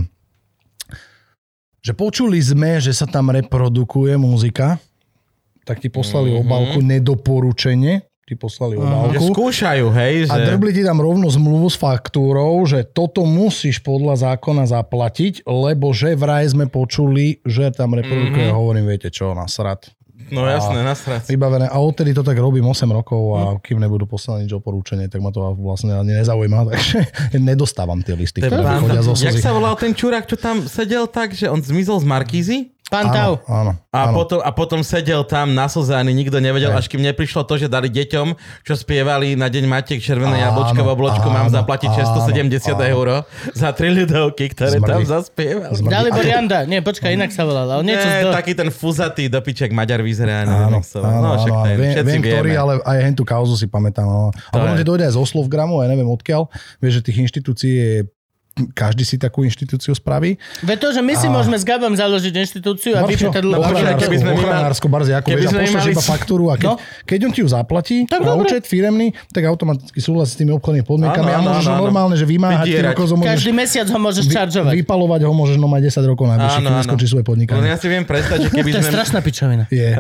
[1.81, 4.79] že počuli sme, že sa tam reprodukuje muzika,
[5.65, 6.39] tak ti poslali Mhm.
[6.39, 9.11] obálku nedoporučenie, ti poslali Aha.
[9.11, 9.35] Že obálku.
[9.35, 10.33] skúšajú, hej, že...
[10.33, 15.91] A drbli ti tam rovno zmluvu s faktúrou, že toto musíš podľa zákona zaplatiť, lebo
[15.91, 18.49] že vraj sme počuli, že tam reprodukuje.
[18.49, 18.55] Mhm.
[18.55, 19.91] Hovorím, viete čo, nasrad.
[20.33, 21.29] No jasné, nasrať.
[21.29, 21.69] Vybavené.
[21.69, 23.37] A odtedy to tak robím 8 rokov Hm.
[23.37, 26.65] a kým nebudú poslané nič oporúčanie, tak ma to vlastne ani nezaujíma.
[26.71, 26.99] Takže
[27.39, 31.33] nedostávam tie listy, ktoré chodia zo Jak sa volal ten čurák, čo tam sedel tak,
[31.33, 32.74] že on zmizol z Markízy?
[32.85, 33.33] Pán Áno, Tau.
[33.49, 34.13] áno, A, áno.
[34.13, 36.79] potom, a potom sedel tam na slze, ani nikto nevedel, Hej.
[36.79, 40.85] až kým neprišlo to, že dali deťom, čo spievali na Deň Matiek červené Áno, jablčko
[40.85, 42.85] v obločku, mám áno, zaplatiť áno, 670 áno.
[42.85, 43.09] eur
[43.51, 44.85] za tri ľudovky, ktoré Zmrdí.
[44.87, 45.73] tam zaspievali.
[45.73, 45.91] Zmrdí.
[45.91, 46.59] Dalibor Janda.
[46.65, 47.67] Nie, počkaj, inak sa volal.
[47.67, 48.37] Ale niečo Nie, z do...
[48.37, 51.09] taký ten fuzatý dopiček Maďar vyzerá, Áno, volá.
[51.09, 54.05] áno, no, však áno, ten, viem, viem, ktorý, ale aj hen tú kauzu si pamätám.
[54.05, 54.29] No.
[54.29, 56.53] A To potom ti dojde aj zo Slovgramu, ja neviem odkiaľ.
[56.79, 57.95] Vieš, že tých inštitúcií je
[58.55, 60.39] každý si takú inštitúciu spraví.
[60.63, 63.99] Veď to, že my si A- môžeme s Gabom založiť inštitúciu a vypýtať No, počkaj,
[63.99, 66.79] keby sme mali- ochranársko barziaku, keby sme mali iba faktúru a keď, No.
[67.03, 70.87] keď on ti ju zaplatí Tak na účet firemný, tak automaticky súhlasí s tými obchodnými
[70.87, 72.67] podmienkami Áno, a môžeš áno, normálne, že vymáhať
[73.19, 74.73] môžeš Každý mesiac ho môžeš vy, čaržovať.
[74.79, 76.79] vypalovať ho môžeš no mať 10 rokov najbližšie, Áno, kým
[77.11, 77.67] svoje podnikanie.
[77.67, 78.93] ja si viem predstaviť, že keby To je sme...
[78.95, 79.65] strašná pičovina.
[79.67, 79.91] Je.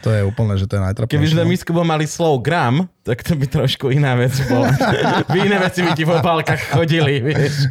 [0.00, 1.12] To je úplne, že to je najtrapnejšie.
[1.12, 1.48] Keby sme no.
[1.48, 4.70] my s mali slow gram, tak to by trošku iná vec bola.
[5.32, 7.66] By iné veci by ti v obálkach chodili, vieš.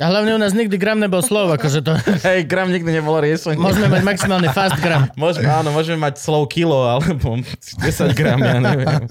[0.00, 1.92] A hlavne u nás nikdy gram nebol slov, akože to...
[2.24, 3.60] Hej, gram nikdy nebolo riešenie.
[3.60, 5.12] Môžeme mať maximálne fast gram.
[5.20, 9.04] Môžeme, áno, môžeme mať slow kilo, alebo 10 gram, ja neviem.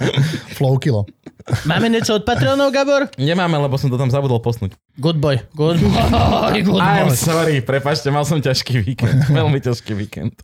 [0.58, 1.06] Flow kilo.
[1.64, 3.08] Máme niečo od Patreonov, Gabor?
[3.16, 4.76] Nemáme, lebo som to tam zabudol posnúť.
[5.00, 5.40] Good boy.
[5.56, 6.60] Good boy.
[6.60, 7.16] Good I'm boy.
[7.16, 9.32] sorry, prepačte, mal som ťažký víkend.
[9.32, 10.36] Veľmi ťažký víkend.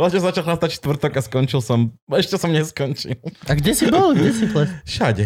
[0.00, 3.20] Vlastne začal chlastať čtvrtok a skončil som, ešte som neskončil.
[3.44, 4.16] A kde si bol?
[4.16, 4.68] Kde si ples?
[4.84, 5.24] Všade.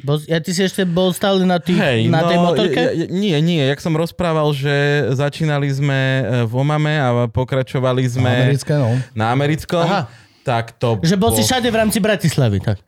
[0.00, 2.72] Bol, ja ty si ešte bol stále na, tých, Hej, na tej no, motorke?
[2.72, 4.72] je- je- nie, nie, jak som rozprával, že
[5.12, 8.96] začínali sme e, v Omame a pokračovali sme Americké, no.
[9.12, 10.08] na americkom, Aha.
[10.40, 12.80] tak to Že bol si bol- všade v rámci Bratislavy, tak.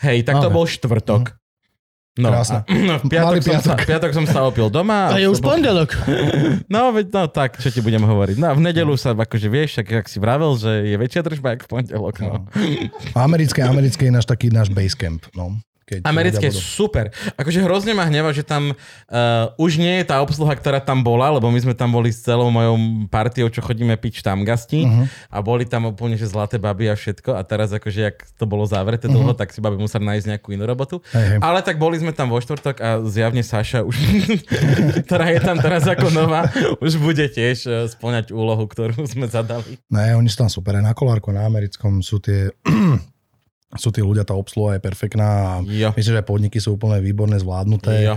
[0.00, 0.54] Hej, tak to Ok.
[0.54, 1.36] bol štvrtok.
[2.14, 2.62] No, Krásne.
[2.62, 3.78] a, no, v piatok, Malý som sa, piatok.
[3.82, 5.10] v piatok som sa opil doma.
[5.10, 5.90] To a je už pondelok.
[6.70, 8.38] No, veď, no tak, čo ti budem hovoriť.
[8.38, 11.66] No v nedelu sa, akože vieš, tak jak si vravel, že je väčšia držba, jak
[11.66, 12.14] v pondelok.
[12.22, 12.46] No.
[13.18, 15.26] Americké, americké je náš taký náš base camp.
[15.34, 15.58] No.
[15.84, 17.12] Keď Americké je super.
[17.36, 18.76] Akože hrozne ma hneva, že tam uh,
[19.60, 22.48] už nie je tá obsluha, ktorá tam bola, lebo my sme tam boli s celou
[22.48, 25.04] mojou partiou, čo chodíme piť tam gasti Mhm.
[25.28, 28.64] a boli tam úplne, že zlaté baby a všetko a teraz akože, jak to bolo
[28.64, 31.04] zavreté dlho, tak si babi museli nájsť nejakú inú robotu.
[31.12, 31.38] Hej.
[31.38, 33.94] Ale tak boli sme tam vo štvrtok a zjavne Saša už,
[35.06, 36.48] ktorá je tam teraz ako nová,
[36.80, 39.76] už bude tiež uh, splňať úlohu, ktorú sme zadali.
[39.92, 40.76] Ne, oni sú tam super.
[40.80, 42.50] Na kolárku, na americkom sú tie
[43.74, 45.90] sú tí ľudia, tá obsluha je perfektná a Jo.
[45.94, 48.06] myslím, že aj podniky sú úplne výborne zvládnuté.
[48.06, 48.16] Jo.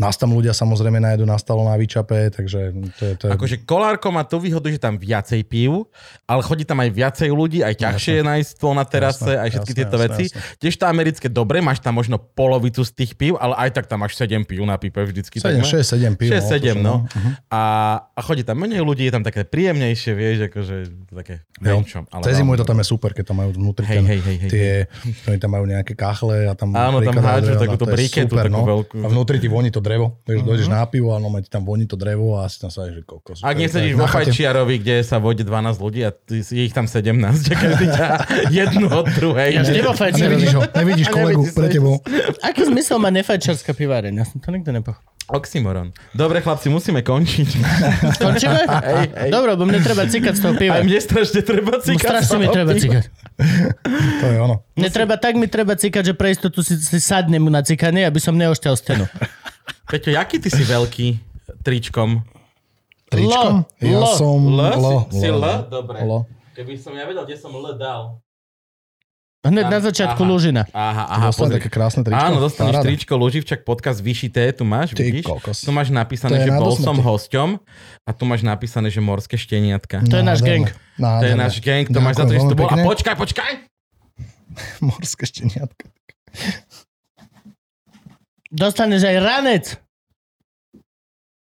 [0.00, 3.12] Nás tam ľudia samozrejme nájdu na stalo na výčape, takže to je...
[3.20, 5.84] To je Akože Kolárko má tú výhodu, že tam viacej pív,
[6.24, 9.48] ale chodí tam aj viacej ľudí, aj ťažšie je nájsť stôl na terase, Jasné, aj
[9.52, 10.24] všetky jasné, tieto jasné, veci.
[10.32, 10.56] jasné.
[10.64, 14.00] Tiež to americké dobre, máš tam možno polovicu z tých pív, ale aj tak tam
[14.00, 15.36] máš 7 pív na pipe vždycky.
[15.36, 15.84] 7, takmer.
[15.84, 16.30] 6, 7 piv.
[16.40, 17.04] 6, 7, no.
[17.12, 17.30] Mhm.
[17.52, 17.62] A,
[18.16, 20.76] a chodí tam menej ľudí, je tam také príjemnejšie, vieš, akože
[21.12, 21.78] také Jo.
[21.78, 22.08] menšom.
[22.08, 24.36] Ale Cez zimu to tam je super, keď tam majú vnútri Hej, ten, hej, hej,
[24.40, 24.70] hej, tie,
[25.28, 28.64] oni tam majú nejaké kachle a tam Áno, tam hádžu takúto briketu, takú no.
[28.64, 28.96] veľkú.
[29.04, 30.46] A vnútri ti voní to drevo, vieš, Mhm.
[30.46, 33.02] dojdeš na pivo a no, ti tam voní to drevo a asi tam sa že
[33.02, 33.42] kokos.
[33.42, 34.06] Ak To nesedíš to je vo.
[34.06, 37.12] Fajčiarovi, kde sa vode 12 ľudí a ty, je ich tam 17,
[37.42, 38.06] že každý ťa
[38.48, 39.50] jednu od druhej.
[39.52, 39.62] Ja
[39.92, 40.22] fajčiarovi.
[40.38, 41.94] nevidíš ho, nevidíš A kolegu nevidíš pre tebou.
[42.40, 44.14] Aký zmysel má nefajčiarská piváreň?
[44.14, 45.10] Ja som to nikto nepochopil.
[45.24, 45.94] Oxymoron.
[46.12, 47.48] Dobre, chlapci, musíme končiť.
[48.20, 48.58] Končíme?
[48.66, 49.30] Hej, hej.
[49.30, 50.76] Dobre, bo mne treba cikať z toho piva.
[50.76, 52.04] Aj mne strašne treba cikať.
[52.04, 53.04] strašne mi treba cikať.
[54.18, 54.66] To je ono.
[54.74, 58.18] Mne treba, tak mi treba cikať, že pre istotu si, si sadnem na cikanie, aby
[58.18, 59.06] som neošťal stenu.
[59.86, 61.06] Peťo, jaký ty si veľký
[61.60, 62.22] tričkom?
[63.06, 63.54] Tričkom?
[63.62, 64.40] Lo, Ja lo, som...
[64.40, 64.60] L?
[64.74, 65.44] Lo, Si, si L?
[65.68, 65.98] Dobre.
[66.02, 66.24] Lo.
[66.52, 68.20] Keby som ja vedel, kde som L dal.
[69.42, 70.30] Hneď na začiatku aha.
[70.30, 70.62] Lužina.
[70.70, 71.58] Aha, aha, pozri.
[71.58, 72.14] také krásne tričko.
[72.14, 72.86] Áno, dostaneš Paráda.
[72.86, 75.26] tričko Luživčak podcast Vyšité, tu máš, Ty vidíš?
[75.26, 75.66] kokos.
[75.66, 77.58] Tu máš napísané, To že bol som hosťom
[78.06, 80.06] a tu máš napísané, že morské šteniatka.
[80.06, 80.70] To je náš gang.
[80.94, 82.70] To je náš gang, to máš za to, že to bol.
[82.70, 83.52] A počkaj, počkaj!
[84.86, 85.90] Morské šteniatka.
[88.52, 89.64] Dostaneš aj ranec.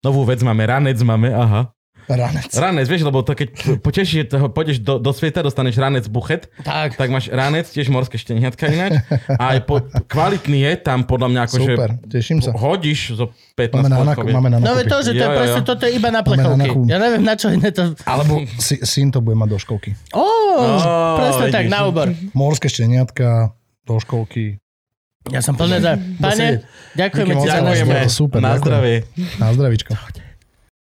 [0.01, 1.69] Novú vec máme, ranec máme, aha.
[2.05, 2.53] Ranec.
[2.53, 3.49] Ranec, vieš, lebo to keď
[3.81, 6.93] potešíš toho, pôjdeš do, do sveta, dostaneš ranec buchet, Tak.
[6.93, 9.01] tak máš ranec, tiež morské šteniatka ináč.
[9.31, 12.53] A aj po, kvalitný je tam podľa mňa akože Super, teším sa.
[12.53, 14.29] hodíš zo 15 Máme na, vie.
[14.31, 14.93] máme na No veď nakupy.
[14.93, 15.65] to, že to je Jo, jo, presne, jo.
[15.65, 16.61] toto je iba na na plechovky.
[16.61, 16.79] naku.
[16.85, 17.83] Ja neviem, na čo iné to...
[18.03, 19.89] Alebo sy, syn to bude mať do školky.
[20.11, 20.25] Ó,
[21.17, 21.73] presne tak, vidíš.
[21.73, 22.07] na úbor.
[22.31, 23.49] Morské šteniatka
[23.81, 24.61] do školky.
[25.27, 25.97] Ja som plne za...
[25.97, 26.61] Pane,
[26.93, 27.93] ďakujeme ti moc, za ďakujeme.
[27.93, 28.13] návštevu.
[28.13, 28.97] Super, Na zdravie.
[29.41, 29.93] Na zdravičko.